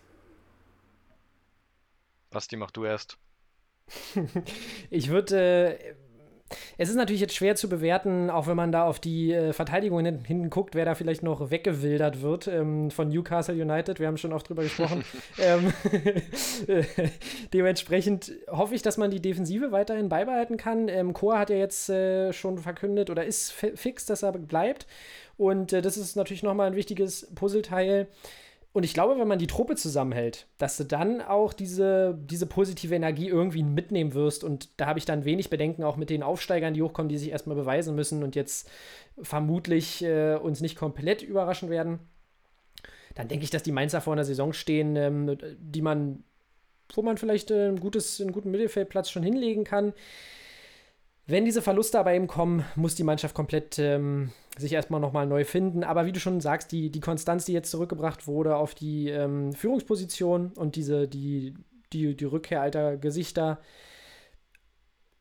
Basti, 2.31 2.57
mach 2.57 2.71
du 2.71 2.85
erst. 2.85 3.19
ich 4.91 5.09
würde 5.09 5.79
äh, 5.79 5.95
es 6.79 6.89
ist 6.89 6.97
natürlich 6.97 7.21
jetzt 7.21 7.35
schwer 7.35 7.57
zu 7.57 7.69
bewerten, 7.69 8.31
auch 8.31 8.47
wenn 8.47 8.57
man 8.57 8.73
da 8.73 8.85
auf 8.85 9.01
die 9.01 9.33
äh, 9.33 9.53
Verteidigung 9.53 10.05
hinten 10.05 10.51
guckt, 10.51 10.75
wer 10.75 10.85
da 10.85 10.95
vielleicht 10.95 11.23
noch 11.23 11.51
weggewildert 11.51 12.23
wird 12.23 12.49
ähm, 12.49 12.91
von 12.91 13.09
Newcastle 13.09 13.55
United. 13.55 14.01
Wir 14.01 14.07
haben 14.07 14.17
schon 14.17 14.33
oft 14.33 14.49
drüber 14.49 14.63
gesprochen. 14.63 15.05
ähm, 15.39 15.73
dementsprechend 17.53 18.33
hoffe 18.51 18.75
ich, 18.75 18.83
dass 18.83 18.97
man 18.97 19.11
die 19.11 19.21
Defensive 19.21 19.73
weiterhin 19.73 20.09
beibehalten 20.09 20.57
kann. 20.57 20.89
Ähm, 20.89 21.13
Chor 21.13 21.39
hat 21.39 21.51
ja 21.51 21.57
jetzt 21.57 21.89
äh, 21.89 22.33
schon 22.33 22.59
verkündet 22.59 23.11
oder 23.11 23.25
ist 23.25 23.53
fix, 23.53 24.07
dass 24.07 24.23
er 24.23 24.33
bleibt. 24.33 24.87
Und 25.37 25.73
äh, 25.73 25.83
das 25.83 25.97
ist 25.97 26.17
natürlich 26.17 26.43
nochmal 26.43 26.69
ein 26.69 26.77
wichtiges 26.77 27.29
Puzzleteil. 27.35 28.09
Und 28.73 28.85
ich 28.85 28.95
glaube, 28.95 29.19
wenn 29.21 29.29
man 29.29 29.39
die 29.39 29.47
Truppe 29.47 29.77
zusammenhält, 29.77 30.47
dass 30.57 30.79
du 30.79 30.85
dann 30.85 31.21
auch 31.21 31.53
diese, 31.53 32.19
diese 32.25 32.47
positive 32.47 32.95
Energie 32.95 33.29
irgendwie 33.29 33.63
mitnehmen 33.63 34.15
wirst. 34.15 34.45
Und 34.45 34.71
da 34.79 34.87
habe 34.87 34.99
ich 34.99 35.05
dann 35.05 35.27
wenig 35.27 35.51
Bedenken 35.51 35.85
auch 35.85 35.97
mit 35.97 36.09
den 36.09 36.23
Aufsteigern, 36.23 36.73
die 36.73 36.83
hochkommen, 36.83 37.11
die 37.11 37.19
sich 37.19 37.31
erstmal 37.31 37.57
beweisen 37.57 37.95
müssen 37.95 38.23
und 38.23 38.35
jetzt 38.35 38.71
vermutlich 39.21 40.03
äh, 40.03 40.37
uns 40.37 40.63
nicht 40.63 40.77
komplett 40.77 41.21
überraschen 41.23 41.69
werden. 41.69 41.99
Dann 43.15 43.29
denke 43.29 43.45
ich, 43.45 43.51
dass 43.51 43.63
die 43.63 43.73
Mainzer 43.73 44.01
vor 44.01 44.15
einer 44.15 44.25
Saison 44.25 44.55
stehen, 44.55 44.97
ähm, 44.97 45.37
die 45.59 45.83
man, 45.83 46.25
wo 46.95 47.03
man 47.03 47.19
vielleicht 47.19 47.51
äh, 47.51 47.69
ein 47.69 47.79
gutes, 47.79 48.23
einen 48.23 48.33
guten 48.33 48.51
Mittelfeldplatz 48.51 49.11
schon 49.11 49.23
hinlegen 49.23 49.65
kann. 49.65 49.93
Wenn 51.27 51.45
diese 51.45 51.61
Verluste 51.61 51.99
aber 51.99 52.15
eben 52.15 52.27
kommen, 52.27 52.65
muss 52.75 52.95
die 52.95 53.05
Mannschaft 53.05 53.35
komplett 53.35 53.79
ähm, 53.79 54.33
sich 54.59 54.73
erstmal 54.73 55.01
nochmal 55.01 55.27
neu 55.27 55.45
finden. 55.45 55.85
Aber 55.85 56.07
wie 56.07 56.13
du 56.13 56.21
schon 56.21 56.41
sagst, 56.41 56.73
die, 56.73 56.91
die 56.91 57.01
Konstanz, 57.01 57.45
die 57.45 57.53
jetzt 57.53 57.71
zurückgebracht 57.71 58.27
wurde 58.27 58.57
auf 58.57 58.75
die 58.75 59.09
ähm, 59.09 59.53
Führungsposition 59.53 60.53
und 60.55 60.77
diese, 60.77 61.09
die, 61.09 61.55
die, 61.93 62.15
die 62.17 62.25
Rückkehr 62.25 62.61
alter 62.61 62.97
Gesichter, 62.97 63.61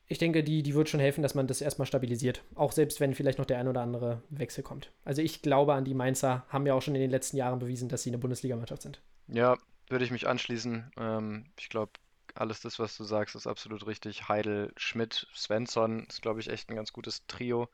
ich 0.08 0.18
denke, 0.18 0.44
die, 0.44 0.62
die 0.62 0.74
wird 0.74 0.90
schon 0.90 1.00
helfen, 1.00 1.22
dass 1.22 1.36
man 1.36 1.48
das 1.48 1.62
erstmal 1.62 1.86
stabilisiert. 1.86 2.44
Auch 2.56 2.74
selbst 2.74 3.00
wenn 3.00 3.16
vielleicht 3.16 3.38
noch 3.38 3.46
der 3.46 3.60
ein 3.60 3.70
oder 3.70 3.82
andere 3.82 4.22
Wechsel 4.30 4.62
kommt. 4.62 4.92
Also 5.06 5.22
ich 5.22 5.42
glaube 5.42 5.74
an 5.74 5.86
die 5.86 5.94
Mainzer, 5.94 6.46
haben 6.50 6.66
ja 6.66 6.74
auch 6.74 6.82
schon 6.82 6.96
in 6.96 7.02
den 7.02 7.10
letzten 7.10 7.38
Jahren 7.38 7.60
bewiesen, 7.60 7.88
dass 7.88 8.04
sie 8.04 8.10
eine 8.10 8.18
Bundesligamannschaft 8.18 8.82
sind. 8.82 9.02
Ja, 9.30 9.58
würde 9.88 10.04
ich 10.04 10.12
mich 10.12 10.28
anschließen. 10.28 10.92
Ähm, 10.98 11.46
ich 11.58 11.70
glaube, 11.70 11.94
alles 12.36 12.60
das, 12.60 12.78
was 12.78 12.98
du 12.98 13.06
sagst, 13.06 13.36
ist 13.36 13.48
absolut 13.48 13.88
richtig. 13.88 14.28
Heidel, 14.28 14.74
Schmidt, 14.76 15.28
Svensson 15.34 16.06
ist, 16.10 16.22
glaube 16.22 16.42
ich, 16.42 16.50
echt 16.50 16.70
ein 16.70 16.76
ganz 16.76 16.92
gutes 16.92 17.26
Trio. 17.28 17.70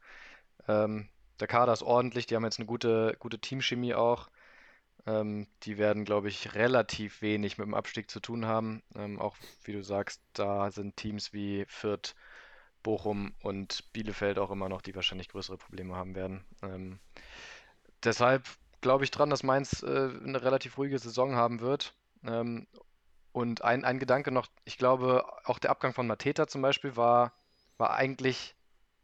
Ähm, 0.67 1.09
der 1.39 1.47
Kader 1.47 1.73
ist 1.73 1.83
ordentlich, 1.83 2.25
die 2.25 2.35
haben 2.35 2.43
jetzt 2.43 2.59
eine 2.59 2.65
gute, 2.65 3.15
gute 3.19 3.39
Teamchemie 3.39 3.93
auch. 3.93 4.29
Ähm, 5.05 5.47
die 5.63 5.77
werden, 5.77 6.05
glaube 6.05 6.27
ich, 6.27 6.55
relativ 6.55 7.21
wenig 7.21 7.57
mit 7.57 7.67
dem 7.67 7.73
Abstieg 7.73 8.11
zu 8.11 8.19
tun 8.19 8.45
haben. 8.45 8.83
Ähm, 8.95 9.19
auch 9.19 9.37
wie 9.63 9.73
du 9.73 9.83
sagst, 9.83 10.21
da 10.33 10.71
sind 10.71 10.97
Teams 10.97 11.33
wie 11.33 11.65
Fürth, 11.67 12.15
Bochum 12.83 13.33
und 13.41 13.91
Bielefeld 13.93 14.39
auch 14.39 14.51
immer 14.51 14.69
noch, 14.69 14.81
die 14.81 14.95
wahrscheinlich 14.95 15.29
größere 15.29 15.57
Probleme 15.57 15.95
haben 15.95 16.15
werden. 16.15 16.45
Ähm, 16.61 16.99
deshalb 18.03 18.45
glaube 18.81 19.03
ich 19.03 19.11
dran, 19.11 19.29
dass 19.29 19.43
Mainz 19.43 19.83
äh, 19.83 19.87
eine 19.87 20.41
relativ 20.43 20.77
ruhige 20.77 20.99
Saison 20.99 21.35
haben 21.35 21.61
wird. 21.61 21.93
Ähm, 22.25 22.67
und 23.31 23.63
ein, 23.63 23.85
ein 23.85 23.99
Gedanke 23.99 24.31
noch, 24.31 24.47
ich 24.65 24.77
glaube, 24.77 25.25
auch 25.45 25.59
der 25.59 25.69
Abgang 25.69 25.93
von 25.93 26.07
Mateta 26.07 26.47
zum 26.47 26.61
Beispiel 26.61 26.95
war, 26.95 27.33
war 27.77 27.93
eigentlich 27.93 28.55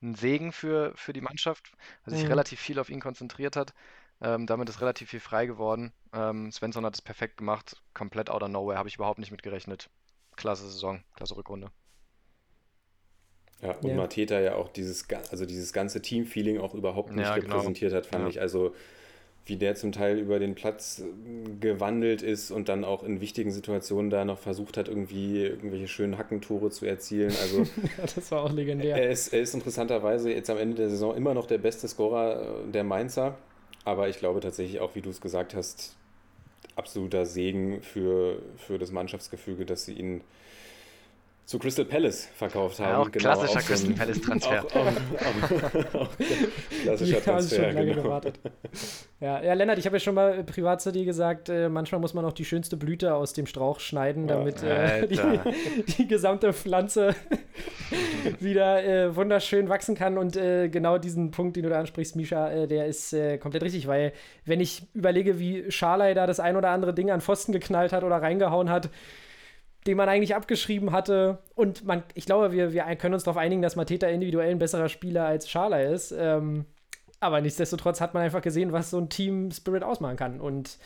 ein 0.04 0.16
Segen 0.16 0.52
für, 0.52 0.94
für 0.96 1.14
die 1.14 1.22
Mannschaft, 1.22 1.72
weil 2.06 2.14
sich 2.14 2.24
mhm. 2.24 2.30
relativ 2.30 2.60
viel 2.60 2.80
auf 2.80 2.90
ihn 2.90 3.00
konzentriert 3.00 3.56
hat. 3.56 3.74
Ähm, 4.22 4.46
damit 4.46 4.70
ist 4.70 4.82
relativ 4.82 5.10
viel 5.10 5.20
frei 5.20 5.46
geworden. 5.46 5.92
Ähm, 6.14 6.52
Svensson 6.52 6.86
hat 6.86 6.94
es 6.94 7.02
perfekt 7.02 7.38
gemacht, 7.38 7.82
komplett 7.94 8.30
out 8.30 8.44
of 8.44 8.50
nowhere, 8.50 8.78
habe 8.78 8.90
ich 8.90 8.96
überhaupt 8.96 9.20
nicht 9.20 9.32
mit 9.32 9.44
gerechnet. 9.44 9.90
Klasse 10.36 10.64
Saison, 10.64 11.04
klasse 11.16 11.36
Rückrunde. 11.36 11.72
Ja, 13.62 13.72
und 13.78 13.86
yeah. 13.86 13.96
Mateta 13.96 14.40
ja 14.40 14.56
auch 14.56 14.70
dieses, 14.70 15.08
also 15.32 15.46
dieses 15.46 15.72
ganze 15.72 16.02
Team-Feeling 16.02 16.60
auch 16.60 16.74
überhaupt 16.74 17.12
nicht 17.12 17.26
ja, 17.26 17.38
genau. 17.38 17.56
repräsentiert 17.56 17.94
hat, 17.94 18.06
fand 18.06 18.24
ja. 18.24 18.30
ich. 18.30 18.42
Also 18.42 18.76
wie 19.46 19.58
der 19.58 19.76
zum 19.76 19.92
Teil 19.92 20.20
über 20.20 20.40
den 20.40 20.56
Platz 20.56 21.02
äh, 21.02 21.50
gewandelt 21.60 22.22
ist 22.22 22.52
und 22.52 22.70
dann 22.70 22.86
auch 22.86 23.04
in 23.04 23.20
wichtigen 23.20 23.52
Situationen 23.52 24.10
da 24.10 24.24
noch 24.24 24.40
versucht 24.40 24.78
hat, 24.78 24.88
irgendwie 24.88 25.44
irgendwelche 25.44 25.88
schönen 25.88 26.18
Hackentore 26.18 26.70
zu 26.70 26.86
erzielen. 26.86 27.34
Also 27.42 27.66
das 28.16 28.32
war 28.32 28.44
auch 28.44 28.52
legendär. 28.52 28.96
Er 28.98 29.10
ist, 29.10 29.34
er 29.34 29.42
ist 29.42 29.54
interessanterweise 29.54 30.32
jetzt 30.32 30.50
am 30.50 30.58
Ende 30.58 30.76
der 30.76 30.90
Saison 30.90 31.16
immer 31.16 31.34
noch 31.34 31.46
der 31.46 31.58
beste 31.58 31.88
Scorer 31.88 32.42
äh, 32.42 32.72
der 32.72 32.84
Mainzer. 32.84 33.38
Aber 33.86 34.08
ich 34.08 34.18
glaube 34.18 34.40
tatsächlich 34.40 34.80
auch, 34.80 34.96
wie 34.96 35.02
du 35.02 35.10
es 35.10 35.20
gesagt 35.20 35.54
hast, 35.56 35.96
absoluter 36.76 37.26
Segen 37.26 37.82
für, 37.82 38.42
für 38.58 38.80
das 38.80 38.92
Mannschaftsgefüge, 38.92 39.66
dass 39.66 39.86
sie 39.86 39.94
ihn 39.94 40.22
zu 41.46 41.60
Crystal 41.60 41.84
Palace 41.84 42.30
verkauft 42.36 42.80
haben. 42.80 42.90
Ja, 42.90 42.98
auch 43.00 43.12
genau, 43.12 43.36
klassischer 43.36 43.60
auch 43.60 43.66
Crystal 43.66 43.94
Palace 43.94 44.22
Transfer. 44.26 44.66
Auch, 44.66 44.76
auch, 44.76 46.02
auch, 46.02 46.10
klassischer 46.84 47.18
Die 47.18 47.22
Transfer, 47.22 47.56
schon 47.56 47.76
lange 47.76 47.86
genau. 47.88 48.04
gewartet. 48.04 48.40
Ja, 49.20 49.44
ja, 49.44 49.54
Lennart, 49.54 49.78
ich 49.78 49.86
habe 49.86 49.98
ja 49.98 50.00
schon 50.00 50.16
mal 50.16 50.44
privat 50.46 50.82
zu 50.82 50.94
dir 50.94 51.04
gesagt, 51.04 51.50
äh, 51.50 51.68
manchmal 51.68 52.00
muss 52.00 52.14
man 52.14 52.24
auch 52.24 52.32
die 52.32 52.46
schönste 52.46 52.78
Blüte 52.78 53.14
aus 53.14 53.34
dem 53.34 53.46
Strauch 53.46 53.82
schneiden, 53.82 54.28
damit 54.28 54.64
äh, 54.64 55.06
die, 55.08 55.20
die, 55.98 56.08
gesamte 56.08 56.54
Pflanze 56.54 57.14
wieder 58.40 58.84
äh, 58.84 59.16
wunderschön 59.16 59.68
wachsen 59.68 59.96
kann. 59.96 60.18
Und 60.18 60.38
äh, 60.38 60.70
genau 60.70 60.98
diesen 60.98 61.32
Punkt, 61.32 61.58
den 61.58 61.64
du 61.64 61.70
da 61.70 61.80
ansprichst, 61.80 62.16
Misha, 62.16 62.52
äh, 62.52 62.68
der 62.68 62.88
ist 62.88 63.12
äh, 63.12 63.38
komplett 63.38 63.64
richtig, 63.64 63.86
weil 63.88 64.14
wenn 64.46 64.62
ich 64.62 64.84
überlege, 64.94 65.40
wie 65.40 65.70
Scharley 65.70 66.14
da 66.14 66.26
das 66.26 66.40
ein 66.40 66.56
oder 66.56 66.70
andere 66.70 66.94
Ding 66.94 67.12
an 67.12 67.20
Pfosten 67.20 67.52
geknallt 67.52 67.92
hat 67.92 68.06
oder 68.06 68.22
reingehauen 68.22 68.70
hat, 68.70 68.90
den 69.88 69.98
man 69.98 70.10
eigentlich 70.10 70.36
abgeschrieben 70.36 70.92
hatte. 70.92 71.40
Und 71.56 71.86
man, 71.86 72.04
ich 72.14 72.26
glaube, 72.26 72.52
wir, 72.52 72.74
wir 72.74 72.84
können 72.96 73.14
uns 73.14 73.24
darauf 73.24 73.38
einigen, 73.38 73.62
dass 73.62 73.76
Mateta 73.76 74.08
individuell 74.08 74.52
ein 74.52 74.60
besserer 74.60 74.90
Spieler 74.90 75.26
als 75.26 75.50
Schala 75.50 75.82
ist. 75.82 76.14
Ähm, 76.18 76.66
aber 77.20 77.42
nichtsdestotrotz 77.42 78.02
hat 78.02 78.14
man 78.14 78.24
einfach 78.24 78.42
gesehen, 78.42 78.72
was 78.72 78.90
so 78.90 78.98
ein 78.98 79.10
Team 79.10 79.52
Spirit 79.52 79.84
ausmachen 79.84 80.18
kann. 80.18 80.42
Und 80.42 80.78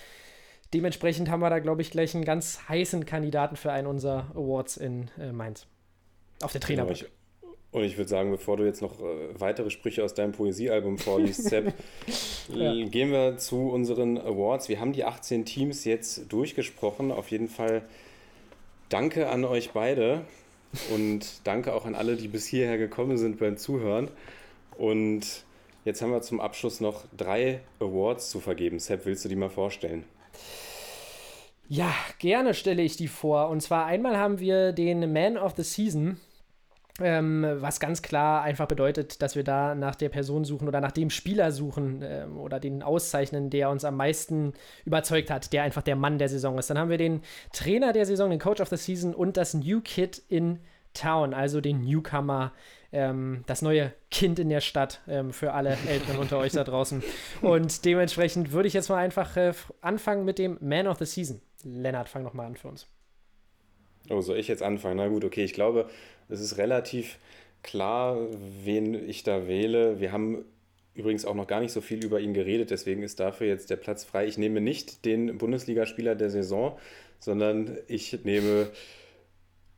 dementsprechend 0.74 1.30
haben 1.30 1.40
wir 1.40 1.50
da, 1.50 1.60
glaube 1.60 1.82
ich, 1.82 1.92
gleich 1.92 2.14
einen 2.14 2.26
ganz 2.26 2.68
heißen 2.70 3.06
Kandidaten 3.06 3.56
für 3.56 3.72
einen 3.72 3.88
unserer 3.88 4.32
Awards 4.36 4.78
in 4.78 5.10
äh, 5.20 5.32
Mainz. 5.32 5.68
Auf 6.42 6.52
der 6.52 6.62
Trainerbank. 6.62 7.00
Genau, 7.00 7.12
und 7.72 7.84
ich 7.84 7.98
würde 7.98 8.10
sagen, 8.10 8.32
bevor 8.32 8.58
du 8.58 8.66
jetzt 8.66 8.82
noch 8.82 9.00
äh, 9.00 9.40
weitere 9.40 9.70
Sprüche 9.70 10.04
aus 10.04 10.14
deinem 10.14 10.32
Poesiealbum 10.32 10.98
vorliest, 10.98 11.44
Sepp, 11.44 11.74
ja. 12.54 12.74
gehen 12.86 13.12
wir 13.12 13.38
zu 13.38 13.70
unseren 13.70 14.18
Awards. 14.18 14.70
Wir 14.70 14.80
haben 14.80 14.94
die 14.94 15.04
18 15.04 15.46
Teams 15.46 15.84
jetzt 15.86 16.32
durchgesprochen. 16.32 17.12
Auf 17.12 17.30
jeden 17.30 17.48
Fall 17.48 17.84
danke 18.90 19.30
an 19.30 19.46
euch 19.46 19.72
beide 19.72 20.22
und 20.94 21.46
danke 21.46 21.74
auch 21.74 21.86
an 21.86 21.96
alle, 21.96 22.16
die 22.16 22.28
bis 22.28 22.46
hierher 22.46 22.78
gekommen 22.78 23.18
sind 23.18 23.40
beim 23.40 23.58
Zuhören. 23.58 24.10
Und 24.78 25.46
jetzt 25.86 26.02
haben 26.02 26.12
wir 26.12 26.22
zum 26.22 26.40
Abschluss 26.40 26.82
noch 26.82 27.06
drei 27.16 27.62
Awards 27.80 28.30
zu 28.30 28.40
vergeben. 28.40 28.80
Sepp, 28.80 29.06
willst 29.06 29.26
du 29.26 29.30
die 29.30 29.36
mal 29.36 29.50
vorstellen? 29.50 30.04
Ja, 31.70 31.94
gerne 32.20 32.54
stelle 32.54 32.82
ich 32.82 32.96
die 32.96 33.10
vor. 33.10 33.50
Und 33.50 33.62
zwar 33.62 33.86
einmal 33.86 34.18
haben 34.18 34.40
wir 34.40 34.72
den 34.72 35.12
Man 35.12 35.38
of 35.38 35.54
the 35.58 35.64
Season 35.64 36.18
ähm, 37.00 37.46
was 37.60 37.80
ganz 37.80 38.02
klar 38.02 38.42
einfach 38.42 38.68
bedeutet, 38.68 39.22
dass 39.22 39.36
wir 39.36 39.44
da 39.44 39.76
nach 39.76 39.96
der 39.96 40.10
Person 40.10 40.46
suchen 40.46 40.68
oder 40.68 40.82
nach 40.82 40.92
dem 40.92 41.10
Spieler 41.10 41.52
suchen 41.52 42.02
ähm, 42.04 42.38
oder 42.38 42.60
den 42.60 42.82
auszeichnen, 42.82 43.50
der 43.50 43.70
uns 43.70 43.86
am 43.86 43.96
meisten 43.96 44.54
überzeugt 44.86 45.30
hat, 45.30 45.54
der 45.54 45.64
einfach 45.64 45.84
der 45.84 45.96
Mann 45.96 46.18
der 46.18 46.30
Saison 46.30 46.58
ist. 46.58 46.70
Dann 46.70 46.80
haben 46.80 46.90
wir 46.90 46.98
den 46.98 47.22
Trainer 47.54 47.94
der 47.94 48.06
Saison, 48.06 48.30
den 48.30 48.40
Coach 48.40 48.62
of 48.62 48.70
the 48.70 48.78
Season 48.78 49.14
und 49.14 49.38
das 49.38 49.54
New 49.54 49.82
Kid 49.82 50.22
in 50.28 50.60
Town, 50.94 51.34
also 51.34 51.62
den 51.62 51.82
Newcomer, 51.82 52.52
ähm, 52.92 53.44
das 53.46 53.62
neue 53.62 53.94
Kind 54.10 54.40
in 54.40 54.50
der 54.50 54.62
Stadt 54.62 55.02
ähm, 55.08 55.34
für 55.34 55.54
alle 55.54 55.78
Eltern 55.88 56.18
unter 56.18 56.38
euch 56.40 56.54
da 56.54 56.64
draußen. 56.64 57.04
Und 57.42 57.86
dementsprechend 57.86 58.52
würde 58.52 58.68
ich 58.68 58.74
jetzt 58.74 58.90
mal 58.90 58.98
einfach 58.98 59.38
äh, 59.38 59.54
anfangen 59.82 60.26
mit 60.26 60.40
dem 60.40 60.58
Man 60.62 60.88
of 60.88 60.98
the 60.98 61.06
Season. 61.06 61.42
Lennart, 61.64 62.10
fang 62.10 62.24
noch 62.24 62.34
mal 62.34 62.46
an 62.46 62.56
für 62.56 62.70
uns. 62.70 62.88
Oh, 64.10 64.22
soll 64.22 64.38
ich 64.38 64.48
jetzt 64.48 64.64
anfangen? 64.64 64.98
Na 64.98 65.08
gut, 65.08 65.24
okay. 65.26 65.44
Ich 65.44 65.54
glaube, 65.54 65.90
es 66.30 66.40
ist 66.40 66.58
relativ 66.58 67.18
klar, 67.64 68.18
wen 68.64 68.94
ich 68.94 69.24
da 69.24 69.48
wähle. 69.48 70.00
Wir 70.00 70.12
haben 70.12 70.46
übrigens 70.96 71.26
auch 71.26 71.36
noch 71.36 71.48
gar 71.48 71.60
nicht 71.60 71.72
so 71.72 71.82
viel 71.82 72.04
über 72.04 72.20
ihn 72.20 72.34
geredet, 72.34 72.72
deswegen 72.72 73.04
ist 73.04 73.20
dafür 73.20 73.48
jetzt 73.48 73.70
der 73.70 73.76
Platz 73.76 74.04
frei. 74.04 74.26
Ich 74.26 74.38
nehme 74.38 74.62
nicht 74.62 75.06
den 75.06 75.38
Bundesligaspieler 75.38 76.16
der 76.16 76.30
Saison, 76.30 76.78
sondern 77.20 77.78
ich 77.88 78.24
nehme 78.24 78.70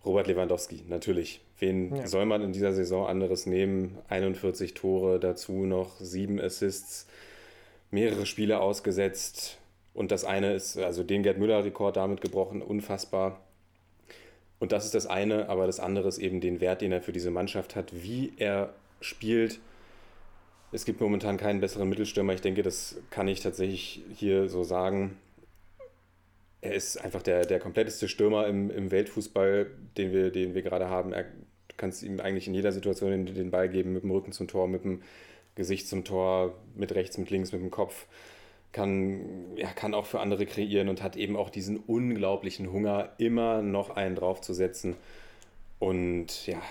Robert 0.05 0.27
Lewandowski, 0.27 0.83
natürlich. 0.87 1.41
Wen 1.59 1.93
ja. 1.93 2.07
soll 2.07 2.25
man 2.25 2.41
in 2.41 2.53
dieser 2.53 2.71
Saison 2.71 3.05
anderes 3.05 3.45
nehmen? 3.45 3.97
41 4.07 4.73
Tore, 4.73 5.19
dazu 5.19 5.65
noch 5.65 5.99
sieben 5.99 6.39
Assists. 6.39 7.07
mehrere 7.91 8.25
Spiele 8.25 8.61
ausgesetzt. 8.61 9.57
Und 9.93 10.11
das 10.11 10.23
eine 10.23 10.53
ist, 10.53 10.77
also 10.77 11.03
den 11.03 11.23
Gerd 11.23 11.37
Müller-Rekord 11.37 11.97
damit 11.97 12.21
gebrochen, 12.21 12.61
unfassbar. 12.61 13.41
Und 14.59 14.71
das 14.73 14.85
ist 14.85 14.93
das 14.93 15.07
eine, 15.07 15.49
aber 15.49 15.65
das 15.65 15.79
andere 15.79 16.07
ist 16.09 16.17
eben 16.17 16.41
den 16.41 16.59
Wert, 16.59 16.81
den 16.81 16.91
er 16.91 17.01
für 17.01 17.13
diese 17.13 17.31
Mannschaft 17.31 17.75
hat, 17.75 17.91
wie 17.93 18.33
er 18.37 18.73
spielt. 18.99 19.59
Es 20.71 20.85
gibt 20.85 21.01
momentan 21.01 21.37
keinen 21.37 21.61
besseren 21.61 21.89
Mittelstürmer. 21.89 22.33
Ich 22.33 22.41
denke, 22.41 22.61
das 22.61 22.97
kann 23.09 23.27
ich 23.27 23.39
tatsächlich 23.39 24.03
hier 24.13 24.49
so 24.49 24.63
sagen. 24.63 25.17
Er 26.61 26.73
ist 26.73 26.97
einfach 26.97 27.23
der, 27.23 27.45
der 27.45 27.59
kompletteste 27.59 28.09
Stürmer 28.09 28.47
im, 28.47 28.69
im 28.69 28.91
Weltfußball, 28.91 29.67
den 29.97 30.11
wir, 30.11 30.29
den 30.29 30.53
wir 30.53 30.61
gerade 30.61 30.89
haben. 30.89 31.13
Er 31.13 31.25
kann 31.77 31.89
es 31.89 32.03
ihm 32.03 32.19
eigentlich 32.19 32.47
in 32.47 32.53
jeder 32.53 32.73
Situation 32.73 33.25
den 33.25 33.51
Ball 33.51 33.69
geben, 33.69 33.93
mit 33.93 34.03
dem 34.03 34.11
Rücken 34.11 34.33
zum 34.33 34.49
Tor, 34.49 34.67
mit 34.67 34.83
dem 34.83 35.01
Gesicht 35.55 35.87
zum 35.87 36.03
Tor, 36.03 36.53
mit 36.75 36.93
rechts, 36.93 37.17
mit 37.17 37.29
links, 37.29 37.53
mit 37.53 37.61
dem 37.61 37.71
Kopf 37.71 38.05
kann, 38.71 39.55
ja, 39.55 39.67
kann 39.73 39.93
auch 39.93 40.05
für 40.05 40.19
andere 40.19 40.45
kreieren 40.45 40.89
und 40.89 41.01
hat 41.01 41.15
eben 41.15 41.35
auch 41.35 41.49
diesen 41.49 41.77
unglaublichen 41.77 42.71
Hunger, 42.71 43.09
immer 43.17 43.61
noch 43.61 43.89
einen 43.91 44.15
draufzusetzen. 44.15 44.95
Und 45.79 46.45
ja, 46.45 46.61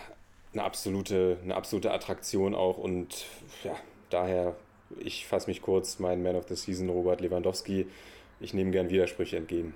eine 0.52 0.64
absolute, 0.64 1.38
eine 1.42 1.56
absolute 1.56 1.92
Attraktion 1.92 2.54
auch. 2.54 2.78
Und 2.78 3.26
ja, 3.64 3.76
daher, 4.10 4.56
ich 4.98 5.26
fasse 5.26 5.48
mich 5.48 5.62
kurz, 5.62 5.98
mein 5.98 6.22
Man 6.22 6.36
of 6.36 6.46
the 6.48 6.56
Season, 6.56 6.88
Robert 6.88 7.20
Lewandowski. 7.20 7.86
Ich 8.40 8.54
nehme 8.54 8.70
gern 8.70 8.90
Widersprüche 8.90 9.36
entgegen. 9.36 9.74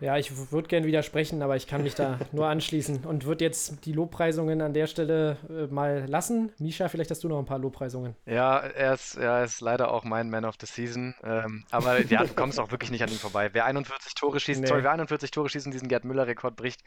Ja, 0.00 0.18
ich 0.18 0.52
würde 0.52 0.68
gerne 0.68 0.86
widersprechen, 0.86 1.42
aber 1.42 1.56
ich 1.56 1.66
kann 1.66 1.82
mich 1.82 1.94
da 1.94 2.18
nur 2.32 2.46
anschließen 2.46 3.04
und 3.04 3.24
würde 3.24 3.44
jetzt 3.44 3.86
die 3.86 3.92
Lobpreisungen 3.92 4.60
an 4.60 4.74
der 4.74 4.86
Stelle 4.86 5.38
äh, 5.48 5.66
mal 5.72 6.04
lassen. 6.06 6.52
Misha, 6.58 6.88
vielleicht 6.88 7.10
hast 7.10 7.24
du 7.24 7.28
noch 7.28 7.38
ein 7.38 7.46
paar 7.46 7.58
Lobpreisungen. 7.58 8.14
Ja, 8.26 8.58
er 8.58 8.94
ist, 8.94 9.16
er 9.16 9.44
ist 9.44 9.60
leider 9.60 9.90
auch 9.90 10.04
mein 10.04 10.28
Man 10.28 10.44
of 10.44 10.56
the 10.60 10.66
Season. 10.66 11.14
Ähm, 11.24 11.64
aber 11.70 12.02
ja, 12.04 12.24
du 12.24 12.34
kommst 12.34 12.60
auch 12.60 12.70
wirklich 12.70 12.90
nicht 12.90 13.02
an 13.02 13.10
ihm 13.10 13.18
vorbei. 13.18 13.50
Wer 13.52 13.64
41 13.64 14.14
Tore 14.14 14.38
schießt, 14.38 14.60
nee. 14.60 14.66
sorry, 14.66 14.82
wer 14.82 14.92
41 14.92 15.30
Tore 15.30 15.48
schießt 15.48 15.66
und 15.66 15.72
diesen 15.72 15.88
Gerd 15.88 16.04
Müller-Rekord 16.04 16.56
bricht, 16.56 16.82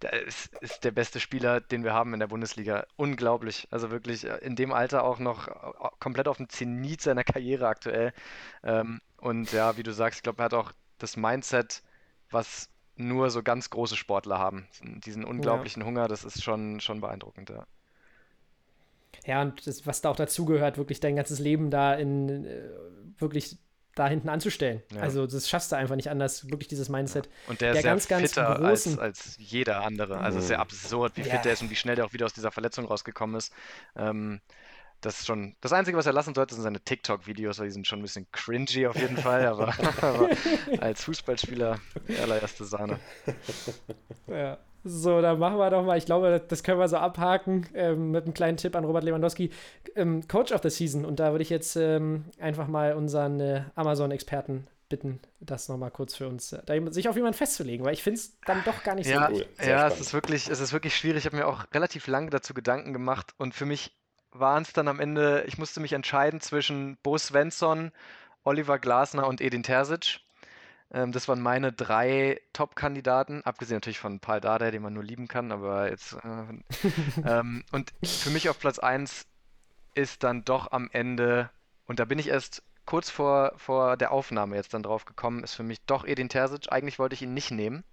der 0.00 0.22
ist, 0.26 0.54
ist, 0.60 0.84
der 0.84 0.90
beste 0.90 1.20
Spieler, 1.20 1.60
den 1.60 1.84
wir 1.84 1.92
haben 1.92 2.14
in 2.14 2.20
der 2.20 2.28
Bundesliga. 2.28 2.86
Unglaublich. 2.96 3.68
Also 3.70 3.90
wirklich 3.90 4.24
äh, 4.24 4.38
in 4.38 4.56
dem 4.56 4.72
Alter 4.72 5.04
auch 5.04 5.18
noch 5.18 5.48
äh, 5.48 5.52
komplett 6.00 6.28
auf 6.28 6.38
dem 6.38 6.48
Zenit 6.48 7.02
seiner 7.02 7.24
Karriere 7.24 7.68
aktuell. 7.68 8.12
Ähm, 8.62 9.00
und 9.18 9.52
ja, 9.52 9.76
wie 9.76 9.82
du 9.82 9.92
sagst, 9.92 10.18
ich 10.18 10.22
glaube, 10.22 10.42
er 10.42 10.46
hat 10.46 10.54
auch 10.54 10.72
das 10.98 11.16
Mindset 11.16 11.82
was 12.34 12.68
nur 12.96 13.30
so 13.30 13.42
ganz 13.42 13.70
große 13.70 13.96
Sportler 13.96 14.38
haben. 14.38 14.68
Diesen 14.82 15.24
unglaublichen 15.24 15.82
ja. 15.82 15.86
Hunger, 15.88 16.08
das 16.08 16.24
ist 16.24 16.44
schon, 16.44 16.80
schon 16.80 17.00
beeindruckend, 17.00 17.50
ja. 17.50 17.66
Ja, 19.24 19.42
und 19.42 19.66
das, 19.66 19.86
was 19.86 20.00
da 20.00 20.10
auch 20.10 20.16
dazugehört, 20.16 20.76
wirklich 20.76 21.00
dein 21.00 21.16
ganzes 21.16 21.38
Leben 21.38 21.70
da 21.70 21.94
in 21.94 22.44
äh, 22.44 22.68
wirklich 23.18 23.58
da 23.94 24.08
hinten 24.08 24.28
anzustellen. 24.28 24.82
Ja. 24.92 25.02
Also 25.02 25.26
das 25.26 25.48
schaffst 25.48 25.70
du 25.70 25.76
einfach 25.76 25.94
nicht 25.94 26.10
anders, 26.10 26.50
wirklich 26.50 26.68
dieses 26.68 26.88
Mindset. 26.88 27.28
Und 27.46 27.60
der, 27.60 27.72
der 27.72 27.80
ist 27.80 27.84
ganz, 27.84 28.08
ganz 28.08 28.30
fitter 28.30 28.56
großen... 28.56 28.98
als, 28.98 28.98
als 28.98 29.36
jeder 29.38 29.84
andere. 29.84 30.18
Also 30.18 30.38
mhm. 30.38 30.42
sehr 30.42 30.58
absurd, 30.58 31.16
wie 31.16 31.22
ja. 31.22 31.34
fit 31.34 31.44
der 31.44 31.52
ist 31.52 31.62
und 31.62 31.70
wie 31.70 31.76
schnell 31.76 31.94
der 31.96 32.04
auch 32.04 32.12
wieder 32.12 32.26
aus 32.26 32.32
dieser 32.32 32.50
Verletzung 32.50 32.86
rausgekommen 32.86 33.36
ist. 33.36 33.52
Ähm, 33.96 34.40
das 35.04 35.20
ist 35.20 35.26
schon 35.26 35.54
das 35.60 35.72
Einzige, 35.72 35.96
was 35.96 36.06
er 36.06 36.12
lassen 36.12 36.34
sollte, 36.34 36.54
sind 36.54 36.64
seine 36.64 36.80
TikTok-Videos, 36.80 37.58
weil 37.58 37.66
die 37.66 37.72
sind 37.72 37.86
schon 37.86 37.98
ein 37.98 38.02
bisschen 38.02 38.26
cringy 38.32 38.86
auf 38.86 38.96
jeden 38.96 39.16
Fall, 39.16 39.46
aber, 39.46 39.74
aber 40.00 40.30
als 40.80 41.04
Fußballspieler 41.04 41.78
allererste 42.22 42.64
Sahne. 42.64 42.98
Ja. 44.26 44.58
So, 44.86 45.22
dann 45.22 45.38
machen 45.38 45.56
wir 45.56 45.70
doch 45.70 45.82
mal, 45.82 45.96
ich 45.96 46.04
glaube, 46.04 46.42
das 46.46 46.62
können 46.62 46.78
wir 46.78 46.88
so 46.88 46.96
abhaken 46.96 47.66
ähm, 47.74 48.10
mit 48.10 48.24
einem 48.24 48.34
kleinen 48.34 48.58
Tipp 48.58 48.76
an 48.76 48.84
Robert 48.84 49.04
Lewandowski. 49.04 49.50
Ähm, 49.96 50.26
Coach 50.28 50.52
of 50.52 50.62
the 50.62 50.68
Season. 50.68 51.06
Und 51.06 51.20
da 51.20 51.32
würde 51.32 51.42
ich 51.42 51.50
jetzt 51.50 51.76
ähm, 51.76 52.24
einfach 52.38 52.68
mal 52.68 52.94
unseren 52.94 53.40
äh, 53.40 53.62
Amazon-Experten 53.74 54.66
bitten, 54.90 55.20
das 55.40 55.68
nochmal 55.68 55.90
kurz 55.90 56.14
für 56.14 56.28
uns, 56.28 56.52
äh, 56.52 56.62
da, 56.66 56.92
sich 56.92 57.08
auf 57.08 57.16
jemanden 57.16 57.36
festzulegen, 57.36 57.84
weil 57.84 57.94
ich 57.94 58.02
finde 58.02 58.20
es 58.20 58.38
dann 58.46 58.62
doch 58.64 58.82
gar 58.82 58.94
nicht 58.94 59.08
ja, 59.08 59.28
so 59.28 59.34
gut. 59.34 59.46
Ja, 59.64 59.88
es 59.88 60.00
ist 60.00 60.12
wirklich, 60.12 60.48
es 60.48 60.60
ist 60.60 60.72
wirklich 60.74 60.94
schwierig. 60.94 61.20
Ich 61.20 61.26
habe 61.26 61.36
mir 61.36 61.46
auch 61.46 61.64
relativ 61.72 62.06
lange 62.06 62.28
dazu 62.30 62.52
Gedanken 62.52 62.92
gemacht 62.92 63.32
und 63.38 63.54
für 63.54 63.66
mich 63.66 63.96
waren 64.34 64.62
es 64.62 64.72
dann 64.72 64.88
am 64.88 65.00
Ende, 65.00 65.44
ich 65.46 65.58
musste 65.58 65.80
mich 65.80 65.92
entscheiden 65.92 66.40
zwischen 66.40 66.98
Bo 67.02 67.16
Svensson, 67.16 67.92
Oliver 68.44 68.78
Glasner 68.78 69.26
und 69.26 69.40
Edin 69.40 69.62
Terzic. 69.62 70.20
Ähm, 70.92 71.12
das 71.12 71.28
waren 71.28 71.40
meine 71.40 71.72
drei 71.72 72.40
Top-Kandidaten, 72.52 73.42
abgesehen 73.42 73.76
natürlich 73.76 73.98
von 73.98 74.20
Paul 74.20 74.40
Dardai, 74.40 74.70
den 74.70 74.82
man 74.82 74.92
nur 74.92 75.04
lieben 75.04 75.28
kann, 75.28 75.52
aber 75.52 75.90
jetzt. 75.90 76.14
Äh, 76.14 77.24
ähm, 77.26 77.64
und 77.72 77.92
für 78.04 78.30
mich 78.30 78.48
auf 78.48 78.58
Platz 78.58 78.78
1 78.78 79.26
ist 79.94 80.22
dann 80.22 80.44
doch 80.44 80.72
am 80.72 80.90
Ende, 80.92 81.50
und 81.86 82.00
da 82.00 82.04
bin 82.04 82.18
ich 82.18 82.28
erst 82.28 82.62
kurz 82.86 83.10
vor, 83.10 83.52
vor 83.56 83.96
der 83.96 84.12
Aufnahme 84.12 84.56
jetzt 84.56 84.74
dann 84.74 84.82
drauf 84.82 85.04
gekommen, 85.04 85.42
ist 85.42 85.54
für 85.54 85.62
mich 85.62 85.80
doch 85.86 86.04
Edin 86.04 86.28
Terzic. 86.28 86.70
Eigentlich 86.70 86.98
wollte 86.98 87.14
ich 87.14 87.22
ihn 87.22 87.34
nicht 87.34 87.50
nehmen. 87.50 87.84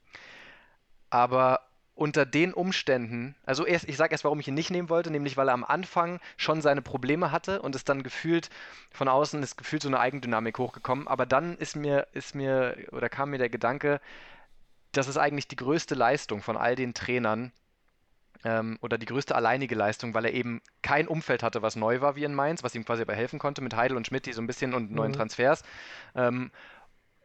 Aber 1.10 1.62
unter 2.02 2.26
den 2.26 2.52
Umständen, 2.52 3.36
also 3.46 3.64
erst, 3.64 3.88
ich 3.88 3.96
sage 3.96 4.14
erst, 4.14 4.24
warum 4.24 4.40
ich 4.40 4.48
ihn 4.48 4.56
nicht 4.56 4.72
nehmen 4.72 4.90
wollte, 4.90 5.12
nämlich 5.12 5.38
weil 5.38 5.48
er 5.50 5.54
am 5.54 5.64
Anfang 5.64 6.20
schon 6.36 6.60
seine 6.60 6.82
Probleme 6.82 7.32
hatte 7.32 7.62
und 7.62 7.76
es 7.76 7.84
dann 7.84 8.02
gefühlt 8.02 8.50
von 8.90 9.08
außen 9.08 9.44
ist 9.44 9.56
gefühlt 9.56 9.84
so 9.84 9.88
eine 9.88 10.00
Eigendynamik 10.00 10.58
hochgekommen, 10.58 11.08
aber 11.08 11.28
dann 11.28 11.58
ist 11.58 11.76
mir 11.76 12.08
ist 12.14 12.34
mir 12.34 12.76
oder 12.92 13.08
kam 13.08 13.30
mir 13.30 13.38
der 13.38 13.50
Gedanke, 13.50 14.02
das 14.94 15.08
ist 15.08 15.18
eigentlich 15.18 15.48
die 15.48 15.56
größte 15.56 15.94
Leistung 15.94 16.42
von 16.42 16.58
all 16.58 16.76
den 16.76 16.96
Trainern 16.96 17.52
ähm, 18.44 18.80
oder 18.82 18.98
die 18.98 19.06
größte 19.06 19.36
alleinige 19.36 19.76
Leistung, 19.76 20.16
weil 20.16 20.26
er 20.26 20.34
eben 20.34 20.60
kein 20.82 21.08
Umfeld 21.08 21.44
hatte, 21.44 21.62
was 21.62 21.76
neu 21.76 22.02
war 22.02 22.16
wie 22.16 22.24
in 22.24 22.34
Mainz, 22.34 22.64
was 22.64 22.74
ihm 22.74 22.84
quasi 22.84 23.04
dabei 23.04 23.16
helfen 23.16 23.38
konnte 23.38 23.62
mit 23.62 23.76
Heidel 23.76 23.96
und 23.96 24.08
Schmidt, 24.08 24.26
die 24.26 24.34
so 24.34 24.42
ein 24.42 24.48
bisschen 24.48 24.74
und 24.74 24.90
neuen 24.92 25.12
mhm. 25.12 25.18
Transfers. 25.18 25.62
Ähm, 26.16 26.50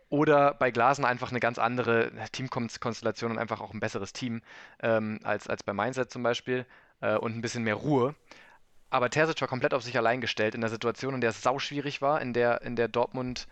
oder 0.08 0.54
bei 0.54 0.70
Glasen 0.70 1.04
einfach 1.04 1.30
eine 1.30 1.40
ganz 1.40 1.58
andere 1.58 2.12
Teamkonstellation 2.32 3.32
und 3.32 3.38
einfach 3.38 3.60
auch 3.60 3.74
ein 3.74 3.80
besseres 3.80 4.12
Team 4.12 4.42
ähm, 4.80 5.18
als, 5.24 5.48
als 5.48 5.62
bei 5.62 5.72
Mindset 5.72 6.10
zum 6.10 6.22
Beispiel 6.22 6.64
äh, 7.00 7.16
und 7.16 7.36
ein 7.36 7.40
bisschen 7.40 7.64
mehr 7.64 7.74
Ruhe. 7.74 8.14
Aber 8.88 9.10
Terzic 9.10 9.40
war 9.40 9.48
komplett 9.48 9.74
auf 9.74 9.82
sich 9.82 9.96
allein 9.96 10.20
gestellt 10.20 10.54
in 10.54 10.60
der 10.60 10.70
Situation, 10.70 11.14
in 11.14 11.20
der 11.20 11.30
es 11.30 11.42
sauschwierig 11.42 12.02
war, 12.02 12.20
in 12.20 12.32
der, 12.32 12.62
in 12.62 12.76
der 12.76 12.88
Dortmund 12.88 13.48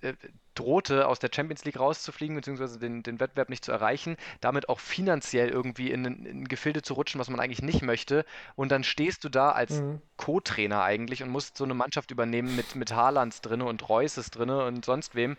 äh, 0.00 0.14
drohte, 0.54 1.06
aus 1.06 1.18
der 1.18 1.30
Champions 1.32 1.64
League 1.64 1.78
rauszufliegen, 1.78 2.34
beziehungsweise 2.34 2.78
den, 2.78 3.02
den 3.02 3.20
Wettbewerb 3.20 3.48
nicht 3.48 3.64
zu 3.64 3.70
erreichen, 3.70 4.16
damit 4.40 4.68
auch 4.68 4.80
finanziell 4.80 5.48
irgendwie 5.48 5.90
in, 5.90 6.04
in 6.04 6.48
Gefilde 6.48 6.82
zu 6.82 6.94
rutschen, 6.94 7.20
was 7.20 7.30
man 7.30 7.38
eigentlich 7.38 7.62
nicht 7.62 7.82
möchte. 7.82 8.24
Und 8.56 8.72
dann 8.72 8.82
stehst 8.82 9.22
du 9.24 9.28
da 9.28 9.52
als 9.52 9.80
mhm. 9.80 10.00
Co-Trainer 10.16 10.82
eigentlich 10.82 11.22
und 11.22 11.30
musst 11.30 11.56
so 11.56 11.64
eine 11.64 11.74
Mannschaft 11.74 12.10
übernehmen 12.10 12.56
mit, 12.56 12.74
mit 12.74 12.92
Haalands 12.92 13.40
drinne 13.40 13.66
und 13.66 13.88
Reusses 13.88 14.30
drinne 14.30 14.64
und 14.64 14.84
sonst 14.84 15.14
wem 15.14 15.36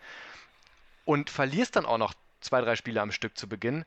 und 1.10 1.28
verlierst 1.28 1.74
dann 1.74 1.86
auch 1.86 1.98
noch 1.98 2.14
zwei, 2.40 2.60
drei 2.60 2.76
Spiele 2.76 3.00
am 3.00 3.10
Stück 3.10 3.36
zu 3.36 3.48
Beginn 3.48 3.84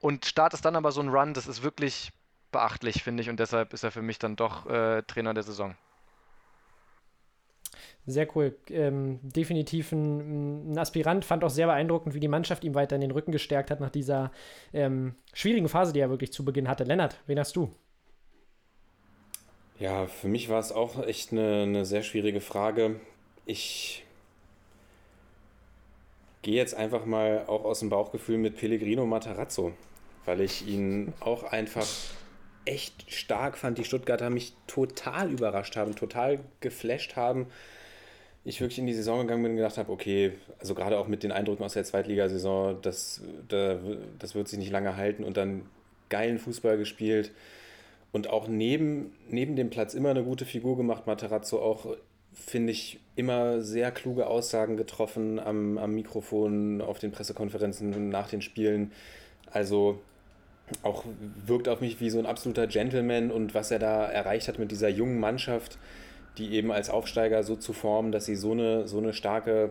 und 0.00 0.26
startest 0.26 0.66
dann 0.66 0.76
aber 0.76 0.92
so 0.92 1.00
einen 1.00 1.08
Run, 1.08 1.32
das 1.32 1.46
ist 1.46 1.62
wirklich 1.62 2.12
beachtlich, 2.52 3.02
finde 3.02 3.22
ich, 3.22 3.30
und 3.30 3.40
deshalb 3.40 3.72
ist 3.72 3.84
er 3.84 3.90
für 3.90 4.02
mich 4.02 4.18
dann 4.18 4.36
doch 4.36 4.66
äh, 4.66 5.00
Trainer 5.04 5.32
der 5.32 5.44
Saison. 5.44 5.74
Sehr 8.04 8.28
cool. 8.36 8.54
Ähm, 8.68 9.18
definitiv 9.22 9.92
ein, 9.92 10.72
ein, 10.72 10.78
Aspirant. 10.78 11.24
Fand 11.24 11.42
auch 11.42 11.50
sehr 11.50 11.68
beeindruckend, 11.68 12.14
wie 12.14 12.20
die 12.20 12.28
Mannschaft 12.28 12.64
ihm 12.64 12.74
weiter 12.74 12.96
in 12.96 13.00
den 13.00 13.12
Rücken 13.12 13.32
gestärkt 13.32 13.70
hat 13.70 13.80
nach 13.80 13.90
dieser 13.90 14.30
ähm, 14.74 15.14
schwierigen 15.32 15.70
Phase, 15.70 15.94
die 15.94 16.00
er 16.00 16.10
wirklich 16.10 16.34
zu 16.34 16.44
Beginn 16.44 16.68
hatte. 16.68 16.84
Lennart, 16.84 17.18
wen 17.26 17.38
hast 17.38 17.56
du? 17.56 17.74
Ja, 19.78 20.06
für 20.06 20.28
mich 20.28 20.50
war 20.50 20.60
es 20.60 20.70
auch 20.70 21.02
echt 21.02 21.32
eine, 21.32 21.62
eine 21.62 21.86
sehr 21.86 22.02
schwierige 22.02 22.42
Frage. 22.42 23.00
Ich 23.46 24.05
gehe 26.46 26.54
jetzt 26.54 26.76
einfach 26.76 27.06
mal 27.06 27.42
auch 27.48 27.64
aus 27.64 27.80
dem 27.80 27.90
Bauchgefühl 27.90 28.38
mit 28.38 28.56
Pellegrino 28.56 29.04
Matarazzo, 29.04 29.72
weil 30.26 30.40
ich 30.40 30.68
ihn 30.68 31.12
auch 31.18 31.42
einfach 31.42 31.88
echt 32.64 33.12
stark 33.12 33.58
fand. 33.58 33.78
Die 33.78 33.84
Stuttgarter 33.84 34.30
mich 34.30 34.54
total 34.68 35.32
überrascht 35.32 35.74
haben, 35.74 35.96
total 35.96 36.38
geflasht 36.60 37.16
haben. 37.16 37.48
Ich 38.44 38.60
wirklich 38.60 38.78
in 38.78 38.86
die 38.86 38.94
Saison 38.94 39.22
gegangen 39.22 39.42
bin 39.42 39.50
und 39.50 39.56
gedacht 39.56 39.76
habe, 39.76 39.90
okay, 39.90 40.34
also 40.60 40.76
gerade 40.76 40.98
auch 40.98 41.08
mit 41.08 41.24
den 41.24 41.32
Eindrücken 41.32 41.64
aus 41.64 41.72
der 41.72 41.82
Zweitligasaison, 41.82 42.80
das, 42.80 43.22
das 43.48 44.36
wird 44.36 44.46
sich 44.46 44.60
nicht 44.60 44.70
lange 44.70 44.96
halten 44.96 45.24
und 45.24 45.36
dann 45.36 45.62
geilen 46.10 46.38
Fußball 46.38 46.78
gespielt 46.78 47.32
und 48.12 48.30
auch 48.30 48.46
neben, 48.46 49.16
neben 49.28 49.56
dem 49.56 49.68
Platz 49.68 49.94
immer 49.94 50.10
eine 50.10 50.22
gute 50.22 50.44
Figur 50.44 50.76
gemacht. 50.76 51.08
Materazzo 51.08 51.60
auch 51.60 51.96
finde 52.36 52.72
ich, 52.72 53.00
immer 53.16 53.62
sehr 53.62 53.90
kluge 53.90 54.26
Aussagen 54.26 54.76
getroffen 54.76 55.40
am, 55.40 55.78
am 55.78 55.94
Mikrofon, 55.94 56.80
auf 56.82 56.98
den 56.98 57.10
Pressekonferenzen 57.10 58.10
nach 58.10 58.28
den 58.28 58.42
Spielen. 58.42 58.92
Also 59.50 59.98
auch 60.82 61.04
wirkt 61.46 61.68
auf 61.68 61.80
mich 61.80 62.00
wie 62.00 62.10
so 62.10 62.18
ein 62.18 62.26
absoluter 62.26 62.66
Gentleman 62.66 63.30
und 63.30 63.54
was 63.54 63.70
er 63.70 63.78
da 63.78 64.04
erreicht 64.04 64.48
hat 64.48 64.58
mit 64.58 64.70
dieser 64.70 64.88
jungen 64.88 65.18
Mannschaft, 65.18 65.78
die 66.38 66.52
eben 66.52 66.70
als 66.70 66.90
Aufsteiger 66.90 67.42
so 67.42 67.56
zu 67.56 67.72
formen, 67.72 68.12
dass 68.12 68.26
sie 68.26 68.36
so 68.36 68.52
eine, 68.52 68.86
so 68.86 68.98
eine 68.98 69.12
starke 69.14 69.70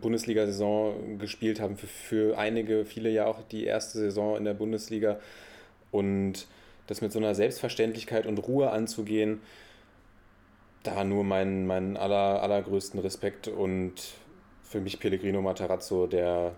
Bundesliga-Saison 0.00 1.18
gespielt 1.18 1.60
haben. 1.60 1.76
Für, 1.76 1.86
für 1.86 2.38
einige, 2.38 2.84
viele 2.84 3.08
ja 3.10 3.26
auch 3.26 3.42
die 3.42 3.64
erste 3.64 3.98
Saison 3.98 4.36
in 4.36 4.44
der 4.44 4.54
Bundesliga. 4.54 5.18
Und 5.90 6.46
das 6.86 7.00
mit 7.00 7.12
so 7.12 7.18
einer 7.18 7.34
Selbstverständlichkeit 7.34 8.26
und 8.26 8.38
Ruhe 8.38 8.70
anzugehen, 8.70 9.40
da 10.82 11.04
nur 11.04 11.24
meinen, 11.24 11.66
meinen 11.66 11.96
aller, 11.96 12.42
allergrößten 12.42 13.00
Respekt 13.00 13.48
und 13.48 13.94
für 14.62 14.80
mich 14.80 14.98
Pellegrino 14.98 15.42
Matarazzo 15.42 16.06
der, 16.06 16.52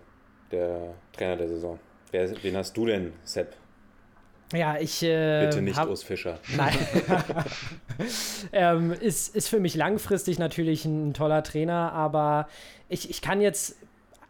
der 0.51 0.95
Trainer 1.13 1.37
der 1.37 1.49
Saison. 1.49 1.79
Wer, 2.11 2.31
wen 2.43 2.57
hast 2.57 2.77
du 2.77 2.87
denn, 2.87 3.13
Sepp? 3.25 3.55
Ja, 4.53 4.79
ich. 4.79 5.03
Äh, 5.03 5.47
Bitte 5.47 5.63
nicht 5.63 5.77
hab, 5.77 5.89
Urs 5.89 6.05
Fischer. 6.05 6.39
Nein. 6.57 6.77
ähm, 8.53 8.93
ist, 8.93 9.35
ist 9.35 9.49
für 9.49 9.59
mich 9.59 9.75
langfristig 9.75 10.39
natürlich 10.39 10.85
ein 10.85 11.13
toller 11.13 11.43
Trainer, 11.43 11.93
aber 11.93 12.49
ich, 12.89 13.11
ich 13.11 13.21
kann 13.21 13.41
jetzt 13.41 13.77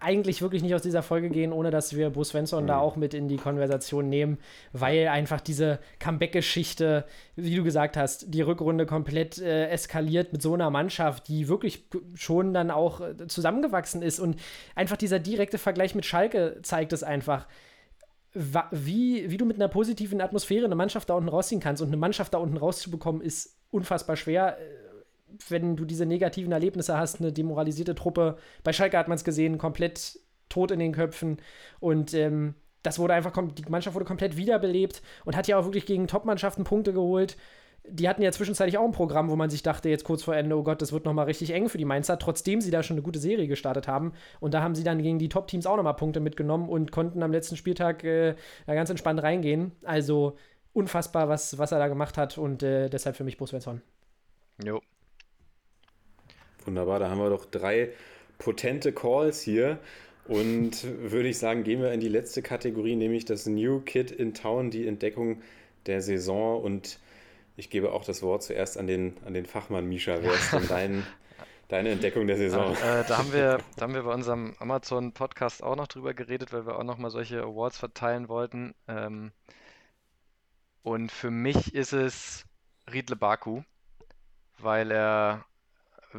eigentlich 0.04 0.42
wirklich 0.42 0.62
nicht 0.62 0.74
aus 0.74 0.82
dieser 0.82 1.02
Folge 1.02 1.30
gehen, 1.30 1.52
ohne 1.52 1.70
dass 1.70 1.96
wir 1.96 2.10
Bruce 2.10 2.28
Svensson 2.28 2.64
mhm. 2.64 2.68
da 2.68 2.78
auch 2.78 2.96
mit 2.96 3.14
in 3.14 3.28
die 3.28 3.36
Konversation 3.36 4.08
nehmen, 4.08 4.38
weil 4.72 5.08
einfach 5.08 5.40
diese 5.40 5.80
Comeback-Geschichte, 5.98 7.04
wie 7.36 7.56
du 7.56 7.64
gesagt 7.64 7.96
hast, 7.96 8.32
die 8.32 8.42
Rückrunde 8.42 8.86
komplett 8.86 9.38
äh, 9.38 9.68
eskaliert 9.68 10.32
mit 10.32 10.42
so 10.42 10.54
einer 10.54 10.70
Mannschaft, 10.70 11.28
die 11.28 11.48
wirklich 11.48 11.86
schon 12.14 12.54
dann 12.54 12.70
auch 12.70 13.00
äh, 13.00 13.26
zusammengewachsen 13.26 14.02
ist 14.02 14.20
und 14.20 14.36
einfach 14.74 14.96
dieser 14.96 15.18
direkte 15.18 15.58
Vergleich 15.58 15.94
mit 15.94 16.04
Schalke 16.04 16.58
zeigt 16.62 16.92
es 16.92 17.02
einfach 17.02 17.46
wie, 18.34 19.30
wie 19.30 19.36
du 19.36 19.44
mit 19.44 19.56
einer 19.56 19.68
positiven 19.68 20.20
Atmosphäre 20.20 20.64
eine 20.64 20.74
Mannschaft 20.74 21.08
da 21.08 21.14
unten 21.14 21.28
rausziehen 21.28 21.60
kannst. 21.60 21.80
Und 21.82 21.88
eine 21.88 21.96
Mannschaft 21.96 22.34
da 22.34 22.38
unten 22.38 22.56
rauszubekommen, 22.56 23.22
ist 23.22 23.56
unfassbar 23.70 24.16
schwer, 24.16 24.58
äh, 24.58 24.83
wenn 25.48 25.76
du 25.76 25.84
diese 25.84 26.06
negativen 26.06 26.52
Erlebnisse 26.52 26.96
hast. 26.96 27.20
Eine 27.20 27.32
demoralisierte 27.32 27.94
Truppe. 27.94 28.36
Bei 28.62 28.72
Schalke 28.72 28.98
hat 28.98 29.08
man 29.08 29.16
es 29.16 29.24
gesehen, 29.24 29.58
komplett 29.58 30.18
tot 30.48 30.70
in 30.70 30.78
den 30.78 30.92
Köpfen. 30.92 31.38
Und 31.80 32.14
ähm, 32.14 32.54
das 32.82 32.98
wurde 32.98 33.14
einfach, 33.14 33.32
die 33.54 33.64
Mannschaft 33.68 33.94
wurde 33.94 34.04
komplett 34.04 34.36
wiederbelebt 34.36 35.02
und 35.24 35.36
hat 35.36 35.48
ja 35.48 35.58
auch 35.58 35.64
wirklich 35.64 35.86
gegen 35.86 36.06
Top-Mannschaften 36.06 36.64
Punkte 36.64 36.92
geholt 36.92 37.36
die 37.86 38.08
hatten 38.08 38.22
ja 38.22 38.32
zwischenzeitlich 38.32 38.78
auch 38.78 38.84
ein 38.84 38.92
Programm, 38.92 39.30
wo 39.30 39.36
man 39.36 39.50
sich 39.50 39.62
dachte, 39.62 39.88
jetzt 39.88 40.04
kurz 40.04 40.22
vor 40.22 40.34
Ende, 40.34 40.56
oh 40.56 40.62
Gott, 40.62 40.80
das 40.80 40.92
wird 40.92 41.04
nochmal 41.04 41.26
richtig 41.26 41.50
eng 41.50 41.68
für 41.68 41.76
die 41.76 41.84
Mainzer, 41.84 42.18
trotzdem 42.18 42.60
sie 42.60 42.70
da 42.70 42.82
schon 42.82 42.94
eine 42.94 43.02
gute 43.02 43.18
Serie 43.18 43.46
gestartet 43.46 43.88
haben. 43.88 44.12
Und 44.40 44.54
da 44.54 44.62
haben 44.62 44.74
sie 44.74 44.84
dann 44.84 45.02
gegen 45.02 45.18
die 45.18 45.28
Top-Teams 45.28 45.66
auch 45.66 45.76
nochmal 45.76 45.96
Punkte 45.96 46.20
mitgenommen 46.20 46.68
und 46.68 46.92
konnten 46.92 47.22
am 47.22 47.32
letzten 47.32 47.56
Spieltag 47.56 48.02
äh, 48.04 48.36
ganz 48.66 48.88
entspannt 48.88 49.22
reingehen. 49.22 49.72
Also 49.84 50.36
unfassbar, 50.72 51.28
was, 51.28 51.58
was 51.58 51.72
er 51.72 51.78
da 51.78 51.88
gemacht 51.88 52.16
hat 52.16 52.38
und 52.38 52.62
äh, 52.62 52.88
deshalb 52.88 53.16
für 53.16 53.24
mich 53.24 53.36
Bus 53.36 53.50
Svensson. 53.50 53.82
Jo. 54.64 54.80
Wunderbar, 56.66 56.98
da 56.98 57.10
haben 57.10 57.18
wir 57.18 57.30
doch 57.30 57.44
drei 57.44 57.90
potente 58.38 58.92
Calls 58.92 59.40
hier. 59.40 59.78
Und 60.26 60.84
würde 61.10 61.28
ich 61.28 61.38
sagen, 61.38 61.64
gehen 61.64 61.80
wir 61.80 61.92
in 61.92 62.00
die 62.00 62.08
letzte 62.08 62.42
Kategorie, 62.42 62.96
nämlich 62.96 63.24
das 63.24 63.46
New 63.46 63.80
Kid 63.80 64.10
in 64.10 64.34
Town, 64.34 64.70
die 64.70 64.86
Entdeckung 64.86 65.42
der 65.86 66.00
Saison. 66.00 66.62
Und 66.62 66.98
ich 67.56 67.70
gebe 67.70 67.92
auch 67.92 68.04
das 68.04 68.22
Wort 68.22 68.42
zuerst 68.42 68.78
an 68.78 68.86
den, 68.86 69.16
an 69.24 69.34
den 69.34 69.46
Fachmann 69.46 69.86
Misha. 69.88 70.18
Wer 70.20 70.32
ist 70.32 70.52
denn 70.52 70.66
dein, 70.68 71.06
deine 71.68 71.90
Entdeckung 71.90 72.26
der 72.26 72.36
Saison? 72.36 72.74
Ja, 72.80 73.00
äh, 73.00 73.04
da, 73.06 73.18
haben 73.18 73.32
wir, 73.32 73.58
da 73.76 73.82
haben 73.82 73.94
wir 73.94 74.02
bei 74.02 74.14
unserem 74.14 74.54
Amazon-Podcast 74.58 75.62
auch 75.62 75.76
noch 75.76 75.88
drüber 75.88 76.14
geredet, 76.14 76.52
weil 76.52 76.66
wir 76.66 76.78
auch 76.78 76.84
noch 76.84 76.98
mal 76.98 77.10
solche 77.10 77.42
Awards 77.42 77.78
verteilen 77.78 78.28
wollten. 78.28 78.74
Ähm, 78.88 79.32
und 80.82 81.10
für 81.10 81.30
mich 81.30 81.74
ist 81.74 81.92
es 81.92 82.44
Riedle 82.92 83.16
Baku, 83.16 83.62
weil 84.58 84.90
er 84.90 85.46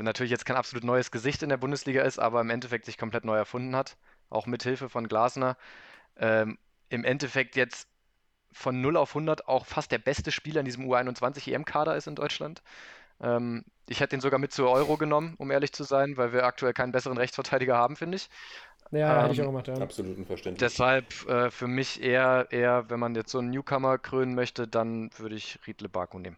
natürlich 0.04 0.32
jetzt 0.32 0.46
kein 0.46 0.58
absolut 0.58 0.84
neues 0.84 1.12
Gesicht 1.12 1.44
in 1.44 1.50
der 1.50 1.58
Bundesliga 1.58 2.04
ist, 2.04 2.20
aber 2.20 2.42
im 2.42 2.50
Endeffekt 2.50 2.86
sich 2.86 2.98
komplett 2.98 3.26
neu 3.26 3.36
erfunden 3.36 3.76
hat, 3.76 3.98
auch 4.30 4.46
mit 4.46 4.64
Hilfe 4.64 4.90
von 4.90 5.08
Glasner. 5.08 5.58
Ähm, 6.18 6.58
Im 6.90 7.04
Endeffekt 7.04 7.56
jetzt 7.56 7.88
von 8.52 8.80
0 8.80 8.98
auf 8.98 9.10
100 9.12 9.48
auch 9.48 9.66
fast 9.66 9.92
der 9.92 9.98
beste 9.98 10.32
Spieler 10.32 10.62
in 10.62 10.66
diesem 10.66 10.86
U21 10.86 11.52
EM-Kader 11.52 11.96
ist 11.96 12.08
in 12.08 12.16
Deutschland. 12.16 12.62
Ähm, 13.22 13.66
ich 13.88 14.00
hätte 14.00 14.16
ihn 14.16 14.22
sogar 14.22 14.40
mit 14.40 14.52
zur 14.52 14.70
Euro 14.70 14.98
genommen, 14.98 15.36
um 15.38 15.52
ehrlich 15.52 15.74
zu 15.74 15.84
sein, 15.84 16.18
weil 16.18 16.34
wir 16.34 16.46
aktuell 16.46 16.74
keinen 16.74 16.92
besseren 16.92 17.18
Rechtsverteidiger 17.18 17.76
haben, 17.76 17.96
finde 17.96 18.18
ich. 18.18 18.30
Ja, 18.92 19.16
ähm, 19.16 19.22
hätte 19.24 19.34
ich 19.34 19.42
auch 19.42 19.48
gemacht, 19.48 19.68
ja. 19.68 19.76
Absolut 19.76 20.18
unverständlich. 20.18 20.60
Deshalb 20.60 21.28
äh, 21.28 21.52
für 21.52 21.68
mich 21.68 22.02
eher, 22.02 22.48
eher, 22.52 22.90
wenn 22.90 23.00
man 23.00 23.16
jetzt 23.16 23.32
so 23.32 23.40
einen 23.40 23.50
Newcomer 23.50 23.98
krönen 23.98 24.36
möchte, 24.36 24.68
dann 24.68 25.10
würde 25.18 25.36
ich 25.36 25.60
Riedle 25.68 25.90
Baku 25.90 26.20
nehmen. 26.20 26.38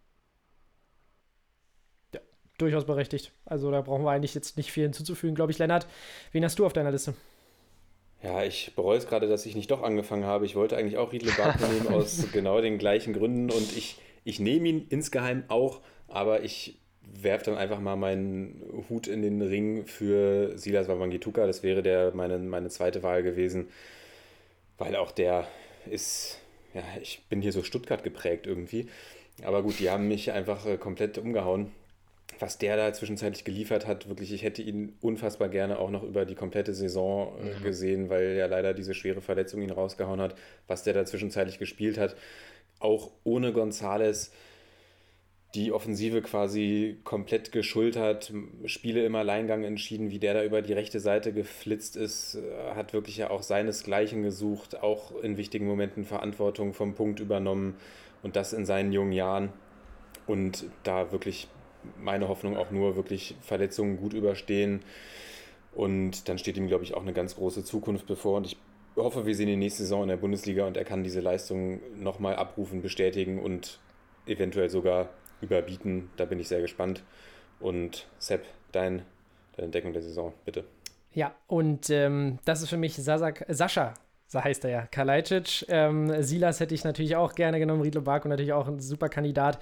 Durchaus 2.58 2.86
berechtigt. 2.86 3.32
Also 3.46 3.70
da 3.70 3.82
brauchen 3.82 4.04
wir 4.04 4.12
eigentlich 4.12 4.34
jetzt 4.34 4.58
nicht 4.58 4.72
viel 4.72 4.84
hinzuzufügen, 4.84 5.36
glaube 5.36 5.52
ich. 5.52 5.60
Lennart, 5.60 5.88
wen 6.32 6.44
hast 6.44 6.58
du 6.58 6.66
auf 6.66 6.74
deiner 6.74 6.92
Liste? 6.92 7.14
Ja, 8.24 8.44
ich 8.44 8.74
bereue 8.76 8.98
es 8.98 9.08
gerade, 9.08 9.28
dass 9.28 9.46
ich 9.46 9.56
nicht 9.56 9.70
doch 9.70 9.84
angefangen 9.84 10.26
habe. 10.26 10.46
Ich 10.46 10.56
wollte 10.56 10.76
eigentlich 10.76 10.98
auch 10.98 11.12
Riedle 11.12 11.32
Baku 11.38 11.66
nehmen 11.72 11.88
aus 11.90 12.32
genau 12.32 12.60
den 12.62 12.80
gleichen 12.80 13.14
Gründen 13.14 13.52
und 13.52 13.78
ich, 13.78 14.00
ich 14.24 14.40
nehme 14.40 14.68
ihn 14.68 14.88
insgeheim 14.90 15.44
auch, 15.50 15.82
aber 16.08 16.44
ich 16.44 16.80
werfe 17.02 17.46
dann 17.46 17.58
einfach 17.58 17.80
mal 17.80 17.96
meinen 17.96 18.62
Hut 18.90 19.08
in 19.08 19.22
den 19.22 19.42
Ring 19.42 19.86
für 19.86 20.58
Silas 20.58 20.88
Wawangituka. 20.88 21.46
Das 21.46 21.62
wäre 21.64 21.84
der, 21.84 22.14
meine, 22.16 22.40
meine 22.40 22.70
zweite 22.70 23.04
Wahl 23.04 23.22
gewesen, 23.22 23.68
weil 24.80 24.96
auch 24.96 25.12
der 25.12 25.48
ist, 25.90 26.40
ja, 26.74 26.82
ich 27.02 27.22
bin 27.30 27.42
hier 27.42 27.54
so 27.54 27.64
Stuttgart 27.64 28.04
geprägt 28.04 28.48
irgendwie. 28.48 28.88
Aber 29.44 29.62
gut, 29.62 29.80
die 29.80 29.92
haben 29.92 30.08
mich 30.08 30.32
einfach 30.32 30.66
äh, 30.66 30.78
komplett 30.78 31.20
umgehauen 31.20 31.72
was 32.40 32.58
der 32.58 32.78
da 32.78 32.94
zwischenzeitlich 32.94 33.44
geliefert 33.44 33.88
hat, 33.88 34.08
wirklich, 34.08 34.32
ich 34.34 34.44
hätte 34.44 34.62
ihn 34.62 34.94
unfassbar 35.02 35.50
gerne 35.50 35.80
auch 35.80 35.90
noch 35.90 36.04
über 36.04 36.26
die 36.26 36.36
komplette 36.36 36.74
Saison 36.74 37.34
äh, 37.40 37.58
mhm. 37.58 37.64
gesehen, 37.64 38.10
weil 38.10 38.36
ja 38.36 38.46
leider 38.46 38.74
diese 38.74 38.94
schwere 38.94 39.22
Verletzung 39.22 39.62
ihn 39.62 39.72
rausgehauen 39.72 40.22
hat, 40.22 40.36
was 40.68 40.84
der 40.84 40.94
da 40.94 41.06
zwischenzeitlich 41.06 41.60
gespielt 41.60 41.98
hat. 41.98 42.16
Auch 42.80 43.12
ohne 43.24 43.54
Gonzales 43.54 44.32
die 45.56 45.72
Offensive 45.72 46.22
quasi 46.22 46.98
komplett 47.04 47.52
geschultert, 47.52 48.34
Spiele 48.66 49.06
im 49.06 49.16
Alleingang 49.16 49.64
entschieden, 49.64 50.12
wie 50.12 50.20
der 50.20 50.34
da 50.34 50.44
über 50.44 50.62
die 50.62 50.74
rechte 50.74 51.00
Seite 51.00 51.34
geflitzt 51.34 51.96
ist, 51.96 52.36
äh, 52.36 52.76
hat 52.76 52.94
wirklich 52.94 53.18
ja 53.18 53.30
auch 53.30 53.42
seinesgleichen 53.42 54.24
gesucht, 54.24 54.82
auch 54.82 55.12
in 55.24 55.38
wichtigen 55.38 55.66
Momenten 55.66 56.06
Verantwortung 56.06 56.74
vom 56.74 56.96
Punkt 56.96 57.20
übernommen 57.20 57.76
und 58.24 58.36
das 58.36 58.54
in 58.54 58.66
seinen 58.66 58.92
jungen 58.92 59.14
Jahren 59.14 59.54
und 60.28 60.66
da 60.84 61.12
wirklich 61.12 61.48
meine 62.00 62.28
Hoffnung 62.28 62.58
auch 62.58 62.72
nur 62.72 62.96
wirklich 62.96 63.36
Verletzungen 63.42 63.98
gut 63.98 64.14
überstehen. 64.14 64.82
Und 65.74 66.28
dann 66.28 66.38
steht 66.38 66.58
ihm, 66.58 66.68
glaube 66.68 66.84
ich, 66.84 66.94
auch 66.96 67.02
eine 67.02 67.14
ganz 67.14 67.36
große 67.36 67.64
Zukunft 67.64 68.08
bevor. 68.08 68.38
Und 68.38 68.48
ich 68.48 68.58
hoffe, 68.96 69.26
wir 69.26 69.36
sehen 69.36 69.48
die 69.48 69.56
nächste 69.56 69.84
Saison 69.84 70.04
in 70.04 70.10
der 70.10 70.18
Bundesliga 70.18 70.66
und 70.66 70.76
er 70.76 70.86
kann 70.86 71.04
diese 71.04 71.20
Leistung 71.20 71.80
nochmal 72.02 72.36
abrufen, 72.36 72.82
bestätigen 72.82 73.40
und 73.40 73.80
eventuell 74.26 74.70
sogar 74.70 75.10
überbieten. 75.42 76.10
Da 76.18 76.26
bin 76.26 76.40
ich 76.40 76.48
sehr 76.48 76.62
gespannt. 76.62 77.04
Und 77.60 78.08
Sepp, 78.18 78.46
dein, 78.72 79.04
deine 79.56 79.66
Entdeckung 79.66 79.94
der 79.94 80.02
Saison, 80.02 80.34
bitte. 80.46 80.64
Ja, 81.14 81.34
und 81.48 81.90
ähm, 81.90 82.40
das 82.46 82.62
ist 82.62 82.70
für 82.70 82.78
mich 82.78 82.96
Sasak, 82.96 83.46
Sascha, 83.48 83.94
so 84.28 84.44
heißt 84.44 84.66
er 84.66 84.70
ja, 84.70 84.82
Kalajdzic. 84.86 85.66
Ähm, 85.70 86.22
Silas 86.22 86.60
hätte 86.60 86.76
ich 86.76 86.84
natürlich 86.84 87.16
auch 87.16 87.34
gerne 87.34 87.60
genommen, 87.60 87.82
Riedlo 87.82 88.02
Barko 88.02 88.28
natürlich 88.28 88.54
auch 88.54 88.68
ein 88.68 88.80
super 88.80 89.10
Kandidat. 89.10 89.60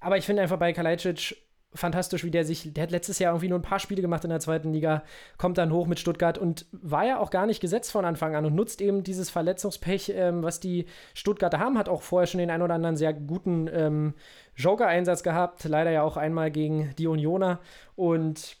Aber 0.00 0.16
ich 0.16 0.24
finde 0.24 0.42
einfach 0.42 0.58
bei 0.58 0.72
Kalajdzic 0.72 1.36
fantastisch, 1.74 2.24
wie 2.24 2.30
der 2.30 2.44
sich, 2.44 2.72
der 2.72 2.84
hat 2.84 2.90
letztes 2.90 3.18
Jahr 3.18 3.32
irgendwie 3.32 3.48
nur 3.48 3.58
ein 3.58 3.62
paar 3.62 3.78
Spiele 3.78 4.02
gemacht 4.02 4.24
in 4.24 4.30
der 4.30 4.40
zweiten 4.40 4.72
Liga, 4.72 5.02
kommt 5.38 5.58
dann 5.58 5.72
hoch 5.72 5.86
mit 5.86 5.98
Stuttgart 5.98 6.38
und 6.38 6.66
war 6.72 7.04
ja 7.04 7.18
auch 7.18 7.30
gar 7.30 7.46
nicht 7.46 7.60
gesetzt 7.60 7.92
von 7.92 8.04
Anfang 8.04 8.34
an 8.36 8.44
und 8.44 8.54
nutzt 8.54 8.80
eben 8.80 9.02
dieses 9.02 9.30
Verletzungspech, 9.30 10.12
ähm, 10.14 10.42
was 10.42 10.60
die 10.60 10.86
Stuttgarter 11.14 11.58
haben, 11.58 11.78
hat 11.78 11.88
auch 11.88 12.02
vorher 12.02 12.26
schon 12.26 12.38
den 12.38 12.50
ein 12.50 12.62
oder 12.62 12.74
anderen 12.74 12.96
sehr 12.96 13.12
guten 13.12 13.68
ähm, 13.72 14.14
Joker-Einsatz 14.56 15.22
gehabt, 15.22 15.64
leider 15.64 15.90
ja 15.90 16.02
auch 16.02 16.16
einmal 16.16 16.50
gegen 16.50 16.94
die 16.98 17.06
Unioner 17.06 17.60
und 17.96 18.56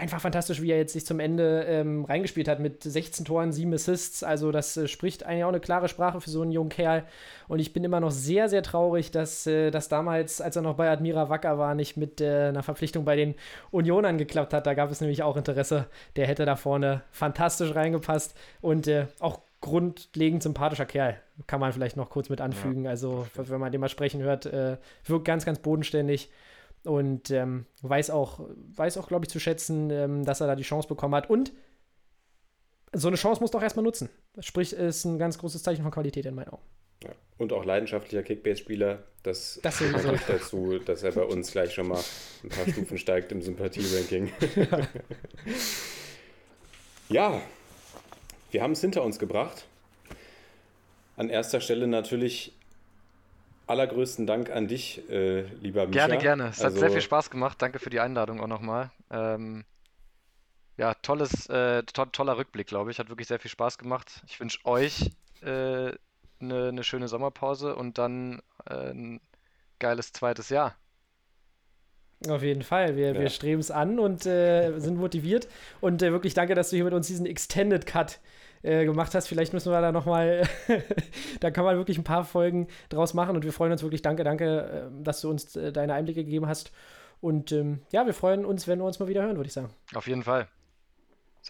einfach 0.00 0.20
fantastisch, 0.20 0.60
wie 0.62 0.70
er 0.70 0.78
jetzt 0.78 0.94
sich 0.94 1.06
zum 1.06 1.20
Ende 1.20 1.64
ähm, 1.68 2.04
reingespielt 2.04 2.48
hat 2.48 2.58
mit 2.58 2.82
16 2.82 3.24
Toren, 3.24 3.52
7 3.52 3.72
Assists. 3.74 4.22
Also 4.22 4.50
das 4.50 4.76
äh, 4.76 4.88
spricht 4.88 5.24
eigentlich 5.24 5.44
auch 5.44 5.48
eine 5.48 5.60
klare 5.60 5.88
Sprache 5.88 6.20
für 6.20 6.30
so 6.30 6.42
einen 6.42 6.50
jungen 6.50 6.70
Kerl. 6.70 7.04
Und 7.48 7.60
ich 7.60 7.72
bin 7.72 7.84
immer 7.84 8.00
noch 8.00 8.10
sehr, 8.10 8.48
sehr 8.48 8.62
traurig, 8.62 9.10
dass 9.10 9.46
äh, 9.46 9.70
das 9.70 9.88
damals, 9.88 10.40
als 10.40 10.56
er 10.56 10.62
noch 10.62 10.74
bei 10.74 10.90
Admira 10.90 11.28
Wacker 11.28 11.58
war, 11.58 11.74
nicht 11.74 11.96
mit 11.96 12.20
äh, 12.20 12.48
einer 12.48 12.62
Verpflichtung 12.62 13.04
bei 13.04 13.16
den 13.16 13.34
Unionern 13.70 14.18
geklappt 14.18 14.54
hat. 14.54 14.66
Da 14.66 14.74
gab 14.74 14.90
es 14.90 15.00
nämlich 15.00 15.22
auch 15.22 15.36
Interesse. 15.36 15.86
Der 16.16 16.26
hätte 16.26 16.44
da 16.44 16.56
vorne 16.56 17.02
fantastisch 17.12 17.74
reingepasst 17.74 18.34
und 18.60 18.88
äh, 18.88 19.06
auch 19.20 19.40
grundlegend 19.60 20.42
sympathischer 20.42 20.86
Kerl. 20.86 21.16
Kann 21.46 21.60
man 21.60 21.72
vielleicht 21.72 21.96
noch 21.96 22.10
kurz 22.10 22.28
mit 22.28 22.40
anfügen. 22.40 22.84
Ja, 22.84 22.90
also, 22.90 23.26
wenn 23.34 23.60
man 23.60 23.70
den 23.72 23.80
mal 23.80 23.88
sprechen 23.88 24.22
hört, 24.22 24.46
äh, 24.46 24.78
wirkt 25.04 25.26
ganz, 25.26 25.44
ganz 25.44 25.58
bodenständig 25.58 26.30
und 26.84 27.30
ähm, 27.30 27.66
weiß 27.82 28.10
auch, 28.10 28.40
weiß 28.74 28.96
auch, 28.96 29.08
glaube 29.08 29.24
ich, 29.24 29.30
zu 29.30 29.38
schätzen, 29.38 29.90
ähm, 29.90 30.24
dass 30.24 30.40
er 30.40 30.46
da 30.46 30.56
die 30.56 30.62
Chance 30.62 30.88
bekommen 30.88 31.14
hat. 31.14 31.28
Und 31.28 31.52
so 32.92 33.08
eine 33.08 33.16
Chance 33.16 33.40
muss 33.40 33.50
doch 33.50 33.62
erstmal 33.62 33.84
nutzen. 33.84 34.08
Sprich, 34.40 34.72
ist 34.72 35.04
ein 35.04 35.18
ganz 35.18 35.38
großes 35.38 35.62
Zeichen 35.62 35.82
von 35.82 35.92
Qualität 35.92 36.26
in 36.26 36.34
meinen 36.34 36.48
Augen. 36.48 36.62
Ja. 37.04 37.10
Und 37.38 37.52
auch 37.52 37.64
leidenschaftlicher 37.64 38.22
Kickbase-Spieler. 38.22 39.02
Das, 39.22 39.60
das 39.62 39.76
führt 39.76 40.20
dazu, 40.28 40.78
dass 40.78 41.02
er 41.02 41.12
bei 41.12 41.22
uns 41.22 41.52
gleich 41.52 41.72
schon 41.72 41.88
mal 41.88 42.02
ein 42.42 42.48
paar 42.48 42.66
Stufen 42.66 42.98
steigt 42.98 43.32
im 43.32 43.42
Sympathie-Ranking. 43.42 44.30
Ja. 44.56 44.88
ja, 47.08 47.42
wir 48.50 48.62
haben 48.62 48.72
es 48.72 48.80
hinter 48.80 49.04
uns 49.04 49.18
gebracht. 49.18 49.66
An 51.16 51.28
erster 51.28 51.60
Stelle 51.60 51.86
natürlich 51.86 52.54
allergrößten 53.70 54.26
Dank 54.26 54.50
an 54.50 54.68
dich, 54.68 55.08
äh, 55.08 55.42
lieber 55.60 55.86
Micha. 55.86 56.06
Gerne, 56.06 56.18
gerne. 56.18 56.48
Es 56.48 56.60
also, 56.60 56.76
hat 56.76 56.80
sehr 56.80 56.90
viel 56.90 57.00
Spaß 57.00 57.30
gemacht. 57.30 57.62
Danke 57.62 57.78
für 57.78 57.90
die 57.90 58.00
Einladung 58.00 58.40
auch 58.40 58.46
nochmal. 58.46 58.90
Ähm, 59.10 59.64
ja, 60.76 60.94
tolles, 60.94 61.48
äh, 61.48 61.82
to 61.84 62.06
toller 62.06 62.36
Rückblick, 62.36 62.66
glaube 62.66 62.90
ich. 62.90 62.98
Hat 62.98 63.08
wirklich 63.08 63.28
sehr 63.28 63.38
viel 63.38 63.50
Spaß 63.50 63.78
gemacht. 63.78 64.22
Ich 64.26 64.40
wünsche 64.40 64.58
euch 64.64 65.12
eine 65.42 65.98
äh, 66.40 66.44
ne, 66.44 66.72
ne 66.72 66.84
schöne 66.84 67.08
Sommerpause 67.08 67.76
und 67.76 67.98
dann 67.98 68.42
äh, 68.68 68.90
ein 68.90 69.20
geiles 69.78 70.12
zweites 70.12 70.48
Jahr. 70.48 70.74
Auf 72.28 72.42
jeden 72.42 72.62
Fall. 72.62 72.96
Wir, 72.96 73.14
ja. 73.14 73.20
wir 73.20 73.30
streben 73.30 73.60
es 73.60 73.70
an 73.70 73.98
und 73.98 74.26
äh, 74.26 74.78
sind 74.78 74.98
motiviert. 74.98 75.48
Und 75.80 76.02
äh, 76.02 76.12
wirklich 76.12 76.34
danke, 76.34 76.54
dass 76.54 76.70
du 76.70 76.76
hier 76.76 76.84
mit 76.84 76.92
uns 76.92 77.06
diesen 77.06 77.24
Extended 77.24 77.86
Cut 77.86 78.14
äh, 78.14 78.39
gemacht 78.62 79.14
hast. 79.14 79.26
Vielleicht 79.26 79.52
müssen 79.52 79.72
wir 79.72 79.80
da 79.80 79.92
nochmal, 79.92 80.42
da 81.40 81.50
kann 81.50 81.64
man 81.64 81.76
wirklich 81.76 81.98
ein 81.98 82.04
paar 82.04 82.24
Folgen 82.24 82.68
draus 82.88 83.14
machen. 83.14 83.36
Und 83.36 83.44
wir 83.44 83.52
freuen 83.52 83.72
uns 83.72 83.82
wirklich. 83.82 84.02
Danke, 84.02 84.24
danke, 84.24 84.90
äh, 84.90 85.02
dass 85.02 85.20
du 85.20 85.30
uns 85.30 85.56
äh, 85.56 85.72
deine 85.72 85.94
Einblicke 85.94 86.24
gegeben 86.24 86.46
hast. 86.46 86.72
Und 87.20 87.52
ähm, 87.52 87.80
ja, 87.92 88.06
wir 88.06 88.14
freuen 88.14 88.44
uns, 88.44 88.66
wenn 88.66 88.78
wir 88.78 88.84
uns 88.84 88.98
mal 88.98 89.08
wieder 89.08 89.22
hören, 89.22 89.36
würde 89.36 89.48
ich 89.48 89.52
sagen. 89.52 89.70
Auf 89.94 90.06
jeden 90.06 90.22
Fall. 90.22 90.48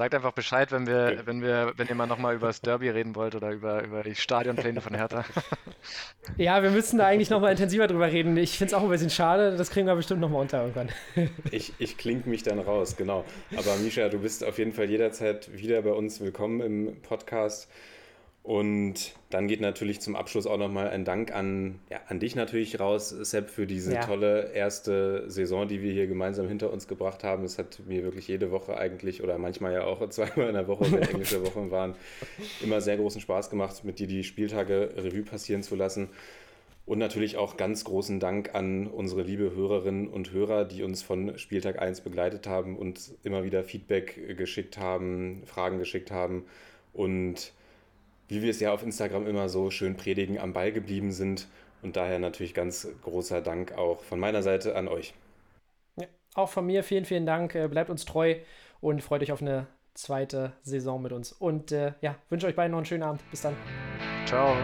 Sagt 0.01 0.15
einfach 0.15 0.33
Bescheid, 0.33 0.73
wenn 0.73 0.87
wir, 0.87 1.11
okay. 1.13 1.23
wenn 1.27 1.43
wir, 1.43 1.75
wenn 1.77 1.87
ihr 1.87 1.95
mal 1.95 2.07
nochmal 2.07 2.35
über 2.35 2.47
das 2.47 2.63
Derby 2.63 2.89
reden 2.89 3.15
wollt 3.17 3.35
oder 3.35 3.51
über, 3.51 3.85
über 3.85 4.03
die 4.03 4.15
Stadionpläne 4.15 4.81
von 4.81 4.95
Hertha. 4.95 5.27
Ja, 6.37 6.63
wir 6.63 6.71
müssen 6.71 6.99
da 6.99 7.07
eigentlich 7.07 7.29
nochmal 7.29 7.51
intensiver 7.53 7.87
drüber 7.87 8.11
reden. 8.11 8.37
Ich 8.37 8.57
finde 8.57 8.73
es 8.73 8.75
auch 8.75 8.83
ein 8.83 8.89
bisschen 8.89 9.11
schade, 9.11 9.57
das 9.57 9.71
kriegen 9.71 9.87
wir 9.87 9.95
bestimmt 9.95 10.21
nochmal 10.21 10.41
unter 10.41 10.61
irgendwann. 10.61 10.89
Ich, 11.51 11.75
ich 11.79 11.99
klinge 11.99 12.23
mich 12.25 12.43
dann 12.43 12.59
raus, 12.59 12.97
genau. 12.97 13.27
Aber 13.57 13.77
Misha, 13.77 14.09
du 14.09 14.19
bist 14.19 14.43
auf 14.43 14.59
jeden 14.59 14.73
Fall 14.73 14.89
jederzeit 14.89 15.53
wieder 15.55 15.83
bei 15.83 15.93
uns 15.93 16.21
willkommen 16.21 16.61
im 16.61 17.03
Podcast. 17.03 17.69
Und 18.43 19.15
dann 19.29 19.49
geht 19.49 19.61
natürlich 19.61 20.01
zum 20.01 20.17
Abschluss 20.17 20.47
auch 20.47 20.57
nochmal 20.57 20.89
ein 20.89 21.05
Dank 21.05 21.33
an, 21.33 21.79
ja, 21.91 22.01
an 22.09 22.21
dich 22.21 22.35
natürlich 22.35 22.81
raus, 22.81 23.11
Sepp, 23.11 23.51
für 23.51 23.67
diese 23.67 23.95
ja. 23.95 24.01
tolle 24.01 24.53
erste 24.55 25.31
Saison, 25.31 25.69
die 25.69 25.83
wir 25.83 25.93
hier 25.93 26.07
gemeinsam 26.07 26.49
hinter 26.49 26.73
uns 26.73 26.89
gebracht 26.89 27.23
haben. 27.23 27.45
Es 27.45 27.59
hat 27.59 27.81
mir 27.87 28.03
wirklich 28.03 28.29
jede 28.29 28.51
Woche 28.51 28.79
eigentlich 28.79 29.23
oder 29.23 29.37
manchmal 29.37 29.75
ja 29.75 29.85
auch 29.85 30.09
zweimal 30.11 30.49
in 30.49 30.55
der 30.55 30.69
Woche, 30.69 30.91
wenn 30.91 31.03
englische 31.03 31.45
Wochen 31.47 31.71
waren, 31.71 31.95
immer 32.63 32.81
sehr 32.81 32.97
großen 32.97 33.21
Spaß 33.21 33.51
gemacht, 33.51 33.85
mit 33.85 33.99
dir 33.99 34.07
die 34.07 34.25
Spieltage 34.25 34.95
Revue 34.97 35.23
passieren 35.23 35.63
zu 35.63 35.77
lassen. 35.77 36.09
Und 36.87 36.99
natürlich 36.99 37.37
auch 37.37 37.59
ganz 37.59 37.85
großen 37.85 38.21
Dank 38.21 38.55
an 38.55 38.87
unsere 38.87 39.23
liebe 39.23 39.55
Hörerinnen 39.55 40.09
und 40.09 40.33
Hörer, 40.33 40.65
die 40.65 40.83
uns 40.83 41.03
von 41.03 41.39
Spieltag 41.39 41.81
1 41.81 42.01
begleitet 42.01 42.47
haben 42.47 42.77
und 42.77 43.13
immer 43.23 43.45
wieder 43.45 43.63
Feedback 43.63 44.37
geschickt 44.37 44.79
haben, 44.79 45.43
Fragen 45.45 45.79
geschickt 45.79 46.11
haben 46.11 46.47
und 46.93 47.53
wie 48.31 48.43
wir 48.43 48.51
es 48.51 48.61
ja 48.61 48.73
auf 48.73 48.83
Instagram 48.83 49.27
immer 49.27 49.49
so 49.49 49.71
schön 49.71 49.97
predigen, 49.97 50.39
am 50.39 50.53
Ball 50.53 50.73
geblieben 50.73 51.13
sind. 51.13 51.49
Und 51.83 51.97
daher 51.97 52.19
natürlich 52.19 52.55
ganz 52.55 52.89
großer 53.03 53.41
Dank 53.41 53.73
auch 53.73 54.03
von 54.03 54.21
meiner 54.21 54.43
Seite 54.43 54.77
an 54.77 54.89
euch. 54.89 55.15
Ja, 55.97 56.07
auch 56.35 56.49
von 56.49 56.67
mir 56.67 56.83
vielen, 56.83 57.05
vielen 57.05 57.27
Dank. 57.27 57.55
Äh, 57.55 57.69
bleibt 57.69 57.91
uns 57.91 58.05
treu 58.05 58.37
und 58.81 59.03
freut 59.03 59.23
euch 59.23 59.33
auf 59.33 59.41
eine 59.41 59.67
zweite 59.95 60.53
Saison 60.63 61.03
mit 61.03 61.13
uns. 61.13 61.33
Und 61.33 61.73
äh, 61.73 61.93
ja, 62.01 62.17
wünsche 62.29 62.47
euch 62.47 62.57
beiden 62.57 62.73
noch 62.73 62.79
einen 62.79 62.87
schönen 62.87 63.03
Abend. 63.03 63.23
Bis 63.31 63.43
dann. 63.43 63.57
Ciao. 64.27 64.57